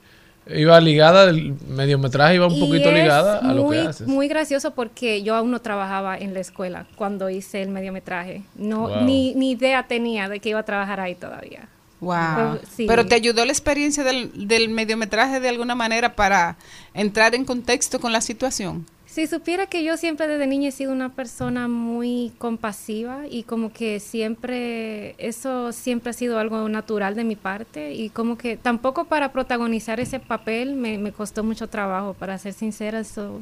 iba 0.48 0.80
ligada, 0.80 1.24
el 1.30 1.54
mediometraje 1.68 2.36
iba 2.36 2.46
un 2.46 2.54
Y 2.54 2.60
poquito 2.60 2.90
ligada 2.92 3.38
a 3.38 3.52
lo 3.52 3.68
que 3.68 3.80
haces. 3.80 4.06
Muy 4.06 4.28
gracioso 4.28 4.72
porque 4.72 5.22
yo 5.22 5.34
aún 5.34 5.50
no 5.50 5.60
trabajaba 5.60 6.16
en 6.16 6.34
la 6.34 6.40
escuela 6.40 6.86
cuando 6.96 7.28
hice 7.30 7.62
el 7.62 7.70
mediometraje. 7.70 8.42
No, 8.56 8.88
Wow. 8.88 9.00
ni, 9.04 9.34
ni 9.34 9.52
idea 9.52 9.86
tenía 9.86 10.28
de 10.28 10.40
que 10.40 10.50
iba 10.50 10.60
a 10.60 10.64
trabajar 10.64 11.00
ahí 11.00 11.14
todavía. 11.14 11.68
Wow. 12.00 12.14
Pero, 12.36 12.60
sí. 12.76 12.84
Pero 12.86 13.06
te 13.06 13.14
ayudó 13.14 13.44
la 13.44 13.52
experiencia 13.52 14.04
del, 14.04 14.46
del 14.48 14.68
mediometraje 14.68 15.40
de 15.40 15.48
alguna 15.48 15.74
manera 15.74 16.14
para 16.14 16.56
entrar 16.94 17.34
en 17.34 17.44
contexto 17.44 17.98
con 18.00 18.12
la 18.12 18.20
situación. 18.20 18.86
Si 19.16 19.26
supiera 19.26 19.64
que 19.64 19.82
yo 19.82 19.96
siempre 19.96 20.28
desde 20.28 20.46
niña 20.46 20.68
he 20.68 20.72
sido 20.72 20.92
una 20.92 21.08
persona 21.08 21.68
muy 21.68 22.34
compasiva 22.36 23.22
y 23.26 23.44
como 23.44 23.72
que 23.72 23.98
siempre, 23.98 25.14
eso 25.16 25.72
siempre 25.72 26.10
ha 26.10 26.12
sido 26.12 26.38
algo 26.38 26.68
natural 26.68 27.14
de 27.14 27.24
mi 27.24 27.34
parte 27.34 27.94
y 27.94 28.10
como 28.10 28.36
que 28.36 28.58
tampoco 28.58 29.06
para 29.06 29.32
protagonizar 29.32 30.00
ese 30.00 30.20
papel 30.20 30.74
me, 30.74 30.98
me 30.98 31.12
costó 31.12 31.42
mucho 31.42 31.66
trabajo, 31.66 32.12
para 32.12 32.36
ser 32.36 32.52
sincera, 32.52 33.00
eso 33.00 33.40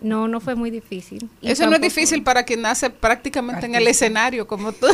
no, 0.00 0.26
no 0.26 0.40
fue 0.40 0.56
muy 0.56 0.72
difícil. 0.72 1.30
Y 1.40 1.52
Eso 1.52 1.70
no 1.70 1.76
es 1.76 1.80
difícil 1.80 2.24
para 2.24 2.42
quien 2.42 2.62
nace 2.62 2.90
prácticamente 2.90 3.66
en 3.66 3.76
el 3.76 3.86
escenario 3.86 4.48
como 4.48 4.72
tú. 4.72 4.88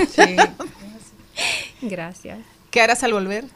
Gracias. 1.81 2.41
¿Qué 2.71 2.83
harás 2.83 3.03
al 3.05 3.15
volver? 3.15 3.47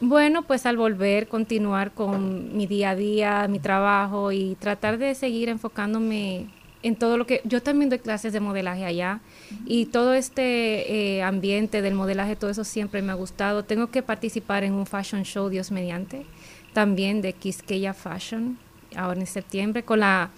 Bueno, 0.00 0.42
pues 0.42 0.66
al 0.66 0.76
volver, 0.76 1.28
continuar 1.28 1.92
con 1.92 2.56
mi 2.56 2.66
día 2.66 2.90
a 2.90 2.96
día, 2.96 3.46
mi 3.48 3.60
trabajo 3.60 4.32
y 4.32 4.56
tratar 4.56 4.98
de 4.98 5.14
seguir 5.14 5.48
enfocándome 5.48 6.48
en 6.82 6.96
todo 6.96 7.16
lo 7.16 7.26
que... 7.26 7.40
Yo 7.44 7.62
también 7.62 7.90
doy 7.90 8.00
clases 8.00 8.32
de 8.32 8.40
modelaje 8.40 8.84
allá 8.84 9.20
y 9.66 9.86
todo 9.86 10.14
este 10.14 11.16
eh, 11.16 11.22
ambiente 11.22 11.80
del 11.80 11.94
modelaje, 11.94 12.34
todo 12.34 12.50
eso 12.50 12.64
siempre 12.64 13.02
me 13.02 13.12
ha 13.12 13.14
gustado. 13.14 13.64
Tengo 13.64 13.86
que 13.86 14.02
participar 14.02 14.64
en 14.64 14.74
un 14.74 14.84
fashion 14.84 15.22
show, 15.22 15.48
Dios 15.48 15.70
mediante, 15.70 16.26
también 16.72 17.22
de 17.22 17.32
Quisqueya 17.32 17.94
Fashion, 17.94 18.58
ahora 18.96 19.20
en 19.20 19.26
septiembre, 19.28 19.84
con 19.84 20.00
la 20.00 20.30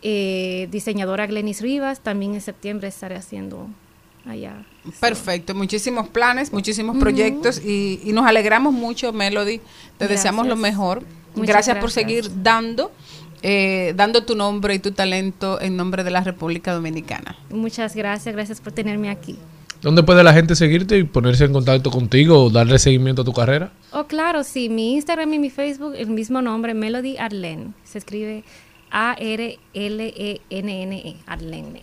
eh, 0.00 0.68
diseñadora 0.70 1.26
Glenis 1.26 1.60
Rivas, 1.60 2.00
también 2.00 2.34
en 2.34 2.40
septiembre 2.40 2.88
estaré 2.88 3.16
haciendo 3.16 3.68
allá. 4.26 4.64
Perfecto, 5.00 5.54
muchísimos 5.54 6.08
planes, 6.08 6.52
muchísimos 6.52 6.96
proyectos 6.98 7.60
y, 7.64 8.00
y 8.04 8.12
nos 8.12 8.26
alegramos 8.26 8.72
mucho, 8.72 9.12
Melody. 9.12 9.60
Te 9.98 10.08
deseamos 10.08 10.46
lo 10.46 10.56
mejor. 10.56 11.02
Muchas 11.34 11.48
gracias, 11.48 11.78
por 11.78 11.90
seguir 11.90 12.30
dando, 12.42 12.92
eh, 13.42 13.94
dando 13.96 14.24
tu 14.24 14.34
nombre 14.34 14.74
y 14.74 14.78
tu 14.78 14.92
talento 14.92 15.60
en 15.60 15.76
nombre 15.76 16.04
de 16.04 16.10
la 16.10 16.20
República 16.22 16.74
Dominicana. 16.74 17.36
Muchas 17.50 17.96
gracias, 17.96 18.34
gracias 18.34 18.60
por 18.60 18.72
tenerme 18.72 19.08
aquí. 19.10 19.38
¿Dónde 19.80 20.02
puede 20.04 20.22
la 20.22 20.32
gente 20.32 20.54
seguirte 20.54 20.96
y 20.98 21.04
ponerse 21.04 21.44
en 21.44 21.52
contacto 21.52 21.90
contigo 21.90 22.44
o 22.44 22.50
darle 22.50 22.78
seguimiento 22.78 23.22
a 23.22 23.24
tu 23.24 23.32
carrera? 23.32 23.72
Oh, 23.90 24.04
claro, 24.04 24.44
sí, 24.44 24.68
mi 24.68 24.94
Instagram 24.94 25.32
y 25.34 25.38
mi 25.40 25.50
Facebook, 25.50 25.94
el 25.96 26.08
mismo 26.10 26.40
nombre, 26.40 26.72
Melody 26.72 27.16
Arlen. 27.16 27.74
Se 27.82 27.98
escribe 27.98 28.44
A-R-L-E-N-N-E, 28.90 29.56
Arlene. 31.26 31.80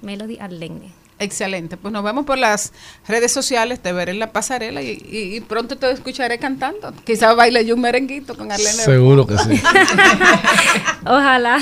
Melody 0.00 0.38
Arlene. 0.38 1.03
Excelente, 1.18 1.76
pues 1.76 1.92
nos 1.92 2.02
vemos 2.02 2.24
por 2.26 2.36
las 2.38 2.72
redes 3.06 3.30
sociales, 3.32 3.80
te 3.80 3.92
veré 3.92 4.10
en 4.12 4.18
la 4.18 4.32
pasarela 4.32 4.82
y, 4.82 4.90
y- 5.08 5.36
y 5.36 5.40
pronto 5.40 5.76
te 5.78 5.90
escucharé 5.90 6.38
cantando. 6.38 6.92
Quizás 7.04 7.36
baile 7.36 7.64
yo 7.64 7.76
un 7.76 7.82
merenguito 7.82 8.36
con 8.36 8.50
Arlene. 8.50 8.70
Seguro 8.72 9.24
que 9.26 9.38
sí. 9.38 9.62
Ojalá. 11.06 11.58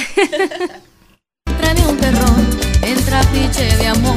Tráeme 1.60 1.86
un 1.86 1.96
terrón 1.98 2.48
en 2.82 3.04
trapiche 3.04 3.76
de 3.76 3.86
amor. 3.88 4.16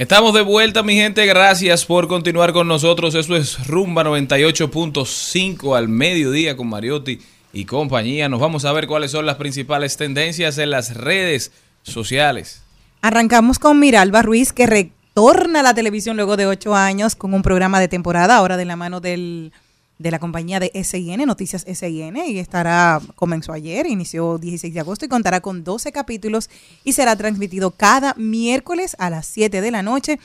Estamos 0.00 0.32
de 0.32 0.40
vuelta, 0.40 0.82
mi 0.82 0.94
gente. 0.94 1.26
Gracias 1.26 1.84
por 1.84 2.08
continuar 2.08 2.54
con 2.54 2.66
nosotros. 2.66 3.14
Eso 3.14 3.36
es 3.36 3.66
Rumba 3.66 4.02
98.5 4.02 5.76
al 5.76 5.88
mediodía 5.88 6.56
con 6.56 6.70
Mariotti 6.70 7.20
y 7.52 7.66
compañía. 7.66 8.30
Nos 8.30 8.40
vamos 8.40 8.64
a 8.64 8.72
ver 8.72 8.86
cuáles 8.86 9.10
son 9.10 9.26
las 9.26 9.36
principales 9.36 9.98
tendencias 9.98 10.56
en 10.56 10.70
las 10.70 10.96
redes 10.96 11.52
sociales. 11.82 12.62
Arrancamos 13.02 13.58
con 13.58 13.78
Miralba 13.78 14.22
Ruiz, 14.22 14.54
que 14.54 14.66
retorna 14.66 15.60
a 15.60 15.64
la 15.64 15.74
televisión 15.74 16.16
luego 16.16 16.38
de 16.38 16.46
ocho 16.46 16.74
años 16.74 17.14
con 17.14 17.34
un 17.34 17.42
programa 17.42 17.78
de 17.78 17.88
temporada, 17.88 18.36
ahora 18.36 18.56
de 18.56 18.64
la 18.64 18.76
mano 18.76 19.00
del, 19.02 19.52
de 20.00 20.10
la 20.10 20.18
compañía 20.18 20.58
de 20.58 20.72
SIN, 20.82 21.18
Noticias 21.26 21.66
SIN, 21.70 22.16
y 22.16 22.38
estará, 22.38 23.02
comenzó 23.16 23.52
ayer, 23.52 23.84
inició 23.84 24.38
16 24.38 24.72
de 24.72 24.80
agosto 24.80 25.04
y 25.04 25.08
contará 25.08 25.42
con 25.42 25.62
12 25.62 25.92
capítulos 25.92 26.48
y 26.84 26.94
será 26.94 27.16
transmitido 27.16 27.70
cada 27.72 28.14
miércoles 28.14 28.96
a 28.98 29.10
las 29.10 29.26
7 29.26 29.60
de 29.60 29.70
la 29.70 29.82
noche 29.82 30.18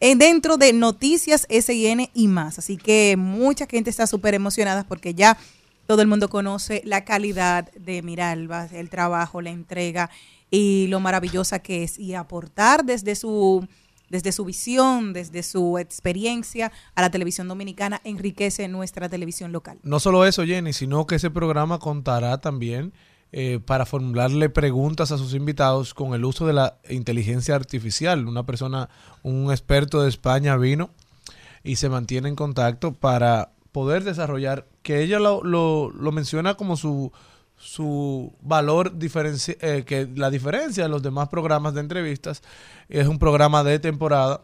eh, 0.00 0.16
dentro 0.16 0.56
de 0.56 0.72
Noticias 0.72 1.46
SIN 1.50 2.08
y 2.14 2.26
más. 2.28 2.58
Así 2.58 2.78
que 2.78 3.16
mucha 3.18 3.66
gente 3.66 3.90
está 3.90 4.06
súper 4.06 4.32
emocionada 4.32 4.84
porque 4.84 5.12
ya 5.12 5.36
todo 5.86 6.00
el 6.00 6.08
mundo 6.08 6.30
conoce 6.30 6.80
la 6.86 7.04
calidad 7.04 7.70
de 7.72 8.00
Miralba, 8.00 8.66
el 8.72 8.88
trabajo, 8.88 9.42
la 9.42 9.50
entrega 9.50 10.08
y 10.50 10.86
lo 10.86 11.00
maravillosa 11.00 11.58
que 11.58 11.82
es 11.82 11.98
y 11.98 12.14
aportar 12.14 12.86
desde 12.86 13.14
su 13.14 13.68
desde 14.10 14.32
su 14.32 14.44
visión, 14.44 15.12
desde 15.12 15.42
su 15.42 15.78
experiencia 15.78 16.72
a 16.94 17.02
la 17.02 17.10
televisión 17.10 17.48
dominicana 17.48 18.00
enriquece 18.04 18.66
nuestra 18.68 19.08
televisión 19.08 19.52
local. 19.52 19.78
No 19.82 20.00
solo 20.00 20.24
eso, 20.24 20.44
Jenny, 20.44 20.72
sino 20.72 21.06
que 21.06 21.16
ese 21.16 21.30
programa 21.30 21.78
contará 21.78 22.38
también 22.40 22.92
eh, 23.32 23.60
para 23.64 23.84
formularle 23.84 24.48
preguntas 24.48 25.12
a 25.12 25.18
sus 25.18 25.34
invitados 25.34 25.92
con 25.92 26.14
el 26.14 26.24
uso 26.24 26.46
de 26.46 26.54
la 26.54 26.78
inteligencia 26.88 27.54
artificial. 27.54 28.26
Una 28.26 28.46
persona, 28.46 28.88
un 29.22 29.50
experto 29.50 30.00
de 30.02 30.08
España 30.08 30.56
vino 30.56 30.88
y 31.62 31.76
se 31.76 31.90
mantiene 31.90 32.28
en 32.30 32.36
contacto 32.36 32.92
para 32.94 33.50
poder 33.72 34.02
desarrollar, 34.04 34.66
que 34.82 35.02
ella 35.02 35.18
lo, 35.18 35.44
lo- 35.44 35.90
lo 35.90 36.10
menciona 36.12 36.54
como 36.54 36.76
su, 36.78 37.12
su 37.58 38.32
valor, 38.40 38.94
eh, 39.00 39.84
que 39.86 40.08
la 40.14 40.30
diferencia 40.30 40.84
de 40.84 40.88
los 40.88 41.02
demás 41.02 41.28
programas 41.28 41.74
de 41.74 41.80
entrevistas 41.80 42.42
es 42.88 43.06
un 43.08 43.18
programa 43.18 43.64
de 43.64 43.78
temporada, 43.78 44.42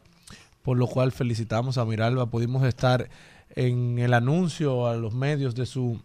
por 0.62 0.76
lo 0.76 0.86
cual 0.86 1.12
felicitamos 1.12 1.78
a 1.78 1.84
Miralba. 1.84 2.26
Pudimos 2.26 2.64
estar 2.64 3.08
en 3.54 3.98
el 3.98 4.14
anuncio 4.14 4.86
a 4.88 4.96
los 4.96 5.14
medios 5.14 5.54
de 5.54 5.66
su 5.66 6.00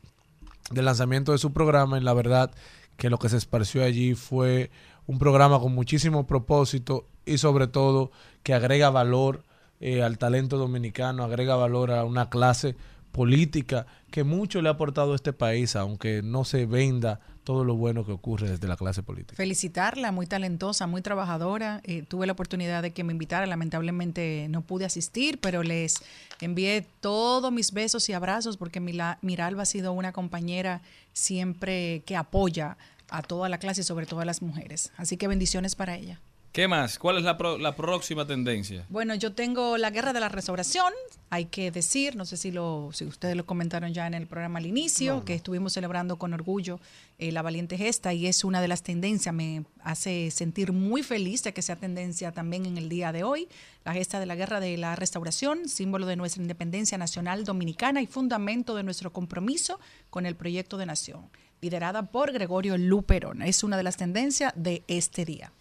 del 0.70 0.86
lanzamiento 0.86 1.32
de 1.32 1.39
su 1.39 1.51
programa 1.51 1.97
y 1.97 2.01
la 2.01 2.14
verdad 2.14 2.51
que 2.95 3.10
lo 3.10 3.18
que 3.18 3.30
se 3.30 3.38
esparció 3.38 3.84
allí 3.84 4.14
fue 4.14 4.70
un 5.07 5.18
programa 5.18 5.60
con 5.60 5.74
muchísimo 5.74 6.28
propósito 6.28 7.07
y 7.26 7.39
sobre 7.39 7.68
todo 7.68 8.12
que 8.43 8.53
agrega 8.53 8.91
valor 8.91 9.43
eh, 9.80 10.03
al 10.03 10.20
talento 10.20 10.57
dominicano, 10.57 11.24
agrega 11.24 11.55
valor 11.55 11.91
a 11.91 12.03
una 12.03 12.30
clase 12.30 12.76
política 13.12 13.86
que 14.12 14.24
mucho 14.24 14.62
le 14.62 14.70
ha 14.70 14.74
aportado 14.74 15.14
a 15.14 15.16
este 15.16 15.34
país, 15.34 15.76
aunque 15.76 16.22
no 16.24 16.45
se 16.45 16.66
venda 16.66 17.20
todo 17.43 17.64
lo 17.64 17.76
bueno 17.76 18.05
que 18.05 18.12
ocurre 18.12 18.49
desde 18.49 18.68
la 18.68 18.78
clase 18.78 19.01
política. 19.01 19.36
Felicitarla, 19.36 20.12
muy 20.12 20.28
talentosa, 20.28 20.86
muy 20.86 21.01
trabajadora. 21.01 21.82
Eh, 21.84 22.03
tuve 22.07 22.28
la 22.28 22.34
oportunidad 22.34 22.84
de 22.84 22.91
que 22.91 23.03
me 23.03 23.12
invitara, 23.12 23.45
lamentablemente 23.47 24.47
no 24.49 24.62
pude 24.62 24.86
asistir, 24.86 25.39
pero 25.39 25.64
les 25.64 25.95
envié 26.41 26.86
todos 27.01 27.51
mis 27.51 27.72
besos 27.72 28.07
y 28.10 28.14
abrazos 28.14 28.57
porque 28.57 28.80
Miralba 28.80 29.64
ha 29.64 29.66
sido 29.66 29.93
una 29.93 30.12
compañera 30.12 30.82
siempre 31.14 32.03
que 32.05 32.16
apoya 32.16 32.78
a 33.10 33.24
toda 33.24 33.49
la 33.49 33.57
clase 33.57 33.82
y 33.82 33.84
sobre 33.84 34.05
todo 34.05 34.20
a 34.20 34.26
las 34.26 34.41
mujeres. 34.41 34.91
Así 34.97 35.18
que 35.18 35.28
bendiciones 35.28 35.76
para 35.76 35.95
ella. 35.95 36.20
¿Qué 36.52 36.68
más? 36.68 36.97
¿Cuál 36.97 37.20
es 37.20 37.24
la, 37.24 37.38
pro- 37.38 37.60
la 37.60 37.76
próxima 37.76 38.26
tendencia? 38.26 38.84
Bueno, 38.89 39.14
yo 39.14 39.34
tengo 39.34 39.78
la 39.78 39.91
guerra 39.91 40.14
de 40.14 40.20
la 40.20 40.30
restauración, 40.30 40.91
hay 41.30 41.45
que 41.45 41.70
decir, 41.70 42.16
no 42.16 42.26
sé 42.26 42.38
si 42.38 42.52
lo, 42.52 42.89
si 42.91 43.06
ustedes 43.06 43.36
lo 43.36 43.45
comentaron 43.45 43.93
ya 43.93 44.08
en 44.08 44.16
el 44.16 44.26
programa 44.26 44.58
al 44.58 44.66
inicio, 44.66 45.24
que 45.26 45.36
estuvimos 45.36 45.74
celebrando 45.74 46.18
con 46.18 46.34
orgullo 46.34 46.80
eh, 47.20 47.32
la 47.32 47.43
valiente 47.43 47.78
gesta 47.78 48.14
y 48.14 48.26
es 48.26 48.43
una 48.43 48.62
de 48.62 48.68
las 48.68 48.82
tendencias, 48.82 49.34
me 49.34 49.64
hace 49.84 50.32
sentir 50.32 50.72
muy 50.74 51.04
feliz 51.04 51.43
de 51.43 51.54
que 51.54 51.62
sea 51.62 51.76
tendencia 51.76 52.32
también 52.32 52.66
en 52.66 52.80
el 52.80 52.89
día 52.89 53.12
de 53.12 53.24
hoy, 53.24 53.47
la 53.86 53.93
gesta 53.93 54.20
de 54.20 54.26
la 54.26 54.36
guerra 54.36 54.60
de 54.60 54.76
la 54.76 54.95
restauración, 54.95 55.70
símbolo 55.70 56.08
de 56.08 56.16
nuestra 56.16 56.41
independencia 56.41 56.97
nacional 56.97 57.43
dominicana 57.43 58.02
y 58.02 58.08
fundamento 58.08 58.76
de 58.76 58.82
nuestro 58.82 59.14
compromiso 59.14 59.80
con 60.10 60.26
el 60.26 60.36
proyecto 60.36 60.78
de 60.80 60.88
nación, 60.88 61.30
liderada 61.62 62.08
por 62.08 62.32
Gregorio 62.32 62.76
Luperón. 62.76 63.43
Es 63.43 63.64
una 63.64 63.78
de 63.78 63.84
las 63.84 63.97
tendencias 63.97 64.52
de 64.56 64.82
este 64.88 65.26
día. 65.26 65.52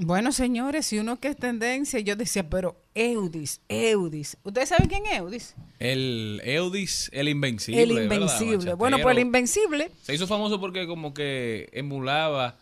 Bueno, 0.00 0.30
señores, 0.30 0.86
si 0.86 0.98
uno 1.00 1.18
que 1.18 1.26
es 1.26 1.36
tendencia, 1.36 1.98
yo 1.98 2.14
decía, 2.14 2.48
pero 2.48 2.76
Eudis, 2.94 3.60
Eudis. 3.68 4.36
¿Ustedes 4.44 4.68
saben 4.68 4.88
quién 4.88 5.04
es 5.06 5.18
Eudis? 5.18 5.56
El 5.80 6.40
Eudis, 6.44 7.10
el 7.12 7.28
invencible. 7.28 7.82
el 7.82 8.08
¿verdad, 8.08 8.14
Invencible. 8.14 8.74
Bueno, 8.74 8.98
pues 9.02 9.16
el? 9.16 9.22
Invencible 9.22 9.90
Se 10.02 10.14
hizo 10.14 10.28
famoso 10.28 10.60
porque 10.60 10.86
como 10.86 11.12
que 11.12 11.68
emulaba 11.72 12.56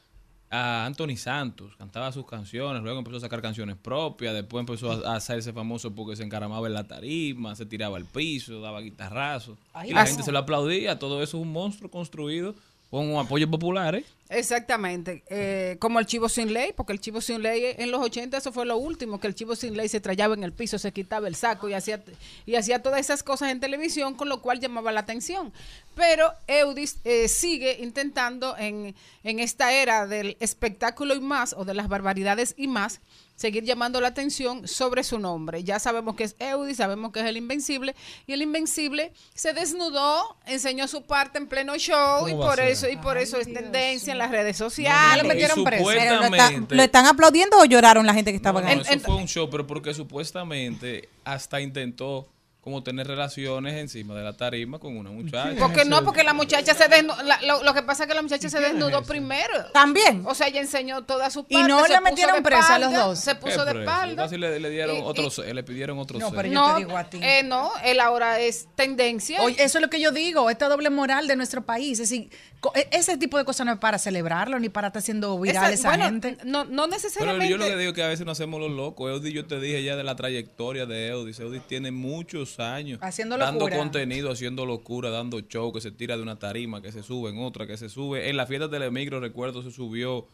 a 0.48 0.86
Anthony 0.86 1.16
Santos, 1.18 1.76
cantaba 1.76 2.10
sus 2.10 2.24
canciones, 2.24 2.82
luego 2.82 3.00
empezó 3.00 3.18
a 3.18 3.20
sacar 3.20 3.42
canciones 3.42 3.76
propias, 3.76 4.32
después 4.32 4.60
empezó 4.60 4.92
a, 4.92 5.12
a 5.12 5.16
hacerse 5.16 5.52
famoso 5.52 5.94
porque 5.94 6.16
se 6.16 6.22
encaramaba 6.22 6.66
en 6.68 6.72
la 6.72 6.88
tarima, 6.88 7.54
se 7.54 7.66
tiraba 7.66 7.98
al 7.98 8.06
piso, 8.06 8.62
daba 8.62 8.80
guitarrazos. 8.80 9.58
Y 9.84 9.92
la 9.92 10.02
así. 10.02 10.12
gente 10.12 10.24
se 10.24 10.32
lo 10.32 10.38
aplaudía, 10.38 10.98
todo 10.98 11.22
eso 11.22 11.36
es 11.36 11.42
un 11.42 11.52
monstruo 11.52 11.90
construido 11.90 12.54
con 12.90 13.10
un 13.10 13.18
apoyo 13.18 13.50
popular, 13.50 13.94
¿eh? 13.96 14.04
Exactamente, 14.28 15.22
eh, 15.28 15.76
como 15.78 16.00
el 16.00 16.06
chivo 16.06 16.28
sin 16.28 16.52
ley, 16.52 16.72
porque 16.76 16.92
el 16.92 17.00
chivo 17.00 17.20
sin 17.20 17.42
ley 17.42 17.64
eh, 17.64 17.76
en 17.78 17.92
los 17.92 18.00
80 18.00 18.36
eso 18.36 18.50
fue 18.50 18.66
lo 18.66 18.76
último, 18.76 19.20
que 19.20 19.28
el 19.28 19.36
chivo 19.36 19.54
sin 19.54 19.76
ley 19.76 19.88
se 19.88 20.00
trayaba 20.00 20.34
en 20.34 20.42
el 20.42 20.52
piso, 20.52 20.80
se 20.80 20.92
quitaba 20.92 21.28
el 21.28 21.36
saco 21.36 21.68
y 21.68 21.74
hacía 21.74 22.02
y 22.44 22.56
hacía 22.56 22.82
todas 22.82 22.98
esas 22.98 23.22
cosas 23.22 23.52
en 23.52 23.60
televisión, 23.60 24.14
con 24.14 24.28
lo 24.28 24.42
cual 24.42 24.58
llamaba 24.58 24.90
la 24.90 25.00
atención. 25.00 25.52
Pero 25.94 26.32
Eudis 26.48 26.98
eh, 27.04 27.28
sigue 27.28 27.78
intentando 27.80 28.56
en, 28.58 28.96
en 29.22 29.38
esta 29.38 29.72
era 29.72 30.08
del 30.08 30.36
espectáculo 30.40 31.14
y 31.14 31.20
más, 31.20 31.54
o 31.56 31.64
de 31.64 31.74
las 31.74 31.86
barbaridades 31.86 32.54
y 32.56 32.66
más, 32.66 33.00
seguir 33.36 33.64
llamando 33.64 34.00
la 34.00 34.08
atención 34.08 34.66
sobre 34.66 35.04
su 35.04 35.18
nombre. 35.18 35.62
Ya 35.62 35.78
sabemos 35.78 36.16
que 36.16 36.24
es 36.24 36.34
Eudi, 36.38 36.74
sabemos 36.74 37.12
que 37.12 37.20
es 37.20 37.26
el 37.26 37.36
Invencible, 37.36 37.94
y 38.26 38.32
el 38.32 38.42
Invencible 38.42 39.12
se 39.34 39.52
desnudó, 39.52 40.36
enseñó 40.46 40.88
su 40.88 41.02
parte 41.02 41.38
en 41.38 41.46
pleno 41.46 41.76
show, 41.76 42.20
¿Cómo 42.20 42.28
y 42.28 42.32
por 42.34 42.58
eso, 42.60 42.88
y 42.88 42.96
por 42.96 43.18
eso 43.18 43.38
es 43.38 43.52
tendencia 43.52 44.10
en 44.12 44.18
las 44.18 44.30
redes 44.30 44.58
No, 44.60 44.66
sociales. 44.70 45.22
no, 45.22 45.28
Pero 45.28 45.34
lo, 45.34 45.44
está- 45.46 45.54
supuestamente- 45.54 46.74
¿lo 46.74 46.82
están 46.82 47.06
aplaudiendo 47.06 47.58
o 47.58 47.64
lloraron 47.64 48.06
la 48.06 48.14
gente 48.14 48.32
que 48.32 48.36
estaba 48.36 48.60
No, 48.60 48.66
no, 48.66 48.70
ganando? 48.72 48.90
eso 48.90 49.04
fue 49.06 49.14
un 49.16 49.28
show, 49.28 49.48
pero 49.50 49.66
porque 49.66 49.92
supuestamente 49.94 51.08
hasta 51.24 51.60
intentó 51.60 52.26
como 52.66 52.82
tener 52.82 53.06
relaciones 53.06 53.74
encima 53.74 54.12
de 54.16 54.24
la 54.24 54.32
tarima 54.32 54.80
con 54.80 54.96
una 54.96 55.08
muchacha. 55.08 55.54
Porque 55.56 55.84
no, 55.84 56.02
porque 56.02 56.24
la 56.24 56.34
muchacha 56.34 56.74
se 56.74 56.88
desnudó. 56.88 57.16
lo, 57.46 57.62
lo 57.62 57.72
que 57.74 57.82
pasa 57.84 58.02
es 58.02 58.08
que 58.08 58.14
la 58.16 58.22
muchacha 58.22 58.48
se 58.50 58.58
desnudó 58.58 59.04
primero. 59.04 59.66
También. 59.72 60.24
O 60.26 60.34
sea, 60.34 60.48
ella 60.48 60.60
enseñó 60.62 61.04
toda 61.04 61.30
su 61.30 61.44
parte. 61.44 61.54
Y 61.54 61.62
no 61.62 61.78
puso 61.78 62.00
metieron 62.00 62.42
presa 62.42 62.74
a 62.74 62.78
los 62.80 62.92
dos. 62.92 63.20
Se 63.20 63.36
puso 63.36 63.64
de 63.64 63.70
espalda. 63.82 64.24
Casi 64.24 64.36
le, 64.36 64.58
le 64.58 64.68
dieron 64.70 64.96
Y- 64.96 65.00
otros, 65.04 65.38
le 65.38 65.62
pidieron 65.62 65.96
otros 66.00 66.20
No, 66.20 66.32
pero 66.32 66.48
yo 66.48 66.54
No, 66.54 66.74
te 66.74 66.78
digo 66.84 66.96
a 66.96 67.04
ti. 67.08 67.20
eh, 67.22 67.44
no, 67.44 67.70
él 67.84 68.00
ahora 68.00 68.40
es 68.40 68.66
tendencia. 68.74 69.40
Oye, 69.42 69.62
eso 69.62 69.78
es 69.78 69.82
lo 69.82 69.88
que 69.88 70.00
yo 70.00 70.10
digo, 70.10 70.50
esta 70.50 70.68
doble 70.68 70.90
moral 70.90 71.28
de 71.28 71.36
nuestro 71.36 71.62
país. 71.64 72.00
Es 72.00 72.10
decir, 72.10 72.30
co- 72.58 72.72
e- 72.74 72.88
ese 72.90 73.16
tipo 73.16 73.38
de 73.38 73.44
cosas 73.44 73.64
no 73.64 73.74
es 73.74 73.78
para 73.78 73.96
celebrarlo 73.98 74.58
ni 74.58 74.70
para 74.70 74.88
estar 74.88 74.98
haciendo 74.98 75.38
viral 75.38 75.72
esa, 75.72 75.90
bueno, 75.90 76.04
gente. 76.06 76.36
No, 76.44 76.64
no 76.64 76.82
Pero 76.82 76.86
necesariamente. 76.88 77.48
yo 77.48 77.58
lo 77.58 77.64
que 77.66 77.76
digo 77.76 77.90
es 77.90 77.94
que 77.94 78.02
a 78.02 78.08
veces 78.08 78.26
nos 78.26 78.36
hacemos 78.40 78.58
los 78.60 78.72
locos. 78.72 79.08
Eudi, 79.08 79.32
yo 79.32 79.46
te 79.46 79.60
dije 79.60 79.84
ya 79.84 79.94
de 79.94 80.02
la 80.02 80.16
trayectoria 80.16 80.84
de 80.84 81.10
Eudi. 81.10 81.32
Eudi 81.38 81.60
tiene 81.60 81.92
muchos 81.92 82.55
años 82.60 82.98
Haciendo 83.02 83.36
dando 83.36 83.60
locura. 83.60 83.76
contenido, 83.78 84.30
haciendo 84.32 84.66
locura, 84.66 85.10
dando 85.10 85.40
show, 85.40 85.72
que 85.72 85.80
se 85.80 85.90
tira 85.90 86.16
de 86.16 86.22
una 86.22 86.38
tarima, 86.38 86.80
que 86.82 86.92
se 86.92 87.02
sube 87.02 87.30
en 87.30 87.38
otra, 87.38 87.66
que 87.66 87.76
se 87.76 87.88
sube. 87.88 88.28
En 88.30 88.36
la 88.36 88.46
fiesta 88.46 88.68
de 88.68 88.78
Telemicro, 88.78 89.20
recuerdo, 89.20 89.62
se 89.62 89.70
subió 89.70 90.26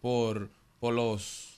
por, 0.00 0.50
por 0.78 0.94
los, 0.94 1.54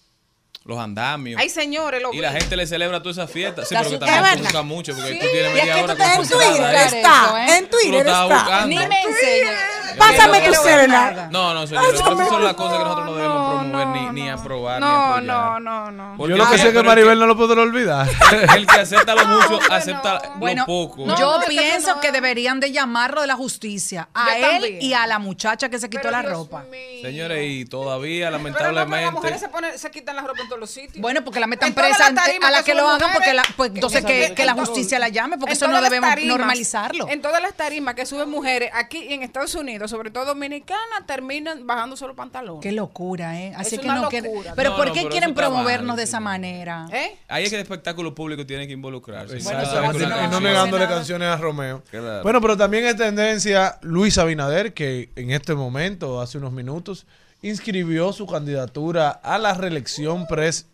los 0.65 0.78
andamios. 0.78 1.40
Ay, 1.40 1.49
señores, 1.49 2.03
lo 2.03 2.12
y 2.12 2.19
la 2.19 2.32
gente 2.32 2.57
le 2.57 2.66
celebra 2.66 3.01
toda 3.01 3.12
esa 3.12 3.27
fiesta. 3.27 3.65
Sí, 3.65 3.74
La 3.74 3.81
pero 3.82 3.90
que 3.93 3.99
también 4.07 4.39
busca 4.44 4.62
mucho 4.62 4.94
porque 4.94 5.12
Sí, 5.12 5.19
tú 5.20 5.27
tienes 5.32 5.51
y 5.51 5.55
media 5.55 5.62
es 5.73 5.77
que 5.78 5.85
hora 5.85 5.94
tú 5.94 5.99
te- 6.01 6.15
en 6.15 6.28
Twitter 6.28 6.74
está, 6.77 7.59
en 7.59 7.65
Tú 7.69 7.77
lo 7.77 7.81
Twitter 7.82 8.07
está. 8.07 8.24
buscando. 8.27 8.66
Ni 8.69 8.77
me 8.77 8.82
enseñes. 9.03 9.59
Pásame 9.98 10.40
Que 10.43 10.51
tu 10.51 10.89
nada. 10.89 11.28
No, 11.31 11.55
no, 11.55 11.66
señores, 11.66 12.01
pero 12.02 12.14
esas 12.14 12.28
son 12.28 12.44
las 12.44 12.55
cosas 12.55 12.78
que 12.78 12.85
nosotros 12.85 13.06
no 13.06 13.14
debemos 13.14 13.60
promover 13.60 13.86
ni, 14.12 14.20
ni 14.23 14.28
aprobar 14.31 14.81
ni 14.81 14.86
No, 14.86 14.93
apoyar. 15.05 15.23
no, 15.24 15.60
no, 15.60 15.90
no. 15.90 16.14
Porque 16.16 16.31
Yo 16.32 16.36
lo 16.36 16.51
que 16.51 16.59
sé 16.59 16.69
es 16.69 16.74
que 16.74 16.82
Maribel 16.82 17.19
no 17.19 17.27
lo 17.27 17.36
podrá 17.36 17.62
olvidar. 17.62 18.09
El 18.56 18.66
que 18.66 18.81
acepta 18.81 19.14
lo 19.14 19.24
mucho, 19.27 19.60
acepta 19.70 20.23
Bueno, 20.36 20.62
lo 20.62 20.66
poco. 20.66 21.06
yo 21.16 21.40
pienso 21.48 21.94
no- 21.97 22.01
que 22.01 22.12
deberían 22.12 22.60
de 22.60 22.73
llamarlo 22.73 23.20
de 23.23 23.27
la 23.27 23.36
justicia 23.36 24.09
a 24.14 24.27
Yo 24.27 24.35
él 24.36 24.43
también. 24.62 24.82
y 24.82 24.94
a 24.94 25.06
la 25.06 25.19
muchacha 25.19 25.69
que 25.69 25.78
se 25.78 25.89
quitó 25.89 26.02
Pero 26.02 26.12
la 26.12 26.20
Dios 26.23 26.32
ropa. 26.32 26.64
Señores, 27.02 27.39
y 27.51 27.64
todavía, 27.64 28.27
Pero 28.31 28.39
no, 28.39 28.44
pero 28.44 28.55
las 28.55 28.74
lamentablemente. 28.74 29.12
mujeres 29.12 29.40
se, 29.40 29.48
ponen, 29.48 29.78
se 29.78 29.90
quitan 29.90 30.16
la 30.16 30.23
ropa 30.23 30.40
en 30.43 30.48
todos 30.48 30.60
los 30.60 30.70
sitios. 30.70 31.01
Bueno, 31.01 31.23
porque 31.24 31.40
la 31.40 31.47
metan 31.47 31.73
presa 31.73 32.12
tarimas 32.14 32.48
a 32.48 32.52
la 32.52 32.62
que 32.62 32.74
lo 32.74 32.89
hagan, 32.89 33.10
porque 33.12 33.32
pues 33.56 33.70
entonces 33.74 34.05
en- 34.06 34.35
que, 34.35 34.44
la 34.44 34.55
justicia 34.55 34.98
la 34.98 35.09
llame, 35.09 35.39
porque 35.39 35.55
eso 35.55 35.66
no 35.69 35.81
debemos 35.81 36.10
normalizarlo. 36.24 37.09
En 37.09 37.20
todas 37.23 37.40
las 37.43 37.55
tarimas 37.55 37.94
que 37.94 38.06
suben 38.06 38.28
mujeres 38.31 38.70
aquí 38.74 39.12
en 39.12 39.23
Estados 39.23 39.55
Unidos, 39.55 39.82
sobre 39.89 40.11
todo 40.11 40.25
dominicanas, 40.27 41.07
terminan 41.07 41.67
bajándose 41.67 42.07
los 42.07 42.17
pantalones. 42.17 42.63
Qué 42.63 42.73
locura, 42.73 43.41
¿eh? 43.41 43.53
Así 43.57 43.75
Es 43.77 43.81
que 43.81 43.87
una 43.87 44.01
no 44.01 44.09
quiere- 44.09 44.29
locura. 44.29 44.53
Pero 44.55 44.71
No, 44.71 44.77
¿por 44.77 44.87
no, 44.89 44.93
qué 44.93 45.01
pero 45.01 45.11
quieren 45.11 45.31
está 45.31 45.43
mal, 45.43 45.51
promovernos 45.53 45.97
de 45.97 46.03
sí. 46.03 46.09
esa 46.11 46.21
manera? 46.21 46.87
¿Eh? 46.93 47.17
Ahí 47.29 47.45
es 47.45 47.51
que 47.51 47.57
el 47.57 47.63
espectáculo 47.63 48.15
público 48.15 48.45
tiene 48.47 48.67
que 48.67 48.73
involucrarse. 48.73 49.37
Una 49.39 49.63
no, 50.09 50.29
no 50.31 50.41
negándole 50.41 50.87
canciones 50.87 51.29
a 51.29 51.37
Romeo. 51.37 51.83
Claro. 51.91 52.23
Bueno, 52.23 52.41
pero 52.41 52.57
también 52.57 52.85
es 52.85 52.97
tendencia 52.97 53.79
Luis 53.83 54.19
Abinader, 54.19 54.75
que 54.75 55.11
en 55.17 55.31
este 55.31 55.55
momento, 55.55 56.21
hace 56.21 56.39
unos 56.39 56.53
minutos, 56.53 57.07
inscribió 57.43 58.13
su 58.13 58.27
candidatura 58.27 59.11
a 59.11 59.39
la 59.39 59.55
reelección 59.55 60.27
pres. 60.27 60.67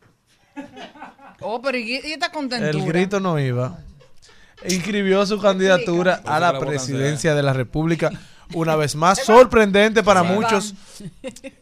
Oh, 1.40 1.62
pero 1.62 1.78
¿y, 1.78 1.92
y 2.04 2.12
esta 2.12 2.30
contentura? 2.32 2.70
El 2.70 2.84
grito 2.84 3.20
no 3.20 3.38
iba. 3.38 3.78
Inscribió 4.68 5.24
su 5.24 5.40
candidatura 5.40 6.20
a 6.26 6.40
la 6.40 6.58
presidencia 6.58 7.34
de 7.34 7.42
la 7.42 7.52
República. 7.52 8.10
Una 8.54 8.76
vez 8.76 8.96
más, 8.96 9.24
sorprendente 9.24 10.02
para 10.02 10.22
Se 10.22 10.26
muchos 10.34 10.74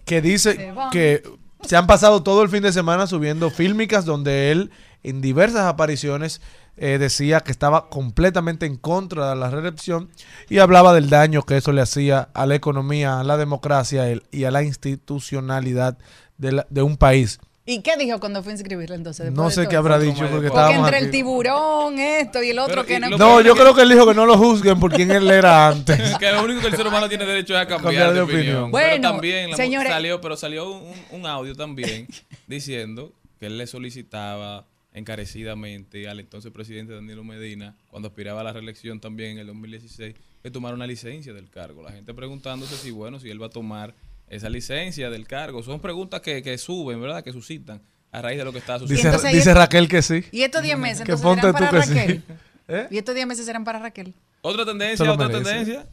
que 0.04 0.22
dice 0.22 0.72
que 0.92 1.22
se 1.62 1.76
han 1.76 1.86
pasado 1.86 2.22
todo 2.22 2.42
el 2.42 2.48
fin 2.48 2.62
de 2.62 2.72
semana 2.72 3.06
subiendo 3.06 3.50
fílmicas 3.50 4.04
donde 4.04 4.52
él 4.52 4.70
en 5.02 5.20
diversas 5.20 5.62
apariciones 5.66 6.40
eh, 6.76 6.98
decía 6.98 7.40
que 7.40 7.50
estaba 7.52 7.88
completamente 7.88 8.66
en 8.66 8.76
contra 8.76 9.30
de 9.30 9.36
la 9.36 9.48
reelección 9.50 10.10
y 10.50 10.58
hablaba 10.58 10.92
del 10.92 11.08
daño 11.08 11.42
que 11.42 11.56
eso 11.56 11.72
le 11.72 11.80
hacía 11.80 12.28
a 12.34 12.44
la 12.46 12.54
economía, 12.54 13.18
a 13.20 13.24
la 13.24 13.36
democracia 13.38 14.08
el- 14.10 14.24
y 14.30 14.44
a 14.44 14.50
la 14.50 14.62
institucionalidad 14.62 15.96
de, 16.38 16.52
la- 16.52 16.66
de 16.70 16.82
un 16.82 16.96
país. 16.96 17.40
¿Y 17.68 17.80
qué 17.82 17.96
dijo 17.96 18.20
cuando 18.20 18.42
fue 18.44 18.52
a 18.52 18.54
inscribirla 18.54 18.94
entonces? 18.94 19.32
No 19.32 19.50
sé 19.50 19.66
qué 19.66 19.74
habrá 19.76 19.98
dicho 19.98 20.18
porque 20.20 20.30
Porque 20.32 20.46
estábamos 20.46 20.86
entre 20.86 20.98
el 21.00 21.10
tiburón, 21.10 21.98
esto 21.98 22.40
y 22.42 22.50
el 22.50 22.58
otro 22.60 22.84
Pero, 22.84 22.86
que 22.86 23.00
no. 23.00 23.10
lo- 23.10 23.18
No, 23.18 23.40
yo 23.40 23.56
creo 23.56 23.74
que 23.74 23.82
él 23.82 23.88
dijo 23.88 24.06
que 24.06 24.14
no 24.14 24.24
lo 24.24 24.38
juzguen 24.38 24.78
por 24.78 24.92
quién 24.92 25.10
él 25.10 25.28
era 25.30 25.68
antes. 25.68 25.98
Es 25.98 26.16
que 26.18 26.30
lo 26.30 26.44
único 26.44 26.60
que 26.60 26.68
el 26.68 26.76
ser 26.76 26.86
humano 26.86 27.08
tiene 27.08 27.26
derecho 27.26 27.54
es 27.54 27.60
a 27.60 27.66
cambiar, 27.66 27.82
Cambiar 27.82 28.08
de 28.10 28.14
de 28.14 28.20
opinión. 28.20 28.40
opinión. 28.46 28.70
Bueno, 28.70 28.88
pero 28.96 29.02
también 29.12 29.50
la 29.50 29.56
señores- 29.56 29.92
salió, 29.92 30.20
pero 30.20 30.36
salió 30.36 30.70
un, 30.70 30.94
un 31.10 31.26
audio 31.26 31.54
también 31.56 32.06
diciendo 32.46 33.12
que 33.40 33.46
él 33.46 33.58
le 33.58 33.66
solicitaba 33.66 34.64
encarecidamente 34.94 36.08
al 36.08 36.20
entonces 36.20 36.52
presidente 36.52 36.94
Danilo 36.94 37.24
Medina, 37.24 37.74
cuando 37.90 38.08
aspiraba 38.08 38.42
a 38.42 38.44
la 38.44 38.52
reelección 38.52 39.00
también 39.00 39.32
en 39.32 39.38
el 39.38 39.46
2016, 39.48 40.14
que 40.42 40.50
tomara 40.50 40.74
una 40.74 40.86
licencia 40.86 41.32
del 41.32 41.50
cargo. 41.50 41.82
La 41.82 41.90
gente 41.92 42.14
preguntándose 42.14 42.76
si, 42.76 42.90
bueno, 42.92 43.18
si 43.18 43.28
él 43.28 43.42
va 43.42 43.46
a 43.46 43.50
tomar 43.50 43.94
esa 44.28 44.48
licencia 44.48 45.10
del 45.10 45.26
cargo. 45.26 45.62
Son 45.62 45.80
preguntas 45.80 46.20
que, 46.20 46.42
que 46.42 46.58
suben, 46.58 47.00
¿verdad? 47.00 47.22
Que 47.22 47.32
suscitan 47.32 47.82
a 48.12 48.22
raíz 48.22 48.38
de 48.38 48.44
lo 48.44 48.52
que 48.52 48.58
está 48.58 48.74
Dice, 48.74 48.84
sucediendo. 48.86 49.08
entonces 49.16 49.32
dice 49.34 49.54
Raquel 49.54 49.88
que 49.88 50.02
sí. 50.02 50.24
Y 50.32 50.42
estos 50.42 50.62
10 50.62 50.78
meses 50.78 51.04
Que 51.04 51.12
entonces 51.12 51.24
ponte 51.24 51.42
serán 51.42 51.54
tú 51.54 51.64
para 51.64 51.80
que 51.82 51.86
sí. 51.86 51.94
Raquel. 51.94 52.22
¿Eh? 52.68 52.88
Y 52.90 52.98
estos 52.98 53.14
10 53.14 53.26
meses 53.26 53.46
serán 53.46 53.64
para 53.64 53.78
Raquel. 53.78 54.14
Otra 54.42 54.64
tendencia, 54.64 55.10
otra 55.12 55.28
merece. 55.28 55.44
tendencia. 55.44 55.86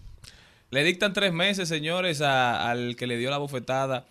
Le 0.72 0.84
dictan 0.84 1.14
tres 1.14 1.32
meses, 1.34 1.70
señores, 1.70 2.22
a- 2.22 2.70
al 2.72 2.96
que 2.96 3.06
le 3.08 3.18
dio 3.18 3.30
la 3.30 3.38
bofetada 3.38 4.06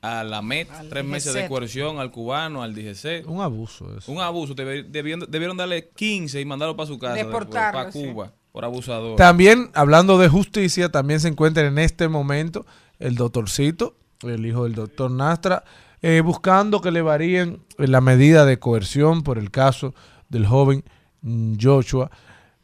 a 0.00 0.22
la 0.22 0.42
MET, 0.42 0.68
tres 0.90 1.04
meses 1.04 1.32
de 1.34 1.48
coerción 1.48 1.98
al 1.98 2.10
cubano, 2.10 2.62
al 2.62 2.74
DGC. 2.74 3.24
Un 3.26 3.40
abuso 3.40 3.96
eso. 3.96 4.12
Un 4.12 4.20
abuso. 4.20 4.54
Debieron, 4.54 5.24
debieron 5.28 5.56
darle 5.56 5.88
15 5.88 6.40
y 6.40 6.44
mandarlo 6.44 6.76
para 6.76 6.86
su 6.86 6.98
casa. 6.98 7.14
Deportarlo, 7.14 7.78
para 7.80 7.90
sí. 7.90 8.04
Cuba, 8.04 8.32
por 8.52 8.64
abusador. 8.64 9.16
También, 9.16 9.70
hablando 9.74 10.18
de 10.18 10.28
justicia, 10.28 10.90
también 10.90 11.18
se 11.20 11.28
encuentra 11.28 11.66
en 11.66 11.78
este 11.78 12.06
momento 12.08 12.64
el 13.04 13.16
doctorcito, 13.16 13.94
el 14.22 14.46
hijo 14.46 14.64
del 14.64 14.74
doctor 14.74 15.10
Nastra, 15.10 15.62
eh, 16.00 16.22
buscando 16.24 16.80
que 16.80 16.90
le 16.90 17.02
varíen 17.02 17.62
la 17.76 18.00
medida 18.00 18.46
de 18.46 18.58
coerción 18.58 19.22
por 19.22 19.36
el 19.38 19.50
caso 19.50 19.94
del 20.30 20.46
joven 20.46 20.84
mm, 21.20 21.54
Joshua. 21.60 22.10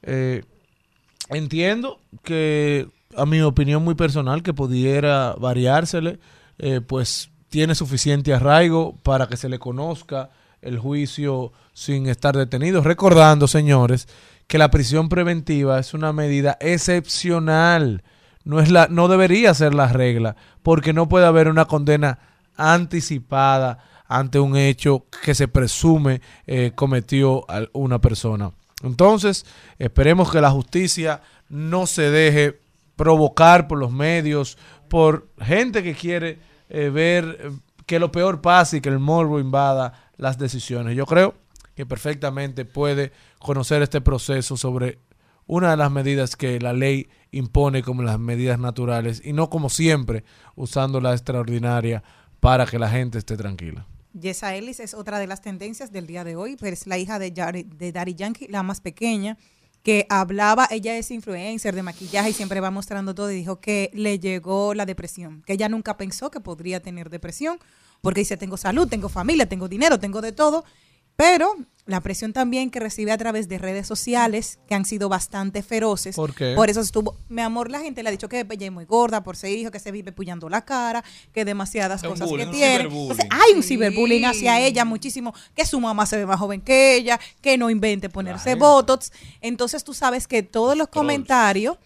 Eh, 0.03 0.43
entiendo 1.29 2.01
que, 2.23 2.89
a 3.15 3.27
mi 3.27 3.43
opinión 3.43 3.85
muy 3.85 3.95
personal, 3.95 4.43
que 4.43 4.55
pudiera 4.55 5.35
variársele, 5.35 6.19
eh, 6.59 6.81
pues 6.81 7.31
tiene 7.51 7.75
suficiente 7.75 8.33
arraigo 8.33 8.97
para 9.03 9.27
que 9.27 9.37
se 9.37 9.49
le 9.51 9.59
conozca 9.59 10.31
el 10.63 10.79
juicio 10.79 11.53
sin 11.75 12.07
estar 12.07 12.35
detenido. 12.35 12.83
Recordando, 12.83 13.47
señores, 13.47 14.09
que 14.47 14.57
la 14.57 14.71
prisión 14.71 15.11
preventiva 15.11 15.79
es 15.79 15.93
una 15.93 16.15
medida 16.15 16.57
excepcional. 16.61 18.03
No, 18.51 18.59
es 18.59 18.69
la, 18.69 18.89
no 18.89 19.07
debería 19.07 19.55
ser 19.55 19.75
la 19.75 19.87
regla, 19.87 20.35
porque 20.65 20.93
no 20.93 21.09
puede 21.09 21.25
haber 21.25 21.47
una 21.47 21.67
condena 21.67 22.19
anticipada 22.57 23.79
ante 24.09 24.41
un 24.41 24.57
hecho 24.57 25.07
que 25.23 25.37
se 25.37 25.47
presume 25.47 26.21
eh, 26.49 26.73
cometió 26.75 27.47
una 27.75 28.01
persona. 28.01 28.51
Entonces, 28.83 29.47
esperemos 29.79 30.33
que 30.33 30.41
la 30.41 30.51
justicia 30.51 31.23
no 31.49 31.87
se 31.87 32.11
deje 32.11 32.61
provocar 32.97 33.69
por 33.69 33.79
los 33.79 33.93
medios, 33.93 34.59
por 34.89 35.29
gente 35.41 35.85
que 35.85 35.95
quiere 35.95 36.41
eh, 36.71 36.91
ver 36.91 37.39
eh, 37.41 37.51
que 37.87 38.01
lo 38.01 38.11
peor 38.11 38.41
pase 38.41 38.79
y 38.79 38.81
que 38.81 38.89
el 38.89 38.99
morbo 38.99 39.39
invada 39.39 40.11
las 40.17 40.39
decisiones. 40.39 40.97
Yo 40.97 41.07
creo 41.07 41.35
que 41.77 41.87
perfectamente 41.87 42.65
puede 42.65 43.13
conocer 43.39 43.81
este 43.83 44.01
proceso 44.01 44.57
sobre 44.57 44.99
una 45.47 45.71
de 45.71 45.77
las 45.77 45.93
medidas 45.93 46.35
que 46.35 46.59
la 46.59 46.73
ley 46.73 47.09
impone 47.33 47.83
como 47.83 48.03
las 48.03 48.19
medidas 48.19 48.59
naturales 48.59 49.23
y 49.25 49.33
no 49.33 49.51
como 49.51 49.71
siempre 49.71 50.25
usando 50.57 51.01
la 51.01 51.13
extraordinaria 51.13 52.03
para 52.41 52.67
que 52.67 52.79
la 52.79 52.89
gente 52.91 53.19
esté 53.19 53.37
tranquila. 53.37 53.87
Yesa 54.13 54.57
Ellis 54.57 54.81
es 54.81 54.95
otra 54.95 55.19
de 55.19 55.27
las 55.27 55.41
tendencias 55.41 55.93
del 55.93 56.07
día 56.07 56.25
de 56.25 56.35
hoy, 56.35 56.57
pero 56.59 56.73
es 56.73 56.87
la 56.87 56.99
hija 56.99 57.19
de, 57.19 57.33
Yari- 57.33 57.69
de 57.69 58.15
Yankee, 58.15 58.49
la 58.49 58.63
más 58.63 58.81
pequeña, 58.81 59.39
que 59.83 60.07
hablaba, 60.11 60.67
ella 60.71 60.97
es 60.97 61.11
influencer 61.11 61.75
de 61.75 61.83
maquillaje 61.83 62.31
y 62.31 62.33
siempre 62.33 62.61
va 62.61 62.71
mostrando 62.71 63.15
todo 63.15 63.31
y 63.31 63.37
dijo 63.37 63.61
que 63.61 63.91
le 63.95 64.19
llegó 64.19 64.75
la 64.75 64.85
depresión, 64.85 65.43
que 65.47 65.55
ella 65.55 65.69
nunca 65.69 65.97
pensó 65.97 66.31
que 66.31 66.41
podría 66.41 66.81
tener 66.83 67.09
depresión, 67.09 67.59
porque 68.03 68.21
dice, 68.21 68.37
tengo 68.37 68.57
salud, 68.57 68.89
tengo 68.89 69.09
familia, 69.09 69.49
tengo 69.49 69.69
dinero, 69.69 69.99
tengo 69.99 70.21
de 70.21 70.33
todo, 70.33 70.65
Pero 71.21 71.55
la 71.85 72.01
presión 72.01 72.33
también 72.33 72.71
que 72.71 72.81
recibe 72.81 73.13
a 73.13 73.19
través 73.19 73.47
de 73.47 73.59
redes 73.59 73.87
sociales, 73.87 74.59
que 74.67 74.75
han 74.75 74.87
sido 74.87 75.11
bastante 75.11 75.63
feroces. 75.63 76.17
¿Por 76.17 76.35
qué? 76.35 76.55
Por 76.57 76.71
eso 76.71 76.81
estuvo, 76.81 77.15
mi 77.29 77.43
amor, 77.43 77.71
la 77.71 77.81
gente 77.81 78.03
le 78.03 78.09
ha 78.09 78.13
dicho 78.13 78.29
que 78.31 78.47
ella 78.49 78.67
es 78.67 78.73
muy 78.73 78.87
gorda 78.87 79.23
por 79.23 79.37
ser 79.37 79.51
hijo, 79.51 79.71
que 79.71 79.81
se 79.81 79.93
vive 79.93 80.13
puñando 80.13 80.49
la 80.49 80.65
cara, 80.65 81.05
que 81.35 81.45
demasiadas 81.45 82.03
un 82.05 82.11
cosas 82.11 82.27
bullying, 82.27 82.47
que 82.47 82.53
tiene. 82.53 82.85
Entonces, 82.85 83.27
hay 83.29 83.55
un 83.55 83.63
ciberbullying 83.63 84.25
hacia 84.25 84.61
ella 84.61 84.87
muchísimo, 84.87 85.35
que 85.55 85.67
su 85.67 85.79
mamá 85.79 86.07
se 86.07 86.17
ve 86.17 86.25
más 86.25 86.39
joven 86.39 86.63
que 86.63 86.95
ella, 86.95 87.21
que 87.43 87.59
no 87.59 87.69
invente 87.69 88.09
ponerse 88.09 88.55
botox. 88.55 89.13
Entonces 89.43 89.85
tú 89.85 89.93
sabes 89.93 90.27
que 90.27 90.43
todos 90.43 90.75
los 90.75 90.89
comentarios 90.89 91.77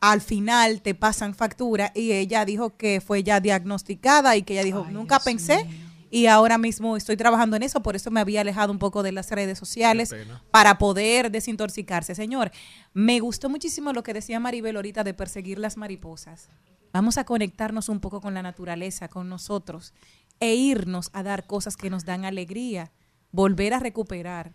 al 0.00 0.20
final 0.20 0.82
te 0.82 0.94
pasan 0.94 1.34
factura 1.34 1.92
y 1.94 2.12
ella 2.12 2.44
dijo 2.44 2.76
que 2.76 3.00
fue 3.00 3.22
ya 3.22 3.40
diagnosticada 3.40 4.36
y 4.36 4.42
que 4.42 4.52
ella 4.52 4.64
dijo, 4.64 4.86
nunca 4.90 5.18
pensé 5.18 5.66
y 6.12 6.26
ahora 6.26 6.58
mismo 6.58 6.96
estoy 6.96 7.16
trabajando 7.16 7.56
en 7.56 7.62
eso, 7.62 7.82
por 7.82 7.96
eso 7.96 8.10
me 8.10 8.20
había 8.20 8.42
alejado 8.42 8.70
un 8.70 8.78
poco 8.78 9.02
de 9.02 9.12
las 9.12 9.30
redes 9.30 9.58
sociales 9.58 10.14
para 10.50 10.76
poder 10.76 11.30
desintoxicarse. 11.30 12.14
Señor, 12.14 12.52
me 12.92 13.18
gustó 13.18 13.48
muchísimo 13.48 13.92
lo 13.94 14.02
que 14.02 14.12
decía 14.12 14.38
Maribel 14.38 14.76
ahorita 14.76 15.02
de 15.04 15.14
perseguir 15.14 15.58
las 15.58 15.76
mariposas. 15.78 16.50
Vamos 16.92 17.16
a 17.16 17.24
conectarnos 17.24 17.88
un 17.88 18.00
poco 18.00 18.20
con 18.20 18.34
la 18.34 18.42
naturaleza, 18.42 19.08
con 19.08 19.30
nosotros, 19.30 19.94
e 20.38 20.54
irnos 20.54 21.08
a 21.14 21.22
dar 21.22 21.46
cosas 21.46 21.76
que 21.76 21.88
nos 21.88 22.04
dan 22.04 22.26
alegría, 22.26 22.92
volver 23.32 23.72
a 23.72 23.78
recuperar. 23.80 24.52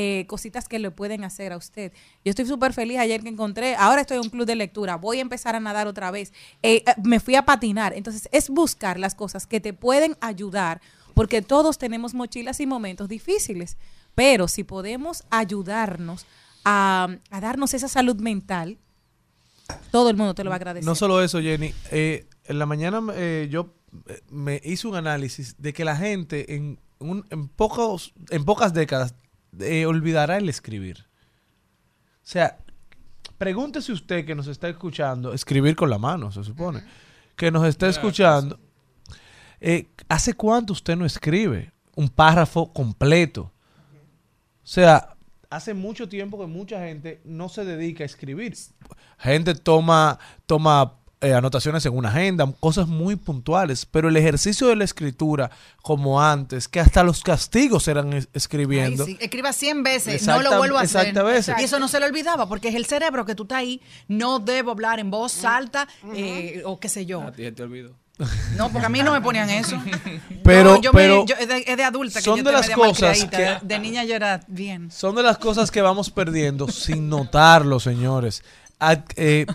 eh, 0.00 0.26
cositas 0.28 0.68
que 0.68 0.78
le 0.78 0.92
pueden 0.92 1.24
hacer 1.24 1.52
a 1.52 1.56
usted. 1.56 1.92
Yo 2.24 2.30
estoy 2.30 2.46
súper 2.46 2.72
feliz 2.72 2.98
ayer 2.98 3.20
que 3.20 3.30
encontré, 3.30 3.74
ahora 3.74 4.02
estoy 4.02 4.18
en 4.18 4.24
un 4.24 4.30
club 4.30 4.46
de 4.46 4.54
lectura, 4.54 4.94
voy 4.96 5.18
a 5.18 5.22
empezar 5.22 5.56
a 5.56 5.60
nadar 5.60 5.88
otra 5.88 6.10
vez, 6.12 6.32
Eh, 6.62 6.84
eh, 6.86 6.94
me 7.02 7.18
fui 7.18 7.34
a 7.34 7.44
patinar. 7.44 7.94
Entonces 7.94 8.28
es 8.30 8.48
buscar 8.48 8.98
las 9.00 9.14
cosas 9.16 9.46
que 9.46 9.58
te 9.60 9.72
pueden 9.72 10.16
ayudar, 10.20 10.80
porque 11.18 11.42
todos 11.42 11.76
tenemos 11.78 12.14
mochilas 12.14 12.60
y 12.60 12.66
momentos 12.66 13.08
difíciles, 13.08 13.76
pero 14.14 14.46
si 14.48 14.64
podemos 14.64 15.24
ayudarnos 15.30 16.24
a, 16.64 17.08
a 17.30 17.40
darnos 17.40 17.74
esa 17.74 17.88
salud 17.88 18.16
mental, 18.20 18.78
todo 19.90 20.10
el 20.10 20.16
mundo 20.16 20.34
te 20.34 20.44
lo 20.44 20.50
va 20.50 20.54
a 20.54 20.62
agradecer. 20.62 20.86
No 20.86 20.94
solo 20.94 21.22
eso, 21.22 21.40
Jenny. 21.40 21.74
eh, 21.90 22.26
en 22.44 22.58
la 22.58 22.66
mañana 22.66 23.00
eh, 23.14 23.48
yo 23.50 23.74
eh, 24.06 24.20
me 24.30 24.60
hice 24.64 24.86
un 24.88 24.96
análisis 24.96 25.56
de 25.58 25.72
que 25.72 25.84
la 25.84 25.96
gente 25.96 26.54
en, 26.54 26.78
un- 26.98 27.26
en, 27.30 27.48
pocos, 27.48 28.12
en 28.30 28.44
pocas 28.44 28.72
décadas 28.72 29.14
eh, 29.60 29.86
olvidará 29.86 30.36
el 30.38 30.48
escribir. 30.48 31.06
O 32.24 32.30
sea, 32.30 32.58
pregúntese 33.38 33.92
usted 33.92 34.24
que 34.24 34.34
nos 34.34 34.46
está 34.46 34.68
escuchando, 34.68 35.32
escribir 35.32 35.74
con 35.76 35.90
la 35.90 35.98
mano, 35.98 36.30
se 36.32 36.44
supone, 36.44 36.82
que 37.36 37.50
nos 37.50 37.66
está 37.66 37.88
escuchando, 37.88 38.58
eh, 39.60 39.88
¿hace 40.08 40.34
cuánto 40.34 40.72
usted 40.72 40.96
no 40.96 41.04
escribe 41.04 41.72
un 41.96 42.08
párrafo 42.08 42.72
completo? 42.72 43.52
O 44.62 44.70
sea, 44.70 45.16
hace 45.50 45.74
mucho 45.74 46.08
tiempo 46.08 46.38
que 46.38 46.46
mucha 46.46 46.80
gente 46.84 47.20
no 47.24 47.48
se 47.48 47.64
dedica 47.64 48.04
a 48.04 48.06
escribir. 48.06 48.54
Gente 49.18 49.54
toma, 49.54 50.18
toma 50.46 50.94
eh, 51.20 51.32
anotaciones 51.32 51.84
en 51.86 51.96
una 51.96 52.10
agenda, 52.10 52.46
cosas 52.60 52.86
muy 52.86 53.16
puntuales, 53.16 53.84
pero 53.86 54.08
el 54.08 54.16
ejercicio 54.16 54.68
de 54.68 54.76
la 54.76 54.84
escritura, 54.84 55.50
como 55.82 56.22
antes, 56.22 56.68
que 56.68 56.78
hasta 56.78 57.02
los 57.02 57.22
castigos 57.24 57.88
eran 57.88 58.12
es- 58.12 58.28
escribiendo. 58.34 59.04
Ay, 59.04 59.14
sí. 59.14 59.18
Escriba 59.20 59.52
100 59.52 59.82
veces, 59.82 60.14
Exacta- 60.14 60.42
no 60.44 60.50
lo 60.50 60.58
vuelvo 60.58 60.78
a 60.78 60.82
hacer. 60.82 61.00
exacta 61.08 61.22
veces. 61.24 61.56
Y 61.58 61.64
eso 61.64 61.80
no 61.80 61.88
se 61.88 61.98
le 61.98 62.06
olvidaba, 62.06 62.46
porque 62.48 62.68
es 62.68 62.76
el 62.76 62.84
cerebro 62.86 63.24
que 63.26 63.34
tú 63.34 63.42
estás 63.44 63.58
ahí, 63.58 63.80
no 64.06 64.38
debo 64.38 64.70
hablar 64.70 65.00
en 65.00 65.10
voz 65.10 65.44
alta 65.44 65.88
eh, 66.14 66.62
o 66.64 66.78
qué 66.78 66.88
sé 66.88 67.04
yo. 67.06 67.22
A 67.22 67.32
ti 67.32 67.50
te 67.50 67.62
olvidó. 67.64 67.96
No, 68.56 68.68
porque 68.70 68.86
a 68.86 68.88
mí 68.88 69.00
no 69.02 69.12
me 69.12 69.20
ponían 69.20 69.48
eso. 69.50 69.80
Pero- 70.44 70.74
No, 70.76 70.80
yo 70.80 70.92
me- 70.92 70.98
pero 71.00 71.26
yo- 71.26 71.36
es, 71.36 71.46
de, 71.48 71.64
es 71.66 71.76
de 71.76 71.84
adulta 71.84 72.18
que 72.18 72.24
son 72.24 72.38
yo 72.38 72.44
de 72.44 72.52
las 72.52 72.70
cosas 72.70 73.24
que- 73.26 73.58
De 73.62 73.78
niña 73.78 74.04
yo 74.04 74.14
era 74.16 74.40
bien. 74.48 74.90
Son 74.90 75.14
de 75.14 75.22
las 75.22 75.38
cosas 75.38 75.70
que 75.70 75.82
vamos 75.82 76.10
perdiendo 76.10 76.68
sin 76.68 77.08
notarlo, 77.08 77.78
señores. 77.80 78.42
A- 78.80 79.04
eh, 79.16 79.46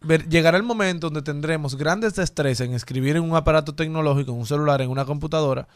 ver- 0.00 0.28
llegará 0.28 0.56
el 0.56 0.62
momento 0.62 1.08
donde 1.08 1.22
tendremos 1.22 1.76
grandes 1.76 2.14
destrezas 2.14 2.66
en 2.66 2.74
escribir 2.74 3.16
en 3.16 3.22
un 3.22 3.36
aparato 3.36 3.74
tecnológico, 3.74 4.32
en 4.32 4.38
un 4.38 4.46
celular, 4.46 4.80
en 4.80 4.90
una 4.90 5.04
computadora, 5.04 5.68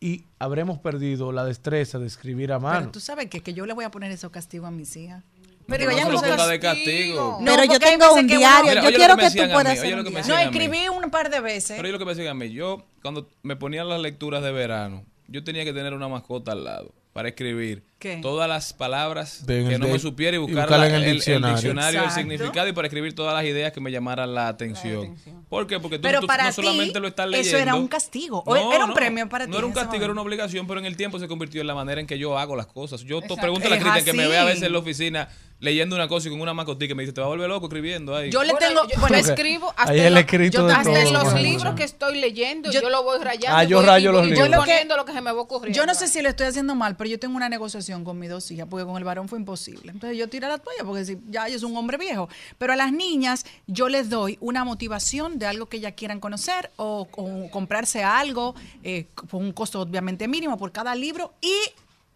y 0.00 0.24
habremos 0.38 0.78
perdido 0.78 1.32
la 1.32 1.44
destreza 1.44 1.98
de 1.98 2.06
escribir 2.06 2.52
a 2.52 2.58
Pero 2.58 2.68
mano. 2.72 2.90
tú 2.90 3.00
sabes 3.00 3.28
que, 3.28 3.40
que 3.42 3.52
yo 3.52 3.66
le 3.66 3.72
voy 3.74 3.84
a 3.84 3.90
poner 3.90 4.10
esos 4.10 4.30
castigos 4.30 4.68
a 4.68 4.70
mis 4.70 4.96
hijas. 4.96 5.22
Pero 5.68 5.80
Pero 5.80 5.90
no 5.90 5.96
ella 5.96 6.02
se 6.02 6.08
no 6.08 6.12
lo 6.14 6.18
se 6.20 6.24
ponga 6.24 6.36
los- 6.38 6.48
de 6.48 6.60
castigo. 6.60 7.38
No, 7.42 7.44
Pero 7.56 7.64
yo 7.72 7.78
tengo 7.78 8.14
un 8.14 8.26
diario. 8.26 8.70
Mira, 8.70 8.82
yo 8.82 8.90
quiero 8.96 9.16
que 9.18 9.30
tú 9.30 9.36
puedas 9.52 9.64
mí, 9.74 9.78
hacer 9.78 9.98
un. 9.98 10.04
No, 10.26 10.38
escribí 10.38 10.88
un 10.88 11.10
par 11.10 11.28
de 11.28 11.40
veces. 11.40 11.76
Pero 11.76 11.88
yo 11.88 11.92
lo 11.92 11.98
que 11.98 12.04
me 12.06 12.14
decían 12.14 12.28
a 12.28 12.34
mí, 12.34 12.50
yo 12.50 12.86
cuando 13.02 13.28
me 13.42 13.54
ponía 13.54 13.84
las 13.84 14.00
lecturas 14.00 14.42
de 14.42 14.50
verano, 14.50 15.04
yo 15.26 15.44
tenía 15.44 15.64
que 15.66 15.74
tener 15.74 15.92
una 15.92 16.08
mascota 16.08 16.52
al 16.52 16.64
lado 16.64 16.94
para 17.12 17.28
escribir 17.28 17.84
¿Qué? 17.98 18.18
todas 18.22 18.48
las 18.48 18.72
palabras 18.72 19.44
De- 19.44 19.66
que 19.68 19.76
no 19.78 19.88
me 19.88 19.98
supiera 19.98 20.36
y 20.36 20.38
y 20.38 20.38
buscar 20.40 20.66
buscarla 20.66 20.84
la- 20.84 20.88
en 20.90 20.94
el 20.94 21.02
el, 21.02 21.08
el 21.08 21.14
diccionario. 21.16 21.56
diccionario, 21.56 22.04
el 22.04 22.10
significado 22.12 22.68
y 22.68 22.72
para 22.72 22.86
escribir 22.86 23.12
todas 23.14 23.34
las 23.34 23.44
ideas 23.44 23.72
que 23.72 23.80
me 23.80 23.90
llamaran 23.90 24.32
la 24.34 24.46
atención. 24.46 25.16
¿Por 25.48 25.66
qué? 25.66 25.80
Porque 25.80 25.96
tú, 25.98 26.02
Pero 26.02 26.20
tú 26.20 26.26
para 26.28 26.44
no 26.44 26.50
ti, 26.50 26.54
solamente 26.54 27.00
lo 27.00 27.08
estás 27.08 27.26
leyendo. 27.28 27.48
eso 27.48 27.58
era 27.58 27.74
un 27.74 27.88
castigo. 27.88 28.42
O 28.46 28.54
era 28.54 28.84
un 28.84 28.94
premio 28.94 29.28
para 29.28 29.46
ti 29.46 29.50
No 29.50 29.58
era 29.58 29.66
un 29.66 29.72
castigo, 29.72 30.04
era 30.04 30.12
una 30.12 30.22
obligación, 30.22 30.66
pero 30.68 30.78
en 30.78 30.86
el 30.86 30.96
tiempo 30.96 31.18
se 31.18 31.26
convirtió 31.26 31.60
en 31.60 31.66
la 31.66 31.74
manera 31.74 32.00
en 32.00 32.06
que 32.06 32.18
yo 32.18 32.38
hago 32.38 32.54
las 32.54 32.66
cosas. 32.66 33.02
Yo 33.02 33.20
pregunto 33.20 33.66
a 33.66 33.70
la 33.70 33.78
Cristian 33.80 34.04
que 34.04 34.12
me 34.12 34.28
ve 34.28 34.38
a 34.38 34.44
veces 34.44 34.62
en 34.62 34.72
la 34.72 34.78
oficina 34.78 35.28
leyendo 35.60 35.96
una 35.96 36.06
cosa 36.06 36.28
y 36.28 36.30
con 36.30 36.40
una 36.40 36.54
mascotica 36.54 36.92
y 36.92 36.94
me 36.94 37.02
dice, 37.02 37.12
te 37.12 37.20
va 37.20 37.26
a 37.26 37.30
volver 37.30 37.48
loco 37.48 37.66
escribiendo 37.66 38.14
ahí. 38.14 38.30
Yo 38.30 38.44
le 38.44 38.52
Bueno, 38.52 38.68
tengo. 38.68 38.88
yo, 38.94 39.00
bueno, 39.00 39.18
yo 39.18 39.24
escribo 39.32 39.70
hasta, 39.76 39.90
Ahí 39.90 39.98
en 39.98 40.06
el 40.06 40.14
lo- 40.14 40.20
escrito 40.20 40.58
yo- 40.58 40.66
de 40.68 40.72
hasta 40.72 40.84
todo, 40.84 40.96
en 40.96 41.12
los 41.12 41.34
libros 41.42 41.74
que 41.74 41.82
estoy 41.82 42.20
leyendo, 42.20 42.70
Yo- 42.70 42.80
yo, 42.80 42.90
lo 42.90 43.02
voy 43.02 43.18
rayando. 43.20 43.58
Ah, 43.58 43.64
yo 43.64 43.78
voy- 43.78 43.86
rayo 43.86 44.10
y 44.10 44.12
los 44.12 44.26
libros. 44.28 44.56
poniendo 44.56 44.96
lo 44.96 45.04
que 45.04 45.12
se 45.12 45.20
me 45.20 45.32
va 45.32 45.40
ocurriendo. 45.40 45.76
Yo 45.76 45.84
no 45.84 45.94
sé 45.96 46.06
si 46.06 46.22
lo 46.22 46.28
estoy 46.28 46.46
haciendo 46.46 46.76
mal, 46.76 46.96
pero 46.96 47.10
yo 47.10 47.18
tengo 47.18 47.34
una 47.34 47.48
negociación 47.48 47.87
con 48.04 48.18
mis 48.18 48.30
dos 48.30 48.50
hijas, 48.50 48.66
porque 48.68 48.84
con 48.84 48.96
el 48.96 49.04
varón 49.04 49.28
fue 49.28 49.38
imposible. 49.38 49.92
Entonces 49.92 50.18
yo 50.18 50.28
tiré 50.28 50.46
la 50.46 50.58
toalla, 50.58 50.84
porque 50.84 51.04
si 51.04 51.18
ya 51.28 51.46
es 51.48 51.62
un 51.62 51.76
hombre 51.76 51.96
viejo. 51.96 52.28
Pero 52.58 52.72
a 52.72 52.76
las 52.76 52.92
niñas 52.92 53.44
yo 53.66 53.88
les 53.88 54.10
doy 54.10 54.38
una 54.40 54.64
motivación 54.64 55.38
de 55.38 55.46
algo 55.46 55.66
que 55.66 55.78
ellas 55.78 55.94
quieran 55.96 56.20
conocer 56.20 56.70
o, 56.76 57.08
comprarse 57.50 58.04
algo 58.04 58.54
eh, 58.82 59.06
por 59.30 59.40
un 59.40 59.52
costo 59.52 59.80
obviamente 59.80 60.28
mínimo 60.28 60.58
por 60.58 60.72
cada 60.72 60.94
libro 60.94 61.32
y 61.40 61.54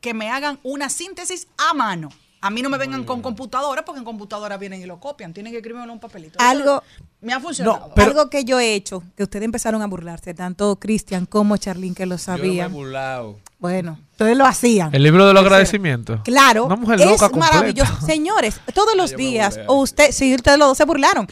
que 0.00 0.14
me 0.14 0.30
hagan 0.30 0.58
una 0.62 0.88
síntesis 0.88 1.48
a 1.56 1.74
mano. 1.74 2.10
A 2.43 2.51
mí 2.51 2.60
no 2.60 2.69
me 2.69 2.77
vengan 2.77 3.05
con 3.05 3.23
computadora, 3.23 3.85
porque 3.85 4.01
en 4.01 4.05
computadora 4.05 4.56
vienen 4.59 4.82
y 4.82 4.85
lo 4.86 4.98
copian. 4.98 5.32
Tienen 5.32 5.52
que 5.52 5.59
escribirme 5.59 5.85
en 5.85 5.90
un 5.90 6.01
papelito. 6.01 6.39
Eso 6.39 6.48
Algo- 6.48 6.82
me 7.20 7.32
ha 7.32 7.39
funcionado. 7.40 7.93
Algo 7.97 8.28
que 8.28 8.44
yo 8.44 8.59
he 8.59 8.74
hecho, 8.74 9.02
que 9.16 9.23
ustedes 9.23 9.44
empezaron 9.44 9.81
a 9.81 9.86
burlarse, 9.86 10.35
tanto 10.35 10.74
Cristian 10.81 11.24
como 11.27 11.56
Charlene, 11.56 11.94
que 11.94 12.05
lo 12.05 12.16
Yo 12.16 12.23
no 12.32 12.32
me 12.39 12.43
he 12.43 12.47
sabían. 12.48 12.73
burlado. 12.73 13.39
bueno, 13.60 14.01
ustedes 14.10 14.36
lo 14.36 14.44
hacían. 14.44 14.93
El 14.93 15.05
libro 15.05 15.24
de 15.24 15.32
los 15.35 15.43
agradecimientos. 15.44 16.20
Claro, 16.24 16.64
Una 16.64 16.74
mujer 16.74 17.01
es 17.01 17.06
loca 17.06 17.28
completa. 17.31 17.55
maravilloso. 17.55 17.94
Señores, 18.06 18.60
todos 18.74 18.97
los 18.97 19.12
Yo 19.12 19.19
días, 19.19 19.60
o 19.69 19.77
usted, 19.81 20.10
si 20.10 20.35
ustedes 20.35 20.59
los 20.59 20.66
dos 20.69 20.77
se 20.78 20.85
burlaron, 20.85 21.28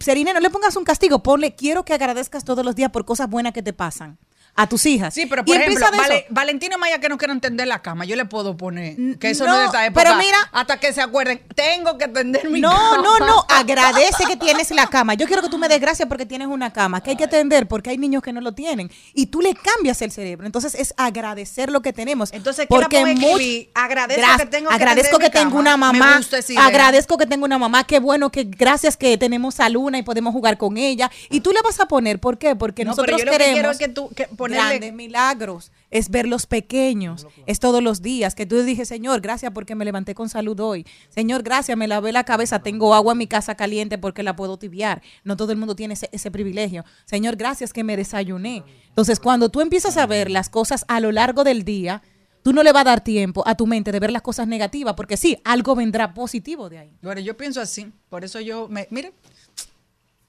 Serine, 0.00 0.32
no 0.32 0.40
le 0.40 0.48
pongas 0.48 0.74
un 0.76 0.84
castigo, 0.84 1.22
ponle, 1.22 1.54
quiero 1.54 1.84
que 1.84 1.92
agradezcas 1.92 2.42
todos 2.42 2.64
los 2.64 2.74
días 2.74 2.90
por 2.90 3.04
cosas 3.04 3.28
buenas 3.28 3.52
que 3.52 3.62
te 3.62 3.74
pasan 3.74 4.16
a 4.56 4.68
tus 4.68 4.86
hijas. 4.86 5.12
Sí, 5.12 5.26
pero 5.26 5.42
Y 5.42 5.46
por 5.46 5.56
ejemplo, 5.56 5.72
empieza 5.84 5.90
de 5.90 5.96
eso. 5.96 6.08
Vale- 6.08 6.26
Valentino 6.30 6.78
Maya 6.78 7.00
que 7.00 7.08
no 7.08 7.18
quiero 7.18 7.32
entender 7.32 7.66
la 7.66 7.82
cama, 7.82 8.04
yo 8.04 8.14
le 8.14 8.24
puedo 8.24 8.56
poner 8.56 8.94
que 9.18 9.30
eso 9.30 9.44
no, 9.46 9.50
no, 9.50 9.56
es 9.56 9.60
de 9.62 9.66
esta 9.66 9.86
época. 9.86 10.02
pero 10.04 10.16
mira- 10.16 10.38
hasta 10.52 10.78
que 10.78 10.92
se 10.92 11.00
acuerden, 11.02 11.42
tengo 11.56 11.98
que 11.98 12.06
tender 12.08 12.48
mi 12.48 12.60
No, 12.60 12.70
cama. 12.70 12.96
no, 13.02 13.18
no, 13.26 13.44
agradece 13.48 14.24
que 14.28 14.36
tienes 14.36 14.70
la 14.70 14.86
cama. 14.86 15.14
Yo 15.14 15.26
quiero 15.26 15.42
que 15.42 15.48
tú 15.48 15.58
me 15.58 15.68
des 15.68 15.80
gracias 15.80 16.08
porque 16.08 16.24
tienes 16.26 16.46
una 16.48 16.72
cama, 16.72 17.00
que 17.02 17.10
hay 17.10 17.16
que 17.16 17.24
atender 17.24 17.66
porque 17.66 17.90
hay 17.90 17.98
niños 17.98 18.22
que 18.22 18.32
no 18.32 18.40
lo 18.40 18.52
tienen. 18.52 18.90
Y 19.12 19.26
tú 19.26 19.40
le 19.40 19.54
cambias 19.54 20.00
el 20.02 20.12
cerebro. 20.12 20.46
Entonces 20.46 20.74
es 20.76 20.94
agradecer 20.96 21.70
lo 21.70 21.82
que 21.82 21.92
tenemos. 21.92 22.32
Entonces, 22.32 22.66
¿qué 22.66 22.68
porque 22.68 23.00
escribir? 23.02 23.70
Agradezco 23.74 24.22
Gra- 24.22 24.36
que 24.38 24.46
tengo 24.46 24.70
agradezco 24.70 25.18
que 25.18 25.30
tengo 25.30 25.58
una 25.58 25.76
Me 25.76 25.80
mamá. 25.98 26.20
Agradezco 26.58 27.16
que 27.18 27.26
tengo 27.26 27.44
una 27.44 27.58
mamá. 27.58 27.84
Qué 27.84 27.98
bueno 27.98 28.30
que 28.30 28.44
gracias 28.44 28.96
que 28.96 29.16
tenemos 29.18 29.60
a 29.60 29.68
Luna 29.68 29.98
y 29.98 30.02
podemos 30.02 30.32
jugar 30.32 30.58
con 30.58 30.76
ella. 30.76 31.10
Y 31.30 31.40
tú 31.40 31.52
le 31.52 31.60
vas 31.62 31.80
a 31.80 31.86
poner, 31.86 32.18
¿por 32.20 32.38
qué? 32.38 32.54
Porque 32.56 32.84
No, 32.84 32.90
nosotros 32.90 33.16
pero 33.16 33.18
yo 33.18 33.24
lo 33.24 33.30
que 33.32 33.36
quiero 33.38 33.54
queremos 33.56 33.72
es 33.72 33.78
que 33.86 33.88
tú 33.88 34.08
que 34.14 34.26
ponerle 34.44 34.68
grandes 34.68 34.94
milagros, 34.94 35.72
es 35.90 36.08
ver 36.08 36.26
los 36.26 36.46
pequeños, 36.46 37.26
es 37.46 37.60
todos 37.60 37.82
los 37.82 38.02
días 38.02 38.34
que 38.34 38.46
tú 38.46 38.62
dije, 38.62 38.84
Señor, 38.84 39.20
gracias 39.20 39.52
porque 39.52 39.74
me 39.74 39.84
levanté 39.84 40.14
con 40.14 40.28
salud 40.28 40.58
hoy. 40.60 40.86
Señor, 41.08 41.42
gracias, 41.42 41.76
me 41.76 41.88
lavé 41.88 42.12
la 42.12 42.24
cabeza, 42.24 42.60
tengo 42.60 42.94
agua 42.94 43.12
en 43.12 43.18
mi 43.18 43.26
casa 43.26 43.54
caliente 43.54 43.98
porque 43.98 44.22
la 44.22 44.36
puedo 44.36 44.58
tibiar. 44.58 45.02
No 45.24 45.36
todo 45.36 45.52
el 45.52 45.58
mundo 45.58 45.76
tiene 45.76 45.94
ese, 45.94 46.08
ese 46.12 46.30
privilegio. 46.30 46.84
Señor, 47.04 47.36
gracias 47.36 47.72
que 47.72 47.84
me 47.84 47.96
desayuné. 47.96 48.64
Entonces, 48.88 49.20
cuando 49.20 49.48
tú 49.48 49.60
empiezas 49.60 49.96
a 49.96 50.06
ver 50.06 50.30
las 50.30 50.48
cosas 50.48 50.84
a 50.88 51.00
lo 51.00 51.12
largo 51.12 51.44
del 51.44 51.64
día, 51.64 52.02
tú 52.44 52.52
no 52.52 52.62
le 52.62 52.72
vas 52.72 52.82
a 52.82 52.90
dar 52.90 53.00
tiempo 53.02 53.42
a 53.46 53.56
tu 53.56 53.66
mente 53.66 53.90
de 53.90 53.98
ver 53.98 54.12
las 54.12 54.22
cosas 54.22 54.46
negativas, 54.46 54.94
porque 54.94 55.16
sí, 55.16 55.38
algo 55.44 55.74
vendrá 55.74 56.12
positivo 56.14 56.68
de 56.68 56.78
ahí. 56.78 56.90
Bueno, 57.02 57.20
yo 57.20 57.36
pienso 57.36 57.60
así, 57.60 57.90
por 58.10 58.22
eso 58.22 58.38
yo 58.40 58.68
me 58.68 58.86
mire, 58.90 59.14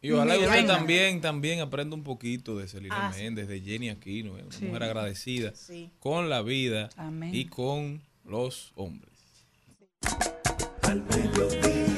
Y 0.06 0.12
ojalá 0.12 0.38
usted 0.38 0.66
también, 0.68 1.20
también 1.22 1.60
aprenda 1.62 1.96
un 1.96 2.04
poquito 2.04 2.58
de 2.58 2.68
Celina 2.68 3.08
Ah, 3.10 3.14
sí. 3.14 3.24
Méndez, 3.24 3.48
de 3.48 3.60
Jenny 3.62 3.90
Aquino, 3.90 4.38
eh, 4.38 4.44
una 4.44 4.52
Sí. 4.56 4.66
mujer 4.66 4.84
agradecida 4.84 5.54
Sí. 5.56 5.90
con 6.00 6.30
la 6.30 6.42
vida 6.42 6.90
Amén. 6.98 7.34
y 7.34 7.46
con 7.46 8.02
los 8.24 8.72
hombres. 8.76 9.12
Al 10.84 11.02
mediodía, 11.04 11.95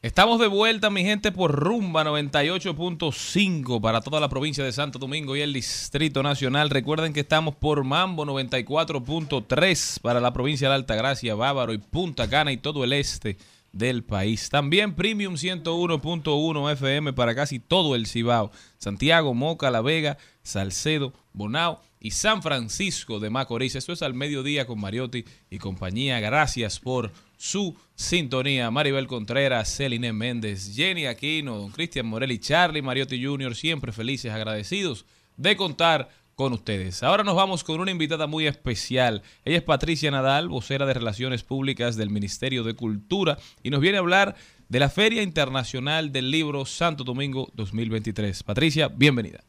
Estamos 0.00 0.38
de 0.38 0.46
vuelta, 0.46 0.90
mi 0.90 1.02
gente, 1.02 1.32
por 1.32 1.50
Rumba 1.50 2.04
98.5 2.04 3.80
para 3.80 4.00
toda 4.00 4.20
la 4.20 4.28
provincia 4.28 4.62
de 4.62 4.70
Santo 4.70 5.00
Domingo 5.00 5.34
y 5.34 5.40
el 5.40 5.52
Distrito 5.52 6.22
Nacional. 6.22 6.70
Recuerden 6.70 7.12
que 7.12 7.18
estamos 7.18 7.56
por 7.56 7.82
Mambo 7.82 8.24
94.3 8.24 10.00
para 10.00 10.20
la 10.20 10.32
provincia 10.32 10.68
de 10.68 10.76
Altagracia, 10.76 11.34
Bávaro 11.34 11.72
y 11.72 11.78
Punta 11.78 12.30
Cana 12.30 12.52
y 12.52 12.58
todo 12.58 12.84
el 12.84 12.92
este 12.92 13.38
del 13.72 14.04
país. 14.04 14.50
También 14.50 14.94
Premium 14.94 15.34
101.1 15.34 16.72
FM 16.74 17.12
para 17.12 17.34
casi 17.34 17.58
todo 17.58 17.96
el 17.96 18.06
Cibao. 18.06 18.52
Santiago, 18.78 19.34
Moca, 19.34 19.68
La 19.72 19.80
Vega, 19.80 20.16
Salcedo, 20.44 21.12
Bonao 21.32 21.82
y 21.98 22.12
San 22.12 22.40
Francisco 22.42 23.18
de 23.18 23.30
Macorís. 23.30 23.74
Eso 23.74 23.92
es 23.92 24.02
al 24.02 24.14
mediodía 24.14 24.64
con 24.64 24.80
Mariotti 24.80 25.24
y 25.50 25.58
compañía. 25.58 26.20
Gracias 26.20 26.78
por 26.78 27.10
su 27.38 27.74
sintonía. 27.94 28.70
Maribel 28.70 29.06
Contreras, 29.06 29.74
Celine 29.74 30.12
Méndez, 30.12 30.74
Jenny 30.74 31.06
Aquino, 31.06 31.56
don 31.56 31.70
Cristian 31.70 32.06
Morelli, 32.06 32.38
Charlie 32.38 32.82
Mariotti 32.82 33.24
Jr., 33.24 33.54
siempre 33.54 33.92
felices, 33.92 34.30
agradecidos 34.30 35.06
de 35.38 35.56
contar 35.56 36.10
con 36.34 36.52
ustedes. 36.52 37.02
Ahora 37.02 37.24
nos 37.24 37.34
vamos 37.34 37.64
con 37.64 37.80
una 37.80 37.90
invitada 37.90 38.26
muy 38.26 38.46
especial. 38.46 39.22
Ella 39.44 39.56
es 39.56 39.62
Patricia 39.62 40.10
Nadal, 40.10 40.48
vocera 40.48 40.84
de 40.84 40.94
Relaciones 40.94 41.42
Públicas 41.42 41.96
del 41.96 42.10
Ministerio 42.10 42.62
de 42.62 42.74
Cultura, 42.74 43.38
y 43.62 43.70
nos 43.70 43.80
viene 43.80 43.96
a 43.96 44.00
hablar 44.00 44.36
de 44.68 44.78
la 44.78 44.90
Feria 44.90 45.22
Internacional 45.22 46.12
del 46.12 46.30
Libro 46.30 46.64
Santo 46.66 47.02
Domingo 47.02 47.50
2023. 47.54 48.42
Patricia, 48.42 48.88
bienvenida. 48.88 49.42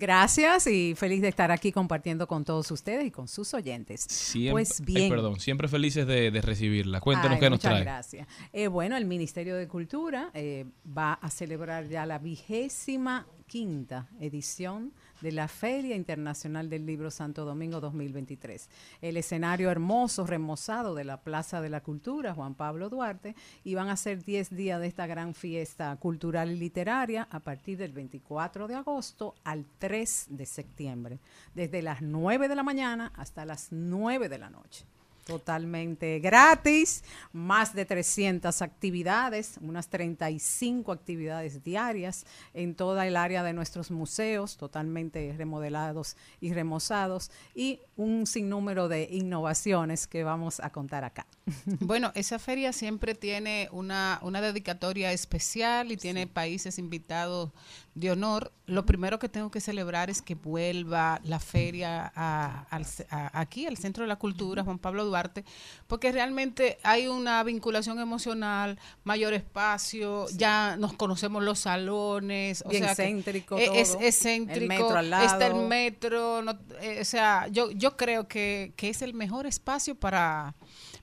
Gracias 0.00 0.66
y 0.66 0.94
feliz 0.96 1.20
de 1.20 1.28
estar 1.28 1.50
aquí 1.50 1.72
compartiendo 1.72 2.26
con 2.26 2.42
todos 2.42 2.70
ustedes 2.70 3.04
y 3.04 3.10
con 3.10 3.28
sus 3.28 3.52
oyentes. 3.52 4.00
Siempre, 4.00 4.52
pues 4.52 4.80
ay, 4.80 4.86
bien. 4.86 5.10
perdón, 5.10 5.38
siempre 5.38 5.68
felices 5.68 6.06
de, 6.06 6.30
de 6.30 6.40
recibirla. 6.40 7.00
Cuéntanos 7.00 7.34
Ay, 7.34 7.40
qué 7.40 7.50
nos 7.50 7.58
muchas 7.58 7.70
trae. 7.72 7.84
gracias. 7.84 8.26
Eh, 8.54 8.66
bueno, 8.68 8.96
el 8.96 9.04
Ministerio 9.04 9.56
de 9.56 9.68
Cultura 9.68 10.30
eh, 10.32 10.64
va 10.96 11.12
a 11.12 11.28
celebrar 11.28 11.86
ya 11.86 12.06
la 12.06 12.18
vigésima 12.18 13.26
quinta 13.46 14.08
edición 14.20 14.94
de 15.20 15.32
la 15.32 15.48
Feria 15.48 15.96
Internacional 15.96 16.70
del 16.70 16.86
Libro 16.86 17.10
Santo 17.10 17.44
Domingo 17.44 17.80
2023. 17.80 18.68
El 19.00 19.16
escenario 19.16 19.70
hermoso, 19.70 20.26
remozado 20.26 20.94
de 20.94 21.04
la 21.04 21.20
Plaza 21.22 21.60
de 21.60 21.70
la 21.70 21.82
Cultura, 21.82 22.34
Juan 22.34 22.54
Pablo 22.54 22.88
Duarte, 22.88 23.34
y 23.64 23.74
van 23.74 23.88
a 23.88 23.96
ser 23.96 24.24
10 24.24 24.54
días 24.56 24.80
de 24.80 24.86
esta 24.86 25.06
gran 25.06 25.34
fiesta 25.34 25.94
cultural 25.96 26.52
y 26.52 26.56
literaria 26.56 27.28
a 27.30 27.40
partir 27.40 27.78
del 27.78 27.92
24 27.92 28.68
de 28.68 28.74
agosto 28.74 29.34
al 29.44 29.66
3 29.78 30.28
de 30.30 30.46
septiembre, 30.46 31.18
desde 31.54 31.82
las 31.82 32.02
9 32.02 32.48
de 32.48 32.54
la 32.54 32.62
mañana 32.62 33.12
hasta 33.16 33.44
las 33.44 33.68
9 33.70 34.28
de 34.28 34.38
la 34.38 34.50
noche 34.50 34.86
totalmente 35.30 36.18
gratis, 36.18 37.04
más 37.32 37.72
de 37.72 37.84
300 37.84 38.62
actividades, 38.62 39.58
unas 39.60 39.86
35 39.86 40.90
actividades 40.90 41.62
diarias 41.62 42.26
en 42.52 42.74
toda 42.74 43.06
el 43.06 43.16
área 43.16 43.44
de 43.44 43.52
nuestros 43.52 43.92
museos, 43.92 44.56
totalmente 44.56 45.32
remodelados 45.38 46.16
y 46.40 46.52
remozados, 46.52 47.30
y 47.54 47.78
un 47.96 48.26
sinnúmero 48.26 48.88
de 48.88 49.08
innovaciones 49.12 50.08
que 50.08 50.24
vamos 50.24 50.58
a 50.58 50.70
contar 50.70 51.04
acá. 51.04 51.26
Bueno, 51.80 52.12
esa 52.14 52.38
feria 52.38 52.72
siempre 52.72 53.14
tiene 53.14 53.68
una, 53.72 54.18
una 54.22 54.40
dedicatoria 54.40 55.12
especial 55.12 55.92
y 55.92 55.96
tiene 55.96 56.26
países 56.26 56.78
invitados 56.78 57.50
de 57.94 58.10
honor. 58.12 58.52
Lo 58.66 58.86
primero 58.86 59.18
que 59.18 59.28
tengo 59.28 59.50
que 59.50 59.60
celebrar 59.60 60.10
es 60.10 60.22
que 60.22 60.36
vuelva 60.36 61.20
la 61.24 61.40
feria 61.40 62.12
a- 62.14 62.66
a- 62.70 63.40
aquí, 63.40 63.66
al 63.66 63.76
Centro 63.76 64.04
de 64.04 64.08
la 64.08 64.16
Cultura, 64.16 64.62
Juan 64.62 64.78
Pablo 64.78 65.04
Duarte, 65.04 65.44
porque 65.88 66.12
realmente 66.12 66.78
hay 66.84 67.08
una 67.08 67.42
vinculación 67.42 67.98
emocional, 67.98 68.78
mayor 69.02 69.34
espacio, 69.34 70.26
ya 70.36 70.76
nos 70.78 70.92
conocemos 70.92 71.42
los 71.42 71.58
salones. 71.58 72.62
Bien 72.68 72.84
sea 72.84 72.94
céntrico 72.94 73.58
e- 73.58 73.80
Es, 73.80 73.92
todo, 73.92 74.02
excéntrico, 74.02 74.60
el 74.62 74.68
metro 74.68 74.96
al 74.96 75.12
está 75.12 75.46
el 75.46 75.52
lado. 75.54 75.68
metro, 75.68 76.42
no- 76.42 76.58
eh, 76.80 76.98
o 77.00 77.04
sea, 77.04 77.48
yo, 77.48 77.70
yo 77.72 77.96
creo 77.96 78.28
que, 78.28 78.72
que 78.76 78.88
es 78.88 79.02
el 79.02 79.14
mejor 79.14 79.46
espacio 79.46 79.96
para, 79.96 80.54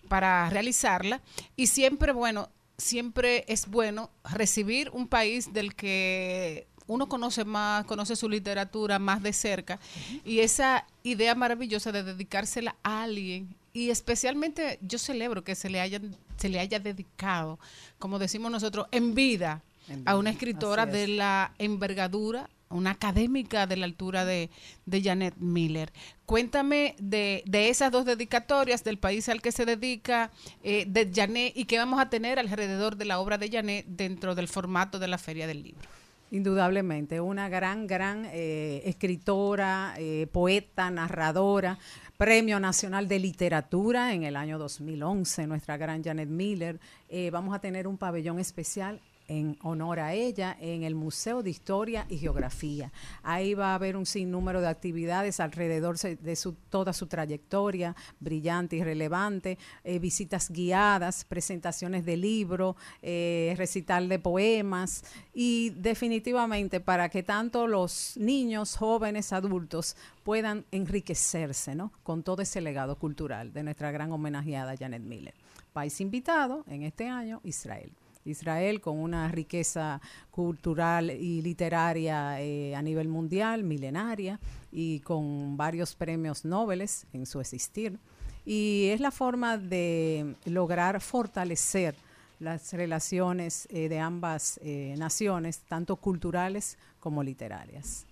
para 0.07 0.49
realizarla 0.49 1.22
y 1.57 1.68
siempre, 1.68 2.14
bueno, 2.14 2.49
siempre 2.77 3.43
es 3.47 3.68
bueno 3.68 4.11
recibir 4.23 4.89
un 4.91 5.07
país 5.07 5.51
del 5.51 5.76
que 5.76 6.68
uno 6.88 7.07
conoce 7.07 7.45
más, 7.45 7.85
conoce 7.85 8.15
su 8.15 8.30
literatura 8.30 8.99
más 8.99 9.22
de 9.22 9.34
cerca 9.34 9.80
y 10.26 10.39
esa 10.39 10.85
idea 11.03 11.35
maravillosa 11.35 11.91
de 11.91 12.03
dedicársela 12.03 12.76
a 12.84 13.03
alguien 13.03 13.55
y 13.73 13.89
especialmente 13.89 14.80
yo 14.81 14.97
celebro 14.97 15.43
que 15.43 15.55
se 15.55 15.69
le 15.69 15.80
hayan 15.80 16.15
se 16.38 16.49
le 16.49 16.59
haya 16.59 16.80
dedicado, 16.80 17.59
como 17.99 18.19
decimos 18.19 18.51
nosotros, 18.51 18.88
en 18.91 19.15
vida 19.15 19.64
En 19.89 20.07
a 20.07 20.18
una 20.18 20.30
escritora 20.30 20.85
de 20.85 21.07
la 21.07 21.53
envergadura, 21.57 22.49
una 22.69 22.91
académica 22.91 23.65
de 23.65 23.77
la 23.77 23.85
altura 23.85 24.26
de, 24.26 24.49
de 24.85 25.01
Janet 25.01 25.35
Miller. 25.38 25.91
Cuéntame 26.26 26.95
de, 26.99 27.43
de 27.45 27.69
esas 27.69 27.91
dos 27.91 28.05
dedicatorias, 28.05 28.84
del 28.84 28.97
país 28.99 29.30
al 29.30 29.41
que 29.41 29.51
se 29.51 29.65
dedica, 29.65 30.31
eh, 30.64 30.85
de 30.88 31.09
Janet, 31.14 31.53
y 31.55 31.65
qué 31.65 31.77
vamos 31.77 31.99
a 31.99 32.09
tener 32.09 32.39
alrededor 32.39 32.97
de 32.97 33.05
la 33.05 33.19
obra 33.19 33.38
de 33.38 33.49
Janet 33.49 33.85
dentro 33.88 34.35
del 34.35 34.47
formato 34.47 34.99
de 34.99 35.07
la 35.07 35.18
Feria 35.18 35.47
del 35.47 35.64
Libro. 35.64 35.88
Indudablemente, 36.30 37.22
una 37.22 37.48
gran, 37.48 37.88
gran 37.88 38.26
eh, 38.34 38.82
escritora, 38.84 39.94
eh, 39.98 40.28
poeta, 40.30 40.91
narradora, 40.91 41.78
Premio 42.18 42.60
Nacional 42.60 43.08
de 43.08 43.20
Literatura 43.20 44.14
en 44.14 44.24
el 44.24 44.36
año 44.36 44.58
2011, 44.60 45.48
nuestra 45.48 45.78
gran 45.78 46.04
Janet 46.04 46.28
Miller. 46.28 46.80
Eh, 47.08 47.30
vamos 47.32 47.56
a 47.56 47.60
tener 47.60 47.88
un 47.88 47.98
pabellón 47.98 48.40
especial 48.40 48.99
en 49.28 49.58
honor 49.62 49.99
a 49.99 50.14
ella 50.14 50.56
en 50.60 50.84
el 50.84 50.95
Museo 50.95 51.44
de 51.44 51.49
Historia 51.49 52.06
y 52.10 52.18
Geografía. 52.18 52.91
Ahí 53.24 53.54
va 53.54 53.72
a 53.72 53.76
haber 53.76 53.98
un 53.98 54.06
sinnúmero 54.06 54.62
de 54.62 54.68
actividades 54.68 55.40
alrededor 55.40 55.98
de 55.98 56.38
toda 56.70 56.94
su 56.94 57.08
trayectoria 57.08 57.95
brillante 58.20 58.76
y 58.76 58.84
relevante, 58.84 59.58
eh, 59.84 59.99
visitas 59.99 60.49
guiadas, 60.49 61.26
presentaciones 61.26 62.06
de 62.06 62.18
libros, 62.18 62.76
eh, 63.02 63.54
recital 63.58 64.10
de 64.10 64.20
poemas 64.20 65.04
y 65.34 65.72
definitivamente 65.72 66.80
para 66.80 67.10
que 67.10 67.24
tanto 67.24 67.68
los 67.68 68.16
niños, 68.18 68.78
jóvenes, 68.78 69.34
adultos 69.34 69.95
puedan 70.24 70.66
enriquecerse 70.72 71.76
¿no? 71.76 71.91
con 72.04 72.24
todo 72.24 72.41
ese 72.41 72.62
legado 72.62 72.98
cultural 72.98 73.54
de 73.54 73.64
nuestra 73.64 73.91
gran 73.91 74.12
homenajeada 74.12 74.76
Janet 74.78 75.02
Miller. 75.02 75.34
País 75.74 76.02
invitado 76.02 76.64
en 76.68 76.84
este 76.84 77.08
año, 77.08 77.40
Israel. 77.44 77.91
Israel 78.28 78.82
con 78.82 78.99
una 78.99 79.30
riqueza 79.30 80.02
cultural 80.32 81.12
y 81.12 81.41
literaria 81.41 82.41
eh, 82.41 82.76
a 82.76 82.82
nivel 82.82 83.08
mundial, 83.08 83.64
milenaria, 83.64 84.40
y 84.72 84.99
con 84.99 85.58
varios 85.58 85.95
premios 85.95 86.45
Nobel 86.45 86.86
en 87.14 87.26
su 87.26 87.40
existir. 87.40 87.98
Y 88.45 88.90
es 88.91 88.99
la 88.99 89.12
forma 89.12 89.58
de 89.58 90.36
lograr 90.45 91.02
fortalecer 91.02 91.95
las 92.40 92.74
relaciones 92.74 93.68
eh, 93.72 93.90
de 93.90 93.99
ambas 93.99 94.60
eh, 94.64 94.95
naciones, 94.98 95.60
tanto 95.68 95.95
culturales 95.95 96.78
como 96.99 97.24
literarias. 97.24 98.06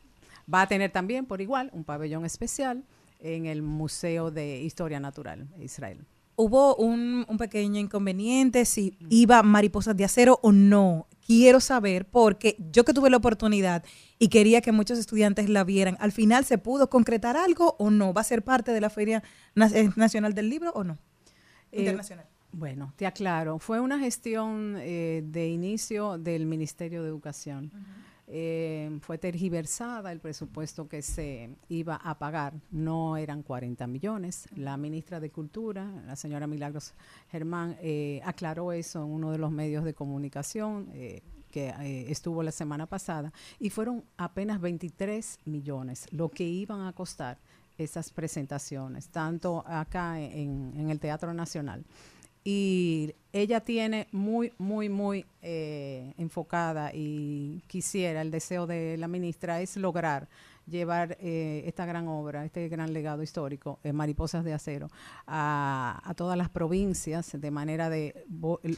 Va 0.52 0.62
a 0.62 0.68
tener 0.68 0.92
también, 0.92 1.26
por 1.26 1.42
igual, 1.42 1.70
un 1.74 1.84
pabellón 1.84 2.26
especial 2.26 2.84
en 3.20 3.46
el 3.46 3.62
Museo 3.62 4.32
de 4.32 4.62
Historia 4.62 5.00
Natural 5.00 5.48
de 5.58 5.66
Israel. 5.66 6.06
Hubo 6.36 6.76
un, 6.76 7.26
un 7.28 7.38
pequeño 7.38 7.80
inconveniente 7.80 8.66
si 8.66 8.98
iba 9.10 9.41
mariposas 9.44 9.95
de 9.95 10.03
acero 10.03 10.40
o 10.41 10.52
no. 10.52 11.07
Quiero 11.26 11.60
saber 11.60 12.06
porque 12.06 12.56
yo 12.72 12.86
que 12.86 12.94
tuve 12.94 13.10
la 13.10 13.18
oportunidad 13.18 13.84
y 14.20 14.28
quería 14.28 14.62
que 14.62 14.72
muchos 14.72 14.99
estudiantes 14.99 15.49
la 15.49 15.64
vieran, 15.64 15.98
al 15.99 16.12
final 16.12 16.45
se 16.45 16.57
pudo 16.57 16.90
concretar 16.90 17.36
algo 17.36 17.76
o 17.80 17.90
no. 17.90 18.14
¿Va 18.14 18.22
a 18.22 18.26
ser 18.26 18.44
parte 18.44 18.72
de 18.72 18.82
la 18.82 18.90
Feria 18.90 19.24
eh, 19.56 19.90
Nacional 19.95 20.34
del 20.34 20.49
Libro 20.49 20.72
o 20.74 20.84
no? 20.84 20.98
Eh, 21.72 21.80
Internacional. 21.80 22.26
Bueno, 22.52 22.94
te 22.95 23.06
aclaro, 23.06 23.60
fue 23.60 23.82
una 23.82 23.99
gestión 23.99 24.78
eh, 24.80 25.24
de 25.26 25.49
inicio 25.49 26.18
del 26.18 26.45
Ministerio 26.45 27.03
de 27.03 27.10
Educación. 27.10 27.72
Eh, 28.27 28.97
fue 29.02 29.18
tergiversada 29.18 30.11
el 30.11 30.19
presupuesto 30.19 30.88
que 30.88 31.02
se 31.02 31.56
iba 31.69 31.95
a 31.95 32.18
pagar, 32.18 32.53
no 32.72 33.18
eran 33.18 33.43
40 33.43 33.85
millones. 33.88 34.47
La 34.56 34.77
ministra 34.77 35.19
de 35.19 35.30
Cultura, 35.30 35.85
la 36.07 36.15
señora 36.15 36.47
Milagros 36.47 36.93
Germán, 37.30 37.77
eh, 37.81 38.22
aclaró 38.26 38.72
eso 38.72 39.03
en 39.03 39.11
uno 39.11 39.31
de 39.31 39.38
los 39.38 39.52
medios 39.52 39.84
de 39.84 39.93
comunicación. 39.93 40.89
eh, 40.93 41.22
que 41.56 41.69
eh, 41.69 42.11
estuvo 42.11 42.43
la 42.43 42.52
semana 42.52 42.85
pasada, 42.85 43.31
y 43.61 43.69
fueron 43.69 44.03
apenas 44.18 44.60
23 44.60 45.39
millones 45.45 46.06
lo 46.11 46.27
que 46.27 46.43
iban 46.43 46.81
a 46.81 46.91
costar 46.91 47.38
esas 47.77 48.11
presentaciones, 48.11 49.07
tanto 49.07 49.64
acá 49.65 50.19
en, 50.19 50.73
en 50.76 50.89
el 50.89 50.99
Teatro 50.99 51.34
Nacional. 51.34 51.85
Y 52.48 53.16
ella 53.34 53.60
tiene 53.60 54.08
muy, 54.12 54.54
muy, 54.60 54.88
muy 54.88 55.26
eh, 55.42 56.14
enfocada 56.18 56.92
y 56.94 57.64
quisiera, 57.66 58.22
el 58.22 58.30
deseo 58.30 58.68
de 58.68 58.98
la 58.98 59.08
ministra 59.08 59.62
es 59.62 59.76
lograr 59.78 60.30
llevar 60.68 61.18
eh, 61.20 61.64
esta 61.66 61.86
gran 61.86 62.08
obra, 62.08 62.46
este 62.46 62.68
gran 62.70 62.94
legado 62.94 63.24
histórico, 63.24 63.80
eh, 63.84 63.94
Mariposas 63.94 64.44
de 64.44 64.54
Acero, 64.54 64.90
a, 65.28 66.02
a 66.04 66.14
todas 66.14 66.38
las 66.38 66.50
provincias 66.50 67.32
de 67.40 67.52
manera 67.52 67.90
de 67.90 68.26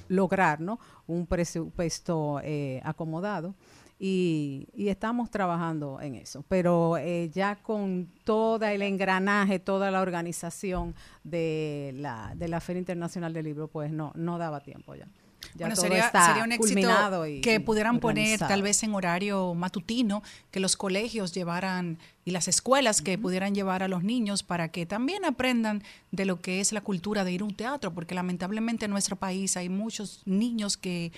lograr 0.07 0.59
¿no? 0.59 0.79
un 1.07 1.25
presupuesto 1.27 2.39
eh, 2.43 2.81
acomodado. 2.83 3.55
Y, 3.99 4.67
y 4.75 4.89
estamos 4.89 5.31
trabajando 5.31 5.99
en 6.01 6.13
eso, 6.15 6.43
pero 6.47 6.97
eh, 6.97 7.31
ya 7.33 7.55
con 7.55 8.07
todo 8.23 8.63
el 8.65 8.83
engranaje, 8.83 9.57
toda 9.57 9.89
la 9.89 10.01
organización 10.01 10.93
de 11.23 11.93
la, 11.95 12.33
de 12.35 12.47
la 12.47 12.59
Feria 12.59 12.79
Internacional 12.79 13.33
del 13.33 13.45
Libro, 13.45 13.67
pues 13.67 13.91
no, 13.91 14.11
no 14.15 14.37
daba 14.37 14.59
tiempo 14.61 14.93
ya. 14.93 15.07
Ya 15.55 15.67
bueno, 15.67 15.75
sería, 15.75 16.11
un 16.43 16.51
éxito 16.51 17.25
y- 17.27 17.41
que 17.41 17.59
pudieran 17.59 17.99
poner 17.99 18.39
tal 18.39 18.61
vez 18.61 18.83
en 18.83 18.93
horario 18.93 19.53
matutino, 19.53 20.21
que 20.51 20.59
los 20.59 20.75
colegios 20.75 21.33
llevaran 21.33 21.97
y 22.25 22.31
las 22.31 22.47
escuelas 22.47 23.01
que 23.01 23.17
pudieran 23.17 23.55
llevar 23.55 23.81
a 23.81 23.87
los 23.87 24.03
niños 24.03 24.43
para 24.43 24.69
que 24.69 24.85
también 24.85 25.25
aprendan 25.25 25.83
de 26.11 26.25
lo 26.25 26.41
que 26.41 26.59
es 26.59 26.73
la 26.73 26.81
cultura 26.81 27.23
de 27.23 27.31
ir 27.31 27.41
a 27.41 27.45
un 27.45 27.55
teatro, 27.55 27.93
porque 27.93 28.13
lamentablemente 28.13 28.85
en 28.85 28.91
nuestro 28.91 29.15
país 29.15 29.57
hay 29.57 29.69
muchos 29.69 30.21
niños 30.25 30.75
que 30.75 31.11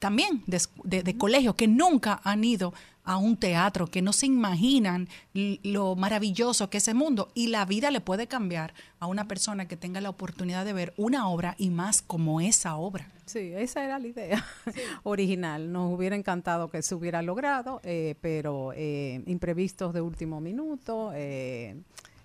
también 0.00 0.42
de, 0.46 0.60
de, 0.82 1.04
de 1.04 1.16
colegio 1.16 1.54
que 1.54 1.68
nunca 1.68 2.20
han 2.24 2.42
ido 2.42 2.74
a 3.04 3.16
un 3.16 3.36
teatro, 3.36 3.86
que 3.86 4.02
no 4.02 4.12
se 4.12 4.26
imaginan 4.26 5.08
lo 5.32 5.96
maravilloso 5.96 6.70
que 6.70 6.78
es 6.78 6.84
ese 6.84 6.94
mundo 6.94 7.30
y 7.34 7.48
la 7.48 7.64
vida 7.64 7.90
le 7.90 8.00
puede 8.00 8.26
cambiar 8.26 8.74
a 8.98 9.06
una 9.06 9.26
persona 9.26 9.66
que 9.66 9.76
tenga 9.76 10.00
la 10.00 10.10
oportunidad 10.10 10.64
de 10.64 10.72
ver 10.72 10.94
una 10.96 11.28
obra 11.28 11.54
y 11.58 11.70
más 11.70 12.02
como 12.02 12.40
esa 12.40 12.76
obra. 12.76 13.10
Sí, 13.26 13.52
esa 13.54 13.84
era 13.84 13.98
la 13.98 14.06
idea 14.06 14.44
original. 15.02 15.72
Nos 15.72 15.92
hubiera 15.92 16.16
encantado 16.16 16.68
que 16.68 16.82
se 16.82 16.94
hubiera 16.94 17.22
logrado, 17.22 17.80
eh, 17.84 18.14
pero 18.20 18.72
eh, 18.74 19.22
imprevistos 19.26 19.92
de 19.92 20.00
último 20.00 20.40
minuto, 20.40 21.12
eh, 21.14 21.76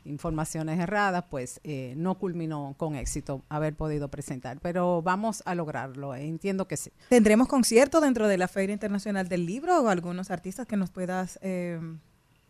informaciones 0.05 0.79
erradas, 0.79 1.25
pues 1.29 1.59
eh, 1.63 1.93
no 1.97 2.15
culminó 2.15 2.75
con 2.77 2.95
éxito 2.95 3.43
haber 3.49 3.75
podido 3.75 4.09
presentar. 4.09 4.59
Pero 4.61 5.01
vamos 5.01 5.43
a 5.45 5.55
lograrlo, 5.55 6.15
eh, 6.15 6.27
entiendo 6.27 6.67
que 6.67 6.77
sí. 6.77 6.91
¿Tendremos 7.09 7.47
conciertos 7.47 8.01
dentro 8.01 8.27
de 8.27 8.37
la 8.37 8.47
Feria 8.47 8.73
Internacional 8.73 9.27
del 9.27 9.45
Libro 9.45 9.81
o 9.81 9.89
algunos 9.89 10.31
artistas 10.31 10.67
que 10.67 10.77
nos 10.77 10.91
puedas 10.91 11.39
eh, 11.41 11.79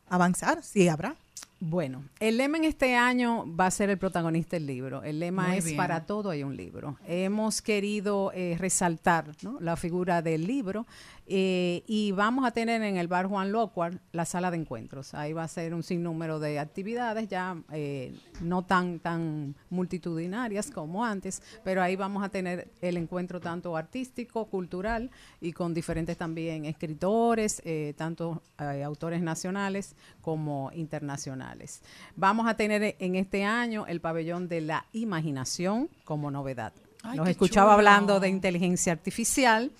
avanzar? 0.08 0.64
Sí, 0.64 0.88
habrá. 0.88 1.16
Bueno, 1.60 2.04
el 2.20 2.38
lema 2.38 2.58
en 2.58 2.66
este 2.66 2.96
año 2.96 3.46
va 3.56 3.68
a 3.68 3.72
ser 3.72 3.90
el 3.90 3.98
protagonista 3.98 4.58
del 4.58 4.68
libro. 4.68 5.04
El 5.04 5.20
lema 5.20 5.48
Muy 5.48 5.58
es 5.58 5.66
bien. 5.66 5.78
para 5.78 6.06
todo 6.06 6.30
hay 6.30 6.44
un 6.44 6.56
libro. 6.56 6.98
Hemos 7.08 7.62
querido 7.62 8.32
eh, 8.36 8.58
resaltar 8.60 9.32
¿no? 9.42 9.60
la 9.62 9.78
figura 9.78 10.22
del 10.22 10.46
libro 10.46 10.86
eh, 11.28 11.84
y 11.88 12.12
vamos 12.12 12.46
a 12.46 12.52
tener 12.52 12.84
en 12.84 12.98
el 12.98 13.08
bar 13.08 13.26
Juan 13.28 13.52
Locuar 13.52 14.00
la 14.12 14.26
sala 14.26 14.52
de 14.52 14.58
encuentros. 14.58 15.14
Ahí 15.14 15.34
va 15.34 15.44
a 15.44 15.48
ser 15.48 15.74
un 15.74 15.82
sinnúmero 15.82 16.40
de 16.40 16.60
actividades 16.60 17.28
ya 17.28 17.58
eh, 17.72 18.14
no 18.42 18.64
tan 18.64 19.00
tan 19.00 19.56
multitudinarias 19.70 20.70
como 20.70 21.04
antes, 21.04 21.42
pero 21.64 21.82
ahí 21.82 21.96
vamos 21.96 22.24
a 22.24 22.30
tener 22.30 22.70
el 22.82 22.98
encuentro 22.98 23.40
tanto 23.40 23.76
artístico, 23.76 24.46
cultural 24.46 25.10
y 25.42 25.54
con 25.54 25.74
diferentes 25.74 26.18
también 26.18 26.66
escritores, 26.66 27.62
eh, 27.66 27.94
tanto 27.98 28.44
eh, 28.60 28.84
autores 28.84 29.22
nacionales 29.22 29.96
como 30.22 30.72
internacionales. 30.74 31.82
Vamos 32.16 32.48
a 32.48 32.56
tener 32.56 32.96
en 33.00 33.16
este 33.16 33.44
año 33.44 33.86
el 33.88 34.00
pabellón 34.02 34.48
de 34.48 34.62
la 34.62 34.86
imaginación 34.94 35.90
como 36.04 36.30
novedad. 36.30 36.74
Ay, 37.04 37.18
Los 37.18 37.30
escuchaba 37.30 37.68
chulo. 37.68 37.74
hablando 37.76 38.20
de 38.20 38.30
inteligencia 38.30 38.92
artificial. 38.94 39.72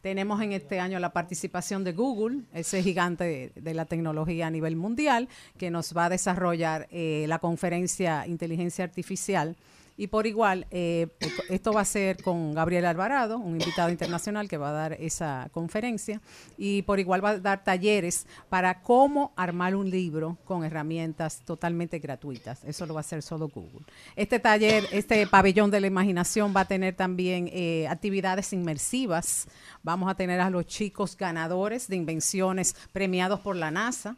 Tenemos 0.00 0.40
en 0.42 0.52
este 0.52 0.78
año 0.78 1.00
la 1.00 1.12
participación 1.12 1.82
de 1.82 1.92
Google, 1.92 2.42
ese 2.54 2.82
gigante 2.84 3.50
de, 3.54 3.74
la 3.74 3.84
tecnología 3.84 4.46
a 4.46 4.50
nivel 4.50 4.76
mundial, 4.76 5.28
que 5.58 5.70
nos 5.70 5.96
va 5.96 6.04
a 6.04 6.08
desarrollar 6.08 6.86
eh, 6.92 7.24
la 7.26 7.40
conferencia 7.40 8.24
Inteligencia 8.26 8.84
Artificial. 8.84 9.56
Y 9.98 10.06
por 10.06 10.28
igual, 10.28 10.68
eh, 10.70 11.08
esto 11.48 11.72
va 11.72 11.80
a 11.80 11.84
ser 11.84 12.22
con 12.22 12.54
Gabriel 12.54 12.86
Alvarado, 12.86 13.36
un 13.36 13.60
invitado 13.60 13.90
internacional 13.90 14.48
que 14.48 14.56
va 14.56 14.68
a 14.70 14.72
dar 14.72 14.92
esa 14.92 15.48
conferencia. 15.50 16.20
Y 16.56 16.82
por 16.82 17.00
igual 17.00 17.22
va 17.22 17.30
a 17.30 17.38
dar 17.40 17.64
talleres 17.64 18.24
para 18.48 18.80
cómo 18.80 19.32
armar 19.34 19.74
un 19.74 19.90
libro 19.90 20.38
con 20.44 20.62
herramientas 20.62 21.40
totalmente 21.44 21.98
gratuitas. 21.98 22.62
Eso 22.62 22.86
lo 22.86 22.94
va 22.94 23.00
a 23.00 23.02
hacer 23.02 23.22
solo 23.22 23.48
Google. 23.48 23.80
Este 24.14 24.38
taller, 24.38 24.86
este 24.92 25.26
pabellón 25.26 25.72
de 25.72 25.80
la 25.80 25.88
imaginación 25.88 26.54
va 26.56 26.60
a 26.60 26.68
tener 26.68 26.94
también 26.94 27.50
eh, 27.52 27.88
actividades 27.88 28.52
inmersivas. 28.52 29.48
Vamos 29.82 30.08
a 30.08 30.14
tener 30.14 30.40
a 30.40 30.48
los 30.48 30.64
chicos 30.66 31.16
ganadores 31.16 31.88
de 31.88 31.96
invenciones 31.96 32.76
premiados 32.92 33.40
por 33.40 33.56
la 33.56 33.72
NASA. 33.72 34.16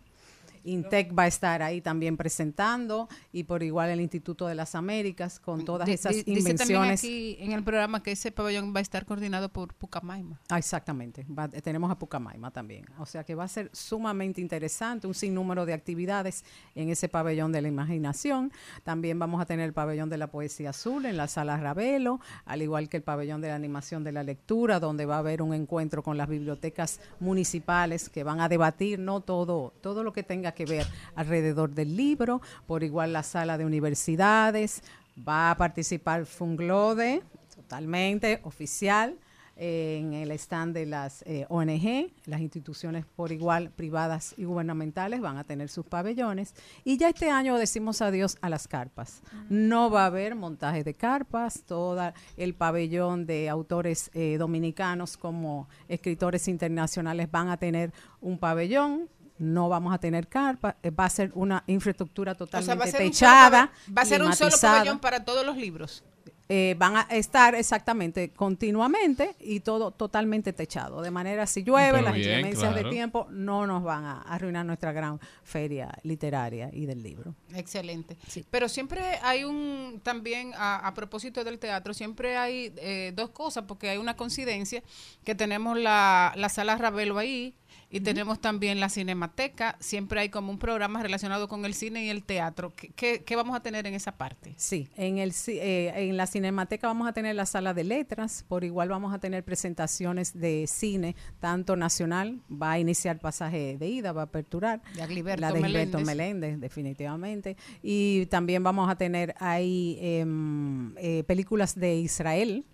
Intec 0.65 1.17
va 1.19 1.25
a 1.25 1.27
estar 1.27 1.63
ahí 1.63 1.81
también 1.81 2.17
presentando 2.17 3.09
y 3.33 3.45
por 3.45 3.63
igual 3.63 3.91
el 3.91 4.01
Instituto 4.01 4.47
de 4.47 4.55
las 4.55 4.75
Américas 4.75 5.41
con 5.41 5.65
todas 5.65 5.87
Di- 5.87 5.93
esas 5.95 6.13
di- 6.13 6.23
Dice 6.23 6.55
también 6.55 6.81
invenciones. 6.83 7.01
aquí 7.01 7.37
en 7.41 7.53
el 7.53 7.63
programa 7.65 8.03
que 8.03 8.13
ese 8.13 8.33
pabellón 8.33 8.75
va 8.75 8.79
a 8.79 8.83
estar 8.83 9.05
coordinado 9.07 9.49
por 9.49 9.75
Pucamaima. 9.75 10.41
Ah, 10.49 10.59
exactamente. 10.59 11.25
Va- 11.27 11.49
tenemos 11.49 11.91
a 11.91 11.99
Pucamaima 11.99 12.51
también. 12.51 12.85
O 12.99 13.07
sea 13.07 13.25
que 13.25 13.35
va 13.35 13.45
a 13.45 13.49
ser 13.49 13.71
sumamente 13.73 14.41
interesante, 14.41 15.07
un 15.07 15.15
sinnúmero 15.15 15.67
de 15.67 15.73
actividades 15.73 16.45
en 16.75 16.89
ese 16.91 17.09
pabellón 17.09 17.53
de 17.53 17.63
la 17.63 17.69
imaginación. 17.69 18.53
También 18.85 19.19
vamos 19.19 19.41
a 19.41 19.47
tener 19.47 19.67
el 19.67 19.73
pabellón 19.73 20.09
de 20.11 20.19
la 20.19 20.27
poesía 20.29 20.71
azul 20.71 21.07
en 21.07 21.17
la 21.17 21.29
sala 21.29 21.57
Ravelo, 21.57 22.21
al 22.45 22.63
igual 22.63 22.89
que 22.89 22.97
el 22.99 23.03
pabellón 23.03 23.41
de 23.41 23.49
la 23.49 23.55
animación 23.55 24.05
de 24.05 24.13
la 24.13 24.23
lectura, 24.23 24.81
donde 24.81 25.07
va 25.07 25.17
a 25.17 25.19
haber 25.21 25.43
un 25.43 25.55
encuentro 25.55 26.03
con 26.03 26.17
las 26.17 26.29
bibliotecas 26.29 27.01
municipales 27.21 28.09
que 28.09 28.23
van 28.25 28.41
a 28.41 28.49
debatir 28.49 28.99
no 28.99 29.21
todo, 29.21 29.73
todo 29.81 30.03
lo 30.05 30.13
que 30.13 30.23
tenga 30.23 30.50
que 30.53 30.65
ver 30.65 30.87
alrededor 31.15 31.71
del 31.71 31.97
libro. 31.97 32.41
Por 32.67 32.83
igual 32.83 33.13
la 33.13 33.23
sala 33.23 33.59
de 33.59 33.65
universidades. 33.65 34.83
Va 35.29 35.51
a 35.51 35.57
participar 35.57 36.25
Funglode, 36.25 37.23
totalmente 37.55 38.41
oficial 38.45 39.17
en 39.63 40.15
el 40.15 40.31
stand 40.33 40.75
de 40.75 40.87
las 40.87 41.23
eh, 41.27 41.45
ONG, 41.51 42.11
las 42.25 42.41
instituciones 42.41 43.05
por 43.05 43.31
igual 43.31 43.71
privadas 43.71 44.33
y 44.39 44.45
gubernamentales 44.45 45.21
van 45.21 45.37
a 45.37 45.45
tener 45.45 45.69
sus 45.69 45.85
pabellones 45.85 46.55
y 46.83 46.97
ya 46.97 47.11
este 47.11 47.29
año 47.29 47.59
decimos 47.59 48.01
adiós 48.01 48.39
a 48.41 48.49
las 48.49 48.67
carpas. 48.67 49.23
No 49.51 49.91
va 49.91 50.05
a 50.05 50.07
haber 50.07 50.35
montaje 50.35 50.83
de 50.83 50.95
carpas, 50.95 51.63
todo 51.67 52.11
el 52.39 52.55
pabellón 52.55 53.27
de 53.27 53.51
autores 53.51 54.11
eh, 54.15 54.39
dominicanos 54.39 55.19
como 55.19 55.69
escritores 55.89 56.49
internacionales 56.49 57.31
van 57.31 57.51
a 57.51 57.59
tener 57.59 57.93
un 58.23 58.39
pabellón. 58.39 59.11
No 59.41 59.71
vamos 59.71 59.95
a 59.95 59.99
tener 59.99 60.29
carpa, 60.29 60.77
eh, 60.83 60.91
va 60.91 61.07
a 61.07 61.11
ser 61.11 61.33
una 61.35 61.65
infraestructura 61.67 62.33
O 62.33 62.35
sea, 62.35 62.47
totalmente 62.47 62.79
va 62.79 62.85
a 62.85 62.89
ser 62.89 63.01
un 63.03 63.07
solo 63.07 63.11
techada. 63.11 63.73
va 63.97 64.03
a 64.03 64.05
ser 64.05 64.23
un 64.23 64.33
solo 64.35 64.57
pabellón 64.61 64.99
para 64.99 65.25
todos 65.25 65.47
los 65.47 65.57
libros. 65.57 66.05
Eh, 66.53 66.75
van 66.77 66.97
a 66.97 67.03
estar 67.03 67.55
exactamente 67.55 68.31
continuamente 68.31 69.37
y 69.39 69.61
todo 69.61 69.93
totalmente 69.93 70.53
techado. 70.53 71.01
De 71.01 71.13
manera, 71.13 71.47
si 71.47 71.63
llueve, 71.63 71.93
Pero 71.93 72.03
las 72.03 72.15
bien, 72.15 72.29
inclemencias 72.29 72.75
de 72.75 72.91
tiempo 72.91 73.29
no 73.31 73.69
nos 73.69 73.85
van 73.85 74.05
a 74.05 74.23
arruinar 74.23 74.67
nuestra 74.67 74.91
gran 74.91 75.21
feria 75.45 75.97
literaria 76.03 76.69
y 76.73 76.87
del 76.87 77.05
libro. 77.05 77.37
Excelente. 77.55 78.19
Pero 78.51 78.69
siempre 78.69 79.01
hay 79.23 79.45
un, 79.45 80.01
también 80.03 80.53
a, 80.57 80.89
a 80.89 80.93
propósito 80.93 81.45
del 81.45 81.61
teatro, 81.61 81.95
siempre 81.95 82.37
hay 82.37 82.75
eh, 82.79 83.13
dos 83.15 83.31
cosas, 83.31 83.63
porque 83.69 83.89
hay 83.89 83.99
una 83.99 84.17
coincidencia, 84.17 84.83
que 85.23 85.37
tenemos 85.37 85.79
la, 85.79 86.33
la 86.35 86.49
sala 86.49 86.77
Ravelo 86.77 87.17
ahí 87.17 87.55
y 87.91 88.01
tenemos 88.01 88.41
también 88.41 88.79
la 88.81 88.89
cinemateca, 88.89 89.77
siempre 89.81 90.21
hay 90.21 90.29
como 90.29 90.51
un 90.53 90.59
programa 90.59 91.03
relacionado 91.03 91.49
con 91.49 91.65
el 91.65 91.75
cine 91.75 92.05
y 92.05 92.09
el 92.09 92.23
teatro. 92.23 92.73
¿Qué, 92.75 92.91
qué- 92.91 93.25
qué 93.25 93.37
vamos 93.37 93.57
a 93.57 93.61
tener 93.61 93.87
en 93.87 93.95
esa 93.95 94.17
parte? 94.17 94.55
Sí, 94.57 94.89
en, 94.97 95.19
el, 95.19 95.33
eh, 95.49 95.93
en 95.97 96.17
la 96.17 96.27
Cinemateca 96.27 96.87
vamos 96.87 97.09
a 97.09 97.13
tener 97.13 97.35
la 97.35 97.47
sala 97.47 97.75
de 97.75 97.85
letras, 97.85 98.45
por 98.49 98.63
igual 98.65 98.89
vamos 98.89 99.13
a 99.13 99.19
tener 99.19 99.45
presentaciones 99.45 100.39
de 100.39 100.67
cine, 100.69 101.17
tanto 101.41 101.75
nacional, 101.77 102.41
va 102.51 102.73
a 102.73 102.79
iniciar 102.79 103.19
pasaje 103.19 103.77
de 103.77 103.89
ida, 103.89 104.13
va 104.13 104.23
a 104.23 104.25
aperturar. 104.27 104.81
De 104.95 105.03
Agliberto 105.03 105.41
la 105.41 105.53
de 105.53 105.63
Gilberto 105.63 105.99
Meléndez. 105.99 106.07
Meléndez, 106.07 106.61
definitivamente. 106.61 107.57
Y 107.83 108.27
también 108.27 108.63
vamos 108.63 108.89
a 108.89 108.97
tener 108.97 109.35
ahí 109.39 109.99
em, 110.01 110.95
eh, 110.99 111.25
películas 111.27 111.75
de 111.75 111.97
Israel 111.97 112.65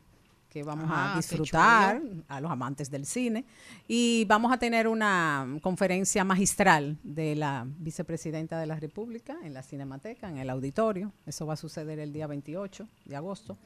que 0.57 0.63
vamos 0.63 0.87
Ah, 0.89 1.13
a 1.13 1.17
disfrutar 1.19 2.01
a 2.29 2.41
los 2.41 2.51
amantes 2.51 2.91
del 2.91 3.05
cine 3.05 3.45
y 3.87 4.25
vamos 4.25 4.51
a 4.51 4.57
tener 4.57 4.89
una 4.89 5.47
conferencia 5.61 6.25
magistral 6.25 6.97
de 7.03 7.37
la 7.37 7.67
vicepresidenta 7.79 8.59
de 8.59 8.65
la 8.67 8.77
República 8.81 9.37
en 9.45 9.53
la 9.53 9.63
Cinemateca, 9.63 10.31
en 10.31 10.39
el 10.39 10.49
auditorio. 10.49 11.13
Eso 11.27 11.45
va 11.45 11.53
a 11.53 11.57
suceder 11.59 11.99
el 11.99 12.11
día 12.15 12.27
28 12.27 12.89
de 13.05 13.17
agosto 13.17 13.59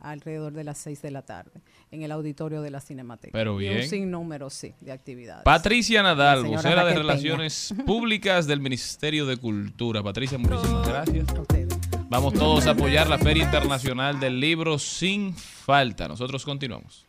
alrededor 0.00 0.54
de 0.54 0.64
las 0.64 0.78
6 0.78 1.02
de 1.02 1.10
la 1.10 1.20
tarde 1.20 1.60
en 1.90 2.00
el 2.02 2.12
auditorio 2.12 2.62
de 2.62 2.70
la 2.70 2.80
Cinemateca. 2.80 3.32
Pero 3.32 3.60
Y 3.60 3.68
un 3.68 3.74
bien. 3.74 3.88
sinnúmero, 3.90 4.48
sí, 4.48 4.72
de 4.80 4.92
actividades. 4.92 5.42
Patricia 5.44 6.02
Nadal, 6.02 6.44
vocera 6.46 6.82
de 6.86 6.92
Peña. 6.92 7.02
Relaciones 7.02 7.74
Públicas 7.84 8.46
del 8.46 8.60
Ministerio 8.60 9.26
de 9.26 9.36
Cultura. 9.36 10.02
Patricia, 10.02 10.38
muchísimas 10.38 10.88
gracias. 10.88 11.26
Vamos 12.10 12.32
todos 12.32 12.66
a 12.66 12.70
apoyar 12.70 13.06
la 13.08 13.18
Feria 13.18 13.44
Internacional 13.44 14.18
del 14.18 14.40
Libro 14.40 14.78
sin 14.78 15.34
falta. 15.34 16.08
Nosotros 16.08 16.42
continuamos. 16.44 17.06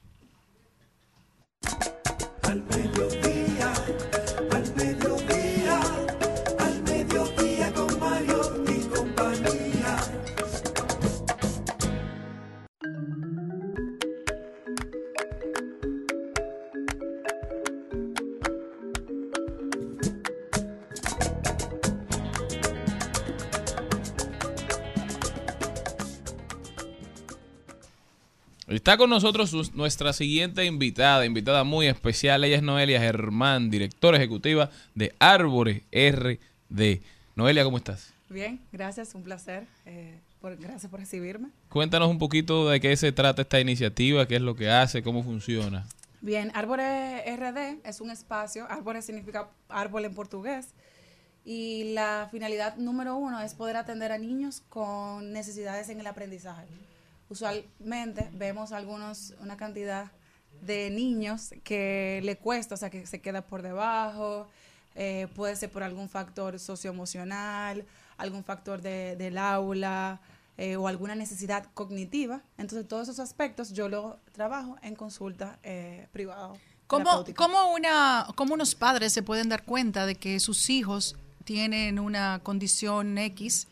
Está 28.89 28.97
con 28.97 29.11
nosotros 29.11 29.75
nuestra 29.75 30.13
siguiente 30.13 30.65
invitada, 30.65 31.23
invitada 31.23 31.63
muy 31.63 31.85
especial. 31.85 32.43
Ella 32.43 32.55
es 32.55 32.63
Noelia 32.63 32.99
Germán, 32.99 33.69
directora 33.69 34.17
ejecutiva 34.17 34.71
de 34.95 35.13
Árboles 35.19 35.83
RD. 35.91 36.99
Noelia, 37.35 37.63
¿cómo 37.63 37.77
estás? 37.77 38.11
Bien, 38.29 38.59
gracias, 38.71 39.13
un 39.13 39.21
placer. 39.21 39.67
eh, 39.85 40.19
por, 40.41 40.57
gracias 40.57 40.89
por 40.89 41.01
recibirme. 41.01 41.49
Cuéntanos 41.69 42.09
un 42.09 42.17
poquito 42.17 42.67
de 42.67 42.79
qué 42.79 42.97
se 42.97 43.11
trata 43.11 43.43
esta 43.43 43.59
iniciativa, 43.59 44.27
qué 44.27 44.37
es 44.37 44.41
lo 44.41 44.55
que 44.55 44.71
hace, 44.71 45.03
cómo 45.03 45.21
funciona. 45.21 45.85
Bien, 46.21 46.51
Árboles 46.55 47.21
RD 47.27 47.87
es 47.87 48.01
un 48.01 48.09
espacio, 48.09 48.65
Árboles 48.71 49.05
significa 49.05 49.49
árbol 49.67 50.05
en 50.05 50.15
portugués, 50.15 50.73
y 51.45 51.93
la 51.93 52.27
finalidad 52.31 52.75
número 52.77 53.17
uno 53.17 53.39
es 53.39 53.53
poder 53.53 53.77
atender 53.77 54.11
a 54.11 54.17
niños 54.17 54.63
con 54.67 55.31
necesidades 55.31 55.89
en 55.89 55.99
el 55.99 56.07
aprendizaje. 56.07 56.65
Usualmente 57.29 58.29
vemos 58.33 58.71
algunos, 58.71 59.33
una 59.39 59.55
cantidad 59.57 60.11
de 60.61 60.89
niños 60.89 61.51
que 61.63 62.19
le 62.23 62.37
cuesta, 62.37 62.75
o 62.75 62.77
sea, 62.77 62.89
que 62.89 63.05
se 63.05 63.21
queda 63.21 63.41
por 63.43 63.61
debajo, 63.61 64.47
eh, 64.95 65.27
puede 65.35 65.55
ser 65.55 65.71
por 65.71 65.83
algún 65.83 66.09
factor 66.09 66.59
socioemocional, 66.59 67.85
algún 68.17 68.43
factor 68.43 68.81
de- 68.81 69.15
del 69.15 69.37
aula 69.37 70.19
eh, 70.57 70.75
o 70.75 70.89
alguna 70.89 71.15
necesidad 71.15 71.67
cognitiva. 71.73 72.41
Entonces, 72.57 72.85
todos 72.87 73.03
esos 73.07 73.19
aspectos 73.21 73.71
yo 73.71 73.87
lo 73.87 74.19
trabajo 74.33 74.75
en 74.81 74.95
consulta 74.95 75.57
eh, 75.63 76.07
privada. 76.11 76.51
¿Cómo, 76.87 77.23
cómo 77.37 77.71
una, 77.73 78.27
¿Cómo 78.35 78.55
unos 78.55 78.75
padres 78.75 79.13
se 79.13 79.21
pueden 79.23 79.47
dar 79.47 79.63
cuenta 79.63 80.05
de 80.05 80.15
que 80.15 80.39
sus 80.41 80.69
hijos 80.69 81.15
tienen 81.45 81.99
una 81.99 82.39
condición 82.43 83.17
X? 83.19 83.67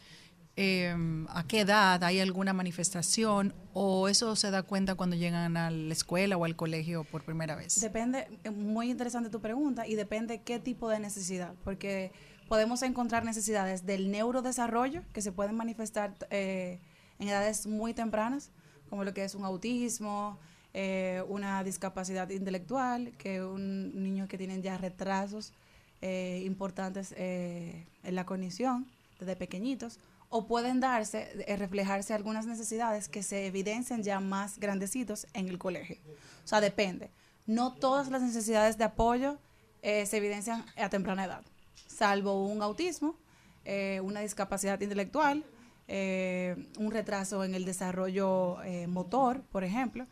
Eh, 0.60 0.92
¿A 1.30 1.46
qué 1.48 1.62
edad? 1.62 2.04
¿Hay 2.04 2.20
alguna 2.20 2.52
manifestación? 2.52 3.54
¿O 3.74 4.08
eso 4.08 4.36
se 4.36 4.50
da 4.50 4.64
cuenta 4.64 4.96
cuando 4.96 5.16
llegan 5.16 5.56
a 5.56 5.70
la 5.70 5.94
escuela 5.94 6.36
o 6.36 6.46
al 6.46 6.56
colegio 6.56 7.04
por 7.04 7.24
primera 7.24 7.56
vez? 7.56 7.80
Depende, 7.80 8.28
eh, 8.44 8.50
muy 8.50 8.90
interesante 8.90 9.30
tu 9.30 9.40
pregunta, 9.40 9.86
y 9.88 9.94
depende 9.94 10.42
qué 10.42 10.60
tipo 10.60 10.90
de 10.90 11.00
necesidad, 11.00 11.54
porque 11.64 12.12
podemos 12.48 12.82
encontrar 12.82 13.24
necesidades 13.24 13.86
del 13.86 14.10
neurodesarrollo 14.10 15.04
que 15.14 15.22
se 15.22 15.32
pueden 15.32 15.56
manifestar 15.56 16.16
eh, 16.32 16.80
en 17.20 17.28
edades 17.28 17.68
muy 17.68 17.94
tempranas, 17.94 18.52
como 18.90 19.04
lo 19.04 19.14
que 19.14 19.24
es 19.24 19.36
un 19.36 19.44
autismo, 19.44 20.40
eh, 20.74 21.24
una 21.28 21.64
discapacidad 21.64 22.30
intelectual, 22.30 23.12
que 23.18 23.44
un 23.44 24.02
niño 24.02 24.28
que 24.28 24.38
tienen 24.38 24.62
ya 24.62 24.78
retrasos 24.78 25.54
eh, 26.02 26.42
importantes 26.46 27.14
en 27.18 27.86
la 28.04 28.26
cognición 28.26 28.88
desde 29.20 29.36
pequeñitos, 29.36 30.00
o 30.30 30.48
pueden 30.48 30.80
darse, 30.80 31.30
eh, 31.48 31.56
reflejarse 31.56 32.14
algunas 32.14 32.46
necesidades 32.46 33.08
que 33.08 33.24
se 33.24 33.48
evidencian 33.48 34.04
ya 34.04 34.20
más 34.20 34.60
grandecitos 34.60 35.28
en 35.34 35.48
el 35.48 35.58
colegio. 35.58 35.98
O 36.44 36.48
sea, 36.48 36.62
depende. 36.62 37.12
No 37.46 37.74
todas 37.74 38.10
las 38.10 38.22
necesidades 38.22 38.78
de 38.78 38.84
apoyo 38.84 39.40
eh, 39.82 40.06
se 40.06 40.18
evidencian 40.18 40.66
a 40.76 40.90
temprana 40.90 41.26
edad, 41.26 41.46
salvo 41.88 42.46
un 42.46 42.62
autismo, 42.62 43.16
eh, 43.64 44.02
una 44.04 44.20
discapacidad 44.22 44.80
intelectual, 44.82 45.46
un 45.90 46.92
retraso 46.92 47.46
en 47.46 47.56
el 47.56 47.64
desarrollo 47.64 48.58
motor, 48.90 49.42
por 49.44 49.64
ejemplo, 49.64 50.06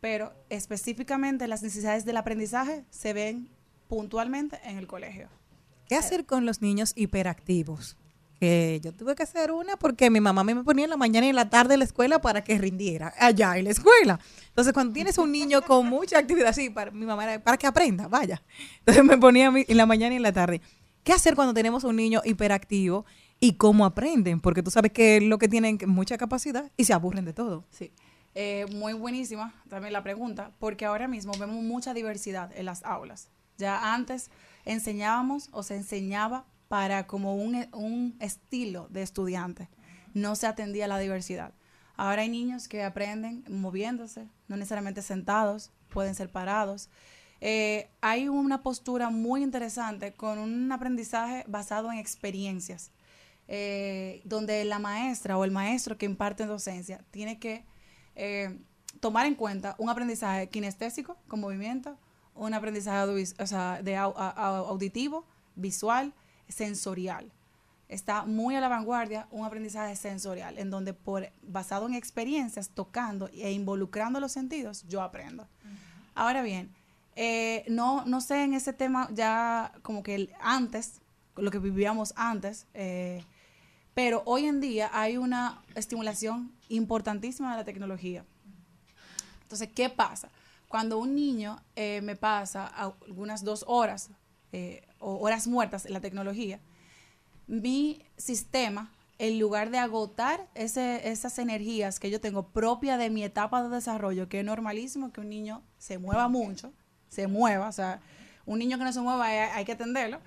pero 0.00 0.32
específicamente 0.48 1.46
las 1.48 1.62
necesidades 1.62 2.06
del 2.06 2.16
aprendizaje 2.16 2.86
se 2.88 3.12
ven 3.12 3.50
puntualmente 3.88 4.58
en 4.64 4.78
el 4.78 4.86
colegio. 4.86 5.28
¿Qué 5.86 5.96
hacer 5.96 6.24
con 6.24 6.46
los 6.46 6.62
niños 6.62 6.94
hiperactivos? 6.96 7.98
Que 8.38 8.80
yo 8.82 8.92
tuve 8.92 9.14
que 9.14 9.24
hacer 9.24 9.50
una 9.50 9.76
porque 9.76 10.10
mi 10.10 10.20
mamá 10.20 10.44
me 10.44 10.62
ponía 10.62 10.84
en 10.84 10.90
la 10.90 10.96
mañana 10.96 11.26
y 11.26 11.30
en 11.30 11.36
la 11.36 11.50
tarde 11.50 11.74
en 11.74 11.80
la 11.80 11.84
escuela 11.84 12.20
para 12.20 12.44
que 12.44 12.56
rindiera 12.56 13.12
allá 13.18 13.56
en 13.58 13.64
la 13.64 13.70
escuela. 13.70 14.20
Entonces, 14.48 14.72
cuando 14.72 14.92
tienes 14.92 15.18
un 15.18 15.32
niño 15.32 15.62
con 15.62 15.86
mucha 15.88 16.18
actividad, 16.18 16.54
sí, 16.54 16.70
para, 16.70 16.90
mi 16.90 17.04
mamá 17.04 17.24
era 17.24 17.42
para 17.42 17.56
que 17.56 17.66
aprenda, 17.66 18.08
vaya. 18.08 18.42
Entonces 18.80 19.04
me 19.04 19.18
ponía 19.18 19.52
en 19.54 19.76
la 19.76 19.86
mañana 19.86 20.14
y 20.14 20.16
en 20.16 20.22
la 20.22 20.32
tarde. 20.32 20.60
¿Qué 21.02 21.12
hacer 21.12 21.34
cuando 21.34 21.54
tenemos 21.54 21.84
un 21.84 21.96
niño 21.96 22.20
hiperactivo 22.24 23.06
y 23.40 23.54
cómo 23.54 23.86
aprenden? 23.86 24.40
Porque 24.40 24.62
tú 24.62 24.70
sabes 24.70 24.92
que 24.92 25.20
lo 25.20 25.38
que 25.38 25.48
tienen 25.48 25.78
mucha 25.86 26.18
capacidad 26.18 26.70
y 26.76 26.84
se 26.84 26.92
aburren 26.92 27.24
de 27.24 27.32
todo. 27.32 27.64
Sí. 27.70 27.92
Eh, 28.34 28.66
muy 28.72 28.92
buenísima 28.92 29.54
también 29.68 29.92
la 29.92 30.02
pregunta, 30.02 30.52
porque 30.58 30.84
ahora 30.84 31.08
mismo 31.08 31.32
vemos 31.40 31.56
mucha 31.64 31.94
diversidad 31.94 32.50
en 32.54 32.66
las 32.66 32.84
aulas. 32.84 33.30
Ya 33.56 33.94
antes 33.94 34.30
enseñábamos 34.64 35.48
o 35.52 35.62
se 35.62 35.76
enseñaba 35.76 36.44
para 36.68 37.06
como 37.06 37.34
un, 37.34 37.54
e- 37.54 37.68
un 37.72 38.16
estilo 38.20 38.88
de 38.90 39.02
estudiante. 39.02 39.68
No 40.14 40.36
se 40.36 40.46
atendía 40.46 40.84
a 40.84 40.88
la 40.88 40.98
diversidad. 40.98 41.52
Ahora 41.96 42.22
hay 42.22 42.28
niños 42.28 42.68
que 42.68 42.84
aprenden 42.84 43.44
moviéndose, 43.48 44.28
no 44.46 44.56
necesariamente 44.56 45.02
sentados, 45.02 45.72
pueden 45.92 46.14
ser 46.14 46.30
parados. 46.30 46.90
Eh, 47.40 47.88
hay 48.00 48.28
una 48.28 48.62
postura 48.62 49.10
muy 49.10 49.42
interesante 49.42 50.12
con 50.12 50.38
un 50.38 50.70
aprendizaje 50.70 51.44
basado 51.48 51.90
en 51.90 51.98
experiencias, 51.98 52.90
eh, 53.48 54.20
donde 54.24 54.64
la 54.64 54.78
maestra 54.78 55.36
o 55.38 55.44
el 55.44 55.50
maestro 55.50 55.96
que 55.96 56.06
imparte 56.06 56.46
docencia 56.46 57.02
tiene 57.10 57.38
que 57.38 57.64
eh, 58.14 58.58
tomar 59.00 59.26
en 59.26 59.34
cuenta 59.34 59.74
un 59.78 59.88
aprendizaje 59.88 60.48
kinestésico 60.48 61.16
con 61.28 61.40
movimiento, 61.40 61.96
un 62.34 62.54
aprendizaje 62.54 63.06
de 63.82 63.96
auditivo, 63.96 65.24
visual, 65.56 66.12
sensorial. 66.48 67.32
Está 67.88 68.24
muy 68.24 68.54
a 68.54 68.60
la 68.60 68.68
vanguardia 68.68 69.26
un 69.30 69.44
aprendizaje 69.46 69.96
sensorial, 69.96 70.58
en 70.58 70.68
donde 70.70 70.92
por, 70.92 71.30
basado 71.42 71.86
en 71.86 71.94
experiencias, 71.94 72.68
tocando 72.70 73.28
e 73.32 73.52
involucrando 73.52 74.20
los 74.20 74.32
sentidos, 74.32 74.84
yo 74.88 75.00
aprendo. 75.02 75.48
Ahora 76.14 76.42
bien, 76.42 76.70
eh, 77.16 77.64
no, 77.68 78.04
no 78.04 78.20
sé 78.20 78.42
en 78.44 78.52
ese 78.54 78.72
tema 78.72 79.08
ya 79.12 79.72
como 79.82 80.02
que 80.02 80.14
el- 80.14 80.32
antes, 80.40 81.00
lo 81.36 81.50
que 81.50 81.58
vivíamos 81.58 82.12
antes, 82.16 82.66
eh, 82.74 83.24
pero 83.94 84.22
hoy 84.26 84.44
en 84.46 84.60
día 84.60 84.90
hay 84.92 85.16
una 85.16 85.62
estimulación 85.74 86.52
importantísima 86.68 87.52
de 87.52 87.56
la 87.56 87.64
tecnología. 87.64 88.24
Entonces, 89.42 89.68
¿qué 89.74 89.88
pasa? 89.88 90.28
Cuando 90.68 90.98
un 90.98 91.14
niño 91.14 91.60
eh, 91.74 92.00
me 92.02 92.14
pasa 92.16 92.66
algunas 92.66 93.42
dos 93.42 93.64
horas 93.66 94.10
eh, 94.52 94.86
o 95.00 95.16
horas 95.18 95.46
muertas 95.46 95.86
en 95.86 95.92
la 95.92 96.00
tecnología, 96.00 96.60
mi 97.46 98.02
sistema, 98.16 98.90
en 99.18 99.38
lugar 99.40 99.70
de 99.70 99.78
agotar 99.78 100.46
ese- 100.54 101.08
esas 101.10 101.38
energías 101.38 101.98
que 101.98 102.10
yo 102.10 102.20
tengo 102.20 102.44
propia 102.48 102.96
de 102.98 103.10
mi 103.10 103.24
etapa 103.24 103.62
de 103.62 103.68
desarrollo, 103.68 104.28
que 104.28 104.40
es 104.40 104.44
normalísimo 104.44 105.12
que 105.12 105.20
un 105.20 105.28
niño 105.30 105.62
se 105.78 105.98
mueva 105.98 106.28
mucho, 106.28 106.72
se 107.08 107.26
mueva, 107.26 107.68
o 107.68 107.72
sea, 107.72 108.00
un 108.46 108.58
niño 108.58 108.78
que 108.78 108.84
no 108.84 108.92
se 108.92 109.00
mueva 109.00 109.26
hay, 109.26 109.38
hay 109.38 109.64
que 109.64 109.72
atenderlo. 109.72 110.20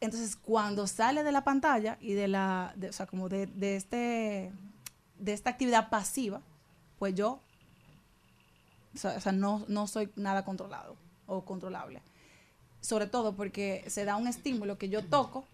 Entonces, 0.00 0.36
cuando 0.36 0.86
sale 0.86 1.24
de 1.24 1.32
la 1.32 1.44
pantalla 1.44 1.98
y 2.00 2.12
de 2.12 2.28
la, 2.28 2.72
de- 2.76 2.90
o 2.90 2.92
sea, 2.92 3.06
como 3.06 3.28
de, 3.28 3.46
de 3.46 3.76
este, 3.76 4.52
de 5.18 5.32
esta 5.32 5.50
actividad 5.50 5.88
pasiva, 5.88 6.40
pues 6.98 7.14
yo, 7.14 7.40
o 8.94 9.20
sea, 9.20 9.32
no, 9.32 9.64
no 9.68 9.86
soy 9.86 10.10
nada 10.16 10.44
controlado 10.44 10.96
o 11.26 11.44
controlable. 11.44 12.02
Sobre 12.88 13.06
todo 13.06 13.36
porque 13.36 13.84
se 13.88 14.06
da 14.06 14.16
un 14.16 14.26
estímulo 14.26 14.78
que 14.78 14.88
yo 14.88 15.04
toco 15.04 15.44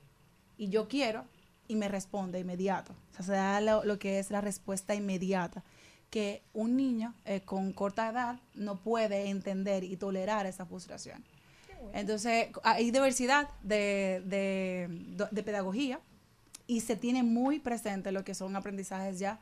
y 0.57 0.69
yo 0.69 0.87
quiero 0.87 1.25
y 1.67 1.75
me 1.75 1.89
responde 1.89 2.39
inmediato. 2.39 2.93
O 3.19 3.25
sea, 3.25 3.25
se 3.25 3.33
da 3.33 3.83
lo, 3.83 3.99
que 3.99 4.21
es 4.21 4.31
la 4.31 4.41
respuesta 4.41 4.95
inmediata, 4.95 5.65
que 6.11 6.43
un 6.53 6.77
niño 6.77 7.13
eh, 7.25 7.41
con 7.41 7.73
corta 7.73 8.09
edad 8.09 8.39
no 8.55 8.77
puede 8.77 9.31
entender 9.31 9.83
y 9.83 9.97
tolerar 9.97 10.47
esa 10.47 10.65
frustración. 10.65 11.25
Entonces, 11.93 12.51
hay 12.63 12.93
diversidad 12.93 13.49
de, 13.65 14.23
de, 14.25 15.27
de 15.29 15.43
pedagogía 15.43 15.99
y 16.69 16.83
se 16.83 16.95
tiene 16.95 17.25
muy 17.25 17.59
presente 17.59 18.13
lo 18.13 18.23
que 18.23 18.37
son 18.37 18.55
aprendizajes 18.55 19.19
ya 19.19 19.41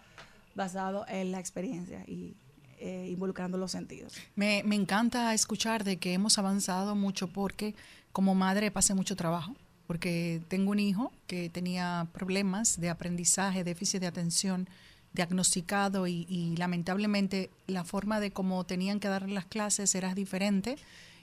basados 0.54 1.06
en 1.10 1.30
la 1.30 1.40
experiencia 1.40 2.04
y 2.06 2.36
eh, 2.82 3.08
involucrando 3.08 3.56
los 3.58 3.70
sentidos. 3.70 4.14
Me, 4.34 4.62
me 4.64 4.74
encanta 4.74 5.32
escuchar 5.34 5.84
de 5.84 5.98
que 5.98 6.12
hemos 6.14 6.36
avanzado 6.36 6.96
mucho 6.96 7.28
porque 7.28 7.76
como 8.10 8.34
madre 8.34 8.72
pasé 8.72 8.94
mucho 8.94 9.14
trabajo, 9.14 9.54
porque 9.86 10.42
tengo 10.48 10.72
un 10.72 10.80
hijo 10.80 11.12
que 11.28 11.48
tenía 11.48 12.08
problemas 12.12 12.80
de 12.80 12.90
aprendizaje, 12.90 13.62
déficit 13.62 14.00
de 14.00 14.08
atención 14.08 14.68
diagnosticado 15.12 16.08
y, 16.08 16.26
y 16.28 16.56
lamentablemente 16.56 17.50
la 17.68 17.84
forma 17.84 18.18
de 18.18 18.32
cómo 18.32 18.64
tenían 18.64 18.98
que 18.98 19.06
dar 19.06 19.30
las 19.30 19.44
clases 19.44 19.94
era 19.94 20.14
diferente. 20.14 20.76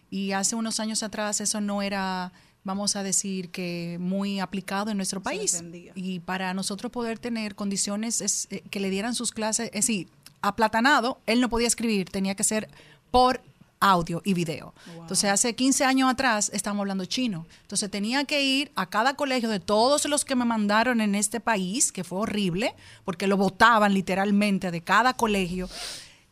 Y 0.09 0.31
hace 0.31 0.55
unos 0.55 0.79
años 0.79 1.03
atrás 1.03 1.41
eso 1.41 1.59
no 1.59 1.81
era 1.81 2.31
vamos 2.63 2.95
a 2.95 3.03
decir 3.03 3.49
que 3.49 3.97
muy 3.99 4.39
aplicado 4.39 4.91
en 4.91 4.97
nuestro 4.97 5.21
país. 5.21 5.63
y 5.95 6.19
para 6.19 6.53
nosotros 6.53 6.91
poder 6.91 7.19
tener 7.19 7.55
condiciones 7.55 8.21
es, 8.21 8.47
eh, 8.51 8.61
que 8.69 8.79
le 8.79 8.89
dieran 8.89 9.15
sus 9.15 9.31
clases, 9.31 9.67
es 9.67 9.87
decir, 9.87 10.07
aplatanado, 10.41 11.19
él 11.25 11.41
no 11.41 11.49
podía 11.49 11.67
escribir, 11.67 12.09
tenía 12.09 12.35
que 12.35 12.43
ser 12.43 12.69
por 13.11 13.41
audio 13.81 14.21
y 14.25 14.33
video. 14.33 14.73
Entonces, 14.99 15.29
hace 15.29 15.55
15 15.55 15.85
años 15.85 16.11
atrás 16.11 16.51
estábamos 16.53 16.81
hablando 16.81 17.05
chino. 17.05 17.45
Entonces, 17.61 17.89
tenía 17.89 18.25
que 18.25 18.43
ir 18.43 18.71
a 18.75 18.87
cada 18.89 19.15
colegio 19.15 19.49
de 19.49 19.59
todos 19.61 20.05
los 20.05 20.25
que 20.25 20.35
me 20.35 20.43
mandaron 20.43 20.99
en 20.99 21.15
este 21.15 21.39
país, 21.39 21.91
que 21.91 22.03
fue 22.03 22.19
horrible, 22.19 22.75
porque 23.05 23.25
lo 23.27 23.37
votaban 23.37 23.93
literalmente 23.93 24.69
de 24.71 24.81
cada 24.81 25.13
colegio. 25.13 25.69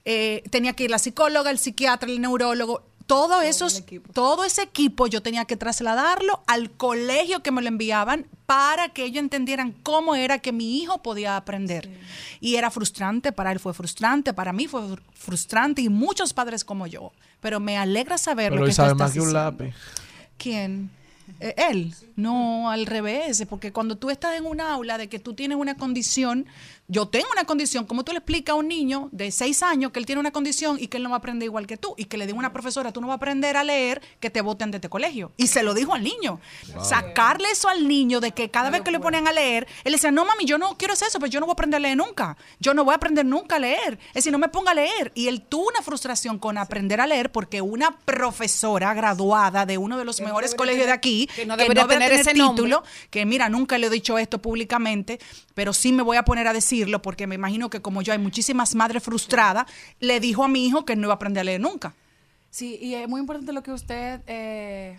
eh, 0.09 0.43
tenía 0.51 0.73
que 0.73 0.85
ir 0.85 0.91
la 0.91 0.99
psicóloga, 0.99 1.51
el 1.51 1.57
psiquiatra, 1.57 2.09
el 2.09 2.21
neurólogo. 2.21 2.84
Todo, 3.07 3.41
esos, 3.41 3.84
todo 4.13 4.43
ese 4.43 4.63
equipo 4.63 5.07
yo 5.07 5.21
tenía 5.21 5.45
que 5.45 5.55
trasladarlo 5.55 6.43
al 6.45 6.71
colegio 6.71 7.41
que 7.41 7.51
me 7.51 7.61
lo 7.61 7.69
enviaban 7.69 8.27
para 8.45 8.89
que 8.89 9.05
ellos 9.05 9.23
entendieran 9.23 9.71
cómo 9.71 10.13
era 10.13 10.39
que 10.39 10.51
mi 10.51 10.79
hijo 10.81 11.01
podía 11.01 11.38
aprender. 11.38 11.89
Y 12.41 12.55
era 12.55 12.69
frustrante, 12.69 13.31
para 13.31 13.51
él 13.53 13.59
fue 13.59 13.73
frustrante, 13.73 14.34
para 14.34 14.51
mí 14.51 14.67
fue 14.67 14.81
fr- 14.81 15.01
frustrante 15.13 15.81
y 15.81 15.88
muchos 15.89 16.34
padres 16.34 16.65
como 16.65 16.85
yo. 16.85 17.13
Pero 17.39 17.59
me 17.61 17.77
alegra 17.77 18.17
saber 18.17 18.51
Pero 18.51 18.57
lo 18.57 18.63
hoy 18.63 18.69
que 18.69 18.73
tú 18.73 18.75
sabe 18.75 18.91
estás 18.91 19.07
más 19.07 19.13
que 19.13 19.21
un 19.21 19.34
lápiz. 19.34 19.73
¿Quién? 20.38 20.89
Eh, 21.39 21.55
él. 21.69 21.93
No, 22.15 22.69
al 22.69 22.85
revés. 22.85 23.43
Porque 23.49 23.71
cuando 23.71 23.97
tú 23.97 24.09
estás 24.09 24.35
en 24.38 24.45
un 24.45 24.59
aula 24.61 24.97
de 24.97 25.07
que 25.07 25.19
tú 25.19 25.34
tienes 25.34 25.57
una 25.57 25.75
condición, 25.75 26.45
yo 26.89 27.09
tengo 27.09 27.27
una 27.34 27.43
condición, 27.43 27.85
¿cómo 27.85 28.05
tú 28.05 28.14
le 28.14 28.19
explicas 28.19 28.53
a 28.53 28.55
un 28.55 28.69
niño 28.69 29.09
de 29.11 29.30
seis 29.31 29.61
años 29.61 29.91
que 29.91 29.99
él 29.99 30.05
tiene 30.05 30.22
una 30.22 30.31
condición 30.31 30.77
y 30.80 30.88
que 30.88 30.97
él 30.97 31.03
no 31.03 31.09
va 31.09 31.18
a 31.18 31.19
aprender 31.19 31.45
igual 31.45 31.68
que 31.68 31.76
tú? 31.76 31.93
Y 31.97 32.05
que 32.05 32.18
le 32.18 32.26
diga 32.26 32.39
una 32.39 32.53
profesora, 32.53 32.93
tú 32.93 33.01
no 33.01 33.07
vas 33.07 33.15
a 33.15 33.18
aprender 33.18 33.57
a 33.57 33.64
leer, 33.65 34.01
que 34.22 34.30
te 34.30 34.39
voten 34.39 34.72
de 34.72 34.77
este 34.77 34.88
colegio. 34.88 35.34
Y 35.35 35.47
se 35.47 35.64
lo 35.64 35.73
dijo 35.73 35.93
al 35.93 36.03
niño. 36.03 36.39
Wow. 36.73 36.85
Sacarle 36.85 37.51
eso 37.51 37.68
al 37.68 37.89
niño 37.89 38.22
de 38.22 38.31
que 38.31 38.49
cada 38.49 38.69
vez 38.69 38.81
que 38.81 38.91
le 38.91 39.01
ponen 39.01 39.27
a 39.27 39.34
leer, 39.34 39.68
él 39.84 39.91
decía, 39.91 40.11
no 40.11 40.23
mami, 40.23 40.45
yo 40.45 40.57
no 40.57 40.77
quiero 40.77 40.93
hacer 40.93 41.09
eso, 41.09 41.19
pero 41.19 41.30
yo 41.30 41.41
no 41.41 41.45
voy 41.45 41.51
a 41.51 41.55
aprender 41.55 41.77
a 41.77 41.81
leer 41.81 41.97
nunca. 41.97 42.38
Yo 42.61 42.73
no 42.73 42.85
voy 42.85 42.93
a 42.93 42.95
aprender 42.95 43.26
nunca 43.26 43.57
a 43.57 43.59
leer. 43.59 43.99
Es 44.09 44.15
decir, 44.15 44.31
no 44.31 44.38
me 44.38 44.47
ponga 44.47 44.72
a 44.72 44.76
leer. 44.76 45.11
Y 45.14 45.27
él 45.27 45.41
tuvo 45.41 45.68
una 45.68 45.81
frustración 45.81 46.39
con 46.39 46.57
aprender 46.57 47.01
a 47.01 47.07
leer 47.07 47.34
porque 47.34 47.61
una 47.61 47.99
profesora 47.99 48.93
graduada 48.93 49.65
de 49.65 49.77
uno 49.77 49.97
de 49.97 50.05
los 50.05 50.22
mejores 50.22 50.55
colegios 50.55 50.85
de 50.85 50.93
aquí, 50.93 51.27
que 51.35 51.45
no 51.45 51.57
debería 51.57 51.85
tener 51.85 52.14
ese 52.14 52.34
título, 52.34 52.84
que 53.09 53.26
mira, 53.26 53.49
nunca 53.49 53.77
le 53.77 53.88
he 53.88 53.89
dicho 53.89 54.18
esto 54.18 54.41
públicamente, 54.41 55.19
pero 55.53 55.73
sí 55.73 55.91
me 55.91 56.01
voy 56.01 56.15
a 56.15 56.23
poner 56.23 56.47
a 56.47 56.53
decirlo 56.80 57.02
porque 57.02 57.28
me 57.28 57.36
imagino 57.36 57.70
que 57.70 57.82
como 57.82 58.02
yo 58.02 58.14
hay 58.14 58.20
muchísimas 58.20 58.76
madres 58.76 59.02
frustradas, 59.04 59.66
le 59.99 60.20
dijo 60.20 60.44
a 60.44 60.48
mi 60.48 60.66
hijo 60.66 60.86
que 60.86 60.95
no 60.95 61.04
iba 61.04 61.14
a 61.14 61.16
aprender 61.16 61.41
a 61.41 61.44
leer 61.44 61.62
nunca. 61.62 61.94
Sí, 62.49 62.78
y 62.82 62.94
es 62.95 63.08
muy 63.10 63.20
importante 63.20 63.52
lo 63.54 63.62
que 63.64 63.72
usted 63.72 64.22
eh, 64.28 64.98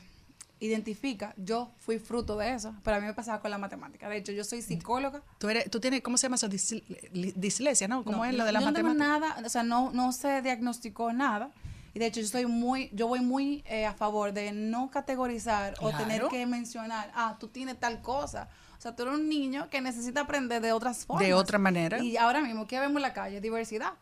identifica. 0.60 1.34
Yo 1.36 1.70
fui 1.78 1.98
fruto 1.98 2.36
de 2.36 2.52
eso, 2.54 2.74
pero 2.82 2.96
a 2.96 3.00
mí 3.00 3.06
me 3.06 3.14
pasaba 3.14 3.40
con 3.40 3.50
la 3.50 3.58
matemática. 3.58 4.08
De 4.08 4.16
hecho, 4.16 4.32
yo 4.32 4.44
soy 4.44 4.62
psicóloga. 4.62 5.22
Tú, 5.38 5.48
eres, 5.48 5.70
tú 5.70 5.80
tienes, 5.80 6.02
¿cómo 6.02 6.16
se 6.18 6.24
llama 6.26 6.36
eso? 6.36 6.48
Disle- 6.48 6.82
li- 7.12 7.32
Dislexia, 7.36 7.88
¿no? 7.88 8.04
¿Cómo 8.04 8.18
No, 8.18 8.24
es 8.24 8.34
lo 8.34 8.44
de 8.44 8.52
la 8.52 8.60
yo 8.60 8.66
no 8.66 8.72
tengo 8.72 8.88
matemática? 8.88 9.28
nada, 9.36 9.46
o 9.46 9.48
sea, 9.48 9.62
no, 9.62 9.90
no 9.92 10.12
se 10.12 10.42
diagnosticó 10.42 11.12
nada. 11.12 11.50
Y 11.94 11.98
de 11.98 12.06
hecho, 12.06 12.20
yo 12.20 12.26
estoy 12.26 12.46
muy, 12.46 12.90
yo 12.92 13.06
voy 13.08 13.20
muy 13.20 13.62
eh, 13.66 13.86
a 13.86 13.94
favor 13.94 14.32
de 14.32 14.52
no 14.52 14.90
categorizar 14.90 15.74
o 15.80 15.90
tener 15.92 16.22
que 16.28 16.44
mencionar, 16.46 17.10
ah, 17.14 17.36
tú 17.40 17.48
tienes 17.48 17.78
tal 17.80 18.00
cosa. 18.02 18.48
O 18.76 18.80
sea, 18.80 18.94
tú 18.94 19.02
eres 19.02 19.14
un 19.16 19.28
niño 19.28 19.68
que 19.70 19.80
necesita 19.80 20.20
aprender 20.20 20.62
de 20.62 20.72
otras 20.72 21.04
formas. 21.04 21.26
De 21.26 21.34
otra 21.34 21.58
manera. 21.58 21.98
Y 21.98 22.16
ahora 22.16 22.40
mismo, 22.40 22.66
¿qué 22.68 22.78
vemos 22.78 22.96
en 22.96 23.02
la 23.02 23.12
calle? 23.12 23.40
Diversidad. 23.40 23.94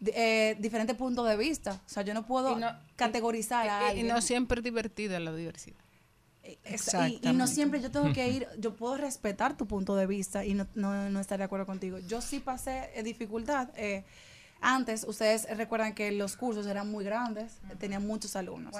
Di- 0.00 0.12
eh, 0.14 0.56
diferentes 0.58 0.96
puntos 0.96 1.28
de 1.28 1.36
vista. 1.36 1.72
O 1.84 1.88
sea, 1.88 2.02
yo 2.02 2.14
no 2.14 2.24
puedo 2.24 2.56
Y 2.56 2.60
no- 2.60 2.72
categorizar 2.96 3.68
a 3.68 3.80
Y- 3.82 3.84
y, 3.84 3.88
alguien. 3.90 4.08
no 4.08 4.20
siempre 4.22 4.60
es 4.60 4.64
divertida 4.64 5.20
la 5.20 5.34
diversidad. 5.34 5.76
Exa- 6.64 7.08
Y, 7.22 7.26
y 7.26 7.32
no 7.32 7.46
siempre 7.46 7.80
yo 7.80 7.90
tengo 7.90 8.12
que 8.12 8.28
ir, 8.28 8.46
yo 8.58 8.74
puedo 8.74 8.96
respetar 8.96 9.56
tu 9.56 9.66
punto 9.66 9.96
de 9.96 10.06
vista 10.06 10.44
y 10.44 10.54
no, 10.54 10.66
no, 10.74 11.08
no 11.10 11.20
estar 11.20 11.38
de 11.38 11.44
acuerdo 11.44 11.66
contigo. 11.66 11.98
Yo 12.00 12.20
sí 12.20 12.40
pasé 12.40 12.90
eh, 12.94 13.02
dificultad. 13.02 13.68
eh, 13.76 14.04
antes, 14.60 15.04
ustedes 15.08 15.46
recuerdan 15.56 15.94
que 15.94 16.10
los 16.12 16.36
cursos 16.36 16.66
eran 16.66 16.90
muy 16.90 17.04
grandes, 17.04 17.52
eh, 17.70 17.76
tenían 17.78 18.06
muchos 18.06 18.34
alumnos. 18.36 18.74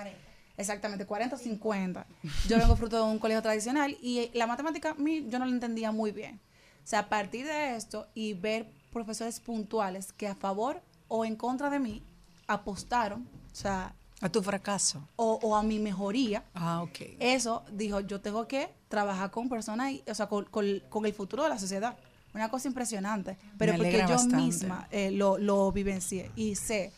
Exactamente, 0.57 1.05
40 1.05 1.35
o 1.37 1.39
50. 1.39 2.07
Yo 2.49 2.59
vengo 2.59 2.77
fruto 2.77 2.97
de 3.05 3.11
un 3.11 3.19
colegio 3.19 3.43
tradicional 3.43 3.97
y 4.01 4.31
la 4.35 4.47
matemática 4.47 4.91
a 4.91 4.95
mí 4.95 5.27
yo 5.29 5.39
no 5.39 5.47
la 5.47 5.51
entendía 5.51 5.91
muy 5.93 6.13
bien. 6.13 6.41
O 6.85 6.87
sea, 6.87 7.01
a 7.01 7.09
partir 7.09 7.45
de 7.47 7.75
esto 7.77 8.07
y 8.15 8.35
ver 8.35 8.67
profesores 8.93 9.41
puntuales 9.41 10.13
que 10.13 10.29
a 10.29 10.35
favor 10.35 10.81
o 11.09 11.25
en 11.25 11.35
contra 11.35 11.71
de 11.71 11.81
mí 11.81 12.03
apostaron, 12.47 13.27
o 13.53 13.55
sea, 13.55 13.95
A 14.21 14.29
tu 14.29 14.43
fracaso. 14.43 15.07
o, 15.17 15.39
o 15.43 15.57
a 15.57 15.63
mi 15.63 15.79
mejoría, 15.79 16.45
Ah, 16.55 16.83
ok. 16.83 17.01
eso 17.19 17.65
dijo, 17.73 18.01
yo 18.01 18.21
tengo 18.21 18.47
que 18.47 18.69
trabajar 18.89 19.31
con 19.31 19.49
personas, 19.49 19.91
y, 19.93 20.05
o 20.09 20.15
sea, 20.15 20.27
con, 20.29 20.45
con- 20.45 20.81
con 20.89 21.05
el 21.07 21.13
futuro 21.15 21.43
de 21.43 21.49
la 21.49 21.59
sociedad. 21.59 21.97
Una 22.35 22.49
cosa 22.49 22.69
impresionante. 22.69 23.39
Pero 23.57 23.75
porque 23.77 23.93
yo 23.93 24.09
bastante. 24.09 24.37
misma 24.37 24.89
eh, 24.91 25.11
lo, 25.11 25.39
lo 25.39 25.71
vivencié 25.73 26.31
y 26.37 26.57
sé. 26.57 26.93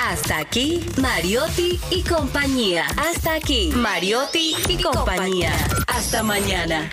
Hasta 0.00 0.38
aquí, 0.38 0.80
Mariotti 1.00 1.78
y 1.90 2.02
compañía. 2.02 2.86
Hasta 2.96 3.34
aquí, 3.34 3.70
Mariotti 3.74 4.54
y 4.68 4.82
compañía. 4.82 5.52
Hasta 5.86 6.22
mañana. 6.22 6.90